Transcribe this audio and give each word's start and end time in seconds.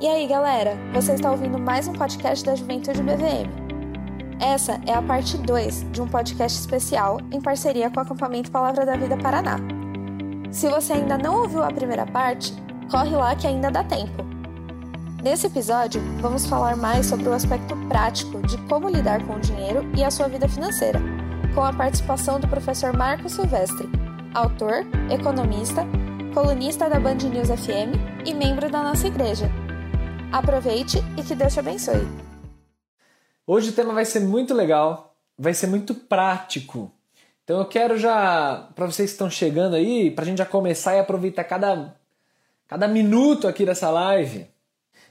E 0.00 0.08
aí, 0.08 0.26
galera? 0.26 0.78
Você 0.94 1.12
está 1.12 1.30
ouvindo 1.30 1.58
mais 1.58 1.86
um 1.86 1.92
podcast 1.92 2.42
da 2.42 2.54
Juventude 2.54 3.02
BVM. 3.02 3.50
Essa 4.40 4.80
é 4.86 4.94
a 4.94 5.02
parte 5.02 5.36
2 5.36 5.92
de 5.92 6.00
um 6.00 6.08
podcast 6.08 6.58
especial 6.58 7.20
em 7.30 7.38
parceria 7.38 7.90
com 7.90 7.98
o 7.98 8.02
acampamento 8.02 8.50
Palavra 8.50 8.86
da 8.86 8.96
Vida 8.96 9.18
Paraná. 9.18 9.58
Se 10.50 10.70
você 10.70 10.94
ainda 10.94 11.18
não 11.18 11.42
ouviu 11.42 11.62
a 11.62 11.70
primeira 11.70 12.06
parte, 12.06 12.50
corre 12.90 13.14
lá 13.14 13.36
que 13.36 13.46
ainda 13.46 13.70
dá 13.70 13.84
tempo. 13.84 14.24
Nesse 15.22 15.48
episódio, 15.48 16.00
vamos 16.18 16.46
falar 16.46 16.78
mais 16.78 17.04
sobre 17.04 17.28
o 17.28 17.34
aspecto 17.34 17.76
prático 17.86 18.40
de 18.46 18.56
como 18.68 18.88
lidar 18.88 19.22
com 19.26 19.34
o 19.34 19.40
dinheiro 19.40 19.86
e 19.94 20.02
a 20.02 20.10
sua 20.10 20.28
vida 20.28 20.48
financeira, 20.48 20.98
com 21.54 21.62
a 21.62 21.74
participação 21.74 22.40
do 22.40 22.48
professor 22.48 22.96
Marco 22.96 23.28
Silvestre, 23.28 23.86
autor, 24.32 24.86
economista, 25.10 25.86
colunista 26.32 26.88
da 26.88 26.98
Band 26.98 27.16
News 27.16 27.48
FM 27.48 28.24
e 28.24 28.32
membro 28.32 28.70
da 28.70 28.82
nossa 28.82 29.06
igreja. 29.06 29.59
Aproveite 30.32 30.98
e 31.18 31.24
que 31.24 31.34
Deus 31.34 31.52
te 31.52 31.58
abençoe. 31.58 32.06
Hoje 33.44 33.70
o 33.70 33.72
tema 33.72 33.92
vai 33.92 34.04
ser 34.04 34.20
muito 34.20 34.54
legal, 34.54 35.16
vai 35.36 35.52
ser 35.52 35.66
muito 35.66 35.92
prático. 35.92 36.92
Então 37.42 37.58
eu 37.58 37.64
quero 37.66 37.98
já, 37.98 38.70
para 38.76 38.86
vocês 38.86 39.10
que 39.10 39.14
estão 39.14 39.28
chegando 39.28 39.74
aí, 39.74 40.08
para 40.08 40.22
a 40.22 40.26
gente 40.26 40.38
já 40.38 40.46
começar 40.46 40.94
e 40.94 41.00
aproveitar 41.00 41.42
cada, 41.42 41.96
cada 42.68 42.86
minuto 42.86 43.48
aqui 43.48 43.66
dessa 43.66 43.90
live, 43.90 44.46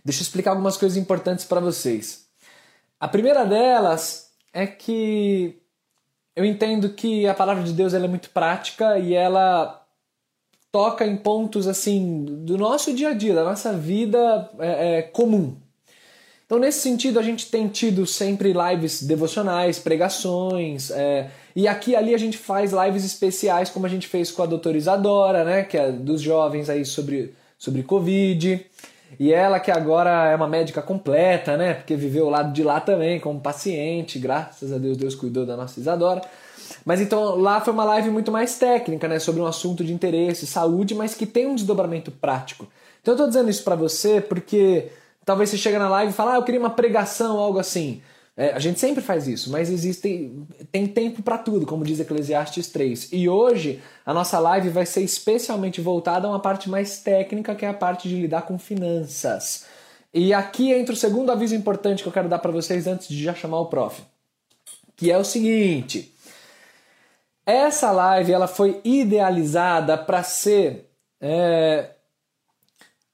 deixa 0.06 0.22
eu 0.22 0.24
explicar 0.24 0.52
algumas 0.52 0.78
coisas 0.78 0.98
importantes 0.98 1.44
para 1.44 1.60
vocês. 1.60 2.26
A 2.98 3.08
primeira 3.08 3.46
delas 3.46 4.32
é 4.54 4.66
que 4.66 5.62
eu 6.34 6.46
entendo 6.46 6.92
que 6.92 7.28
a 7.28 7.34
palavra 7.34 7.64
de 7.64 7.74
Deus 7.74 7.94
ela 7.94 8.06
é 8.06 8.10
muito 8.10 8.30
prática 8.30 8.98
e 8.98 9.14
ela 9.14 9.79
toca 10.72 11.06
em 11.06 11.18
pontos 11.18 11.68
assim 11.68 12.26
do 12.26 12.58
nosso 12.58 12.94
dia 12.94 13.10
a 13.10 13.14
dia, 13.14 13.34
da 13.34 13.44
nossa 13.44 13.74
vida 13.74 14.50
é, 14.60 14.98
é, 14.98 15.02
comum. 15.02 15.56
Então, 16.46 16.58
nesse 16.58 16.80
sentido, 16.80 17.20
a 17.20 17.22
gente 17.22 17.52
tem 17.52 17.68
tido 17.68 18.08
sempre 18.08 18.54
lives 18.54 19.04
devocionais, 19.04 19.78
pregações, 19.78 20.90
é, 20.90 21.30
e 21.56 21.68
aqui 21.68 21.92
e 21.92 21.96
ali 21.96 22.16
a 22.16 22.18
gente 22.18 22.40
faz 22.40 22.72
lives 22.72 23.06
especiais, 23.06 23.70
como 23.70 23.86
a 23.86 23.90
gente 23.90 24.08
fez 24.08 24.32
com 24.32 24.42
a 24.42 24.48
doutora 24.48 24.76
Isadora, 24.76 25.44
né, 25.44 25.64
que 25.64 25.78
é 25.78 25.92
dos 25.92 26.22
jovens 26.22 26.68
aí 26.68 26.84
sobre, 26.86 27.36
sobre 27.58 27.84
Covid. 27.84 28.66
E 29.20 29.32
ela 29.32 29.60
que 29.60 29.70
agora 29.70 30.32
é 30.32 30.36
uma 30.36 30.48
médica 30.48 30.82
completa, 30.82 31.56
né, 31.56 31.76
porque 31.76 31.96
viveu 31.96 32.26
o 32.26 32.30
lado 32.30 32.52
de 32.52 32.64
lá 32.64 32.80
também 32.80 33.20
como 33.20 33.40
paciente, 33.40 34.18
graças 34.18 34.72
a 34.72 34.78
Deus, 34.80 34.98
Deus 34.98 35.14
cuidou 35.14 35.46
da 35.46 35.56
nossa 35.56 35.80
Isadora. 35.80 36.22
Mas 36.86 37.02
então 37.02 37.36
lá 37.36 37.62
foi 37.62 37.74
uma 37.74 37.84
live 37.84 38.10
muito 38.10 38.32
mais 38.32 38.58
técnica, 38.58 39.08
né, 39.08 39.20
sobre 39.20 39.42
um 39.42 39.46
assunto 39.46 39.84
de 39.84 39.94
interesse, 39.94 40.48
saúde, 40.48 40.96
mas 40.96 41.14
que 41.14 41.26
tem 41.26 41.48
um 41.48 41.56
desdobramento 41.56 42.12
prático. 42.12 42.68
Então 43.02 43.14
eu 43.14 43.16
estou 43.16 43.28
dizendo 43.28 43.50
isso 43.50 43.64
para 43.64 43.76
você 43.76 44.22
porque 44.22 44.90
talvez 45.26 45.50
você 45.50 45.58
chegue 45.58 45.78
na 45.78 45.90
live 45.90 46.12
e 46.12 46.16
fale, 46.16 46.32
ah, 46.32 46.36
eu 46.36 46.44
queria 46.44 46.60
uma 46.60 46.70
pregação, 46.70 47.38
algo 47.38 47.60
assim. 47.60 48.02
É, 48.40 48.54
a 48.54 48.60
gente 48.60 48.80
sempre 48.80 49.04
faz 49.04 49.28
isso, 49.28 49.52
mas 49.52 49.70
existe 49.70 50.32
tem 50.72 50.88
tempo 50.88 51.22
para 51.22 51.38
tudo, 51.38 51.66
como 51.66 51.84
diz 51.84 52.00
Eclesiastes 52.00 52.70
3. 52.70 53.10
E 53.12 53.28
hoje 53.28 53.82
a 54.06 54.14
nossa 54.14 54.40
live 54.40 54.70
vai 54.70 54.86
ser 54.86 55.02
especialmente 55.02 55.82
voltada 55.82 56.26
a 56.26 56.30
uma 56.30 56.40
parte 56.40 56.70
mais 56.70 57.02
técnica, 57.02 57.54
que 57.54 57.66
é 57.66 57.68
a 57.68 57.74
parte 57.74 58.08
de 58.08 58.16
lidar 58.16 58.44
com 58.44 58.58
finanças. 58.58 59.66
E 60.14 60.34
aqui 60.34 60.72
entra 60.72 60.94
o 60.94 60.98
segundo 60.98 61.32
aviso 61.34 61.54
importante 61.54 62.02
que 62.02 62.08
eu 62.08 62.14
quero 62.14 62.30
dar 62.30 62.40
para 62.40 62.50
vocês 62.50 62.88
antes 62.88 63.10
de 63.10 63.22
já 63.22 63.36
chamar 63.36 63.60
o 63.60 63.66
prof, 63.66 64.02
que 64.96 65.12
é 65.12 65.18
o 65.18 65.26
seguinte: 65.26 66.14
essa 67.50 67.92
live 67.92 68.32
ela 68.32 68.48
foi 68.48 68.80
idealizada 68.84 69.98
para 69.98 70.24
ser 70.24 70.90
é, 71.22 71.92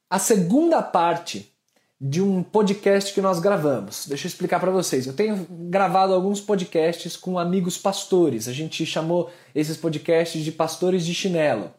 a 0.09 0.19
segunda 0.19 0.81
parte 0.81 1.51
de 1.99 2.21
um 2.21 2.43
podcast 2.43 3.13
que 3.13 3.21
nós 3.21 3.39
gravamos. 3.39 4.05
Deixa 4.07 4.27
eu 4.27 4.29
explicar 4.29 4.59
para 4.59 4.71
vocês. 4.71 5.07
Eu 5.07 5.13
tenho 5.13 5.47
gravado 5.49 6.13
alguns 6.13 6.41
podcasts 6.41 7.15
com 7.15 7.39
amigos 7.39 7.77
pastores. 7.77 8.47
A 8.47 8.53
gente 8.53 8.85
chamou 8.85 9.31
esses 9.53 9.77
podcasts 9.77 10.43
de 10.43 10.51
pastores 10.51 11.05
de 11.05 11.13
chinelo, 11.13 11.71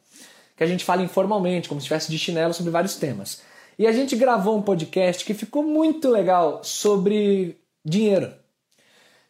que 0.57 0.65
a 0.65 0.67
gente 0.67 0.85
fala 0.85 1.03
informalmente, 1.03 1.69
como 1.69 1.81
se 1.81 1.85
estivesse 1.85 2.11
de 2.11 2.19
chinelo 2.19 2.55
sobre 2.55 2.73
vários 2.73 2.97
temas. 2.97 3.43
E 3.79 3.87
a 3.87 3.93
gente 3.93 4.17
gravou 4.17 4.57
um 4.57 4.63
podcast 4.63 5.25
que 5.25 5.35
ficou 5.35 5.63
muito 5.63 6.09
legal 6.09 6.61
sobre 6.65 7.61
dinheiro. 7.85 8.33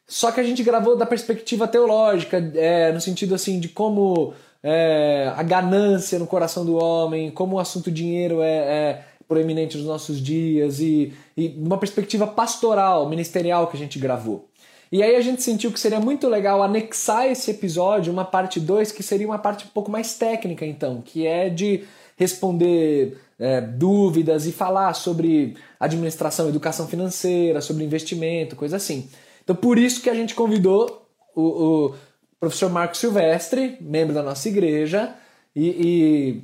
Só 0.07 0.31
que 0.31 0.41
a 0.41 0.45
gente 0.45 0.63
gravou 0.63 0.97
da 0.97 1.05
perspectiva 1.05 1.67
teológica, 1.67 2.39
é, 2.55 2.93
no 2.93 3.01
sentido 3.01 3.35
assim 3.35 3.59
de 3.59 3.69
como 3.69 4.35
é, 4.63 5.33
a 5.37 5.43
ganância 5.43 6.19
no 6.19 6.27
coração 6.27 6.65
do 6.65 6.77
homem, 6.77 7.31
como 7.31 7.57
o 7.57 7.59
assunto 7.59 7.91
dinheiro 7.91 8.41
é, 8.41 8.57
é 8.57 9.05
proeminente 9.29 9.77
nos 9.77 9.87
nossos 9.87 10.21
dias 10.21 10.79
e, 10.79 11.13
e 11.37 11.49
uma 11.59 11.79
perspectiva 11.79 12.27
pastoral, 12.27 13.09
ministerial 13.09 13.67
que 13.67 13.77
a 13.77 13.81
gente 13.81 13.99
gravou. 13.99 14.49
E 14.91 15.03
aí 15.03 15.17
a 15.17 15.21
gente 15.21 15.43
sentiu 15.43 15.73
que 15.73 15.81
seria 15.81 15.99
muito 15.99 16.29
legal 16.29 16.63
anexar 16.63 17.27
esse 17.27 17.51
episódio, 17.51 18.13
uma 18.13 18.25
parte 18.25 18.61
2, 18.61 18.93
que 18.93 19.03
seria 19.03 19.27
uma 19.27 19.39
parte 19.39 19.65
um 19.65 19.69
pouco 19.69 19.91
mais 19.91 20.15
técnica, 20.15 20.65
então, 20.65 21.03
que 21.05 21.27
é 21.27 21.49
de 21.51 21.83
responder 22.17 23.19
é, 23.39 23.61
dúvidas 23.61 24.47
e 24.47 24.53
falar 24.53 24.95
sobre 24.95 25.57
administração, 25.79 26.49
educação 26.49 26.87
financeira, 26.87 27.61
sobre 27.61 27.85
investimento, 27.85 28.55
coisa 28.55 28.77
assim. 28.77 29.09
Então, 29.47 29.55
por 29.55 29.79
isso 29.79 30.03
que 30.03 30.11
a 30.11 30.15
gente 30.15 30.35
convidou 30.35 31.09
o, 31.37 31.43
o 31.43 31.95
professor 32.41 32.69
Marco 32.69 32.97
Silvestre, 32.97 33.79
membro 33.81 34.13
da 34.13 34.21
nossa 34.21 34.49
igreja, 34.49 35.15
e, 35.55 35.69
e 35.69 36.43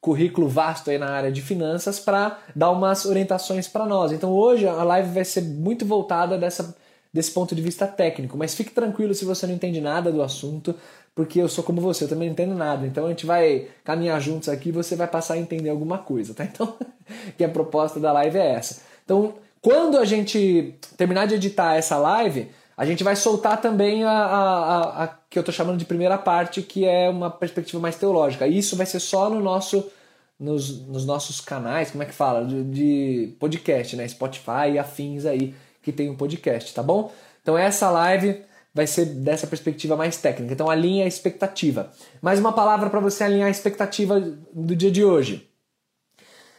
currículo 0.00 0.46
vasto 0.46 0.88
aí 0.88 0.98
na 0.98 1.10
área 1.10 1.32
de 1.32 1.42
finanças, 1.42 1.98
para 1.98 2.38
dar 2.54 2.70
umas 2.70 3.06
orientações 3.06 3.66
para 3.66 3.84
nós. 3.84 4.12
Então, 4.12 4.30
hoje 4.30 4.68
a 4.68 4.84
live 4.84 5.10
vai 5.10 5.24
ser 5.24 5.42
muito 5.42 5.84
voltada 5.84 6.38
dessa, 6.38 6.76
desse 7.12 7.32
ponto 7.32 7.56
de 7.56 7.60
vista 7.60 7.88
técnico, 7.88 8.38
mas 8.38 8.54
fique 8.54 8.70
tranquilo 8.70 9.12
se 9.12 9.24
você 9.24 9.44
não 9.44 9.54
entende 9.54 9.80
nada 9.80 10.12
do 10.12 10.22
assunto, 10.22 10.76
porque 11.12 11.40
eu 11.40 11.48
sou 11.48 11.64
como 11.64 11.80
você, 11.80 12.04
eu 12.04 12.08
também 12.08 12.28
não 12.28 12.34
entendo 12.34 12.54
nada. 12.54 12.86
Então 12.86 13.06
a 13.06 13.08
gente 13.08 13.26
vai 13.26 13.66
caminhar 13.82 14.20
juntos 14.20 14.48
aqui 14.48 14.68
e 14.68 14.72
você 14.72 14.94
vai 14.94 15.08
passar 15.08 15.34
a 15.34 15.38
entender 15.38 15.70
alguma 15.70 15.98
coisa, 15.98 16.32
tá? 16.32 16.44
Então, 16.54 16.76
que 17.36 17.42
a 17.42 17.48
proposta 17.48 17.98
da 17.98 18.12
live 18.12 18.38
é 18.38 18.52
essa. 18.52 18.82
Então, 19.04 19.34
quando 19.66 19.98
a 19.98 20.04
gente 20.04 20.78
terminar 20.96 21.26
de 21.26 21.34
editar 21.34 21.74
essa 21.74 21.98
live, 21.98 22.48
a 22.76 22.86
gente 22.86 23.02
vai 23.02 23.16
soltar 23.16 23.60
também 23.60 24.04
a, 24.04 24.12
a, 24.12 24.52
a, 24.76 25.02
a 25.02 25.08
que 25.28 25.36
eu 25.36 25.40
estou 25.40 25.52
chamando 25.52 25.76
de 25.76 25.84
primeira 25.84 26.16
parte, 26.16 26.62
que 26.62 26.84
é 26.84 27.08
uma 27.08 27.28
perspectiva 27.28 27.82
mais 27.82 27.96
teológica. 27.96 28.46
Isso 28.46 28.76
vai 28.76 28.86
ser 28.86 29.00
só 29.00 29.28
no 29.28 29.40
nosso, 29.40 29.90
nos, 30.38 30.86
nos 30.86 31.04
nossos 31.04 31.40
canais, 31.40 31.90
como 31.90 32.04
é 32.04 32.06
que 32.06 32.14
fala? 32.14 32.44
De, 32.44 32.62
de, 32.62 33.36
podcast, 33.40 33.96
né? 33.96 34.06
Spotify 34.06 34.70
e 34.74 34.78
afins 34.78 35.26
aí 35.26 35.52
que 35.82 35.90
tem 35.90 36.08
um 36.08 36.16
podcast, 36.16 36.72
tá 36.72 36.80
bom? 36.80 37.10
Então 37.42 37.58
essa 37.58 37.90
live 37.90 38.44
vai 38.72 38.86
ser 38.86 39.06
dessa 39.06 39.48
perspectiva 39.48 39.96
mais 39.96 40.16
técnica. 40.16 40.52
Então 40.52 40.70
alinha 40.70 41.06
a 41.06 41.08
expectativa. 41.08 41.90
Mais 42.22 42.38
uma 42.38 42.52
palavra 42.52 42.88
para 42.88 43.00
você 43.00 43.24
alinhar 43.24 43.48
a 43.48 43.50
expectativa 43.50 44.20
do 44.20 44.76
dia 44.76 44.92
de 44.92 45.04
hoje. 45.04 45.50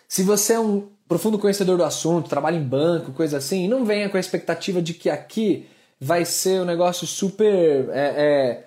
Se 0.09 0.23
você 0.23 0.56
é 0.56 0.59
um 0.59 0.97
profundo 1.07 1.40
conhecedor 1.40 1.78
do 1.78 1.84
assunto, 1.84 2.29
trabalha 2.29 2.57
em 2.57 2.63
banco, 2.63 3.12
coisa 3.12 3.38
assim, 3.38 3.68
não 3.68 3.85
venha 3.85 4.09
com 4.09 4.18
a 4.18 4.19
expectativa 4.19 4.81
de 4.81 4.94
que 4.94 5.09
aqui 5.09 5.68
vai 6.00 6.25
ser 6.25 6.62
um 6.62 6.66
negócio 6.66 7.07
super 7.07 7.90
é, 7.91 8.13
é, 8.18 8.66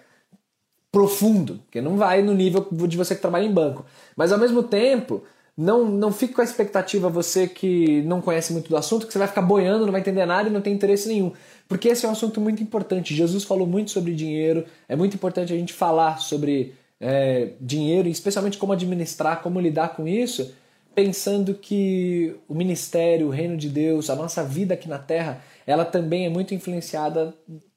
profundo, 0.90 1.60
porque 1.64 1.80
não 1.80 1.96
vai 1.96 2.22
no 2.22 2.34
nível 2.34 2.66
de 2.70 2.96
você 2.96 3.14
que 3.14 3.20
trabalha 3.20 3.44
em 3.44 3.52
banco. 3.52 3.84
Mas 4.16 4.32
ao 4.32 4.38
mesmo 4.38 4.62
tempo, 4.62 5.22
não, 5.56 5.84
não 5.84 6.10
fique 6.10 6.34
com 6.34 6.40
a 6.40 6.44
expectativa 6.44 7.08
você 7.08 7.46
que 7.46 8.02
não 8.02 8.20
conhece 8.20 8.52
muito 8.52 8.68
do 8.68 8.76
assunto, 8.76 9.06
que 9.06 9.12
você 9.12 9.18
vai 9.18 9.28
ficar 9.28 9.42
boiando, 9.42 9.84
não 9.84 9.92
vai 9.92 10.00
entender 10.00 10.24
nada 10.24 10.48
e 10.48 10.52
não 10.52 10.60
tem 10.60 10.72
interesse 10.72 11.08
nenhum. 11.08 11.32
Porque 11.68 11.88
esse 11.88 12.04
é 12.04 12.08
um 12.08 12.12
assunto 12.12 12.40
muito 12.40 12.62
importante. 12.62 13.14
Jesus 13.14 13.44
falou 13.44 13.66
muito 13.66 13.90
sobre 13.90 14.14
dinheiro, 14.14 14.64
é 14.88 14.96
muito 14.96 15.14
importante 15.14 15.52
a 15.52 15.56
gente 15.56 15.72
falar 15.72 16.18
sobre 16.18 16.74
é, 17.00 17.50
dinheiro, 17.60 18.08
especialmente 18.08 18.58
como 18.58 18.72
administrar, 18.72 19.42
como 19.42 19.60
lidar 19.60 19.90
com 19.90 20.08
isso, 20.08 20.52
pensando 20.94 21.54
que 21.54 22.36
o 22.48 22.54
ministério, 22.54 23.28
o 23.28 23.30
reino 23.30 23.56
de 23.56 23.68
Deus, 23.68 24.10
a 24.10 24.16
nossa 24.16 24.44
vida 24.44 24.74
aqui 24.74 24.88
na 24.88 24.98
Terra, 24.98 25.42
ela 25.66 25.84
também 25.84 26.26
é 26.26 26.28
muito 26.28 26.54
influenciada 26.54 27.34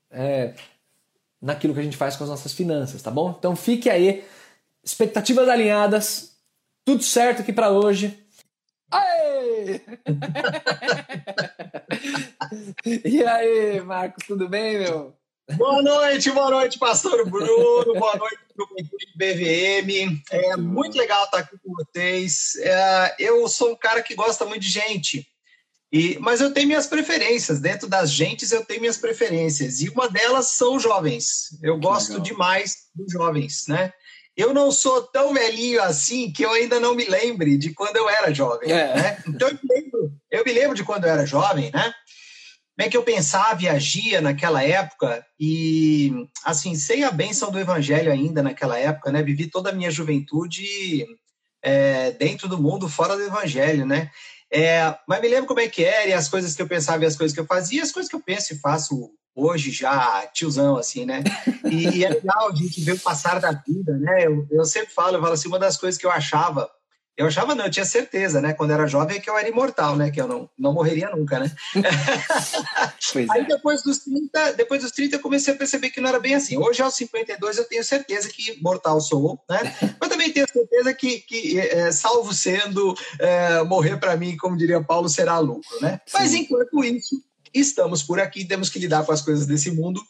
é, 0.10 0.54
naquilo 1.42 1.74
que 1.74 1.80
a 1.80 1.84
gente 1.84 1.98
faz 1.98 2.16
com 2.16 2.24
as 2.24 2.30
nossas 2.30 2.54
finanças, 2.54 3.02
tá 3.02 3.12
bom? 3.12 3.36
Então 3.38 3.56
fique 3.56 3.90
aí, 3.90 4.24
expectativas 4.84 5.48
alinhadas, 5.48 6.38
tudo 6.86 7.04
certo 7.04 7.42
aqui 7.42 7.54
para 7.54 7.72
hoje. 7.72 8.20
Aê! 8.92 9.82
e 13.06 13.24
aí, 13.24 13.82
Marcos, 13.82 14.26
tudo 14.28 14.48
bem, 14.48 14.80
meu? 14.80 15.16
Boa 15.52 15.82
noite, 15.82 16.32
boa 16.32 16.50
noite, 16.50 16.80
pastor 16.80 17.30
Bruno, 17.30 17.94
boa 18.00 18.16
noite, 18.16 18.38
BVM. 19.16 20.22
É 20.32 20.56
muito 20.56 20.98
legal 20.98 21.26
estar 21.26 21.40
aqui 21.40 21.58
com 21.62 21.74
vocês. 21.74 22.56
É, 22.56 23.16
eu 23.20 23.46
sou 23.50 23.74
um 23.74 23.76
cara 23.76 24.02
que 24.02 24.16
gosta 24.16 24.46
muito 24.46 24.62
de 24.62 24.70
gente, 24.70 25.28
e, 25.92 26.18
mas 26.20 26.40
eu 26.40 26.54
tenho 26.54 26.68
minhas 26.68 26.88
preferências. 26.88 27.60
Dentro 27.60 27.90
das 27.90 28.10
gentes, 28.10 28.54
eu 28.54 28.64
tenho 28.64 28.80
minhas 28.80 28.98
preferências. 28.98 29.82
E 29.82 29.90
uma 29.90 30.08
delas 30.10 30.52
são 30.52 30.78
os 30.78 30.84
jovens. 30.84 31.60
Eu 31.62 31.78
gosto 31.78 32.22
demais 32.22 32.88
dos 32.96 33.12
jovens, 33.12 33.66
né? 33.68 33.92
eu 34.36 34.54
não 34.54 34.72
sou 34.72 35.04
tão 35.04 35.34
velhinho 35.34 35.82
assim 35.82 36.32
que 36.32 36.44
eu 36.44 36.52
ainda 36.52 36.80
não 36.80 36.96
me 36.96 37.06
lembre 37.06 37.58
de 37.58 37.72
quando 37.74 37.98
eu 37.98 38.10
era 38.10 38.34
jovem. 38.34 38.72
É. 38.72 38.96
Né? 38.96 39.24
Então 39.28 39.48
eu 39.48 39.54
me, 39.54 39.70
lembro, 39.70 40.14
eu 40.32 40.44
me 40.44 40.52
lembro 40.52 40.76
de 40.76 40.84
quando 40.84 41.06
eu 41.06 41.12
era 41.12 41.26
jovem, 41.26 41.72
né? 41.72 41.94
Como 42.76 42.88
é 42.88 42.90
que 42.90 42.98
eu 42.98 43.04
pensava 43.04 43.62
e 43.62 43.70
agia 43.70 44.20
naquela 44.20 44.64
época 44.64 45.24
e, 45.40 46.12
assim, 46.44 46.76
sem 46.76 47.04
a 47.04 47.12
bênção 47.12 47.52
do 47.52 47.60
evangelho 47.60 48.12
ainda 48.12 48.42
naquela 48.42 48.80
época, 48.80 49.12
né? 49.12 49.22
Vivi 49.22 49.48
toda 49.48 49.70
a 49.70 49.74
minha 49.74 49.92
juventude 49.92 51.06
é, 51.62 52.12
dentro 52.12 52.48
do 52.48 52.58
mundo, 52.58 52.90
fora 52.90 53.16
do 53.16 53.24
evangelho, 53.24 53.86
né? 53.86 54.10
É, 54.52 54.96
mas 55.08 55.22
me 55.22 55.28
lembro 55.28 55.46
como 55.46 55.60
é 55.60 55.68
que 55.68 55.84
era 55.84 56.10
e 56.10 56.14
as 56.14 56.28
coisas 56.28 56.56
que 56.56 56.62
eu 56.62 56.68
pensava 56.68 57.04
e 57.04 57.08
as 57.08 57.16
coisas 57.16 57.34
que 57.34 57.40
eu 57.40 57.46
fazia, 57.46 57.84
as 57.84 57.92
coisas 57.92 58.10
que 58.10 58.16
eu 58.16 58.22
penso 58.22 58.54
e 58.54 58.60
faço 58.60 59.12
hoje 59.36 59.72
já 59.72 60.28
tiozão, 60.34 60.78
assim, 60.78 61.06
né? 61.06 61.24
E, 61.66 61.98
e 61.98 62.06
é 62.06 62.10
legal 62.10 62.50
a 62.50 62.56
gente 62.56 62.82
ver 62.82 62.94
o 62.94 63.00
passar 63.00 63.40
da 63.40 63.52
vida, 63.52 63.98
né? 63.98 64.26
Eu, 64.26 64.48
eu 64.52 64.66
sempre 64.66 64.94
falo, 64.94 65.18
eu 65.18 65.22
falo 65.22 65.34
assim, 65.34 65.48
uma 65.48 65.60
das 65.60 65.78
coisas 65.78 66.00
que 66.00 66.06
eu 66.06 66.12
achava 66.12 66.70
eu 67.16 67.28
achava 67.28 67.54
não, 67.54 67.66
eu 67.66 67.72
tinha 67.72 67.86
certeza, 67.86 68.42
né? 68.42 68.54
Quando 68.54 68.72
era 68.72 68.88
jovem 68.88 69.22
que 69.22 69.30
eu 69.30 69.38
era 69.38 69.48
imortal, 69.48 69.96
né? 69.96 70.10
Que 70.10 70.20
eu 70.20 70.28
não, 70.28 70.50
não 70.58 70.74
morreria 70.74 71.10
nunca, 71.12 71.40
né? 71.40 71.52
Aí 73.30 73.42
é. 73.42 73.46
depois 73.46 73.84
dos 73.84 74.00
30, 74.00 74.54
depois 74.54 74.82
dos 74.82 74.92
30 74.92 75.16
eu 75.16 75.20
comecei 75.20 75.54
a 75.54 75.58
perceber 75.58 75.92
que 75.92 76.02
não 76.02 76.10
era 76.10 76.20
bem 76.20 76.34
assim. 76.34 76.58
Hoje 76.58 76.82
aos 76.82 76.96
52 76.96 77.58
eu 77.58 77.66
tenho 77.66 77.84
certeza 77.84 78.28
que 78.30 78.60
mortal 78.62 79.00
sou, 79.00 79.40
né? 79.48 79.60
Mas 80.02 80.10
também 80.10 80.32
tenho 80.32 80.48
certeza 80.52 80.94
que, 80.94 81.20
que 81.20 81.60
é, 81.60 81.92
salvo 81.92 82.34
sendo, 82.34 82.96
é, 83.20 83.62
morrer 83.64 83.98
para 83.98 84.18
mim, 84.18 84.36
como 84.36 84.58
diria 84.58 84.84
Paulo, 84.84 85.08
será 85.08 85.38
lucro, 85.38 85.82
né? 85.82 86.02
Sim. 86.08 86.18
Mas 86.18 86.34
enquanto 86.34 86.84
isso, 86.84 87.22
estamos 87.54 88.02
por 88.02 88.20
aqui, 88.20 88.44
temos 88.44 88.70
que 88.70 88.80
lidar 88.80 89.06
com 89.06 89.12
as 89.12 89.22
coisas 89.22 89.46
desse 89.46 89.70
mundo 89.70 90.02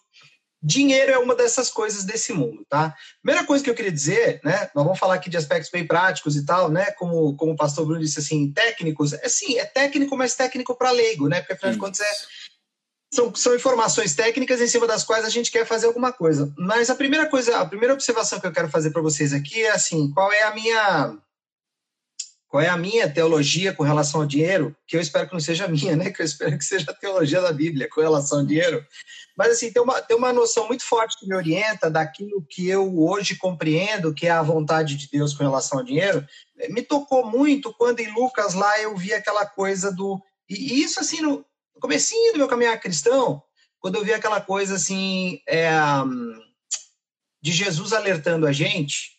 Dinheiro 0.65 1.11
é 1.11 1.17
uma 1.17 1.35
dessas 1.35 1.69
coisas 1.69 2.05
desse 2.05 2.31
mundo, 2.31 2.65
tá? 2.69 2.95
Primeira 3.21 3.45
coisa 3.45 3.61
que 3.61 3.69
eu 3.69 3.75
queria 3.75 3.91
dizer, 3.91 4.39
né? 4.45 4.69
Nós 4.73 4.85
vamos 4.85 4.97
falar 4.97 5.15
aqui 5.15 5.29
de 5.29 5.35
aspectos 5.35 5.69
bem 5.69 5.85
práticos 5.85 6.37
e 6.37 6.45
tal, 6.45 6.69
né? 6.69 6.91
Como, 6.91 7.35
como 7.35 7.51
o 7.51 7.55
pastor 7.57 7.85
Bruno 7.85 7.99
disse 7.99 8.19
assim, 8.19 8.49
técnicos. 8.51 9.11
É 9.11 9.27
sim, 9.27 9.57
é 9.59 9.65
técnico, 9.65 10.15
mas 10.15 10.35
técnico 10.35 10.73
para 10.73 10.91
leigo, 10.91 11.27
né? 11.27 11.41
Porque 11.41 11.53
afinal 11.53 11.73
de 11.73 11.79
contas 11.79 11.99
é, 11.99 12.11
são, 13.13 13.35
são 13.35 13.53
informações 13.53 14.15
técnicas 14.15 14.61
em 14.61 14.67
cima 14.67 14.87
das 14.87 15.03
quais 15.03 15.25
a 15.25 15.29
gente 15.29 15.51
quer 15.51 15.65
fazer 15.65 15.87
alguma 15.87 16.13
coisa. 16.13 16.53
Mas 16.57 16.89
a 16.89 16.95
primeira 16.95 17.27
coisa, 17.27 17.57
a 17.57 17.65
primeira 17.65 17.93
observação 17.93 18.39
que 18.39 18.47
eu 18.47 18.53
quero 18.53 18.69
fazer 18.69 18.91
para 18.91 19.01
vocês 19.01 19.33
aqui 19.33 19.63
é 19.63 19.71
assim, 19.71 20.09
qual 20.11 20.31
é 20.31 20.43
a 20.43 20.55
minha 20.55 21.17
qual 22.53 22.61
é 22.61 22.69
a 22.69 22.77
minha 22.77 23.11
teologia 23.11 23.73
com 23.73 23.81
relação 23.81 24.21
ao 24.21 24.27
dinheiro, 24.27 24.77
que 24.85 24.95
eu 24.95 25.01
espero 25.01 25.25
que 25.25 25.33
não 25.33 25.39
seja 25.39 25.67
minha, 25.67 25.95
né? 25.95 26.11
Que 26.11 26.21
eu 26.21 26.25
espero 26.25 26.55
que 26.55 26.63
seja 26.63 26.91
a 26.91 26.93
teologia 26.93 27.41
da 27.41 27.51
Bíblia 27.51 27.89
com 27.89 27.99
relação 27.99 28.41
ao 28.41 28.45
dinheiro. 28.45 28.85
Mas, 29.35 29.53
assim, 29.53 29.73
tem 29.73 29.81
uma, 29.81 29.99
tem 29.99 30.15
uma 30.15 30.31
noção 30.31 30.67
muito 30.67 30.85
forte 30.85 31.19
que 31.19 31.27
me 31.27 31.35
orienta 31.35 31.89
daquilo 31.89 32.45
que 32.47 32.69
eu 32.69 32.95
hoje 32.99 33.35
compreendo, 33.37 34.13
que 34.13 34.27
é 34.27 34.29
a 34.29 34.43
vontade 34.43 34.95
de 34.95 35.09
Deus 35.09 35.33
com 35.33 35.43
relação 35.43 35.79
ao 35.79 35.83
dinheiro. 35.83 36.23
Me 36.69 36.83
tocou 36.83 37.25
muito 37.25 37.73
quando 37.73 38.01
em 38.01 38.13
Lucas 38.13 38.53
lá 38.53 38.79
eu 38.79 38.95
vi 38.95 39.15
aquela 39.15 39.47
coisa 39.47 39.91
do... 39.91 40.21
E 40.47 40.79
isso, 40.79 40.99
assim, 40.99 41.21
no 41.21 41.43
comecinho 41.81 42.33
do 42.33 42.37
meu 42.37 42.47
caminhar 42.47 42.79
cristão, 42.79 43.41
quando 43.79 43.95
eu 43.95 44.05
vi 44.05 44.13
aquela 44.13 44.39
coisa, 44.39 44.75
assim, 44.75 45.41
é, 45.49 45.71
de 47.41 47.51
Jesus 47.51 47.93
alertando 47.93 48.45
a 48.45 48.51
gente 48.51 49.13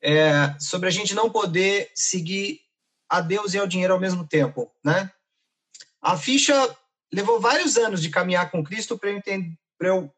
é, 0.00 0.54
sobre 0.60 0.88
a 0.88 0.92
gente 0.92 1.16
não 1.16 1.28
poder 1.28 1.90
seguir 1.92 2.60
a 3.08 3.20
Deus 3.20 3.54
e 3.54 3.58
ao 3.58 3.66
dinheiro 3.66 3.94
ao 3.94 4.00
mesmo 4.00 4.26
tempo, 4.26 4.70
né? 4.84 5.10
A 6.00 6.16
ficha 6.16 6.54
levou 7.12 7.40
vários 7.40 7.76
anos 7.76 8.02
de 8.02 8.10
caminhar 8.10 8.50
com 8.50 8.64
Cristo 8.64 8.98
para 8.98 9.10
eu, 9.10 9.22
eu 9.80 10.12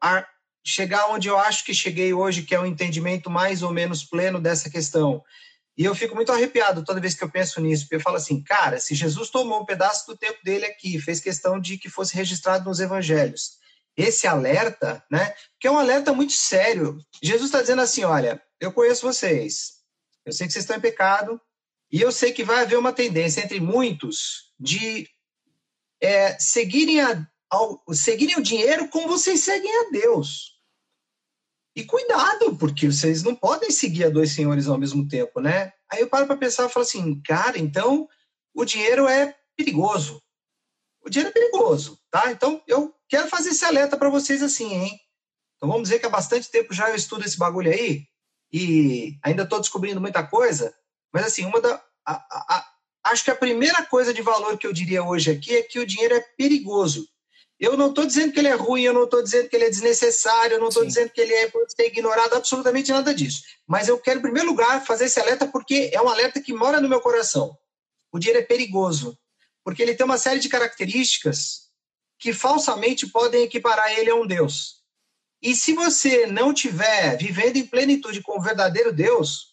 chegar 0.65 1.07
onde 1.07 1.27
eu 1.27 1.37
acho 1.37 1.63
que 1.65 1.73
cheguei 1.73 2.13
hoje, 2.13 2.43
que 2.43 2.53
é 2.53 2.59
um 2.59 2.65
entendimento 2.65 3.29
mais 3.29 3.63
ou 3.63 3.71
menos 3.71 4.03
pleno 4.03 4.39
dessa 4.39 4.69
questão. 4.69 5.23
E 5.77 5.85
eu 5.85 5.95
fico 5.95 6.13
muito 6.13 6.31
arrepiado 6.31 6.83
toda 6.83 6.99
vez 6.99 7.13
que 7.15 7.23
eu 7.23 7.29
penso 7.29 7.61
nisso, 7.61 7.83
porque 7.83 7.95
eu 7.95 8.01
falo 8.01 8.17
assim, 8.17 8.43
cara, 8.43 8.79
se 8.79 8.93
Jesus 8.93 9.29
tomou 9.29 9.61
um 9.61 9.65
pedaço 9.65 10.05
do 10.07 10.17
tempo 10.17 10.37
dele 10.43 10.65
aqui, 10.65 10.99
fez 10.99 11.21
questão 11.21 11.59
de 11.59 11.77
que 11.77 11.89
fosse 11.89 12.13
registrado 12.13 12.65
nos 12.65 12.81
evangelhos, 12.81 13.57
esse 13.95 14.27
alerta, 14.27 15.03
né, 15.09 15.33
que 15.59 15.67
é 15.67 15.71
um 15.71 15.79
alerta 15.79 16.13
muito 16.13 16.33
sério. 16.33 16.97
Jesus 17.23 17.45
está 17.45 17.61
dizendo 17.61 17.81
assim, 17.81 18.03
olha, 18.03 18.41
eu 18.59 18.73
conheço 18.73 19.07
vocês, 19.07 19.75
eu 20.25 20.33
sei 20.33 20.47
que 20.47 20.53
vocês 20.53 20.63
estão 20.63 20.75
em 20.75 20.81
pecado, 20.81 21.39
e 21.91 22.01
eu 22.01 22.11
sei 22.11 22.31
que 22.31 22.43
vai 22.43 22.61
haver 22.61 22.77
uma 22.77 22.93
tendência 22.93 23.41
entre 23.41 23.59
muitos 23.59 24.53
de 24.59 25.09
é, 26.01 26.37
seguirem, 26.39 27.01
a, 27.01 27.27
ao, 27.49 27.83
seguirem 27.93 28.37
o 28.37 28.43
dinheiro 28.43 28.87
como 28.89 29.07
vocês 29.07 29.39
seguem 29.41 29.87
a 29.87 29.89
Deus. 29.89 30.59
E 31.75 31.83
cuidado, 31.83 32.55
porque 32.57 32.87
vocês 32.87 33.23
não 33.23 33.35
podem 33.35 33.71
seguir 33.71 34.05
a 34.05 34.09
dois 34.09 34.31
senhores 34.33 34.67
ao 34.67 34.77
mesmo 34.77 35.07
tempo, 35.07 35.39
né? 35.39 35.71
Aí 35.89 36.01
eu 36.01 36.09
paro 36.09 36.27
para 36.27 36.37
pensar 36.37 36.65
e 36.65 36.69
falo 36.69 36.85
assim, 36.85 37.21
cara, 37.21 37.57
então 37.57 38.07
o 38.53 38.65
dinheiro 38.65 39.07
é 39.07 39.35
perigoso. 39.55 40.21
O 41.01 41.09
dinheiro 41.09 41.29
é 41.29 41.33
perigoso, 41.33 41.99
tá? 42.11 42.31
Então 42.31 42.61
eu 42.67 42.93
quero 43.07 43.27
fazer 43.27 43.49
esse 43.49 43.65
alerta 43.65 43.97
para 43.97 44.09
vocês 44.09 44.43
assim, 44.43 44.73
hein? 44.73 44.99
Então 45.55 45.69
vamos 45.69 45.83
dizer 45.83 45.99
que 45.99 46.05
há 46.05 46.09
bastante 46.09 46.49
tempo 46.49 46.73
já 46.73 46.89
eu 46.89 46.95
estudo 46.95 47.25
esse 47.25 47.37
bagulho 47.37 47.71
aí 47.71 48.05
e 48.51 49.17
ainda 49.23 49.43
estou 49.43 49.59
descobrindo 49.59 50.01
muita 50.01 50.25
coisa, 50.25 50.73
mas 51.13 51.25
assim, 51.25 51.45
uma 51.45 51.59
da, 51.59 51.83
a, 52.05 52.13
a, 52.13 52.67
acho 53.05 53.23
que 53.23 53.31
a 53.31 53.35
primeira 53.35 53.85
coisa 53.85 54.13
de 54.13 54.21
valor 54.21 54.57
que 54.57 54.67
eu 54.67 54.73
diria 54.73 55.03
hoje 55.03 55.31
aqui 55.31 55.55
é 55.55 55.63
que 55.63 55.79
o 55.79 55.85
dinheiro 55.85 56.15
é 56.15 56.19
perigoso. 56.37 57.07
Eu 57.59 57.75
não 57.75 57.89
estou 57.89 58.05
dizendo 58.05 58.31
que 58.31 58.39
ele 58.39 58.47
é 58.47 58.53
ruim, 58.53 58.83
eu 58.83 58.93
não 58.93 59.03
estou 59.03 59.21
dizendo 59.21 59.49
que 59.49 59.55
ele 59.55 59.65
é 59.65 59.69
desnecessário, 59.69 60.55
eu 60.55 60.59
não 60.61 60.69
estou 60.69 60.85
dizendo 60.85 61.09
que 61.09 61.19
ele 61.19 61.33
é, 61.33 61.49
pode 61.49 61.73
ser 61.73 61.87
ignorado, 61.87 62.33
absolutamente 62.33 62.89
nada 62.89 63.13
disso. 63.13 63.43
Mas 63.67 63.89
eu 63.89 63.97
quero, 63.99 64.19
em 64.19 64.21
primeiro 64.21 64.47
lugar, 64.47 64.85
fazer 64.85 65.05
esse 65.05 65.19
alerta 65.19 65.45
porque 65.45 65.91
é 65.93 66.01
um 66.01 66.07
alerta 66.07 66.41
que 66.41 66.53
mora 66.53 66.79
no 66.79 66.87
meu 66.87 67.01
coração. 67.01 67.57
O 68.13 68.17
dinheiro 68.17 68.39
é 68.39 68.45
perigoso, 68.45 69.17
porque 69.61 69.81
ele 69.81 69.93
tem 69.93 70.05
uma 70.05 70.17
série 70.17 70.39
de 70.39 70.47
características 70.47 71.69
que 72.17 72.31
falsamente 72.31 73.07
podem 73.07 73.43
equiparar 73.43 73.91
ele 73.99 74.09
a 74.09 74.15
um 74.15 74.25
Deus. 74.25 74.79
E 75.41 75.53
se 75.53 75.73
você 75.73 76.27
não 76.27 76.53
tiver 76.53 77.17
vivendo 77.17 77.57
em 77.57 77.65
plenitude 77.65 78.21
com 78.21 78.39
o 78.39 78.41
verdadeiro 78.41 78.93
Deus, 78.93 79.48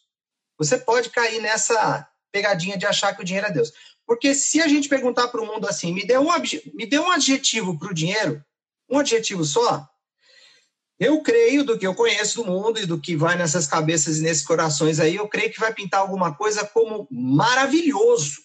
você 0.59 0.79
pode 0.79 1.11
cair 1.11 1.41
nessa 1.41 2.09
pegadinha 2.33 2.77
de 2.77 2.87
achar 2.87 3.15
que 3.15 3.23
o 3.23 3.25
dinheiro 3.25 3.47
é 3.47 3.53
Deus. 3.53 3.73
Porque 4.07 4.35
se 4.35 4.61
a 4.61 4.69
gente 4.69 4.89
perguntar 4.89 5.29
para 5.29 5.41
o 5.41 5.47
mundo 5.47 5.67
assim, 5.67 5.93
me 5.93 6.07
dê 6.07 6.17
um, 6.17 6.29
me 6.75 6.87
dê 6.87 6.99
um 6.99 7.11
adjetivo 7.11 7.79
para 7.79 7.91
o 7.91 7.95
dinheiro, 7.95 8.45
um 8.89 8.99
adjetivo 8.99 9.45
só, 9.45 9.89
eu 10.99 11.21
creio, 11.21 11.63
do 11.63 11.79
que 11.79 11.87
eu 11.87 11.95
conheço 11.95 12.43
do 12.43 12.51
mundo 12.51 12.81
e 12.81 12.87
do 12.87 12.99
que 12.99 13.15
vai 13.15 13.37
nessas 13.37 13.67
cabeças 13.67 14.19
e 14.19 14.23
nesses 14.23 14.45
corações 14.45 14.99
aí, 14.99 15.17
eu 15.17 15.29
creio 15.29 15.53
que 15.53 15.61
vai 15.61 15.73
pintar 15.73 16.01
alguma 16.01 16.35
coisa 16.35 16.65
como 16.65 17.07
maravilhoso, 17.11 18.39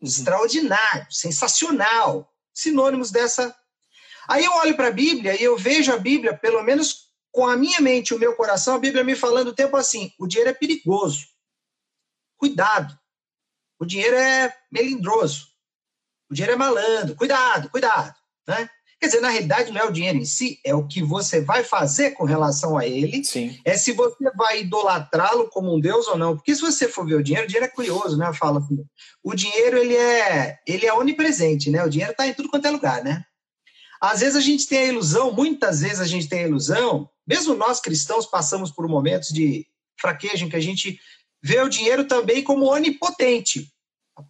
uhum. 0.00 0.08
extraordinário, 0.08 1.06
sensacional, 1.10 2.28
sinônimos 2.52 3.12
dessa. 3.12 3.54
Aí 4.28 4.44
eu 4.44 4.52
olho 4.54 4.74
para 4.74 4.88
a 4.88 4.92
Bíblia 4.92 5.40
e 5.40 5.44
eu 5.44 5.56
vejo 5.56 5.92
a 5.92 5.96
Bíblia, 5.96 6.36
pelo 6.36 6.62
menos 6.62 7.12
com 7.30 7.46
a 7.46 7.56
minha 7.56 7.80
mente 7.80 8.10
e 8.10 8.14
o 8.14 8.18
meu 8.18 8.34
coração, 8.34 8.74
a 8.74 8.80
Bíblia 8.80 9.04
me 9.04 9.14
falando 9.14 9.48
o 9.48 9.54
tempo 9.54 9.76
assim: 9.76 10.12
o 10.18 10.26
dinheiro 10.26 10.50
é 10.50 10.54
perigoso. 10.54 11.31
Cuidado. 12.42 12.98
O 13.78 13.84
dinheiro 13.84 14.16
é 14.16 14.52
melindroso. 14.68 15.46
O 16.28 16.34
dinheiro 16.34 16.54
é 16.54 16.56
malandro. 16.56 17.14
Cuidado, 17.14 17.70
cuidado. 17.70 18.12
Né? 18.48 18.68
Quer 18.98 19.06
dizer, 19.06 19.20
na 19.20 19.28
realidade, 19.28 19.70
não 19.70 19.80
é 19.80 19.84
o 19.84 19.92
dinheiro 19.92 20.18
em 20.18 20.24
si, 20.24 20.58
é 20.64 20.74
o 20.74 20.84
que 20.84 21.04
você 21.04 21.40
vai 21.40 21.62
fazer 21.62 22.10
com 22.14 22.24
relação 22.24 22.76
a 22.76 22.84
ele. 22.84 23.24
Sim. 23.24 23.56
É 23.64 23.76
se 23.76 23.92
você 23.92 24.28
vai 24.36 24.62
idolatrá-lo 24.62 25.48
como 25.50 25.72
um 25.72 25.78
deus 25.78 26.08
ou 26.08 26.18
não. 26.18 26.34
Porque 26.34 26.52
se 26.52 26.60
você 26.60 26.88
for 26.88 27.06
ver 27.06 27.14
o 27.14 27.22
dinheiro, 27.22 27.44
o 27.44 27.46
dinheiro 27.46 27.66
é 27.66 27.72
curioso, 27.72 28.18
né? 28.18 28.32
Fala 28.32 28.58
assim, 28.58 28.84
o 29.22 29.34
dinheiro 29.34 29.78
ele 29.78 29.94
é, 29.94 30.58
ele 30.66 30.84
é 30.84 30.92
onipresente, 30.92 31.70
né? 31.70 31.84
O 31.84 31.88
dinheiro 31.88 32.10
está 32.10 32.26
em 32.26 32.34
tudo 32.34 32.48
quanto 32.48 32.66
é 32.66 32.70
lugar, 32.72 33.04
né? 33.04 33.24
Às 34.00 34.18
vezes 34.18 34.34
a 34.34 34.40
gente 34.40 34.66
tem 34.66 34.78
a 34.80 34.86
ilusão, 34.86 35.30
muitas 35.30 35.80
vezes 35.80 36.00
a 36.00 36.06
gente 36.06 36.28
tem 36.28 36.40
a 36.40 36.48
ilusão, 36.48 37.08
mesmo 37.24 37.54
nós 37.54 37.80
cristãos 37.80 38.26
passamos 38.26 38.72
por 38.72 38.88
momentos 38.88 39.28
de 39.28 39.64
fraqueza 40.00 40.42
em 40.42 40.48
que 40.48 40.56
a 40.56 40.60
gente 40.60 40.98
vê 41.42 41.60
o 41.60 41.68
dinheiro 41.68 42.04
também 42.04 42.42
como 42.42 42.66
onipotente. 42.66 43.68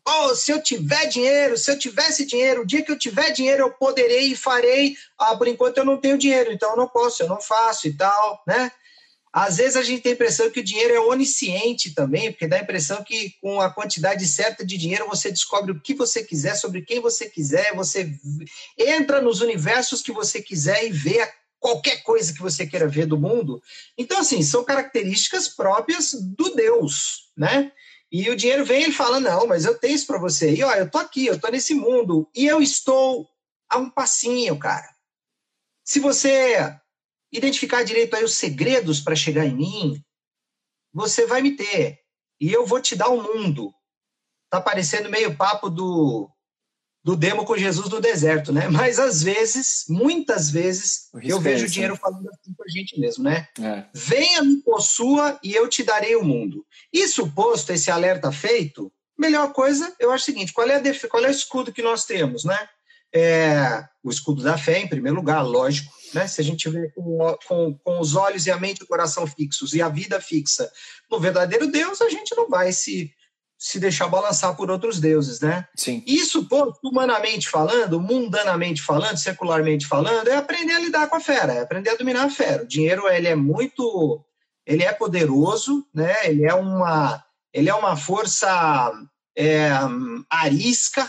Oh, 0.06 0.34
se 0.34 0.52
eu 0.52 0.62
tiver 0.62 1.06
dinheiro, 1.06 1.58
se 1.58 1.70
eu 1.70 1.78
tivesse 1.78 2.24
dinheiro, 2.24 2.62
o 2.62 2.66
dia 2.66 2.82
que 2.82 2.90
eu 2.90 2.98
tiver 2.98 3.30
dinheiro 3.32 3.64
eu 3.64 3.70
poderei 3.72 4.32
e 4.32 4.36
farei. 4.36 4.96
Ah, 5.18 5.36
por 5.36 5.48
enquanto 5.48 5.78
eu 5.78 5.84
não 5.84 5.98
tenho 5.98 6.16
dinheiro, 6.16 6.52
então 6.52 6.70
eu 6.70 6.76
não 6.76 6.88
posso, 6.88 7.22
eu 7.22 7.28
não 7.28 7.40
faço 7.40 7.88
e 7.88 7.92
tal, 7.92 8.42
né? 8.46 8.70
Às 9.32 9.56
vezes 9.56 9.76
a 9.76 9.82
gente 9.82 10.02
tem 10.02 10.12
a 10.12 10.14
impressão 10.14 10.50
que 10.50 10.60
o 10.60 10.64
dinheiro 10.64 10.92
é 10.92 11.00
onisciente 11.00 11.94
também, 11.94 12.30
porque 12.30 12.46
dá 12.46 12.56
a 12.56 12.62
impressão 12.62 13.02
que 13.02 13.34
com 13.40 13.60
a 13.62 13.70
quantidade 13.70 14.26
certa 14.26 14.64
de 14.64 14.76
dinheiro 14.76 15.08
você 15.08 15.30
descobre 15.30 15.72
o 15.72 15.80
que 15.80 15.94
você 15.94 16.22
quiser, 16.22 16.54
sobre 16.54 16.82
quem 16.82 17.00
você 17.00 17.30
quiser, 17.30 17.74
você 17.74 18.12
entra 18.76 19.22
nos 19.22 19.40
universos 19.40 20.02
que 20.02 20.12
você 20.12 20.42
quiser 20.42 20.84
e 20.84 20.92
vê 20.92 21.26
qualquer 21.62 22.02
coisa 22.02 22.34
que 22.34 22.42
você 22.42 22.66
queira 22.66 22.88
ver 22.88 23.06
do 23.06 23.16
mundo. 23.16 23.62
Então, 23.96 24.18
assim, 24.18 24.42
são 24.42 24.64
características 24.64 25.48
próprias 25.48 26.12
do 26.12 26.54
Deus, 26.56 27.30
né? 27.36 27.72
E 28.10 28.28
o 28.28 28.36
dinheiro 28.36 28.64
vem 28.64 28.80
e 28.80 28.84
ele 28.84 28.92
fala: 28.92 29.20
Não, 29.20 29.46
mas 29.46 29.64
eu 29.64 29.78
tenho 29.78 29.94
isso 29.94 30.06
para 30.06 30.18
você. 30.18 30.52
E 30.52 30.64
olha, 30.64 30.80
eu 30.80 30.90
tô 30.90 30.98
aqui, 30.98 31.24
eu 31.24 31.40
tô 31.40 31.48
nesse 31.48 31.72
mundo 31.72 32.28
e 32.34 32.44
eu 32.44 32.60
estou 32.60 33.26
a 33.70 33.78
um 33.78 33.88
passinho, 33.88 34.58
cara. 34.58 34.92
Se 35.84 36.00
você 36.00 36.56
identificar 37.32 37.84
direito 37.84 38.14
aí 38.14 38.24
os 38.24 38.34
segredos 38.34 39.00
para 39.00 39.16
chegar 39.16 39.46
em 39.46 39.54
mim, 39.54 40.04
você 40.92 41.26
vai 41.26 41.40
me 41.40 41.56
ter. 41.56 42.00
E 42.40 42.52
eu 42.52 42.66
vou 42.66 42.80
te 42.80 42.96
dar 42.96 43.08
o 43.08 43.22
mundo. 43.22 43.72
Tá 44.50 44.60
parecendo 44.60 45.08
meio 45.08 45.36
papo 45.36 45.70
do, 45.70 46.28
do 47.04 47.16
demo 47.16 47.44
com 47.44 47.56
Jesus 47.56 47.88
no 47.88 48.00
deserto, 48.00 48.52
né? 48.52 48.68
Mas 48.68 48.98
às 48.98 49.22
vezes, 49.22 49.84
muitas 49.88 50.50
vezes, 50.50 51.08
eu 51.22 51.40
vejo 51.40 51.64
o 51.64 51.66
né? 51.66 51.72
dinheiro 51.72 51.96
falando 51.96 52.28
assim 52.28 52.54
a 52.60 52.70
gente 52.70 53.00
mesmo, 53.00 53.24
né? 53.24 53.48
É. 53.60 53.84
Venha 53.92 54.42
me 54.42 54.58
possua 54.62 55.38
e 55.42 55.52
eu 55.52 55.68
te 55.68 55.82
darei 55.82 56.14
o 56.14 56.24
mundo. 56.24 56.64
Isso 56.92 57.28
posto, 57.32 57.72
esse 57.72 57.90
alerta 57.90 58.30
feito, 58.30 58.92
melhor 59.18 59.52
coisa, 59.52 59.92
eu 59.98 60.12
acho 60.12 60.22
o 60.22 60.26
seguinte: 60.26 60.52
qual 60.52 60.68
é, 60.68 60.76
a 60.76 61.08
qual 61.08 61.24
é 61.24 61.28
o 61.28 61.30
escudo 61.30 61.72
que 61.72 61.82
nós 61.82 62.04
temos, 62.04 62.44
né? 62.44 62.68
É, 63.14 63.84
o 64.02 64.10
escudo 64.10 64.42
da 64.42 64.56
fé, 64.56 64.78
em 64.78 64.88
primeiro 64.88 65.16
lugar, 65.16 65.42
lógico. 65.42 65.92
Né? 66.14 66.26
Se 66.26 66.40
a 66.40 66.44
gente 66.44 66.68
vê 66.68 66.88
com, 66.90 67.36
com, 67.46 67.78
com 67.84 68.00
os 68.00 68.14
olhos 68.14 68.46
e 68.46 68.50
a 68.50 68.58
mente 68.58 68.80
e 68.80 68.84
o 68.84 68.86
coração 68.86 69.26
fixos 69.26 69.74
e 69.74 69.82
a 69.82 69.88
vida 69.88 70.20
fixa 70.20 70.70
no 71.10 71.20
verdadeiro 71.20 71.66
Deus, 71.66 72.00
a 72.00 72.08
gente 72.08 72.34
não 72.34 72.48
vai 72.48 72.72
se, 72.72 73.12
se 73.62 73.78
deixar 73.78 74.08
balançar 74.08 74.56
por 74.56 74.72
outros 74.72 74.98
deuses, 74.98 75.38
né? 75.38 75.68
Sim. 75.76 76.02
Isso, 76.04 76.48
pô, 76.48 76.76
humanamente 76.82 77.48
falando, 77.48 78.00
mundanamente 78.00 78.82
falando, 78.82 79.16
secularmente 79.16 79.86
falando, 79.86 80.26
é 80.26 80.34
aprender 80.34 80.72
a 80.72 80.80
lidar 80.80 81.08
com 81.08 81.14
a 81.14 81.20
fera, 81.20 81.52
é 81.52 81.60
aprender 81.60 81.90
a 81.90 81.94
dominar 81.94 82.24
a 82.24 82.30
fera. 82.30 82.64
O 82.64 82.66
dinheiro, 82.66 83.06
ele 83.06 83.28
é 83.28 83.36
muito, 83.36 84.20
ele 84.66 84.82
é 84.82 84.92
poderoso, 84.92 85.86
né? 85.94 86.12
Ele 86.24 86.44
é 86.44 86.52
uma, 86.52 87.22
ele 87.54 87.70
é 87.70 87.74
uma 87.74 87.96
força 87.96 88.92
é, 89.38 89.70
arisca, 90.28 91.08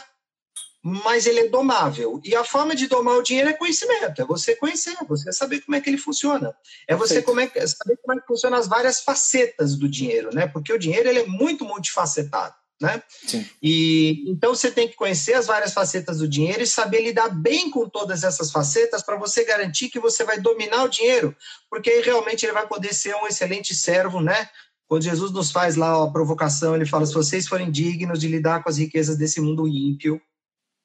mas 0.84 1.26
ele 1.26 1.40
é 1.40 1.48
domável. 1.48 2.20
E 2.26 2.36
a 2.36 2.44
forma 2.44 2.76
de 2.76 2.88
domar 2.88 3.16
o 3.16 3.24
dinheiro 3.24 3.50
é 3.50 3.54
conhecimento, 3.54 4.22
é 4.22 4.26
você 4.26 4.54
conhecer, 4.54 4.98
é 5.00 5.06
você 5.06 5.32
saber 5.32 5.62
como 5.62 5.78
é 5.78 5.82
que 5.82 5.90
ele 5.90 5.98
funciona. 5.98 6.54
É 6.86 6.94
você 6.94 7.22
como 7.22 7.40
é, 7.40 7.48
saber 7.48 7.98
como 8.02 8.18
é 8.18 8.22
que 8.22 8.28
funcionam 8.28 8.58
as 8.58 8.68
várias 8.68 9.00
facetas 9.00 9.78
do 9.78 9.88
dinheiro, 9.88 10.30
né? 10.34 10.46
Porque 10.46 10.74
o 10.74 10.78
dinheiro 10.78 11.08
ele 11.08 11.20
é 11.20 11.26
muito 11.26 11.64
multifacetado. 11.64 12.54
Né? 12.82 13.02
Sim. 13.08 13.46
E 13.62 14.26
então 14.30 14.54
você 14.54 14.70
tem 14.70 14.90
que 14.90 14.96
conhecer 14.96 15.36
as 15.36 15.46
várias 15.46 15.74
facetas 15.74 16.18
do 16.18 16.28
dinheiro 16.28 16.62
e 16.62 16.68
saber 16.68 17.02
lidar 17.02 17.30
bem 17.30 17.72
com 17.72 17.88
todas 17.88 18.26
essas 18.26 18.52
facetas 18.52 19.02
para 19.02 19.16
você 19.16 19.46
garantir 19.46 19.88
que 19.88 20.02
você 20.02 20.26
vai 20.26 20.42
dominar 20.42 20.84
o 20.84 20.90
dinheiro, 20.90 21.34
porque 21.70 21.90
aí 21.90 22.02
realmente 22.02 22.46
ele 22.46 22.52
vai 22.52 22.68
poder 22.68 22.94
ser 22.94 23.16
um 23.16 23.28
excelente 23.28 23.74
servo, 23.74 24.20
né? 24.20 24.50
Quando 24.86 25.04
Jesus 25.04 25.32
nos 25.32 25.50
faz 25.50 25.78
lá 25.78 26.04
a 26.04 26.12
provocação, 26.12 26.76
ele 26.76 26.86
fala: 26.86 27.06
se 27.06 27.14
vocês 27.14 27.48
forem 27.48 27.72
dignos 27.72 28.20
de 28.20 28.28
lidar 28.28 28.62
com 28.62 28.70
as 28.70 28.78
riquezas 28.78 29.16
desse 29.16 29.40
mundo 29.40 29.66
ímpio, 29.66 30.22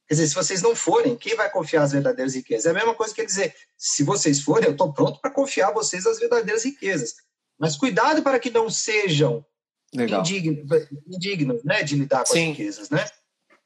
Quer 0.08 0.14
dizer, 0.14 0.28
se 0.28 0.34
vocês 0.34 0.62
não 0.62 0.74
forem, 0.74 1.14
quem 1.16 1.36
vai 1.36 1.50
confiar 1.50 1.82
as 1.82 1.92
verdadeiras 1.92 2.34
riquezas? 2.34 2.64
É 2.64 2.70
a 2.70 2.74
mesma 2.74 2.94
coisa 2.94 3.14
que 3.14 3.24
dizer, 3.24 3.54
se 3.76 4.02
vocês 4.02 4.40
forem, 4.40 4.64
eu 4.64 4.72
estou 4.72 4.90
pronto 4.90 5.20
para 5.20 5.30
confiar 5.30 5.68
a 5.68 5.72
vocês 5.72 6.06
as 6.06 6.18
verdadeiras 6.18 6.64
riquezas. 6.64 7.16
Mas 7.58 7.76
cuidado 7.76 8.22
para 8.22 8.38
que 8.38 8.48
não 8.48 8.70
sejam 8.70 9.44
indignos, 9.92 10.88
indignos 11.06 11.62
né, 11.62 11.82
de 11.82 11.94
lidar 11.94 12.20
com 12.20 12.32
Sim. 12.32 12.52
as 12.52 12.56
riquezas, 12.56 12.90
né? 12.90 13.04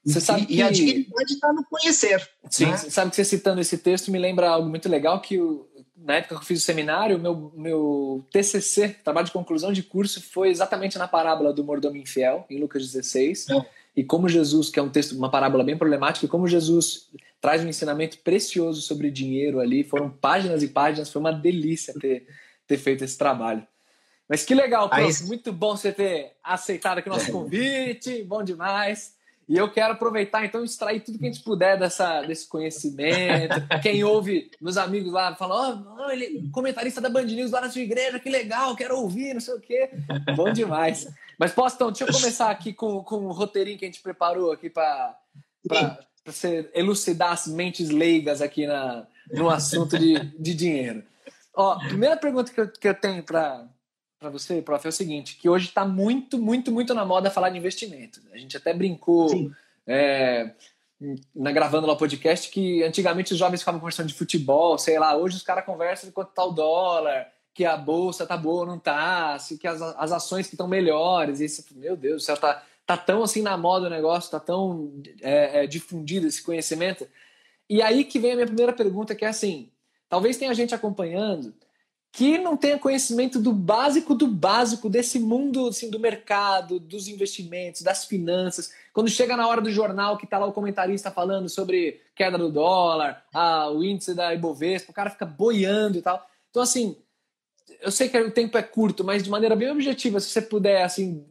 Você 0.05 0.19
sabe 0.19 0.41
e, 0.41 0.45
que... 0.47 0.53
e 0.55 0.61
a 0.61 0.69
dignidade 0.69 1.33
está 1.33 1.53
no 1.53 1.63
conhecer. 1.63 2.29
Sim, 2.49 2.65
né? 2.65 2.77
sabe 2.77 3.11
que 3.11 3.15
você 3.15 3.23
citando 3.23 3.61
esse 3.61 3.77
texto 3.77 4.11
me 4.11 4.19
lembra 4.19 4.49
algo 4.49 4.67
muito 4.67 4.89
legal 4.89 5.21
que 5.21 5.39
na 5.95 6.15
época 6.15 6.35
que 6.35 6.41
eu 6.41 6.45
fiz 6.45 6.61
o 6.61 6.65
seminário, 6.65 7.17
meu 7.17 7.53
meu 7.55 8.27
TCC, 8.29 8.97
trabalho 9.01 9.27
de 9.27 9.31
conclusão 9.31 9.71
de 9.71 9.81
curso, 9.81 10.21
foi 10.21 10.49
exatamente 10.49 10.97
na 10.97 11.07
parábola 11.07 11.53
do 11.53 11.63
mordomo 11.63 11.95
infiel, 11.95 12.45
em 12.49 12.59
Lucas 12.59 12.83
16. 12.91 13.49
É 13.49 13.65
e 13.95 14.03
como 14.03 14.27
Jesus, 14.27 14.69
que 14.69 14.79
é 14.79 14.81
um 14.81 14.89
texto, 14.89 15.11
uma 15.13 15.29
parábola 15.29 15.63
bem 15.63 15.77
problemática, 15.77 16.25
e 16.25 16.29
como 16.29 16.47
Jesus 16.47 17.09
traz 17.39 17.63
um 17.63 17.67
ensinamento 17.67 18.17
precioso 18.19 18.81
sobre 18.81 19.11
dinheiro 19.11 19.59
ali, 19.59 19.83
foram 19.83 20.09
páginas 20.09 20.63
e 20.63 20.67
páginas, 20.67 21.11
foi 21.11 21.19
uma 21.19 21.31
delícia 21.31 21.93
ter, 21.93 22.25
ter 22.65 22.77
feito 22.77 23.03
esse 23.03 23.17
trabalho. 23.17 23.65
Mas 24.27 24.43
que 24.43 24.55
legal, 24.55 24.89
Aí... 24.91 25.07
muito 25.25 25.51
bom 25.51 25.75
você 25.75 25.91
ter 25.91 26.37
aceitado 26.43 26.97
aqui 26.97 27.09
o 27.09 27.13
nosso 27.13 27.31
convite, 27.31 28.23
bom 28.23 28.43
demais. 28.43 29.13
E 29.47 29.57
eu 29.57 29.69
quero 29.69 29.93
aproveitar, 29.93 30.45
então, 30.45 30.63
extrair 30.63 31.01
tudo 31.01 31.19
que 31.19 31.25
a 31.25 31.31
gente 31.31 31.43
puder 31.43 31.77
dessa, 31.77 32.21
desse 32.21 32.47
conhecimento. 32.47 33.55
Quem 33.81 34.03
ouve, 34.03 34.49
meus 34.61 34.77
amigos 34.77 35.11
lá, 35.11 35.35
falam, 35.35 35.85
oh, 35.99 36.09
ele 36.09 36.49
comentarista 36.51 37.01
da 37.01 37.09
Band 37.09 37.23
News 37.23 37.51
lá 37.51 37.61
na 37.61 37.69
sua 37.69 37.81
igreja, 37.81 38.19
que 38.19 38.29
legal, 38.29 38.75
quero 38.75 38.97
ouvir, 38.97 39.33
não 39.33 39.41
sei 39.41 39.55
o 39.55 39.59
quê. 39.59 39.89
Bom 40.35 40.51
demais. 40.51 41.07
Mas, 41.37 41.51
Postão, 41.51 41.91
deixa 41.91 42.05
eu 42.05 42.13
começar 42.13 42.49
aqui 42.49 42.73
com, 42.73 43.03
com 43.03 43.25
o 43.25 43.31
roteirinho 43.31 43.77
que 43.77 43.85
a 43.85 43.87
gente 43.87 44.01
preparou 44.01 44.51
aqui 44.51 44.69
para 44.69 45.17
você 46.25 46.69
elucidar 46.73 47.33
as 47.33 47.47
mentes 47.47 47.89
leigas 47.89 48.41
aqui 48.41 48.65
na, 48.65 49.05
no 49.31 49.49
assunto 49.49 49.97
de, 49.99 50.19
de 50.39 50.53
dinheiro. 50.53 51.03
Ó, 51.55 51.77
primeira 51.79 52.17
pergunta 52.17 52.51
que 52.51 52.61
eu, 52.61 52.71
que 52.71 52.87
eu 52.87 52.95
tenho 52.95 53.21
para 53.23 53.67
para 54.23 54.31
você, 54.31 54.61
prof, 54.61 54.85
é 54.85 54.89
o 54.89 54.91
seguinte, 54.91 55.35
que 55.35 55.49
hoje 55.49 55.67
está 55.67 55.85
muito, 55.85 56.39
muito, 56.39 56.71
muito 56.71 56.93
na 56.93 57.03
moda 57.03 57.29
falar 57.29 57.49
de 57.49 57.57
investimento. 57.57 58.21
A 58.31 58.37
gente 58.37 58.55
até 58.55 58.73
brincou 58.73 59.51
é, 59.85 60.51
na, 61.35 61.51
gravando 61.51 61.85
lá 61.85 61.93
o 61.93 61.97
podcast 61.97 62.49
que 62.49 62.81
antigamente 62.83 63.33
os 63.33 63.37
jovens 63.37 63.59
ficavam 63.59 63.81
conversando 63.81 64.07
de 64.07 64.13
futebol, 64.13 64.77
sei 64.77 64.97
lá, 64.97 65.15
hoje 65.17 65.35
os 65.35 65.43
caras 65.43 65.65
conversam 65.65 66.07
de 66.07 66.13
quanto 66.13 66.29
está 66.29 66.45
o 66.45 66.51
dólar, 66.51 67.27
que 67.53 67.65
a 67.65 67.75
bolsa 67.75 68.25
tá 68.25 68.37
boa 68.37 68.61
ou 68.61 68.65
não 68.65 68.79
tá, 68.79 69.37
se, 69.39 69.57
que 69.57 69.67
as, 69.67 69.81
as 69.81 70.11
ações 70.13 70.47
que 70.47 70.53
estão 70.53 70.69
melhores, 70.69 71.41
e 71.41 71.45
esse, 71.45 71.65
meu 71.75 71.97
Deus 71.97 72.23
céu, 72.23 72.37
tá, 72.37 72.63
tá 72.85 72.95
tão 72.95 73.23
assim 73.23 73.41
na 73.41 73.57
moda 73.57 73.87
o 73.87 73.89
negócio, 73.89 74.31
tá 74.31 74.39
tão 74.39 74.93
é, 75.21 75.63
é, 75.63 75.67
difundido 75.67 76.27
esse 76.27 76.41
conhecimento. 76.41 77.05
E 77.69 77.81
aí 77.81 78.05
que 78.05 78.19
vem 78.19 78.31
a 78.31 78.35
minha 78.35 78.47
primeira 78.47 78.71
pergunta, 78.71 79.13
que 79.13 79.25
é 79.25 79.27
assim, 79.27 79.69
talvez 80.07 80.37
tenha 80.37 80.53
gente 80.53 80.73
acompanhando 80.73 81.53
que 82.13 82.37
não 82.37 82.55
tenha 82.55 82.77
conhecimento 82.77 83.39
do 83.39 83.51
básico 83.51 84.13
do 84.13 84.27
básico 84.27 84.87
desse 84.87 85.19
mundo 85.19 85.69
assim, 85.69 85.89
do 85.89 85.99
mercado, 85.99 86.79
dos 86.79 87.07
investimentos, 87.07 87.81
das 87.81 88.05
finanças. 88.05 88.71
Quando 88.93 89.09
chega 89.09 89.35
na 89.35 89.47
hora 89.47 89.59
do 89.59 89.71
jornal 89.71 90.15
que 90.15 90.25
está 90.25 90.37
lá 90.37 90.45
o 90.45 90.53
comentarista 90.53 91.09
falando 91.09 91.49
sobre 91.49 92.01
queda 92.13 92.37
do 92.37 92.51
dólar, 92.51 93.25
ah, 93.33 93.67
o 93.71 93.83
índice 93.83 94.13
da 94.13 94.31
Ibovespa, 94.31 94.91
o 94.91 94.93
cara 94.93 95.09
fica 95.09 95.25
boiando 95.25 95.97
e 95.97 96.03
tal. 96.03 96.23
Então, 96.51 96.61
assim, 96.61 96.95
eu 97.81 97.89
sei 97.89 98.07
que 98.07 98.17
o 98.19 98.29
tempo 98.29 98.59
é 98.59 98.61
curto, 98.61 99.03
mas 99.03 99.23
de 99.23 99.31
maneira 99.31 99.55
bem 99.55 99.71
objetiva, 99.71 100.19
se 100.19 100.29
você 100.29 100.41
puder, 100.43 100.83
assim, 100.83 101.25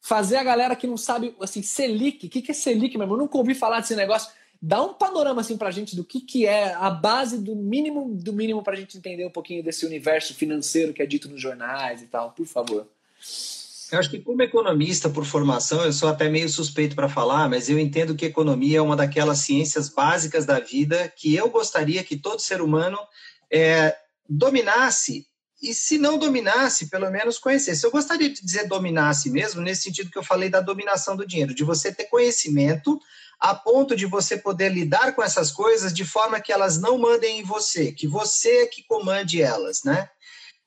fazer 0.00 0.38
a 0.38 0.42
galera 0.42 0.74
que 0.74 0.88
não 0.88 0.96
sabe, 0.96 1.32
assim, 1.40 1.62
Selic, 1.62 2.26
o 2.26 2.28
que, 2.28 2.42
que 2.42 2.50
é 2.50 2.54
Selic, 2.54 2.98
meu 2.98 3.04
irmão? 3.04 3.16
Eu 3.16 3.22
nunca 3.22 3.38
ouvi 3.38 3.54
falar 3.54 3.78
desse 3.78 3.94
negócio. 3.94 4.32
Dá 4.60 4.82
um 4.82 4.94
panorama, 4.94 5.40
assim, 5.40 5.56
pra 5.56 5.70
gente 5.70 5.94
do 5.94 6.04
que, 6.04 6.20
que 6.20 6.46
é 6.46 6.72
a 6.74 6.90
base 6.90 7.38
do 7.38 7.54
mínimo 7.54 8.14
do 8.14 8.32
mínimo 8.32 8.62
pra 8.62 8.76
gente 8.76 8.96
entender 8.96 9.26
um 9.26 9.30
pouquinho 9.30 9.62
desse 9.62 9.84
universo 9.84 10.34
financeiro 10.34 10.92
que 10.92 11.02
é 11.02 11.06
dito 11.06 11.28
nos 11.28 11.40
jornais 11.40 12.02
e 12.02 12.06
tal, 12.06 12.32
por 12.32 12.46
favor. 12.46 12.86
Eu 13.92 13.98
acho 13.98 14.10
que 14.10 14.18
como 14.18 14.42
economista 14.42 15.08
por 15.08 15.24
formação, 15.24 15.84
eu 15.84 15.92
sou 15.92 16.08
até 16.08 16.28
meio 16.28 16.48
suspeito 16.48 16.96
para 16.96 17.08
falar, 17.08 17.48
mas 17.48 17.68
eu 17.68 17.78
entendo 17.78 18.14
que 18.14 18.24
economia 18.24 18.78
é 18.78 18.82
uma 18.82 18.96
daquelas 18.96 19.38
ciências 19.38 19.88
básicas 19.88 20.46
da 20.46 20.58
vida 20.58 21.12
que 21.14 21.34
eu 21.34 21.50
gostaria 21.50 22.02
que 22.02 22.16
todo 22.16 22.40
ser 22.40 22.60
humano 22.60 22.98
é, 23.50 23.96
dominasse 24.28 25.26
e 25.62 25.72
se 25.72 25.96
não 25.96 26.18
dominasse, 26.18 26.90
pelo 26.90 27.10
menos 27.10 27.38
conhecesse. 27.38 27.84
Eu 27.84 27.90
gostaria 27.90 28.28
de 28.28 28.42
dizer 28.42 28.68
dominasse 28.68 29.30
mesmo, 29.30 29.62
nesse 29.62 29.84
sentido 29.84 30.10
que 30.10 30.18
eu 30.18 30.22
falei 30.22 30.50
da 30.50 30.60
dominação 30.60 31.16
do 31.16 31.26
dinheiro, 31.26 31.54
de 31.54 31.64
você 31.64 31.92
ter 31.92 32.04
conhecimento 32.04 33.00
a 33.44 33.54
ponto 33.54 33.94
de 33.94 34.06
você 34.06 34.38
poder 34.38 34.70
lidar 34.70 35.14
com 35.14 35.22
essas 35.22 35.50
coisas 35.50 35.92
de 35.92 36.02
forma 36.02 36.40
que 36.40 36.50
elas 36.50 36.80
não 36.80 36.96
mandem 36.96 37.40
em 37.40 37.42
você, 37.42 37.92
que 37.92 38.08
você 38.08 38.62
é 38.62 38.66
que 38.66 38.82
comande 38.82 39.42
elas, 39.42 39.84
né? 39.84 40.08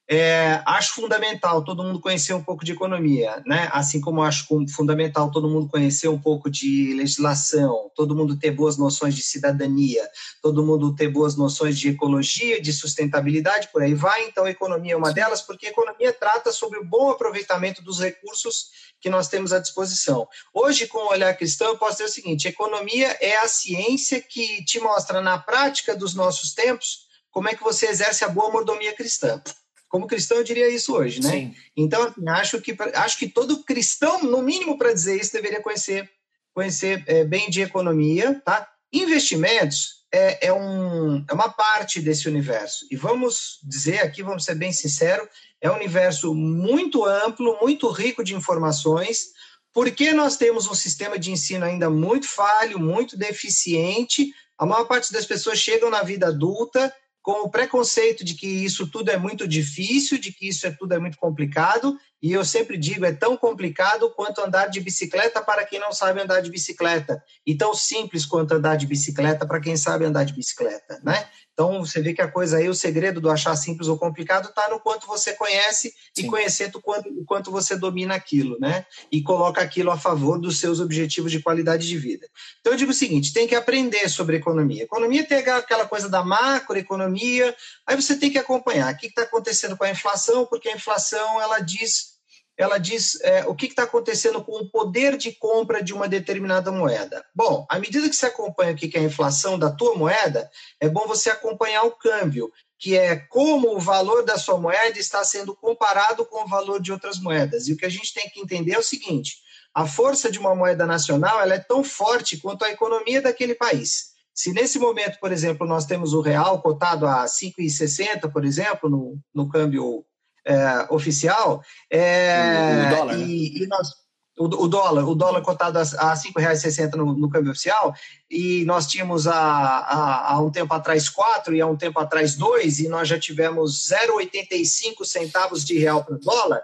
É, 0.10 0.62
acho 0.66 0.94
fundamental 0.94 1.62
todo 1.66 1.84
mundo 1.84 2.00
conhecer 2.00 2.34
um 2.34 2.42
pouco 2.42 2.64
de 2.64 2.72
economia, 2.72 3.44
né? 3.46 3.70
Assim 3.74 4.00
como 4.00 4.24
acho 4.24 4.48
fundamental 4.74 5.30
todo 5.30 5.50
mundo 5.50 5.68
conhecer 5.68 6.08
um 6.08 6.18
pouco 6.18 6.50
de 6.50 6.94
legislação, 6.94 7.92
todo 7.94 8.16
mundo 8.16 8.40
ter 8.40 8.52
boas 8.52 8.78
noções 8.78 9.14
de 9.16 9.22
cidadania, 9.22 10.08
todo 10.42 10.66
mundo 10.66 10.96
ter 10.96 11.10
boas 11.10 11.36
noções 11.36 11.78
de 11.78 11.90
ecologia, 11.90 12.62
de 12.62 12.72
sustentabilidade, 12.72 13.68
por 13.68 13.82
aí 13.82 13.94
vai. 13.94 14.24
Então, 14.28 14.46
a 14.46 14.50
economia 14.50 14.94
é 14.94 14.96
uma 14.96 15.12
delas, 15.12 15.42
porque 15.42 15.68
a 15.68 15.72
economia 15.72 16.14
trata 16.14 16.54
sobre 16.54 16.80
o 16.80 16.86
bom 16.86 17.12
aproveitamento 17.12 17.84
dos 17.84 18.00
recursos 18.00 18.68
que 19.02 19.10
nós 19.10 19.28
temos 19.28 19.52
à 19.52 19.60
disposição. 19.60 20.26
Hoje, 20.54 20.88
com 20.88 21.00
o 21.00 21.10
olhar 21.10 21.36
cristão, 21.36 21.68
eu 21.68 21.78
posso 21.78 21.98
dizer 21.98 22.06
o 22.06 22.10
seguinte: 22.10 22.48
economia 22.48 23.18
é 23.20 23.38
a 23.40 23.48
ciência 23.50 24.22
que 24.22 24.64
te 24.64 24.80
mostra 24.80 25.22
na 25.22 25.38
prática 25.38 25.94
dos 25.94 26.16
nossos 26.16 26.54
tempos 26.54 27.08
como 27.30 27.50
é 27.50 27.56
que 27.56 27.64
você 27.64 27.88
exerce 27.88 28.24
a 28.24 28.30
boa 28.30 28.50
mordomia 28.50 28.96
cristã. 28.96 29.42
Como 29.90 30.08
cristão, 30.08 30.38
eu 30.38 30.44
diria 30.44 30.70
isso 30.70 30.94
hoje, 30.94 31.22
né? 31.22 31.30
Sim. 31.30 31.56
Então, 31.76 32.04
assim, 32.04 32.28
acho 32.30 32.62
que, 32.62 32.76
acho 32.94 33.18
que 33.18 33.28
todo 33.28 33.64
cristão, 33.64 34.24
no 34.24 34.42
mínimo 34.42 34.78
para 34.78 34.94
dizer 34.94 35.20
isso, 35.20 35.32
deveria 35.32 35.62
conhecer, 35.62 36.10
conhecer 36.54 37.04
é, 37.08 37.24
bem 37.24 37.50
de 37.50 37.62
economia, 37.62 38.42
tá? 38.44 38.68
Investimentos 38.92 40.06
é, 40.12 40.48
é, 40.48 40.54
um, 40.54 41.24
é 41.30 41.34
uma 41.34 41.50
parte 41.50 42.02
desse 42.02 42.28
universo. 42.28 42.86
E 42.92 42.96
vamos 42.96 43.60
dizer 43.64 44.00
aqui, 44.00 44.24
vamos 44.24 44.44
ser 44.44 44.56
bem 44.56 44.72
sinceros, 44.72 45.28
é 45.62 45.70
um 45.70 45.76
universo 45.76 46.34
muito 46.34 47.06
amplo, 47.06 47.58
muito 47.62 47.90
rico 47.90 48.24
de 48.24 48.36
informações, 48.36 49.28
porque 49.74 50.12
nós 50.12 50.38
temos 50.38 50.68
um 50.68 50.76
sistema 50.76 51.18
de 51.18 51.32
ensino 51.32 51.66
ainda 51.66 51.90
muito 51.90 52.28
falho, 52.28 52.80
muito 52.80 53.18
deficiente. 53.18 54.34
A 54.58 54.66
maior 54.66 54.86
parte 54.86 55.14
das 55.14 55.26
pessoas 55.26 55.60
chegam 55.60 55.90
na 55.90 56.04
vida 56.04 56.28
adulta 56.28 56.94
com 57.28 57.46
o 57.46 57.50
preconceito 57.50 58.24
de 58.24 58.36
que 58.36 58.48
isso 58.48 58.88
tudo 58.88 59.12
é 59.12 59.18
muito 59.18 59.46
difícil, 59.46 60.18
de 60.18 60.32
que 60.32 60.48
isso 60.48 60.66
é 60.66 60.72
tudo 60.72 60.94
é 60.94 60.98
muito 60.98 61.18
complicado, 61.18 62.00
E 62.24 62.32
eu 62.32 62.46
sempre 62.46 62.78
digo, 62.78 63.06
é 63.06 63.12
tão 63.12 63.36
complicado 63.36 64.10
quanto 64.16 64.42
andar 64.42 64.68
de 64.68 64.80
bicicleta 64.80 65.42
para 65.42 65.66
quem 65.66 65.78
não 65.78 65.92
sabe 65.92 66.22
andar 66.22 66.40
de 66.40 66.50
bicicleta, 66.50 67.22
e 67.46 67.54
tão 67.54 67.74
simples 67.74 68.26
quanto 68.26 68.54
andar 68.54 68.78
de 68.78 68.88
bicicleta 68.88 69.46
para 69.46 69.60
quem 69.60 69.76
sabe 69.76 70.06
andar 70.06 70.24
de 70.24 70.34
bicicleta, 70.34 71.02
né? 71.04 71.28
Então, 71.58 71.80
você 71.84 72.00
vê 72.04 72.14
que 72.14 72.22
a 72.22 72.28
coisa 72.28 72.58
aí, 72.58 72.70
o 72.70 72.76
segredo 72.76 73.20
do 73.20 73.32
achar 73.32 73.56
simples 73.56 73.88
ou 73.88 73.98
complicado 73.98 74.50
está 74.50 74.70
no 74.70 74.80
quanto 74.80 75.08
você 75.08 75.34
conhece 75.34 75.92
Sim. 76.14 76.26
e 76.26 76.28
conhecendo 76.28 76.78
o 76.78 76.82
quanto, 76.84 77.10
o 77.10 77.26
quanto 77.26 77.50
você 77.50 77.76
domina 77.76 78.14
aquilo, 78.14 78.60
né? 78.60 78.86
E 79.12 79.24
coloca 79.24 79.60
aquilo 79.60 79.90
a 79.90 79.98
favor 79.98 80.40
dos 80.40 80.60
seus 80.60 80.80
objetivos 80.80 81.32
de 81.32 81.42
qualidade 81.42 81.88
de 81.88 81.98
vida. 81.98 82.30
Então, 82.60 82.74
eu 82.74 82.78
digo 82.78 82.92
o 82.92 82.94
seguinte: 82.94 83.34
tem 83.34 83.48
que 83.48 83.56
aprender 83.56 84.08
sobre 84.08 84.38
economia. 84.38 84.84
Economia 84.84 85.28
tem 85.28 85.40
aquela 85.40 85.88
coisa 85.88 86.08
da 86.08 86.24
macroeconomia, 86.24 87.56
aí 87.88 87.96
você 87.96 88.16
tem 88.16 88.30
que 88.30 88.38
acompanhar 88.38 88.94
o 88.94 88.96
que 88.96 89.08
está 89.08 89.24
acontecendo 89.24 89.76
com 89.76 89.84
a 89.84 89.90
inflação, 89.90 90.46
porque 90.46 90.70
a 90.70 90.76
inflação 90.76 91.42
ela 91.42 91.58
diz 91.58 92.17
ela 92.58 92.80
diz 92.80 93.22
é, 93.22 93.46
o 93.46 93.54
que 93.54 93.68
está 93.68 93.84
acontecendo 93.84 94.44
com 94.44 94.54
o 94.54 94.70
poder 94.70 95.16
de 95.16 95.32
compra 95.32 95.82
de 95.82 95.94
uma 95.94 96.08
determinada 96.08 96.72
moeda. 96.72 97.24
Bom, 97.34 97.68
à 97.70 97.78
medida 97.78 98.10
que 98.10 98.16
você 98.16 98.26
acompanha 98.26 98.74
o 98.74 98.76
que 98.76 98.98
é 98.98 99.00
a 99.00 99.04
inflação 99.04 99.60
da 99.60 99.70
tua 99.70 99.96
moeda, 99.96 100.50
é 100.80 100.90
bom 100.90 101.06
você 101.08 101.30
acompanhar 101.30 101.84
o 101.84 101.92
câmbio, 101.92 102.52
que 102.80 102.98
é 102.98 103.16
como 103.16 103.76
o 103.76 103.80
valor 103.80 104.24
da 104.24 104.38
sua 104.38 104.58
moeda 104.58 104.98
está 104.98 105.24
sendo 105.24 105.56
comparado 105.56 106.26
com 106.26 106.44
o 106.44 106.48
valor 106.48 106.82
de 106.82 106.92
outras 106.92 107.20
moedas. 107.20 107.68
E 107.68 107.74
o 107.74 107.78
que 107.78 107.86
a 107.86 107.90
gente 107.90 108.14
tem 108.14 108.28
que 108.30 108.40
entender 108.40 108.74
é 108.74 108.80
o 108.80 108.84
seguinte: 108.84 109.38
a 109.74 109.86
força 109.86 110.32
de 110.32 110.40
uma 110.40 110.56
moeda 110.56 110.86
nacional 110.88 111.40
ela 111.40 111.54
é 111.54 111.60
tão 111.60 111.84
forte 111.84 112.38
quanto 112.38 112.66
a 112.66 112.72
economia 112.72 113.22
daquele 113.22 113.54
país. 113.54 114.18
Se 114.34 114.52
nesse 114.52 114.78
momento, 114.78 115.20
por 115.20 115.32
exemplo, 115.32 115.68
nós 115.68 115.86
temos 115.86 116.14
o 116.14 116.22
real 116.22 116.62
cotado 116.62 117.08
a 117.08 117.26
5,60, 117.26 118.32
por 118.32 118.46
exemplo, 118.46 118.88
no, 118.90 119.20
no 119.34 119.50
câmbio 119.50 120.06
é, 120.48 120.88
oficial. 120.90 121.62
É, 121.92 122.88
o, 122.88 122.96
dólar, 122.96 123.18
né? 123.18 123.26
e, 123.26 123.64
e 123.64 123.68
nós, 123.68 123.90
o, 124.38 124.46
o, 124.46 124.68
dólar, 124.68 125.08
o 125.08 125.16
dólar 125.16 125.42
cotado 125.42 125.78
a, 125.78 125.82
a 125.82 126.14
R$ 126.14 126.20
5,60 126.20 126.96
no, 126.96 127.14
no 127.14 127.30
câmbio 127.30 127.52
oficial, 127.52 127.94
e 128.30 128.64
nós 128.66 128.88
tínhamos 128.88 129.28
há, 129.28 130.40
um 130.42 130.50
tempo 130.50 130.74
atrás 130.74 131.10
4 131.10 131.56
e 131.56 131.62
há 131.62 131.68
um 131.68 131.76
tempo 131.76 132.00
atrás 132.00 132.36
2, 132.36 132.80
e 132.80 132.88
nós 132.88 133.08
já 133.08 133.20
tivemos 133.20 133.90
0,85 133.90 135.04
centavos 135.04 135.66
de 135.66 135.78
real 135.78 136.04
para 136.04 136.16
o 136.16 136.20
dólar. 136.20 136.62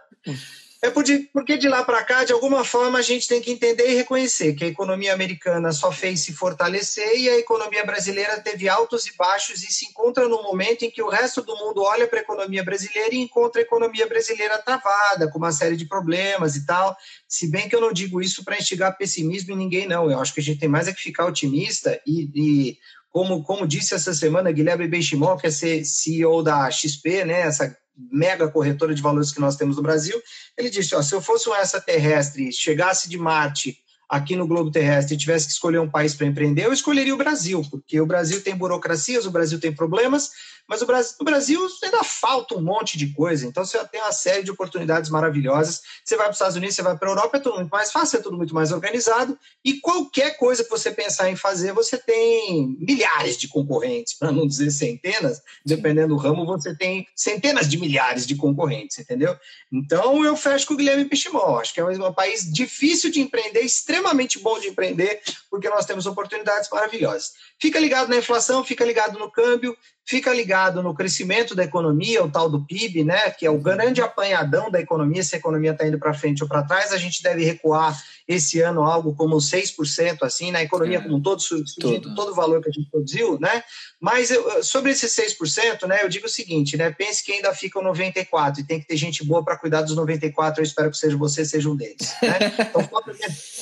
É 0.84 0.90
porque 0.90 1.58
de 1.58 1.70
lá 1.70 1.82
para 1.82 2.04
cá, 2.04 2.26
de 2.26 2.34
alguma 2.34 2.66
forma, 2.66 3.00
a 3.00 3.02
gente 3.02 3.26
tem 3.26 3.40
que 3.40 3.50
entender 3.50 3.90
e 3.90 3.96
reconhecer 3.96 4.54
que 4.54 4.66
a 4.66 4.68
economia 4.68 5.14
americana 5.14 5.72
só 5.72 5.94
fez 5.94 6.20
se 6.20 6.34
fortalecer 6.34 7.18
e 7.18 7.30
a 7.30 7.40
economia 7.40 7.86
brasileira 7.86 8.38
teve 8.42 8.68
altos 8.68 9.08
e 9.08 9.16
baixos 9.16 9.64
e 9.64 9.72
se 9.72 9.86
encontra 9.86 10.28
num 10.28 10.44
momento 10.44 10.84
em 10.84 10.92
que 10.92 11.02
o 11.02 11.08
resto 11.08 11.42
do 11.42 11.56
mundo 11.56 11.82
olha 11.82 12.06
para 12.06 12.20
a 12.20 12.22
economia 12.22 12.66
brasileira 12.66 13.16
e 13.16 13.20
encontra 13.20 13.62
a 13.62 13.64
economia 13.64 14.06
brasileira 14.06 14.58
travada, 14.58 15.32
com 15.32 15.38
uma 15.38 15.54
série 15.54 15.78
de 15.78 15.88
problemas 15.88 16.58
e 16.58 16.66
tal. 16.66 16.94
Se 17.30 17.50
bem 17.50 17.70
que 17.70 17.76
eu 17.78 17.80
não 17.80 17.94
digo 17.94 18.20
isso 18.20 18.44
para 18.44 18.58
instigar 18.58 18.98
pessimismo 18.98 19.54
em 19.54 19.58
ninguém, 19.58 19.88
não. 19.88 20.12
Eu 20.12 20.20
acho 20.20 20.34
que 20.34 20.42
a 20.42 20.44
gente 20.44 20.60
tem 20.60 20.68
mais 20.68 20.90
é 20.90 20.92
que 20.92 21.00
ficar 21.00 21.26
otimista 21.26 21.98
e, 22.06 22.30
e 22.36 22.78
como, 23.10 23.42
como 23.46 23.66
disse 23.66 23.94
essa 23.94 24.14
semana 24.14 24.52
Guilherme 24.52 24.90
Benchimol, 24.90 25.38
que 25.38 25.48
é 25.48 25.52
CEO 25.52 26.44
da 26.44 26.70
XP, 26.70 27.24
né, 27.24 27.40
essa 27.40 27.74
mega 27.96 28.48
corretora 28.48 28.94
de 28.94 29.02
valores 29.02 29.32
que 29.32 29.40
nós 29.40 29.56
temos 29.56 29.78
no 29.78 29.84
Brasil, 29.84 30.20
ele 30.58 30.70
disse: 30.70 30.96
ó, 30.96 31.02
se 31.02 31.14
eu 31.14 31.22
fosse 31.22 31.50
um 31.50 31.56
extraterrestre, 31.56 32.52
chegasse 32.52 33.10
de 33.10 33.18
Marte 33.18 33.78
aqui 34.10 34.36
no 34.36 34.48
globo 34.48 34.70
terrestre 34.70 35.16
e 35.16 35.18
tivesse 35.18 35.48
que 35.48 35.54
escolher 35.54 35.80
um 35.80 35.90
país 35.90 36.14
para 36.14 36.28
empreender, 36.28 36.66
eu 36.66 36.74
escolheria 36.74 37.14
o 37.14 37.18
Brasil, 37.18 37.64
porque 37.72 38.00
o 38.00 38.06
Brasil 38.06 38.42
tem 38.42 38.56
burocracias, 38.56 39.26
o 39.26 39.32
Brasil 39.32 39.60
tem 39.60 39.74
problemas, 39.74 40.30
mas 40.68 40.82
o 40.82 40.86
Brasil, 40.86 41.16
no 41.20 41.26
Brasil 41.26 41.68
ainda 41.84 42.04
falta 42.04 42.56
um 42.56 42.62
monte 42.62 42.98
de 42.98 43.14
coisa. 43.14 43.46
Então 43.46 43.66
você 43.66 43.78
tem 43.86 44.02
uma 44.02 44.12
série 44.12 44.44
de 44.44 44.52
oportunidades 44.52 45.10
maravilhosas. 45.10 45.82
Você 46.04 46.16
vai 46.16 46.26
para 46.26 46.32
os 46.32 46.38
Estados 46.38 46.56
Unidos, 46.56 46.76
você 46.76 46.82
vai 46.82 46.98
para 46.98 47.10
a 47.10 47.12
Europa, 47.12 47.38
é 47.38 47.40
tudo 47.40 47.56
muito 47.56 47.70
mais 47.70 47.92
fácil, 47.92 48.20
é 48.20 48.22
tudo 48.22 48.38
muito 48.38 48.56
mais 48.56 48.72
organizado. 48.72 49.38
E 49.64 49.80
qualquer 49.82 50.38
coisa 50.38 50.64
que 50.64 50.70
você 50.70 50.92
pensar 50.92 51.30
em 51.30 51.36
fazer, 51.36 51.74
você 51.74 51.98
tem 51.98 52.78
milhares 52.80 53.38
de 53.38 53.48
concorrentes, 53.48 54.14
para 54.18 54.32
não 54.32 54.48
dizer 54.48 54.72
centenas, 54.72 55.42
dependendo 55.66 56.10
do 56.10 56.18
ramo, 56.18 56.46
você 56.46 56.76
tem 56.76 57.08
centenas 57.16 57.68
de 57.68 57.78
milhares 57.78 58.26
de 58.26 58.36
concorrentes, 58.36 58.98
entendeu? 58.98 59.36
Então 59.72 60.24
eu 60.24 60.36
fecho 60.38 60.68
com 60.68 60.76
o 60.76 60.78
Guilherme 60.78 61.06
Pichimol. 61.06 61.60
Acho 61.60 61.74
que 61.74 61.80
é 61.80 61.86
um 61.86 62.14
país 62.14 62.52
difícil 62.52 63.12
de 63.12 63.20
empreender, 63.20 63.62
extremamente 63.62 64.40
bom 64.40 64.60
de 64.60 64.68
empreender, 64.68 65.22
porque 65.50 65.70
nós 65.70 65.86
temos 65.86 66.06
oportunidades 66.06 66.70
maravilhosas. 66.70 67.32
Fica 67.60 67.80
ligado 67.80 68.10
na 68.10 68.18
inflação, 68.18 68.64
fica 68.64 68.86
ligado 68.86 69.18
no 69.20 69.32
câmbio, 69.32 69.76
fica 70.06 70.34
ligado 70.34 70.84
no 70.84 70.94
crescimento 70.94 71.56
da 71.56 71.64
economia, 71.64 72.24
o 72.24 72.30
tal 72.30 72.50
do 72.50 72.66
PIB, 72.66 73.04
né, 73.06 73.32
que 73.32 73.46
é 73.46 73.50
o 73.50 73.58
grande 73.58 74.02
apanhadão 74.02 74.70
da 74.70 74.80
economia, 74.80 75.24
se 75.24 75.36
a 75.36 75.38
economia 75.38 75.72
está 75.72 75.88
indo 75.88 75.98
para 75.98 76.14
frente 76.14 76.44
ou 76.44 76.50
para 76.50 76.64
trás, 76.64 76.92
a 76.92 76.98
gente 76.98 77.24
deve 77.24 77.44
recuar 77.44 77.98
esse 78.28 78.62
ano 78.62 78.84
algo 78.84 79.16
como 79.16 79.36
6%, 79.38 80.18
assim, 80.22 80.52
na 80.52 80.62
economia 80.62 80.98
é, 80.98 81.02
como 81.02 81.16
um 81.16 81.22
todo, 81.22 81.42
todo, 81.80 82.16
todo 82.16 82.32
o 82.32 82.36
valor 82.36 82.62
que 82.62 82.70
a 82.70 82.72
gente 82.72 82.90
produziu, 82.90 83.40
né, 83.40 83.64
mas 84.00 84.30
eu, 84.30 84.62
sobre 84.62 84.92
esses 84.92 85.14
6%, 85.16 85.88
né, 85.88 86.04
eu 86.04 86.10
digo 86.10 86.26
o 86.26 86.30
seguinte, 86.30 86.76
né, 86.76 86.92
pense 86.92 87.24
que 87.24 87.32
ainda 87.32 87.54
ficam 87.54 87.82
94 87.82 88.62
e 88.62 88.66
tem 88.66 88.82
que 88.82 88.88
ter 88.88 88.98
gente 88.98 89.24
boa 89.26 89.44
para 89.44 89.58
cuidar 89.58 89.82
dos 89.84 89.96
94, 89.96 90.60
eu 90.60 90.66
espero 90.66 90.92
que 90.92 90.98
seja 90.98 91.16
você, 91.16 91.46
seja 91.46 91.70
um 91.70 91.76
deles, 91.76 92.14
né, 92.22 92.40
então 92.60 92.84
foca, 92.88 93.14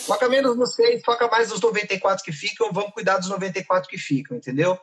foca 0.05 0.29
menos 0.29 0.57
nos 0.57 0.73
6, 0.73 1.03
foca 1.05 1.27
mais 1.27 1.49
nos 1.49 1.61
94 1.61 2.23
que 2.23 2.31
ficam, 2.31 2.71
vamos 2.71 2.93
cuidar 2.93 3.17
dos 3.17 3.29
94 3.29 3.87
que 3.87 3.97
ficam, 3.97 4.37
entendeu? 4.37 4.79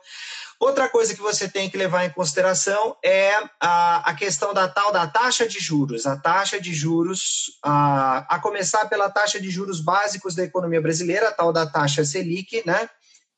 Outra 0.59 0.89
coisa 0.89 1.15
que 1.15 1.21
você 1.21 1.47
tem 1.47 1.69
que 1.69 1.77
levar 1.77 2.03
em 2.03 2.09
consideração 2.09 2.97
é 3.01 3.31
a, 3.61 4.09
a 4.09 4.13
questão 4.13 4.53
da 4.53 4.67
tal 4.67 4.91
da 4.91 5.07
taxa 5.07 5.47
de 5.47 5.57
juros. 5.57 6.05
A 6.05 6.17
taxa 6.17 6.59
de 6.59 6.73
juros, 6.73 7.57
a, 7.63 8.35
a 8.35 8.39
começar 8.39 8.85
pela 8.89 9.09
taxa 9.09 9.39
de 9.39 9.49
juros 9.49 9.79
básicos 9.79 10.35
da 10.35 10.43
economia 10.43 10.81
brasileira, 10.81 11.29
a 11.29 11.31
tal 11.31 11.53
da 11.53 11.65
taxa 11.65 12.03
Selic, 12.03 12.61
né? 12.65 12.89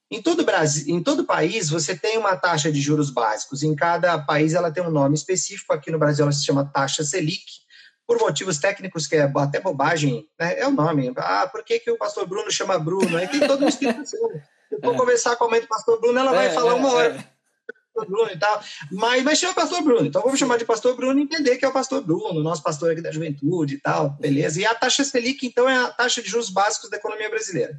Em 0.10 0.20
todo, 0.20 0.44
Brasil, 0.44 0.94
em 0.94 1.02
todo 1.02 1.24
país, 1.24 1.70
você 1.70 1.96
tem 1.96 2.18
uma 2.18 2.36
taxa 2.36 2.72
de 2.72 2.82
juros 2.82 3.12
básicos. 3.12 3.62
Em 3.62 3.76
cada 3.76 4.18
país, 4.18 4.56
ela 4.56 4.72
tem 4.72 4.84
um 4.84 4.92
nome 4.92 5.14
específico. 5.14 5.72
Aqui 5.72 5.92
no 5.92 6.00
Brasil, 6.00 6.24
ela 6.24 6.32
se 6.32 6.44
chama 6.44 6.66
taxa 6.66 7.04
Selic, 7.04 7.46
por 8.08 8.20
motivos 8.20 8.58
técnicos, 8.58 9.06
que 9.06 9.16
é 9.16 9.32
até 9.36 9.60
bobagem, 9.60 10.28
né? 10.40 10.60
é 10.60 10.68
o 10.68 10.72
nome. 10.72 11.14
Ah, 11.16 11.48
por 11.50 11.64
que, 11.64 11.80
que 11.80 11.92
o 11.92 11.98
pastor 12.00 12.28
Bruno 12.28 12.52
chama 12.52 12.80
Bruno? 12.80 13.16
Aí 13.16 13.28
tem 13.28 13.42
toda 13.42 13.64
uma 13.64 13.70
explicação. 13.70 14.20
Se 14.72 14.80
for 14.80 14.96
é. 14.96 14.98
conversar 14.98 15.36
com 15.36 15.44
a 15.44 15.50
mãe 15.50 15.60
do 15.60 15.68
pastor 15.68 16.00
Bruno, 16.00 16.18
ela 16.18 16.32
vai 16.32 16.48
é, 16.48 16.52
falar 16.52 16.76
uma 16.76 16.90
é, 16.90 16.94
hora. 16.94 17.16
É. 17.16 18.06
Bruno 18.06 18.32
e 18.32 18.40
tal. 18.40 18.64
Mas, 18.90 19.22
mas 19.22 19.38
chama 19.38 19.54
pastor 19.54 19.82
Bruno. 19.84 20.06
Então 20.08 20.22
vamos 20.22 20.40
chamar 20.40 20.58
de 20.58 20.64
pastor 20.64 20.96
Bruno 20.96 21.20
e 21.20 21.24
entender 21.24 21.58
que 21.58 21.66
é 21.66 21.68
o 21.68 21.74
pastor 21.74 22.02
Bruno, 22.02 22.42
nosso 22.42 22.64
pastor 22.64 22.92
aqui 22.92 23.02
da 23.02 23.12
juventude 23.12 23.76
e 23.76 23.80
tal, 23.80 24.12
beleza? 24.12 24.62
E 24.62 24.66
a 24.66 24.74
taxa 24.74 25.04
Selic, 25.04 25.46
então, 25.46 25.70
é 25.70 25.78
a 25.78 25.92
taxa 25.92 26.22
de 26.22 26.30
juros 26.30 26.50
básicos 26.50 26.90
da 26.90 26.98
economia 26.98 27.30
brasileira. 27.30 27.78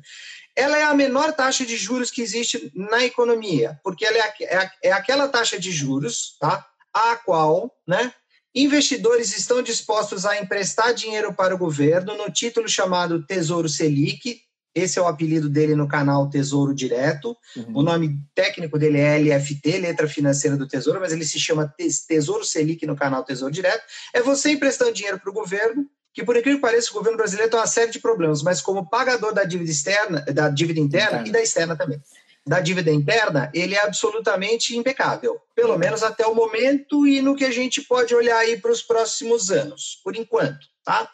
Ela 0.54 0.78
é 0.78 0.82
a 0.82 0.92
menor 0.92 1.32
taxa 1.32 1.64
de 1.64 1.78
juros 1.78 2.10
que 2.10 2.20
existe 2.20 2.70
na 2.74 3.02
economia, 3.04 3.80
porque 3.82 4.04
ela 4.04 4.18
é, 4.18 4.34
é, 4.42 4.70
é 4.84 4.92
aquela 4.92 5.26
taxa 5.28 5.58
de 5.58 5.72
juros, 5.72 6.36
tá? 6.38 6.68
A 6.92 7.16
qual, 7.16 7.74
né? 7.88 8.12
Investidores 8.54 9.36
estão 9.36 9.62
dispostos 9.62 10.26
a 10.26 10.38
emprestar 10.38 10.92
dinheiro 10.92 11.32
para 11.32 11.54
o 11.54 11.58
governo 11.58 12.14
no 12.18 12.30
título 12.30 12.68
chamado 12.68 13.24
Tesouro 13.24 13.66
Selic, 13.66 14.42
esse 14.74 14.98
é 14.98 15.02
o 15.02 15.06
apelido 15.06 15.48
dele 15.48 15.74
no 15.74 15.86
canal 15.86 16.30
Tesouro 16.30 16.74
Direto. 16.74 17.36
Uhum. 17.56 17.78
O 17.78 17.82
nome 17.82 18.18
técnico 18.34 18.78
dele 18.78 18.98
é 18.98 19.18
LFT, 19.18 19.78
Letra 19.78 20.08
Financeira 20.08 20.56
do 20.56 20.66
Tesouro, 20.66 21.00
mas 21.00 21.12
ele 21.12 21.24
se 21.24 21.38
chama 21.38 21.72
Tesouro 22.08 22.44
Selic 22.44 22.86
no 22.86 22.96
canal 22.96 23.22
Tesouro 23.22 23.52
Direto. 23.52 23.84
É 24.14 24.22
você 24.22 24.52
emprestando 24.52 24.92
dinheiro 24.92 25.18
para 25.18 25.30
o 25.30 25.34
governo, 25.34 25.86
que 26.14 26.24
por 26.24 26.36
incrível 26.36 26.58
que 26.58 26.62
pareça, 26.62 26.90
o 26.90 26.94
governo 26.94 27.18
brasileiro 27.18 27.50
tem 27.50 27.60
uma 27.60 27.66
série 27.66 27.90
de 27.90 27.98
problemas, 27.98 28.42
mas 28.42 28.60
como 28.60 28.88
pagador 28.88 29.34
da 29.34 29.44
dívida 29.44 29.70
externa, 29.70 30.20
da 30.20 30.48
dívida 30.48 30.80
interna 30.80 31.20
Interno. 31.20 31.28
e 31.28 31.32
da 31.32 31.42
externa 31.42 31.76
também. 31.76 32.00
Da 32.44 32.58
dívida 32.58 32.90
interna, 32.90 33.50
ele 33.54 33.74
é 33.74 33.84
absolutamente 33.84 34.76
impecável, 34.76 35.40
pelo 35.54 35.74
uhum. 35.74 35.78
menos 35.78 36.02
até 36.02 36.26
o 36.26 36.34
momento 36.34 37.06
e 37.06 37.22
no 37.22 37.36
que 37.36 37.44
a 37.44 37.52
gente 37.52 37.82
pode 37.82 38.14
olhar 38.14 38.38
aí 38.38 38.60
para 38.60 38.72
os 38.72 38.82
próximos 38.82 39.50
anos, 39.50 40.00
por 40.02 40.16
enquanto, 40.16 40.66
tá? 40.84 41.08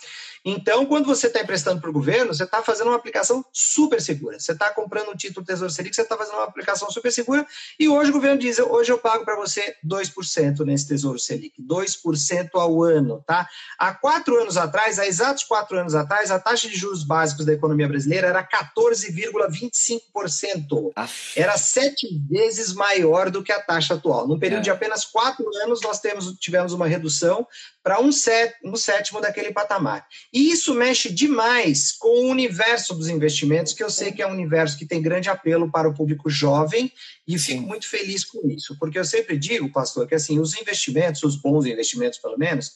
Então, 0.45 0.87
quando 0.87 1.07
você 1.07 1.27
está 1.27 1.41
emprestando 1.41 1.81
para 1.81 1.91
o 1.91 1.93
governo, 1.93 2.33
você 2.33 2.45
está 2.45 2.63
fazendo 2.63 2.89
uma 2.89 2.97
aplicação 2.97 3.45
super 3.53 4.01
segura. 4.01 4.39
Você 4.39 4.53
está 4.53 4.71
comprando 4.71 5.11
um 5.11 5.17
título 5.17 5.45
Tesouro 5.45 5.73
Selic, 5.73 5.95
você 5.95 6.03
está 6.03 6.17
fazendo 6.17 6.37
uma 6.37 6.45
aplicação 6.45 6.91
super 6.91 7.13
segura. 7.13 7.47
E 7.79 7.89
hoje 7.89 8.11
o 8.11 8.13
governo 8.13 8.39
diz: 8.39 8.59
hoje 8.59 8.93
eu 8.93 8.99
pago 8.99 9.25
para 9.25 9.37
você 9.37 9.77
2% 9.87 10.65
nesse 10.65 10.89
Tesouro 10.89 11.19
Selic, 11.19 11.55
2% 11.63 12.51
ao 12.55 12.83
ano. 12.83 13.23
Tá? 13.27 13.49
Há 13.79 13.95
quatro 13.95 14.41
anos 14.41 14.57
atrás, 14.57 14.99
há 14.99 15.07
exatos 15.07 15.45
quatro 15.45 15.79
anos 15.79 15.95
atrás, 15.95 16.31
a 16.31 16.39
taxa 16.39 16.69
de 16.69 16.77
juros 16.77 17.03
básicos 17.03 17.45
da 17.45 17.53
economia 17.53 17.89
brasileira 17.89 18.29
era 18.29 18.47
14,25%. 18.47 20.93
Era 21.37 21.57
sete 21.57 22.07
vezes 22.29 22.73
maior 22.73 23.31
do 23.31 23.43
que 23.43 23.53
a 23.53 23.61
taxa 23.61 23.95
atual. 23.95 24.27
Num 24.27 24.39
período 24.39 24.61
é. 24.61 24.65
de 24.65 24.71
apenas 24.71 25.05
quatro 25.05 25.45
anos, 25.63 25.81
nós 25.83 26.01
temos, 26.01 26.33
tivemos 26.39 26.73
uma 26.73 26.87
redução 26.87 27.47
para 27.83 28.01
um, 28.01 28.13
set, 28.13 28.55
um 28.63 28.77
sétimo 28.77 29.21
daquele 29.21 29.53
patamar. 29.53 30.07
E 30.33 30.51
isso 30.51 30.75
mexe 30.75 31.11
demais 31.13 31.93
com 31.93 32.27
o 32.27 32.29
universo 32.29 32.95
dos 32.95 33.09
investimentos, 33.09 33.73
que 33.73 33.83
eu 33.83 33.89
sei 33.89 34.13
que 34.13 34.21
é 34.21 34.27
um 34.27 34.33
universo 34.33 34.77
que 34.79 34.87
tem 34.87 35.01
grande 35.01 35.31
apelo 35.31 35.71
para 35.71 35.89
o 35.89 35.95
público 35.95 36.29
jovem, 36.29 36.93
e 37.27 37.39
Sim. 37.39 37.45
fico 37.45 37.63
muito 37.63 37.89
feliz 37.89 38.25
com 38.25 38.47
isso, 38.49 38.77
porque 38.79 38.99
eu 38.99 39.05
sempre 39.05 39.39
digo, 39.39 39.73
pastor, 39.73 40.07
que 40.07 40.15
assim, 40.15 40.39
os 40.39 40.57
investimentos, 40.59 41.23
os 41.23 41.37
bons 41.37 41.65
investimentos 41.65 42.19
pelo 42.19 42.37
menos, 42.37 42.73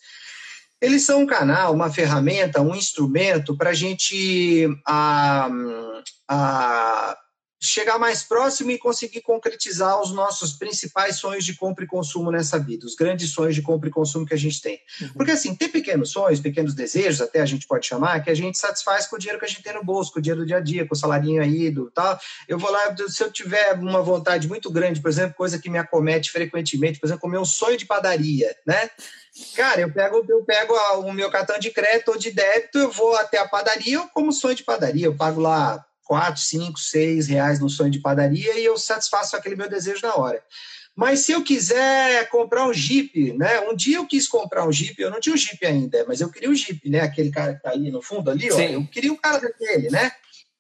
eles 0.81 1.05
são 1.05 1.23
um 1.23 1.27
canal, 1.27 1.73
uma 1.73 1.93
ferramenta, 1.93 2.61
um 2.61 2.75
instrumento 2.75 3.57
para 3.57 3.71
a 3.71 3.75
gente 3.75 4.69
a, 4.85 5.49
a, 6.27 7.17
chegar 7.63 7.97
mais 7.97 8.25
próximo 8.25 8.73
e 8.73 8.79
conseguir 8.79 9.21
concretizar 9.21 10.01
os 10.01 10.11
nossos 10.13 10.53
principais 10.53 11.17
sonhos 11.17 11.45
de 11.45 11.55
compra 11.55 11.85
e 11.85 11.87
consumo 11.87 12.33
nessa 12.33 12.59
vida, 12.59 12.85
os 12.85 12.97
grandes 12.97 13.31
sonhos 13.31 13.55
de 13.55 13.63
compra 13.63 13.89
e 13.89 13.93
consumo 13.93 14.27
que 14.27 14.35
a 14.35 14.39
gente 14.39 14.61
tem. 14.61 14.81
Uhum. 15.01 15.13
Porque 15.15 15.31
assim, 15.31 15.55
tem 15.55 15.69
pequenos 15.69 16.11
sonhos, 16.11 16.41
pequenos 16.41 16.75
desejos, 16.75 17.21
até 17.21 17.41
a 17.41 17.47
gente 17.47 17.67
pode 17.69 17.87
chamar, 17.87 18.21
que 18.23 18.31
a 18.31 18.35
gente 18.35 18.59
satisfaz 18.59 19.07
com 19.07 19.15
o 19.15 19.19
dinheiro 19.19 19.39
que 19.39 19.45
a 19.45 19.49
gente 19.49 19.63
tem 19.63 19.73
no 19.75 19.85
bolso, 19.85 20.13
com 20.13 20.19
o 20.19 20.23
dinheiro 20.23 20.41
do 20.41 20.47
dia 20.47 20.57
a 20.57 20.61
dia, 20.61 20.87
com 20.87 20.95
o 20.95 20.99
salarinho 20.99 21.41
aí, 21.41 21.71
do 21.71 21.89
tal. 21.91 22.19
Eu 22.49 22.59
vou 22.59 22.71
lá, 22.71 22.97
se 23.09 23.23
eu 23.23 23.31
tiver 23.31 23.75
uma 23.75 24.03
vontade 24.03 24.49
muito 24.49 24.69
grande, 24.69 25.01
por 25.01 25.09
exemplo, 25.09 25.37
coisa 25.37 25.59
que 25.59 25.71
me 25.71 25.79
acomete 25.79 26.33
frequentemente, 26.33 26.99
por 26.99 27.07
exemplo, 27.07 27.29
o 27.29 27.31
meu 27.31 27.45
sonho 27.45 27.77
de 27.77 27.87
padaria, 27.87 28.55
né? 28.67 28.91
Cara, 29.55 29.81
eu 29.81 29.93
pego, 29.93 30.25
eu 30.29 30.45
pego 30.45 30.75
o 31.01 31.13
meu 31.13 31.31
cartão 31.31 31.59
de 31.59 31.71
crédito 31.71 32.11
ou 32.11 32.19
de 32.19 32.33
débito, 32.33 32.79
eu 32.79 32.91
vou 32.91 33.15
até 33.17 33.39
a 33.39 33.49
padaria, 33.49 33.95
eu 33.95 34.09
como 34.09 34.33
sonho 34.33 34.55
de 34.55 34.65
padaria, 34.65 35.07
eu 35.07 35.17
pago 35.17 35.41
lá 35.41 35.83
quatro, 36.05 36.41
cinco, 36.41 36.79
seis 36.79 37.27
reais 37.27 37.61
no 37.61 37.69
sonho 37.69 37.91
de 37.91 38.01
padaria 38.01 38.59
e 38.59 38.65
eu 38.65 38.77
satisfaço 38.77 39.37
aquele 39.37 39.57
meu 39.57 39.69
desejo 39.69 40.03
na 40.03 40.17
hora. 40.17 40.43
Mas 40.95 41.21
se 41.21 41.33
eu 41.33 41.43
quiser 41.43 42.29
comprar 42.29 42.67
um 42.67 42.73
Jeep, 42.73 43.33
né? 43.33 43.61
Um 43.61 43.75
dia 43.75 43.97
eu 43.97 44.07
quis 44.07 44.29
comprar 44.29 44.67
um 44.67 44.73
Jeep, 44.73 45.01
eu 45.01 45.11
não 45.11 45.21
tinha 45.21 45.35
um 45.35 45.39
Jeep 45.39 45.65
ainda, 45.65 46.05
mas 46.07 46.21
eu 46.21 46.31
queria 46.31 46.51
um 46.51 46.55
Jeep, 46.55 46.89
né? 46.89 47.01
Aquele 47.01 47.31
cara 47.31 47.55
que 47.55 47.63
tá 47.63 47.71
ali 47.71 47.91
no 47.91 48.03
fundo 48.03 48.31
ali, 48.31 48.53
ó, 48.53 48.59
eu 48.61 48.87
queria 48.87 49.13
um 49.13 49.17
cara 49.17 49.41
daquele, 49.41 49.89
né? 49.89 50.13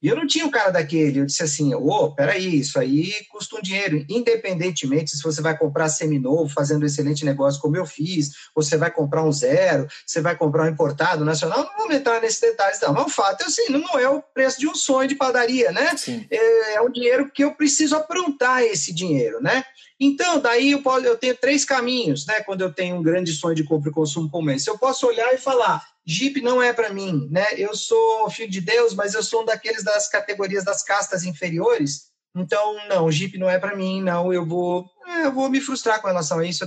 E 0.03 0.09
eu 0.09 0.17
não 0.17 0.27
tinha 0.27 0.45
um 0.45 0.51
cara 0.51 0.71
daquele. 0.71 1.21
Eu 1.21 1.27
disse 1.27 1.43
assim: 1.43 1.73
ô, 1.75 1.87
oh, 1.87 2.12
peraí, 2.12 2.59
isso 2.59 2.79
aí 2.79 3.12
custa 3.31 3.57
um 3.57 3.62
dinheiro. 3.62 4.05
Independentemente 4.09 5.17
se 5.17 5.23
você 5.23 5.41
vai 5.41 5.57
comprar 5.57 5.88
seminovo, 5.88 6.53
fazendo 6.53 6.83
um 6.83 6.87
excelente 6.87 7.25
negócio 7.25 7.61
como 7.61 7.77
eu 7.77 7.87
fiz, 7.87 8.31
ou 8.55 8.62
você 8.62 8.77
vai 8.77 8.91
comprar 8.91 9.23
um 9.25 9.31
zero, 9.31 9.87
você 10.05 10.21
vai 10.21 10.37
comprar 10.37 10.65
um 10.65 10.73
importado 10.73 11.25
nacional, 11.25 11.65
não 11.65 11.77
vamos 11.79 11.95
entrar 11.95 12.21
nesses 12.21 12.41
detalhes, 12.41 12.81
não. 12.81 12.93
Mas 12.93 13.07
o 13.07 13.11
fato 13.11 13.43
é 13.43 13.47
assim: 13.47 13.71
não 13.71 13.99
é 13.99 14.09
o 14.09 14.21
preço 14.21 14.59
de 14.59 14.67
um 14.67 14.75
sonho 14.75 15.09
de 15.09 15.15
padaria, 15.15 15.71
né? 15.71 15.95
É, 16.31 16.75
é 16.75 16.81
um 16.81 16.91
dinheiro 16.91 17.31
que 17.31 17.45
eu 17.45 17.55
preciso 17.55 17.95
aprontar 17.95 18.62
esse 18.62 18.93
dinheiro, 18.93 19.41
né? 19.41 19.65
Então, 20.05 20.41
daí 20.41 20.73
eu, 20.73 20.83
posso, 20.83 21.07
eu 21.07 21.17
tenho 21.17 21.37
três 21.37 21.65
caminhos, 21.65 22.27
né? 22.27 22.41
Quando 22.41 22.62
eu 22.62 22.73
tenho 22.73 22.97
um 22.97 23.03
grande 23.05 23.33
sonho 23.33 23.55
de 23.55 23.62
compra 23.62 23.88
e 23.88 23.95
consumo 23.95 24.29
como 24.29 24.51
esse. 24.51 24.69
Eu 24.69 24.77
posso 24.77 25.07
olhar 25.07 25.33
e 25.33 25.38
falar, 25.38 25.81
Jeep 26.05 26.41
não 26.41 26.61
é 26.61 26.73
para 26.73 26.93
mim, 26.93 27.29
né? 27.31 27.47
Eu 27.57 27.77
sou 27.77 28.29
filho 28.29 28.51
de 28.51 28.61
Deus, 28.61 28.95
mas 28.95 29.15
eu 29.15 29.23
sou 29.23 29.43
um 29.43 29.45
daqueles 29.45 29.85
das 29.85 30.09
categorias 30.09 30.65
das 30.65 30.83
castas 30.83 31.23
inferiores. 31.23 32.09
Então, 32.35 32.77
não, 32.88 33.12
Jeep 33.12 33.38
não 33.38 33.49
é 33.49 33.61
para 33.61 33.77
mim, 33.77 34.03
não, 34.03 34.33
eu 34.33 34.45
vou, 34.45 34.91
é, 35.07 35.27
eu 35.27 35.33
vou 35.33 35.49
me 35.49 35.61
frustrar 35.61 36.01
com 36.01 36.07
relação 36.07 36.38
a 36.38 36.47
isso. 36.47 36.67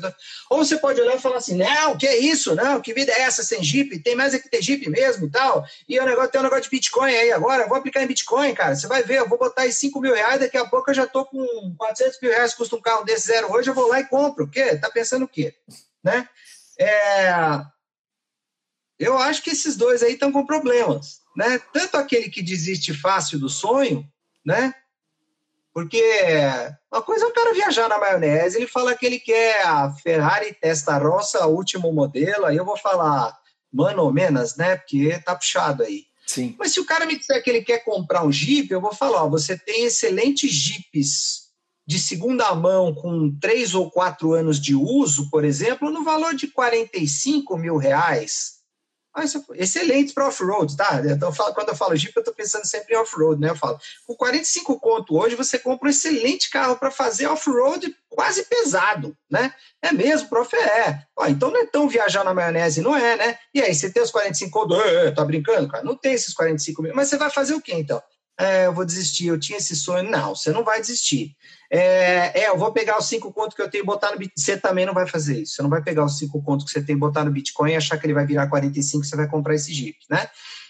Ou 0.49 0.63
você 0.63 0.77
pode 0.77 0.99
olhar 0.99 1.15
e 1.15 1.21
falar 1.21 1.37
assim, 1.37 1.55
não, 1.55 1.97
que 1.97 2.05
é 2.05 2.17
isso, 2.17 2.55
não, 2.55 2.81
que 2.81 2.93
vida 2.93 3.11
é 3.11 3.21
essa 3.21 3.43
sem 3.43 3.63
Jeep? 3.63 3.99
Tem 3.99 4.15
mais 4.15 4.33
é 4.33 4.39
que 4.39 4.49
ter 4.49 4.61
Jeep 4.61 4.89
mesmo 4.89 5.29
tal. 5.29 5.65
E 5.87 5.99
o 5.99 6.05
negócio, 6.05 6.31
tem 6.31 6.41
um 6.41 6.43
negócio 6.43 6.63
de 6.63 6.69
Bitcoin 6.69 7.13
aí 7.13 7.31
agora, 7.31 7.63
eu 7.63 7.69
vou 7.69 7.77
aplicar 7.77 8.03
em 8.03 8.07
Bitcoin, 8.07 8.53
cara, 8.53 8.75
você 8.75 8.87
vai 8.87 9.03
ver, 9.03 9.19
eu 9.19 9.29
vou 9.29 9.37
botar 9.37 9.63
aí 9.63 9.71
5 9.71 9.99
mil 9.99 10.13
reais, 10.13 10.39
daqui 10.39 10.57
a 10.57 10.65
pouco 10.65 10.89
eu 10.89 10.95
já 10.95 11.07
tô 11.07 11.25
com 11.25 11.75
400 11.77 12.19
mil 12.21 12.31
reais, 12.31 12.53
custa 12.53 12.75
um 12.75 12.81
carro 12.81 13.03
desse 13.03 13.27
zero 13.27 13.51
hoje, 13.51 13.69
eu 13.69 13.73
vou 13.73 13.87
lá 13.87 13.99
e 13.99 14.05
compro. 14.05 14.45
O 14.45 14.49
quê? 14.49 14.77
Tá 14.77 14.89
pensando 14.89 15.25
o 15.25 15.27
quê? 15.27 15.55
Né? 16.03 16.27
É, 16.79 17.31
eu 18.99 19.17
acho 19.17 19.41
que 19.41 19.49
esses 19.49 19.75
dois 19.75 20.03
aí 20.03 20.13
estão 20.13 20.31
com 20.31 20.45
problemas, 20.45 21.19
né? 21.35 21.59
Tanto 21.73 21.97
aquele 21.97 22.29
que 22.29 22.41
desiste 22.41 22.93
fácil 22.93 23.39
do 23.39 23.49
sonho, 23.49 24.07
né? 24.45 24.73
Porque 25.75 26.01
uma 26.89 27.01
coisa 27.01 27.25
é 27.25 27.27
o 27.27 27.33
cara 27.33 27.53
viajar 27.53 27.89
na 27.89 27.99
maionese, 27.99 28.55
ele 28.55 28.65
fala 28.65 28.95
que 28.95 29.05
ele 29.05 29.19
quer 29.19 29.61
a 29.65 29.91
Ferrari 29.91 30.53
Testarossa, 30.53 31.47
último 31.47 31.91
modelo, 31.91 32.45
aí 32.45 32.55
eu 32.55 32.63
vou 32.63 32.77
falar, 32.77 33.37
mano 33.73 34.03
ou 34.03 34.13
menos, 34.13 34.55
né? 34.55 34.77
Porque 34.77 35.19
tá 35.19 35.35
puxado 35.35 35.83
aí. 35.83 36.05
Sim. 36.25 36.55
Mas 36.57 36.71
se 36.71 36.79
o 36.79 36.85
cara 36.85 37.05
me 37.05 37.17
disser 37.17 37.43
que 37.43 37.49
ele 37.49 37.61
quer 37.61 37.83
comprar 37.83 38.25
um 38.25 38.31
Jeep, 38.31 38.71
eu 38.71 38.79
vou 38.79 38.95
falar, 38.95 39.25
ó, 39.25 39.29
você 39.29 39.57
tem 39.57 39.83
excelentes 39.83 40.49
Jeeps 40.49 41.49
de 41.85 41.99
segunda 41.99 42.55
mão 42.55 42.95
com 42.95 43.37
três 43.37 43.75
ou 43.75 43.91
quatro 43.91 44.31
anos 44.31 44.61
de 44.61 44.73
uso, 44.73 45.29
por 45.29 45.43
exemplo, 45.43 45.91
no 45.91 46.05
valor 46.05 46.33
de 46.33 46.47
45 46.47 47.57
mil 47.57 47.75
reais 47.75 48.54
excelentes 49.53 50.13
para 50.13 50.27
off-road, 50.27 50.75
tá? 50.75 51.01
Então, 51.05 51.31
quando 51.53 51.69
eu 51.69 51.75
falo 51.75 51.95
Jeep, 51.95 52.13
eu 52.15 52.21
estou 52.21 52.33
pensando 52.33 52.65
sempre 52.65 52.93
em 52.93 52.97
off-road, 52.97 53.39
né? 53.39 53.49
Eu 53.49 53.55
falo, 53.55 53.79
com 54.05 54.15
45 54.15 54.79
conto 54.79 55.17
hoje, 55.17 55.35
você 55.35 55.57
compra 55.57 55.87
um 55.87 55.91
excelente 55.91 56.49
carro 56.49 56.75
para 56.75 56.91
fazer 56.91 57.27
off-road 57.27 57.95
quase 58.09 58.43
pesado, 58.43 59.15
né? 59.29 59.53
É 59.81 59.91
mesmo, 59.91 60.29
prof, 60.29 60.55
é. 60.55 61.03
Ó, 61.17 61.27
então 61.27 61.51
não 61.51 61.61
é 61.61 61.65
tão 61.65 61.87
viajar 61.87 62.23
na 62.23 62.33
maionese, 62.33 62.81
não 62.81 62.95
é, 62.95 63.15
né? 63.15 63.37
E 63.53 63.61
aí, 63.61 63.73
você 63.73 63.89
tem 63.89 64.03
os 64.03 64.11
45 64.11 64.51
conto, 64.51 64.75
é, 64.81 65.11
tá 65.11 65.23
brincando, 65.23 65.67
cara? 65.67 65.83
Não 65.83 65.95
tem 65.95 66.13
esses 66.13 66.33
45 66.33 66.81
mil, 66.81 66.95
mas 66.95 67.07
você 67.07 67.17
vai 67.17 67.29
fazer 67.29 67.53
o 67.53 67.61
quê, 67.61 67.73
então? 67.73 68.01
É, 68.37 68.65
eu 68.65 68.73
vou 68.73 68.85
desistir, 68.85 69.27
eu 69.27 69.39
tinha 69.39 69.57
esse 69.57 69.75
sonho. 69.75 70.09
Não, 70.09 70.35
você 70.35 70.51
não 70.51 70.63
vai 70.63 70.81
desistir. 70.81 71.35
É, 71.71 72.43
é, 72.43 72.49
eu 72.49 72.57
vou 72.57 72.71
pegar 72.71 72.97
os 72.97 73.05
cinco 73.05 73.31
contos 73.31 73.55
que 73.55 73.61
eu 73.61 73.69
tenho 73.69 73.83
e 73.83 73.85
botar 73.85 74.11
no 74.11 74.17
Bitcoin. 74.17 74.43
Você 74.43 74.57
também 74.57 74.85
não 74.85 74.93
vai 74.93 75.07
fazer 75.07 75.41
isso. 75.41 75.55
Você 75.55 75.61
não 75.61 75.69
vai 75.69 75.81
pegar 75.81 76.05
os 76.05 76.17
cinco 76.17 76.41
contos 76.41 76.65
que 76.65 76.71
você 76.71 76.81
tem 76.81 76.95
e 76.95 76.99
botar 76.99 77.23
no 77.23 77.31
Bitcoin 77.31 77.71
e 77.71 77.75
achar 77.75 77.97
que 77.97 78.05
ele 78.05 78.13
vai 78.13 78.25
virar 78.25 78.47
45 78.47 79.03
e 79.03 79.07
você 79.07 79.15
vai 79.15 79.27
comprar 79.27 79.55
esse 79.55 79.73
Jeep, 79.73 79.97
né? 80.09 80.27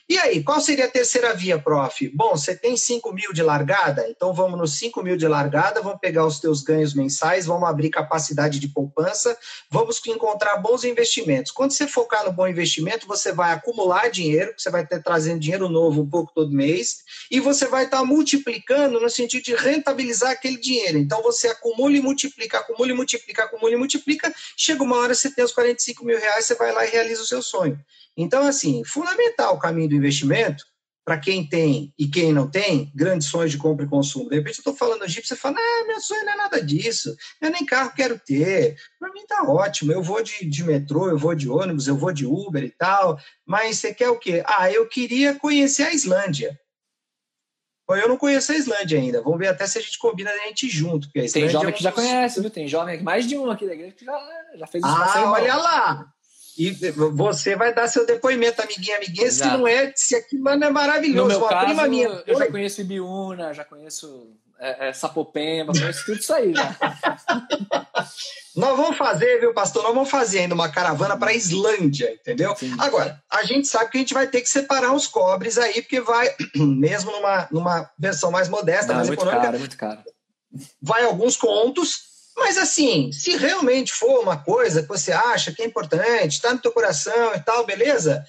E 0.07 0.19
aí, 0.19 0.43
qual 0.43 0.61
seria 0.61 0.85
a 0.85 0.89
terceira 0.89 1.33
via, 1.33 1.57
prof? 1.57 2.07
Bom, 2.09 2.37
você 2.37 2.55
tem 2.55 2.77
5 2.77 3.11
mil 3.11 3.33
de 3.33 3.41
largada, 3.41 4.05
então 4.07 4.31
vamos 4.35 4.55
nos 4.55 4.77
5 4.77 5.01
mil 5.01 5.17
de 5.17 5.27
largada, 5.27 5.81
vamos 5.81 5.99
pegar 5.99 6.27
os 6.27 6.39
teus 6.39 6.61
ganhos 6.61 6.93
mensais, 6.93 7.47
vamos 7.47 7.67
abrir 7.67 7.89
capacidade 7.89 8.59
de 8.59 8.67
poupança, 8.67 9.35
vamos 9.67 9.99
encontrar 10.05 10.57
bons 10.57 10.83
investimentos. 10.83 11.51
Quando 11.51 11.71
você 11.71 11.87
focar 11.87 12.23
no 12.23 12.31
bom 12.31 12.47
investimento, 12.47 13.07
você 13.07 13.31
vai 13.31 13.51
acumular 13.51 14.07
dinheiro, 14.11 14.53
você 14.55 14.69
vai 14.69 14.85
ter 14.85 15.01
trazendo 15.01 15.39
dinheiro 15.39 15.67
novo 15.69 16.03
um 16.03 16.09
pouco 16.09 16.31
todo 16.35 16.51
mês, 16.51 16.97
e 17.31 17.39
você 17.39 17.65
vai 17.65 17.85
estar 17.85 18.03
multiplicando 18.05 18.99
no 18.99 19.09
sentido 19.09 19.43
de 19.43 19.55
rentabilizar 19.55 20.29
aquele 20.29 20.57
dinheiro. 20.57 20.99
Então 20.99 21.23
você 21.23 21.47
acumula 21.47 21.97
e 21.97 21.99
multiplica, 21.99 22.59
acumula 22.59 22.91
e 22.91 22.93
multiplica, 22.93 23.45
acumula 23.45 23.73
e 23.73 23.77
multiplica, 23.77 24.31
chega 24.55 24.83
uma 24.83 24.97
hora 24.97 25.15
você 25.15 25.33
tem 25.33 25.43
os 25.43 25.51
45 25.51 26.05
mil 26.05 26.19
reais, 26.19 26.45
você 26.45 26.53
vai 26.53 26.71
lá 26.71 26.85
e 26.85 26.91
realiza 26.91 27.23
o 27.23 27.25
seu 27.25 27.41
sonho. 27.41 27.83
Então, 28.17 28.47
assim, 28.47 28.83
fundamental 28.85 29.55
o 29.55 29.59
caminho 29.59 29.89
do 29.89 29.95
investimento 29.95 30.63
para 31.05 31.19
quem 31.19 31.47
tem 31.47 31.93
e 31.99 32.07
quem 32.07 32.33
não 32.33 32.49
tem 32.49 32.91
grandes 32.95 33.27
sonhos 33.27 33.51
de 33.51 33.59
compra 33.59 33.85
e 33.85 33.89
consumo. 33.89 34.27
De 34.27 34.37
repente 34.37 34.57
eu 34.57 34.61
estou 34.61 34.75
falando 34.75 35.07
Jeep, 35.07 35.27
você 35.27 35.35
fala, 35.35 35.55
ah, 35.59 35.83
meu 35.85 36.01
sonho 36.01 36.25
não 36.25 36.33
é 36.33 36.35
nada 36.35 36.63
disso, 36.63 37.15
eu 37.39 37.51
nem 37.51 37.63
carro 37.63 37.93
quero 37.95 38.17
ter, 38.17 38.75
para 38.99 39.13
mim 39.13 39.23
tá 39.27 39.43
ótimo, 39.43 39.91
eu 39.91 40.01
vou 40.01 40.23
de, 40.23 40.45
de 40.45 40.63
metrô, 40.63 41.07
eu 41.07 41.17
vou 41.17 41.35
de 41.35 41.47
ônibus, 41.47 41.87
eu 41.87 41.95
vou 41.95 42.11
de 42.11 42.25
Uber 42.25 42.63
e 42.63 42.71
tal, 42.71 43.19
mas 43.45 43.77
você 43.77 43.93
quer 43.93 44.09
o 44.09 44.17
quê? 44.17 44.43
Ah, 44.47 44.71
eu 44.71 44.89
queria 44.89 45.35
conhecer 45.35 45.83
a 45.83 45.93
Islândia. 45.93 46.59
Bom, 47.87 47.95
eu 47.95 48.09
não 48.09 48.17
conheço 48.17 48.51
a 48.51 48.55
Islândia 48.55 48.97
ainda. 48.97 49.21
Vamos 49.21 49.37
ver 49.37 49.49
até 49.49 49.67
se 49.67 49.77
a 49.77 49.81
gente 49.81 49.99
combina 49.99 50.31
a 50.31 50.47
gente 50.47 50.67
junto. 50.67 51.07
Tem 51.11 51.47
jovem 51.47 51.69
é 51.69 51.71
um 51.71 51.71
que 51.71 51.83
já 51.83 51.91
conhece, 51.91 52.41
viu? 52.41 52.49
Tem 52.49 52.67
jovem, 52.67 53.03
mais 53.03 53.27
de 53.27 53.37
um 53.37 53.51
aqui 53.51 53.67
da 53.67 53.75
igreja 53.75 53.93
que 53.93 54.03
já, 54.03 54.19
já 54.55 54.65
fez 54.65 54.83
isso. 54.83 54.91
Ah, 54.91 55.31
olha 55.31 55.55
lá! 55.55 56.14
E 56.57 56.71
você 57.13 57.55
vai 57.55 57.73
dar 57.73 57.87
seu 57.87 58.05
depoimento, 58.05 58.61
amiguinha, 58.61 58.97
amiguinha, 58.97 59.27
Exato. 59.27 59.51
se 59.51 59.57
não 59.57 59.67
é, 59.67 59.91
se 59.95 60.15
aquilo 60.15 60.43
não 60.43 60.67
é 60.67 60.69
maravilhoso. 60.69 61.23
No 61.23 61.27
meu 61.27 61.39
Uma 61.39 61.49
caso, 61.49 61.65
prima 61.65 61.87
minha. 61.87 62.23
Eu 62.25 62.37
já 62.37 62.47
conheço 62.49 62.81
Ibiúna, 62.81 63.53
já 63.53 63.65
conheço 63.65 64.33
é, 64.57 64.89
é, 64.89 64.93
Sapopemba, 64.93 65.73
conheço 65.73 66.05
tudo 66.05 66.19
isso 66.19 66.33
aí. 66.33 66.53
Né? 66.53 66.77
Nós 68.55 68.77
vamos 68.77 68.97
fazer, 68.97 69.39
viu, 69.39 69.53
pastor? 69.53 69.83
Nós 69.83 69.93
vamos 69.93 70.09
fazer 70.09 70.39
ainda 70.39 70.55
uma 70.55 70.69
caravana 70.69 71.17
para 71.17 71.31
a 71.31 71.33
Islândia, 71.33 72.13
entendeu? 72.13 72.55
Sim. 72.55 72.73
Agora, 72.79 73.21
a 73.29 73.43
gente 73.43 73.67
sabe 73.67 73.91
que 73.91 73.97
a 73.97 73.99
gente 73.99 74.13
vai 74.13 74.27
ter 74.27 74.39
que 74.39 74.47
separar 74.47 74.93
os 74.93 75.07
cobres 75.07 75.57
aí, 75.57 75.81
porque 75.81 75.99
vai, 75.99 76.33
mesmo 76.55 77.11
numa, 77.11 77.47
numa 77.51 77.91
versão 77.99 78.31
mais 78.31 78.47
modesta, 78.47 78.87
não, 78.87 78.95
mais 78.95 79.07
é 79.07 79.11
muito 79.11 79.19
econômica, 79.19 79.45
caro, 79.45 79.55
é 79.55 79.59
muito 79.59 79.77
caro. 79.77 79.99
vai 80.81 81.03
alguns 81.03 81.35
contos, 81.35 82.14
mas 82.35 82.57
assim, 82.57 83.11
se 83.11 83.37
realmente 83.37 83.93
for 83.93 84.19
uma 84.19 84.37
coisa 84.37 84.81
que 84.81 84.87
você 84.87 85.11
acha 85.11 85.51
que 85.53 85.61
é 85.61 85.65
importante, 85.65 86.33
está 86.33 86.53
no 86.53 86.59
teu 86.59 86.71
coração 86.71 87.33
e 87.33 87.39
tal, 87.39 87.65
beleza? 87.65 88.25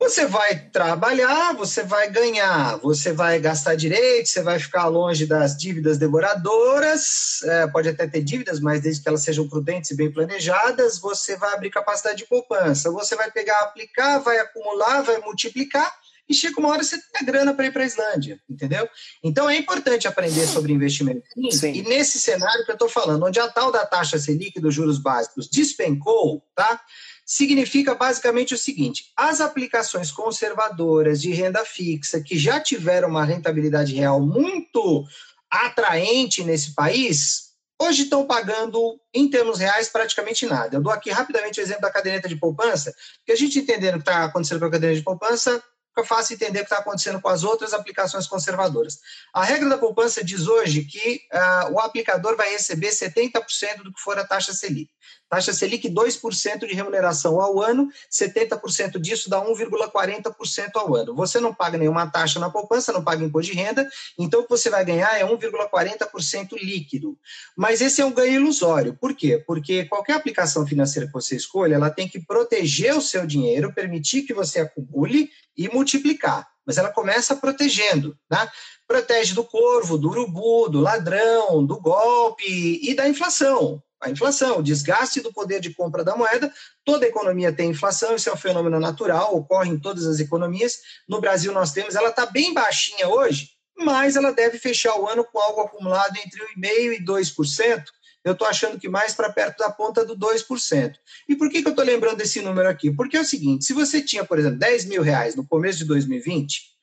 Você 0.00 0.26
vai 0.26 0.56
trabalhar, 0.70 1.54
você 1.54 1.82
vai 1.82 2.08
ganhar, 2.08 2.76
você 2.76 3.12
vai 3.12 3.40
gastar 3.40 3.74
direito, 3.74 4.28
você 4.28 4.42
vai 4.42 4.58
ficar 4.60 4.86
longe 4.86 5.26
das 5.26 5.56
dívidas 5.56 5.98
devoradoras, 5.98 7.42
é, 7.42 7.66
pode 7.66 7.88
até 7.88 8.06
ter 8.06 8.22
dívidas, 8.22 8.60
mas 8.60 8.80
desde 8.80 9.02
que 9.02 9.08
elas 9.08 9.22
sejam 9.22 9.48
prudentes 9.48 9.90
e 9.90 9.96
bem 9.96 10.12
planejadas, 10.12 11.00
você 11.00 11.36
vai 11.36 11.52
abrir 11.52 11.70
capacidade 11.70 12.18
de 12.18 12.26
poupança. 12.26 12.92
Você 12.92 13.16
vai 13.16 13.28
pegar, 13.32 13.58
aplicar, 13.58 14.18
vai 14.18 14.38
acumular, 14.38 15.02
vai 15.02 15.18
multiplicar 15.18 15.92
e 16.28 16.34
chega 16.34 16.60
uma 16.60 16.68
hora 16.68 16.84
você 16.84 16.98
tem 16.98 17.22
a 17.22 17.24
grana 17.24 17.54
para 17.54 17.66
ir 17.66 17.72
para 17.72 17.82
a 17.82 17.86
Islândia, 17.86 18.40
entendeu? 18.48 18.88
Então 19.22 19.48
é 19.48 19.56
importante 19.56 20.06
aprender 20.06 20.46
sobre 20.46 20.72
investimento. 20.72 21.22
Sim, 21.34 21.50
Sim. 21.50 21.72
E 21.72 21.82
nesse 21.82 22.20
cenário 22.20 22.64
que 22.64 22.70
eu 22.70 22.74
estou 22.74 22.88
falando, 22.88 23.24
onde 23.24 23.40
a 23.40 23.48
tal 23.48 23.72
da 23.72 23.86
taxa 23.86 24.18
Selic 24.18 24.60
dos 24.60 24.74
juros 24.74 24.98
básicos 24.98 25.48
despencou, 25.48 26.42
tá? 26.54 26.80
Significa 27.24 27.94
basicamente 27.94 28.54
o 28.54 28.58
seguinte: 28.58 29.12
as 29.16 29.40
aplicações 29.40 30.10
conservadoras 30.10 31.20
de 31.20 31.32
renda 31.32 31.64
fixa 31.64 32.20
que 32.20 32.38
já 32.38 32.60
tiveram 32.60 33.08
uma 33.08 33.24
rentabilidade 33.24 33.94
real 33.94 34.20
muito 34.20 35.06
atraente 35.50 36.44
nesse 36.44 36.74
país, 36.74 37.48
hoje 37.80 38.02
estão 38.02 38.26
pagando, 38.26 39.00
em 39.14 39.28
termos 39.30 39.58
reais, 39.58 39.88
praticamente 39.88 40.44
nada. 40.46 40.76
Eu 40.76 40.82
dou 40.82 40.92
aqui 40.92 41.10
rapidamente 41.10 41.60
o 41.60 41.62
exemplo 41.62 41.82
da 41.82 41.90
caderneta 41.90 42.28
de 42.28 42.36
poupança, 42.36 42.94
que 43.24 43.32
a 43.32 43.36
gente 43.36 43.58
entendendo 43.58 43.94
o 43.94 43.98
que 43.98 44.02
está 44.10 44.24
acontecendo 44.24 44.58
com 44.58 44.66
a 44.66 44.70
caderneta 44.70 44.98
de 44.98 45.04
poupança, 45.04 45.62
fica 45.98 46.04
fácil 46.04 46.34
entender 46.34 46.60
o 46.60 46.64
que 46.64 46.72
está 46.72 46.78
acontecendo 46.78 47.20
com 47.20 47.28
as 47.28 47.42
outras 47.42 47.72
aplicações 47.72 48.26
conservadoras. 48.26 48.98
A 49.34 49.42
regra 49.44 49.68
da 49.68 49.78
poupança 49.78 50.22
diz 50.22 50.46
hoje 50.46 50.84
que 50.84 51.20
uh, 51.32 51.72
o 51.72 51.80
aplicador 51.80 52.36
vai 52.36 52.50
receber 52.50 52.88
70% 52.88 53.82
do 53.82 53.92
que 53.92 54.00
for 54.00 54.18
a 54.18 54.24
taxa 54.24 54.52
Selic. 54.52 54.90
Taxa 55.28 55.52
Selic 55.52 55.88
2% 55.90 56.66
de 56.66 56.74
remuneração 56.74 57.40
ao 57.40 57.60
ano, 57.60 57.90
70% 58.10 58.98
disso 58.98 59.28
dá 59.28 59.44
1,40% 59.44 60.70
ao 60.74 60.94
ano. 60.94 61.14
Você 61.14 61.38
não 61.38 61.54
paga 61.54 61.76
nenhuma 61.76 62.10
taxa 62.10 62.40
na 62.40 62.48
poupança, 62.48 62.92
não 62.92 63.04
paga 63.04 63.22
imposto 63.22 63.52
de 63.52 63.58
renda, 63.58 63.86
então 64.18 64.40
o 64.40 64.42
que 64.44 64.48
você 64.48 64.70
vai 64.70 64.84
ganhar 64.84 65.20
é 65.20 65.24
1,40% 65.24 66.52
líquido. 66.52 67.18
Mas 67.54 67.80
esse 67.80 68.00
é 68.00 68.04
um 68.04 68.12
ganho 68.12 68.40
ilusório. 68.40 68.94
Por 68.94 69.14
quê? 69.14 69.42
Porque 69.46 69.84
qualquer 69.84 70.14
aplicação 70.14 70.66
financeira 70.66 71.06
que 71.06 71.12
você 71.12 71.36
escolha, 71.36 71.74
ela 71.74 71.90
tem 71.90 72.08
que 72.08 72.20
proteger 72.20 72.96
o 72.96 73.02
seu 73.02 73.26
dinheiro, 73.26 73.74
permitir 73.74 74.22
que 74.22 74.32
você 74.32 74.60
acumule 74.60 75.30
e 75.56 75.68
multiplicar. 75.68 76.48
Mas 76.64 76.78
ela 76.78 76.90
começa 76.90 77.36
protegendo, 77.36 78.16
tá? 78.28 78.50
Protege 78.86 79.34
do 79.34 79.44
corvo, 79.44 79.98
do 79.98 80.08
urubu, 80.08 80.68
do 80.70 80.80
ladrão, 80.80 81.64
do 81.64 81.78
golpe 81.80 82.80
e 82.82 82.94
da 82.94 83.08
inflação 83.08 83.82
a 84.00 84.10
inflação, 84.10 84.58
o 84.58 84.62
desgaste 84.62 85.20
do 85.20 85.32
poder 85.32 85.60
de 85.60 85.74
compra 85.74 86.04
da 86.04 86.16
moeda. 86.16 86.52
Toda 86.84 87.06
economia 87.06 87.52
tem 87.52 87.70
inflação, 87.70 88.14
isso 88.14 88.28
é 88.28 88.32
um 88.32 88.36
fenômeno 88.36 88.78
natural, 88.78 89.34
ocorre 89.34 89.70
em 89.70 89.78
todas 89.78 90.06
as 90.06 90.20
economias. 90.20 90.78
No 91.08 91.20
Brasil 91.20 91.52
nós 91.52 91.72
temos, 91.72 91.94
ela 91.94 92.10
está 92.10 92.26
bem 92.26 92.54
baixinha 92.54 93.08
hoje, 93.08 93.50
mas 93.76 94.16
ela 94.16 94.32
deve 94.32 94.58
fechar 94.58 94.98
o 94.98 95.08
ano 95.08 95.24
com 95.24 95.38
algo 95.38 95.60
acumulado 95.60 96.16
entre 96.16 96.40
1,5% 96.56 97.00
e 97.00 97.04
2%. 97.04 97.84
Eu 98.24 98.32
estou 98.32 98.46
achando 98.46 98.78
que 98.78 98.88
mais 98.88 99.14
para 99.14 99.32
perto 99.32 99.58
da 99.58 99.70
ponta 99.70 100.04
do 100.04 100.16
2%. 100.16 100.94
E 101.28 101.36
por 101.36 101.48
que, 101.48 101.62
que 101.62 101.68
eu 101.68 101.70
estou 101.70 101.84
lembrando 101.84 102.18
desse 102.18 102.40
número 102.40 102.68
aqui? 102.68 102.90
Porque 102.90 103.16
é 103.16 103.20
o 103.20 103.24
seguinte: 103.24 103.64
se 103.64 103.72
você 103.72 104.02
tinha, 104.02 104.24
por 104.24 104.38
exemplo, 104.38 104.58
10 104.58 104.84
mil 104.86 105.02
reais 105.02 105.34
no 105.34 105.46
começo 105.46 105.78
de 105.78 105.84
2020, 105.86 106.77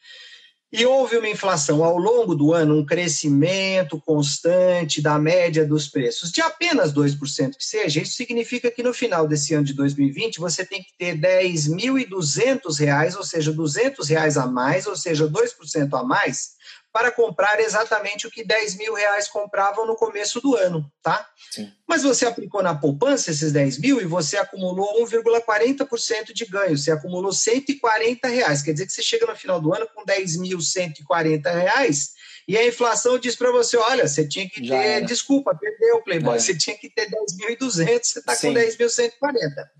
e 0.71 0.85
houve 0.85 1.17
uma 1.17 1.29
inflação 1.29 1.83
ao 1.83 1.97
longo 1.97 2.35
do 2.35 2.53
ano, 2.53 2.77
um 2.77 2.85
crescimento 2.85 4.01
constante 4.01 5.01
da 5.01 5.17
média 5.17 5.65
dos 5.65 5.87
preços 5.87 6.31
de 6.31 6.41
apenas 6.41 6.93
2% 6.93 7.55
que 7.55 7.63
seja. 7.63 8.01
Isso 8.01 8.13
significa 8.13 8.69
que 8.69 8.83
no 8.83 8.93
final 8.93 9.27
desse 9.27 9.53
ano 9.53 9.63
de 9.63 9.73
2020 9.73 10.39
você 10.39 10.65
tem 10.65 10.83
que 10.83 10.91
ter 10.97 11.13
R$ 11.13 11.49
10.200, 11.53 13.15
ou 13.15 13.23
seja, 13.23 13.53
200 13.53 14.09
reais 14.09 14.37
a 14.37 14.47
mais, 14.47 14.85
ou 14.85 14.95
seja, 14.95 15.27
2% 15.27 15.93
a 15.93 16.03
mais, 16.03 16.55
para 16.95 17.11
comprar 17.11 17.59
exatamente 17.59 18.25
o 18.25 18.31
que 18.31 18.41
10 18.41 18.77
mil 18.77 18.93
reais 18.93 19.27
compravam 19.27 19.85
no 19.85 19.97
começo 19.97 20.39
do 20.39 20.55
ano, 20.55 20.89
tá? 21.03 21.27
Sim. 21.51 21.69
Mas 21.85 22.03
você 22.03 22.25
aplicou 22.25 22.63
na 22.63 22.73
poupança 22.73 23.31
esses 23.31 23.51
10 23.51 23.79
mil 23.79 23.99
e 23.99 24.05
você 24.05 24.37
acumulou 24.37 25.05
1,40% 25.05 26.31
de 26.31 26.45
ganho, 26.45 26.77
você 26.77 26.91
acumulou 26.91 27.33
140 27.33 28.29
reais, 28.29 28.61
quer 28.61 28.71
dizer 28.71 28.85
que 28.85 28.93
você 28.93 29.03
chega 29.03 29.25
no 29.25 29.35
final 29.35 29.59
do 29.59 29.75
ano 29.75 29.89
com 29.93 30.05
10.140 30.05 31.53
reais 31.53 32.13
e 32.47 32.57
a 32.57 32.65
inflação 32.65 33.19
diz 33.19 33.35
para 33.35 33.51
você, 33.51 33.75
olha, 33.75 34.07
você 34.07 34.25
tinha 34.25 34.47
que 34.49 34.65
ter, 34.65 35.03
desculpa, 35.03 35.53
perdeu 35.53 35.97
o 35.97 36.01
Playboy, 36.01 36.37
é. 36.37 36.39
você 36.39 36.55
tinha 36.55 36.77
que 36.77 36.89
ter 36.89 37.09
10.200, 37.09 38.03
você 38.03 38.19
está 38.19 38.37
com 38.37 38.53
10.140, 38.53 39.09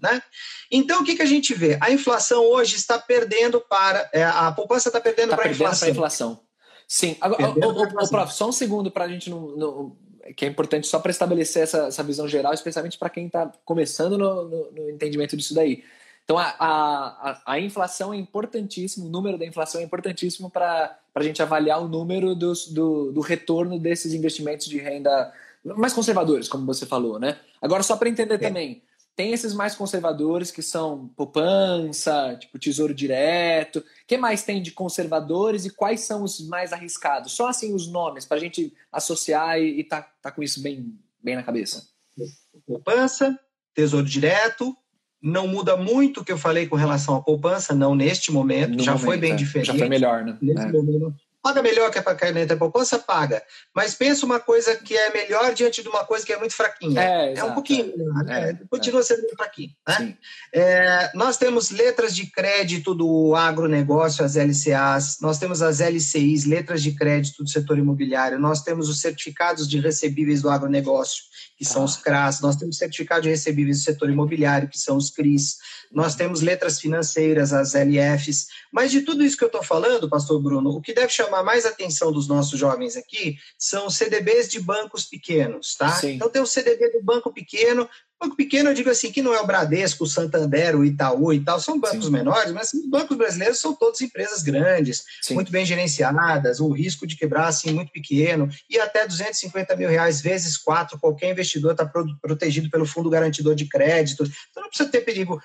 né? 0.01 0.21
Então, 0.69 1.01
o 1.01 1.06
que, 1.06 1.15
que 1.15 1.21
a 1.21 1.28
gente 1.28 1.54
vê? 1.54 1.78
A 1.80 1.91
inflação 1.91 2.43
hoje 2.43 2.75
está 2.75 2.99
perdendo 2.99 3.62
para, 3.62 4.10
é, 4.12 4.25
a 4.25 4.51
poupança 4.51 4.89
está 4.89 4.99
perdendo 4.99 5.30
tá 5.30 5.38
para 5.38 5.47
a 5.47 5.51
inflação. 5.51 5.88
inflação. 5.88 6.44
Sim. 6.87 7.17
Agora, 7.19 7.49
o, 7.49 7.71
o, 7.71 8.03
o, 8.03 8.09
prof, 8.09 8.33
só 8.33 8.47
um 8.47 8.51
segundo 8.51 8.91
para 8.91 9.05
a 9.05 9.07
gente 9.07 9.29
não, 9.29 9.47
não, 9.55 9.95
que 10.35 10.45
é 10.45 10.47
importante 10.47 10.87
só 10.87 10.99
para 10.99 11.11
estabelecer 11.11 11.63
essa, 11.63 11.87
essa 11.87 12.03
visão 12.03 12.27
geral, 12.27 12.53
especialmente 12.53 12.97
para 12.97 13.09
quem 13.09 13.27
está 13.27 13.51
começando 13.63 14.17
no, 14.17 14.43
no, 14.47 14.71
no, 14.71 14.89
entendimento 14.89 15.35
disso 15.35 15.53
daí. 15.53 15.83
Então, 16.23 16.39
a, 16.39 16.55
a, 16.59 17.41
a, 17.45 17.59
inflação 17.59 18.11
é 18.11 18.17
importantíssimo, 18.17 19.05
o 19.05 19.09
número 19.09 19.37
da 19.37 19.45
inflação 19.45 19.79
é 19.79 19.83
importantíssimo 19.83 20.49
para 20.49 20.97
a 21.13 21.23
gente 21.23 21.41
avaliar 21.41 21.83
o 21.83 21.87
número 21.87 22.33
dos, 22.33 22.67
do, 22.67 23.11
do 23.11 23.21
retorno 23.21 23.77
desses 23.77 24.13
investimentos 24.13 24.65
de 24.67 24.79
renda 24.79 25.31
mais 25.63 25.93
conservadores, 25.93 26.47
como 26.47 26.65
você 26.65 26.85
falou, 26.85 27.19
né? 27.19 27.37
Agora, 27.61 27.81
só 27.81 27.95
para 27.95 28.09
entender 28.09 28.35
é. 28.35 28.37
também, 28.37 28.81
tem 29.15 29.32
esses 29.32 29.54
mais 29.54 29.75
conservadores 29.75 30.51
que 30.51 30.62
são 30.62 31.08
poupança, 31.15 32.36
tipo 32.39 32.60
tesouro 32.60 32.93
direto. 32.93 33.80
O 33.80 33.84
que 34.06 34.17
mais 34.17 34.43
tem 34.43 34.62
de 34.62 34.71
conservadores 34.71 35.65
e 35.65 35.69
quais 35.69 36.01
são 36.01 36.23
os 36.23 36.45
mais 36.47 36.73
arriscados? 36.73 37.32
Só 37.32 37.47
assim 37.47 37.73
os 37.73 37.88
nomes 37.88 38.25
para 38.25 38.38
a 38.38 38.39
gente 38.39 38.73
associar 38.91 39.60
e, 39.60 39.84
tá, 39.84 40.01
tá 40.21 40.32
com 40.32 40.43
isso 40.43 40.62
bem, 40.62 40.93
bem 41.23 41.36
na 41.36 41.43
cabeça. 41.43 41.88
Poupança, 42.67 43.39
tesouro 43.73 44.06
direto. 44.06 44.75
Não 45.21 45.47
muda 45.47 45.78
muito 45.78 46.19
o 46.19 46.25
que 46.25 46.32
eu 46.32 46.38
falei 46.38 46.67
com 46.67 46.75
relação 46.75 47.15
à 47.15 47.21
poupança, 47.21 47.73
não 47.73 47.95
neste 47.95 48.32
momento. 48.32 48.78
No 48.78 48.84
já 48.84 48.91
momento, 48.91 49.06
foi 49.06 49.17
bem 49.17 49.32
é. 49.32 49.36
diferente. 49.36 49.67
Já 49.67 49.78
foi 49.78 49.89
melhor, 49.89 50.23
né? 50.23 50.38
Nesse 50.41 50.67
é. 50.67 50.71
momento, 50.71 51.15
Paga 51.45 51.62
melhor 51.62 51.91
que 51.91 51.99
a 51.99 52.15
caneta 52.15 52.58
poupança? 52.58 52.97
Paga. 52.97 53.43
Mas 53.71 53.93
pensa 53.93 54.25
uma 54.25 54.39
coisa 54.39 54.75
que 54.77 54.97
é 54.97 55.13
melhor 55.13 55.53
diante 55.53 55.84
de 55.84 55.88
uma 55.88 56.03
coisa 56.03 56.25
que 56.25 56.34
é 56.34 56.39
muito 56.39 56.55
fraquinha. 56.55 56.99
É, 56.99 57.36
é 57.36 57.43
um 57.43 57.53
pouquinho 57.53 57.93
É, 58.27 58.49
é, 58.49 58.58
continua 58.67 59.03
sendo 59.03 59.19
muito 59.19 59.36
fraquinho. 59.36 59.69
Né? 59.88 60.17
É, 60.51 61.12
nós 61.13 61.38
temos 61.38 61.69
letras 61.69 62.15
de 62.15 62.25
crédito 62.31 62.95
do 62.95 63.36
agronegócio, 63.36 64.25
as 64.25 64.36
LCAs, 64.36 65.19
nós 65.21 65.38
temos 65.38 65.62
as 65.62 65.81
LCIs, 65.81 66.45
letras 66.45 66.81
de 66.81 66.93
crédito 66.93 67.43
do 67.43 67.49
setor 67.49 67.77
imobiliário, 67.77 68.39
nós 68.39 68.63
temos 68.63 68.89
os 68.89 68.99
certificados 68.99 69.67
de 69.67 69.79
recebíveis 69.79 70.41
do 70.41 70.49
agronegócio, 70.49 71.25
que 71.55 71.63
são 71.63 71.84
ah. 71.84 71.86
os 71.86 71.95
CRAS, 71.95 72.41
nós 72.41 72.55
temos 72.55 72.79
certificado 72.79 73.21
de 73.21 73.29
recebíveis 73.29 73.77
do 73.77 73.84
setor 73.84 74.10
imobiliário, 74.10 74.67
que 74.67 74.79
são 74.79 74.97
os 74.97 75.12
CRIs, 75.12 75.58
nós 75.91 76.15
temos 76.15 76.41
letras 76.41 76.79
financeiras, 76.79 77.53
as 77.53 77.73
LFs, 77.73 78.47
mas 78.71 78.91
de 78.91 79.01
tudo 79.01 79.23
isso 79.23 79.38
que 79.38 79.43
eu 79.43 79.47
estou 79.47 79.63
falando, 79.63 80.10
pastor 80.10 80.41
Bruno, 80.41 80.71
o 80.71 80.81
que 80.81 80.93
deve 80.93 81.10
chamar 81.10 81.34
mais 81.43 81.65
atenção 81.65 82.11
dos 82.11 82.27
nossos 82.27 82.59
jovens 82.59 82.95
aqui 82.95 83.37
são 83.57 83.89
CDBs 83.89 84.49
de 84.49 84.59
bancos 84.59 85.05
pequenos, 85.05 85.75
tá? 85.75 85.91
Sim. 85.91 86.13
Então 86.13 86.29
tem 86.29 86.41
o 86.41 86.47
CDB 86.47 86.91
do 86.91 87.03
banco 87.03 87.33
pequeno, 87.33 87.89
Banco 88.21 88.36
pequeno, 88.36 88.69
eu 88.69 88.73
digo 88.73 88.89
assim, 88.89 89.12
que 89.12 89.21
não 89.21 89.34
é 89.34 89.41
o 89.41 89.45
Bradesco, 89.45 90.06
o 90.06 90.08
Santander, 90.08 90.75
o 90.75 90.86
Itaú 90.86 91.34
e 91.34 91.43
tal, 91.43 91.60
são 91.60 91.80
bancos 91.80 92.06
Sim. 92.06 92.12
menores, 92.12 92.51
mas 92.54 92.73
os 92.73 92.89
bancos 92.89 93.17
brasileiros 93.17 93.60
são 93.60 93.75
todas 93.75 93.99
empresas 94.01 94.41
grandes, 94.41 95.04
Sim. 95.21 95.34
muito 95.34 95.51
bem 95.51 95.65
gerenciadas, 95.65 96.60
o 96.60 96.71
risco 96.71 97.06
de 97.06 97.17
quebrar 97.17 97.47
assim 97.47 97.71
muito 97.71 97.91
pequeno, 97.91 98.49
e 98.69 98.80
até 98.80 99.06
250 99.06 99.75
mil 99.75 99.89
reais 99.89 100.21
vezes 100.21 100.58
quatro, 100.58 100.97
qualquer 100.97 101.32
investidor 101.32 101.73
está 101.73 101.86
protegido 102.21 102.69
pelo 102.69 102.86
fundo 102.86 103.10
garantidor 103.10 103.54
de 103.54 103.67
crédito, 103.67 104.23
então 104.49 104.63
não 104.63 104.69
precisa 104.69 104.89
ter 104.89 105.01
perigo. 105.01 105.41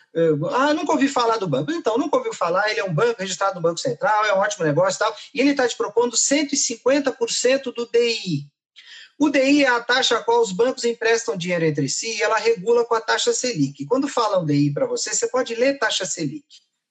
Ah, 0.53 0.73
nunca 0.73 0.93
ouvi 0.93 1.09
falar 1.09 1.37
do 1.39 1.49
banco. 1.49 1.73
Então, 1.73 1.99
nunca 1.99 2.17
ouviu 2.17 2.33
falar, 2.33 2.71
ele 2.71 2.81
é 2.81 2.85
um 2.85 2.95
banco 2.95 3.21
registrado 3.21 3.57
no 3.57 3.61
Banco 3.61 3.81
Central, 3.81 4.25
é 4.27 4.35
um 4.35 4.39
ótimo 4.39 4.65
negócio 4.65 4.97
e 4.97 4.99
tal, 4.99 5.17
e 5.35 5.41
ele 5.41 5.51
está 5.51 5.67
te 5.67 5.77
propondo 5.77 6.17
150% 6.17 7.73
do 7.75 7.89
DI. 7.91 8.47
O 9.23 9.29
DI 9.29 9.65
é 9.65 9.69
a 9.69 9.81
taxa 9.83 10.17
a 10.17 10.25
qual 10.25 10.41
os 10.41 10.51
bancos 10.51 10.83
emprestam 10.83 11.37
dinheiro 11.37 11.67
entre 11.67 11.91
si 11.91 12.17
e 12.17 12.23
ela 12.23 12.39
regula 12.39 12.87
com 12.87 12.95
a 12.95 13.03
taxa 13.03 13.35
Selic. 13.35 13.85
Quando 13.85 14.09
falam 14.09 14.47
DI 14.47 14.73
para 14.73 14.87
você, 14.87 15.13
você 15.13 15.29
pode 15.29 15.55
ler 15.55 15.79
taxa 15.79 16.07
Selic. 16.07 16.47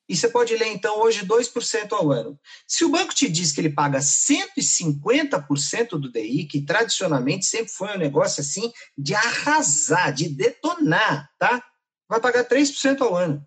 E 0.07 0.15
você 0.15 0.29
pode 0.29 0.55
ler, 0.55 0.67
então, 0.67 0.99
hoje 0.99 1.25
2% 1.25 1.91
ao 1.91 2.11
ano. 2.11 2.39
Se 2.67 2.85
o 2.85 2.89
banco 2.89 3.15
te 3.15 3.27
diz 3.27 3.51
que 3.51 3.59
ele 3.61 3.71
paga 3.71 3.97
150% 3.97 5.89
do 5.99 6.11
DI, 6.11 6.45
que 6.45 6.61
tradicionalmente 6.61 7.47
sempre 7.47 7.71
foi 7.71 7.95
um 7.95 7.97
negócio 7.97 8.41
assim 8.41 8.71
de 8.95 9.15
arrasar, 9.15 10.13
de 10.13 10.29
detonar, 10.29 11.31
tá? 11.39 11.63
Vai 12.07 12.19
pagar 12.19 12.47
3% 12.47 13.01
ao 13.01 13.15
ano. 13.15 13.43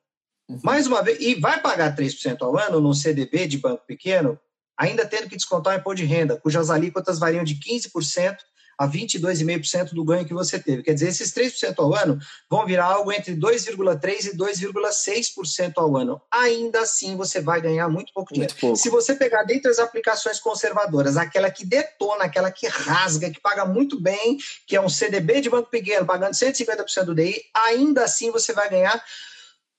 Uhum. 0.48 0.58
Mais 0.64 0.88
uma 0.88 1.02
vez, 1.02 1.20
e 1.20 1.36
vai 1.36 1.60
pagar 1.62 1.94
3% 1.94 2.42
ao 2.42 2.58
ano 2.58 2.80
no 2.80 2.92
CDB 2.94 3.46
de 3.46 3.58
banco 3.58 3.86
pequeno, 3.86 4.36
ainda 4.76 5.06
tendo 5.06 5.28
que 5.28 5.36
descontar 5.36 5.76
o 5.76 5.78
imposto 5.78 5.98
de 5.98 6.04
renda, 6.04 6.36
cujas 6.36 6.68
alíquotas 6.68 7.20
variam 7.20 7.44
de 7.44 7.54
15% 7.54 8.36
a 8.82 8.88
22,5% 8.88 9.94
do 9.94 10.04
ganho 10.04 10.24
que 10.24 10.34
você 10.34 10.58
teve. 10.58 10.82
Quer 10.82 10.94
dizer, 10.94 11.08
esses 11.08 11.32
3% 11.32 11.74
ao 11.78 11.94
ano 11.94 12.18
vão 12.50 12.66
virar 12.66 12.86
algo 12.86 13.12
entre 13.12 13.36
2,3% 13.36 14.32
e 14.32 14.36
2,6% 14.36 15.72
ao 15.76 15.96
ano. 15.96 16.20
Ainda 16.28 16.80
assim, 16.80 17.16
você 17.16 17.40
vai 17.40 17.60
ganhar 17.60 17.88
muito 17.88 18.12
pouco 18.12 18.34
dinheiro. 18.34 18.52
Muito 18.52 18.60
pouco. 18.60 18.76
Se 18.76 18.90
você 18.90 19.14
pegar 19.14 19.44
dentre 19.44 19.70
as 19.70 19.78
aplicações 19.78 20.40
conservadoras, 20.40 21.16
aquela 21.16 21.48
que 21.48 21.64
detona, 21.64 22.24
aquela 22.24 22.50
que 22.50 22.66
rasga, 22.66 23.30
que 23.30 23.40
paga 23.40 23.64
muito 23.64 24.00
bem, 24.00 24.36
que 24.66 24.74
é 24.74 24.80
um 24.80 24.88
CDB 24.88 25.40
de 25.40 25.48
banco 25.48 25.70
pequeno, 25.70 26.04
pagando 26.04 26.32
150% 26.32 27.04
do 27.04 27.14
DI, 27.14 27.40
ainda 27.54 28.02
assim 28.02 28.32
você 28.32 28.52
vai 28.52 28.68
ganhar 28.68 29.00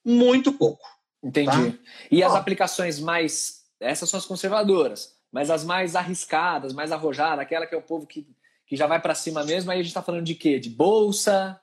muito 0.06 0.54
pouco. 0.54 0.88
Entendi. 1.22 1.72
Tá? 1.72 1.78
E 2.10 2.24
as 2.24 2.34
aplicações 2.34 3.02
mais. 3.02 3.64
Essas 3.82 4.10
são 4.10 4.18
as 4.18 4.26
conservadoras, 4.26 5.14
mas 5.30 5.50
as 5.50 5.66
mais 5.66 5.94
arriscadas, 5.94 6.72
mais 6.72 6.94
arrojadas, 6.94 7.40
aquela 7.40 7.68
que 7.68 7.76
é 7.76 7.78
o 7.78 7.82
povo 7.82 8.08
que 8.08 8.26
que 8.68 8.76
já 8.76 8.88
vai 8.88 9.02
para 9.02 9.16
cima 9.16 9.44
mesmo, 9.44 9.72
aí 9.72 9.80
a 9.80 9.82
gente 9.82 9.90
está 9.90 10.02
falando 10.02 10.26
de 10.26 10.36
quê? 10.36 10.60
De 10.60 10.70
bolsa? 10.70 11.60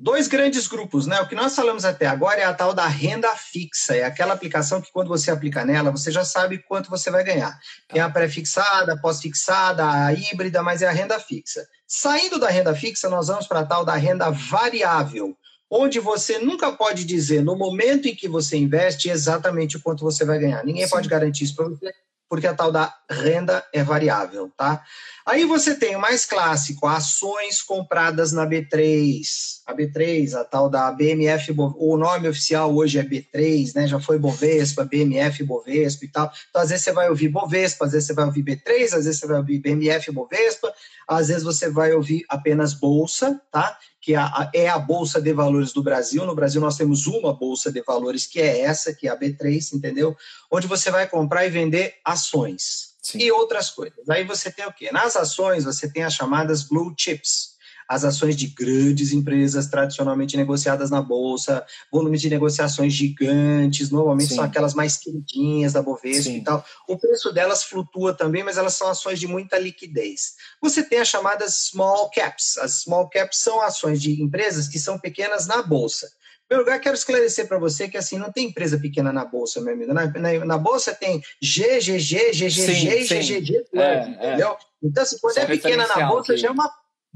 dois 0.00 0.28
grandes 0.28 0.68
grupos, 0.68 1.06
né? 1.06 1.20
O 1.20 1.28
que 1.28 1.34
nós 1.34 1.54
falamos 1.54 1.84
até 1.84 2.06
agora 2.06 2.40
é 2.40 2.44
a 2.44 2.54
tal 2.54 2.72
da 2.72 2.86
renda 2.86 3.34
fixa, 3.34 3.96
é 3.96 4.04
aquela 4.04 4.32
aplicação 4.32 4.80
que 4.80 4.92
quando 4.92 5.08
você 5.08 5.30
aplica 5.30 5.64
nela, 5.64 5.90
você 5.90 6.10
já 6.10 6.24
sabe 6.24 6.58
quanto 6.58 6.88
você 6.88 7.10
vai 7.10 7.24
ganhar. 7.24 7.58
Tem 7.88 8.00
a 8.00 8.08
pré-fixada, 8.08 8.92
a 8.92 8.96
pós-fixada, 8.96 9.84
a 9.84 10.12
híbrida, 10.12 10.62
mas 10.62 10.82
é 10.82 10.88
a 10.88 10.92
renda 10.92 11.18
fixa. 11.18 11.66
Saindo 11.86 12.38
da 12.38 12.48
renda 12.48 12.74
fixa, 12.74 13.08
nós 13.08 13.26
vamos 13.26 13.46
para 13.46 13.60
a 13.60 13.66
tal 13.66 13.84
da 13.84 13.94
renda 13.94 14.30
variável, 14.30 15.36
onde 15.68 15.98
você 15.98 16.38
nunca 16.38 16.72
pode 16.72 17.04
dizer 17.04 17.42
no 17.42 17.56
momento 17.56 18.06
em 18.06 18.14
que 18.14 18.28
você 18.28 18.56
investe 18.56 19.10
exatamente 19.10 19.76
o 19.76 19.82
quanto 19.82 20.04
você 20.04 20.24
vai 20.24 20.38
ganhar. 20.38 20.64
Ninguém 20.64 20.84
Sim. 20.84 20.90
pode 20.90 21.08
garantir 21.08 21.44
isso 21.44 21.56
para 21.56 21.68
você, 21.68 21.92
porque 22.28 22.46
a 22.46 22.54
tal 22.54 22.70
da 22.70 22.94
renda 23.10 23.64
é 23.72 23.82
variável, 23.82 24.52
tá? 24.56 24.84
Aí 25.24 25.44
você 25.44 25.74
tem 25.74 25.94
o 25.94 26.00
mais 26.00 26.24
clássico, 26.24 26.86
ações 26.86 27.60
compradas 27.60 28.32
na 28.32 28.46
B3. 28.46 29.20
A 29.66 29.74
B3, 29.74 30.34
a 30.34 30.44
tal 30.44 30.70
da 30.70 30.90
BMF, 30.90 31.54
o 31.56 31.96
nome 31.96 32.28
oficial 32.28 32.74
hoje 32.74 32.98
é 32.98 33.02
B3, 33.02 33.74
né? 33.74 33.86
Já 33.86 34.00
foi 34.00 34.18
Bovespa, 34.18 34.84
BMF 34.84 35.42
Bovespa 35.44 36.04
e 36.04 36.08
tal. 36.08 36.32
Então, 36.48 36.62
às 36.62 36.70
vezes 36.70 36.84
você 36.84 36.92
vai 36.92 37.08
ouvir 37.10 37.28
Bovespa, 37.28 37.84
às 37.84 37.92
vezes 37.92 38.06
você 38.06 38.14
vai 38.14 38.24
ouvir 38.24 38.42
B3, 38.42 38.84
às 38.84 39.04
vezes 39.04 39.20
você 39.20 39.26
vai 39.26 39.36
ouvir 39.38 39.58
BMF 39.58 40.10
Bovespa, 40.12 40.72
às 41.06 41.28
vezes 41.28 41.42
você 41.42 41.68
vai 41.68 41.92
ouvir 41.92 42.24
apenas 42.28 42.72
Bolsa, 42.72 43.40
tá? 43.50 43.78
Que 44.08 44.14
é 44.54 44.70
a 44.70 44.78
Bolsa 44.78 45.20
de 45.20 45.34
Valores 45.34 45.70
do 45.70 45.82
Brasil. 45.82 46.24
No 46.24 46.34
Brasil 46.34 46.62
nós 46.62 46.78
temos 46.78 47.06
uma 47.06 47.34
Bolsa 47.34 47.70
de 47.70 47.82
Valores, 47.82 48.26
que 48.26 48.40
é 48.40 48.60
essa, 48.60 48.94
que 48.94 49.06
é 49.06 49.10
a 49.10 49.18
B3, 49.18 49.74
entendeu? 49.74 50.16
Onde 50.50 50.66
você 50.66 50.90
vai 50.90 51.06
comprar 51.06 51.44
e 51.44 51.50
vender 51.50 51.96
ações. 52.02 52.94
Sim. 53.02 53.18
E 53.18 53.30
outras 53.30 53.68
coisas. 53.68 54.08
Aí 54.08 54.24
você 54.24 54.50
tem 54.50 54.64
o 54.64 54.72
quê? 54.72 54.90
Nas 54.90 55.14
ações, 55.14 55.64
você 55.64 55.92
tem 55.92 56.04
as 56.04 56.14
chamadas 56.14 56.62
blue 56.62 56.94
chips 56.96 57.57
as 57.88 58.04
ações 58.04 58.36
de 58.36 58.48
grandes 58.48 59.12
empresas 59.12 59.66
tradicionalmente 59.66 60.36
negociadas 60.36 60.90
na 60.90 61.00
bolsa, 61.00 61.64
volumes 61.90 62.20
de 62.20 62.28
negociações 62.28 62.92
gigantes, 62.92 63.90
normalmente 63.90 64.28
Sim. 64.28 64.34
são 64.36 64.44
aquelas 64.44 64.74
mais 64.74 64.98
queridinhas 64.98 65.72
da 65.72 65.80
Bovespa 65.80 66.24
Sim. 66.24 66.36
e 66.36 66.44
tal. 66.44 66.62
O 66.86 66.98
preço 66.98 67.32
delas 67.32 67.62
flutua 67.62 68.12
também, 68.12 68.44
mas 68.44 68.58
elas 68.58 68.74
são 68.74 68.88
ações 68.88 69.18
de 69.18 69.26
muita 69.26 69.58
liquidez. 69.58 70.34
Você 70.60 70.82
tem 70.82 70.98
as 70.98 71.08
chamadas 71.08 71.68
small 71.70 72.10
caps. 72.10 72.58
As 72.58 72.82
small 72.82 73.08
caps 73.08 73.38
são 73.38 73.62
ações 73.62 74.02
de 74.02 74.22
empresas 74.22 74.68
que 74.68 74.78
são 74.78 74.98
pequenas 74.98 75.46
na 75.46 75.62
bolsa. 75.62 76.06
Em 76.06 76.48
primeiro 76.48 76.70
lugar, 76.70 76.80
quero 76.80 76.94
esclarecer 76.94 77.46
para 77.46 77.58
você 77.58 77.88
que 77.88 77.96
assim 77.96 78.18
não 78.18 78.32
tem 78.32 78.46
empresa 78.46 78.78
pequena 78.78 79.12
na 79.12 79.24
bolsa, 79.24 79.60
meu 79.60 79.74
amigo. 79.74 79.92
Na, 79.92 80.06
na, 80.06 80.44
na 80.44 80.58
bolsa 80.58 80.94
tem 80.94 81.22
GGG, 81.42 82.32
GGG, 82.32 83.04
GGG, 83.04 83.64
entendeu? 83.70 84.56
Então, 84.82 85.04
se 85.04 85.18
for 85.18 85.32
é 85.36 85.44
pequena 85.44 85.86
na 85.86 86.08
bolsa, 86.08 86.36
já 86.36 86.48
é 86.48 86.50
uma 86.50 86.70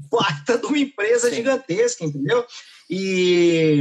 baita 0.09 0.57
de 0.57 0.65
uma 0.65 0.77
empresa 0.77 1.29
Sim. 1.29 1.35
gigantesca, 1.35 2.05
entendeu? 2.05 2.45
E 2.89 3.79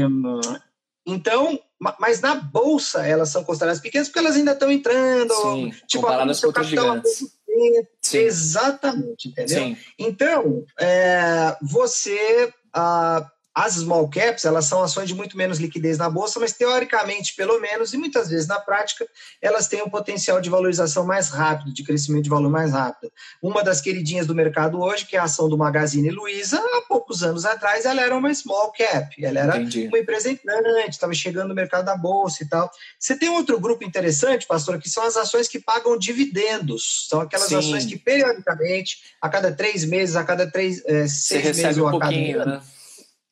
então, 1.07 1.59
mas 1.99 2.21
na 2.21 2.35
bolsa 2.35 3.07
elas 3.07 3.29
são 3.31 3.43
consideradas 3.45 3.81
pequenas 3.81 4.09
porque 4.09 4.21
elas 4.21 4.37
ainda 4.37 4.53
estão 4.53 4.71
entrando, 4.71 5.35
Sim, 5.35 5.71
tipo, 5.87 6.05
comparadas 6.05 6.41
com 6.41 6.47
outras 6.47 6.67
gigantes. 6.67 7.25
Sim. 8.01 8.19
Exatamente, 8.19 9.29
entendeu? 9.29 9.59
Sim. 9.59 9.77
Então, 9.99 10.65
é, 10.81 11.57
você 11.61 12.53
ah, 12.73 13.29
as 13.55 13.75
small 13.75 14.09
caps, 14.09 14.45
elas 14.45 14.65
são 14.65 14.83
ações 14.83 15.09
de 15.09 15.15
muito 15.15 15.37
menos 15.37 15.59
liquidez 15.59 15.99
na 15.99 16.09
bolsa, 16.09 16.41
mas 16.41 16.53
teoricamente, 16.53 17.35
pelo 17.35 17.61
menos, 17.61 17.93
e 17.93 17.99
muitas 17.99 18.31
vezes 18.31 18.47
na 18.47 18.59
prática, 18.59 19.07
elas 19.41 19.69
têm 19.69 19.83
um 19.83 19.91
potencial 19.91 20.41
de 20.41 20.49
valorização 20.49 21.05
mais 21.05 21.29
rápido, 21.29 21.73
de 21.73 21.83
crescimento 21.83 22.25
de 22.25 22.31
valor 22.31 22.51
mais 22.51 22.73
rápido. 22.73 23.13
Uma 23.43 23.63
das 23.63 23.81
queridinhas 23.81 24.27
do 24.27 24.35
mercado 24.35 24.81
hoje, 24.81 25.05
que 25.05 25.17
é 25.17 25.19
a 25.19 25.25
ação 25.25 25.49
do 25.49 25.59
Magazine 25.59 26.11
Luiza, 26.11 26.59
há 26.59 26.83
poucos 26.89 27.23
anos 27.23 27.45
atrás, 27.45 27.85
ela 27.85 28.01
era 28.01 28.17
uma 28.17 28.33
small 28.35 28.73
cap, 28.73 29.23
ela 29.23 29.41
era 29.41 29.59
Entendi. 29.59 29.87
uma 29.89 29.99
empresa 29.99 30.31
entrante, 30.31 30.91
estava 30.91 31.13
chegando 31.13 31.49
no 31.49 31.55
mercado 31.55 31.85
da 31.85 31.97
bolsa 31.97 32.43
e 32.43 32.49
tal. 32.49 32.71
Você 32.99 33.17
tem 33.17 33.29
outro 33.29 33.61
grupo 33.61 33.85
interessante, 33.85 34.47
pastor, 34.47 34.79
que 34.79 34.89
são 34.89 35.05
as 35.05 35.17
ações 35.17 35.47
que 35.47 35.61
pagam 35.61 35.99
dividendos. 35.99 37.07
São 37.09 37.21
aquelas 37.21 37.49
Sim. 37.49 37.57
ações 37.57 37.85
que, 37.85 37.99
periodicamente, 37.99 39.15
a 39.21 39.29
cada 39.29 39.53
três 39.53 39.85
meses, 39.85 40.17
a 40.17 40.25
cada 40.25 40.51
três, 40.51 40.83
é, 40.87 41.07
seis 41.07 41.57
meses 41.57 41.77
ou 41.77 41.89
a 41.89 41.99
cada 41.99 42.15
ano, 42.15 42.47
né? 42.47 42.63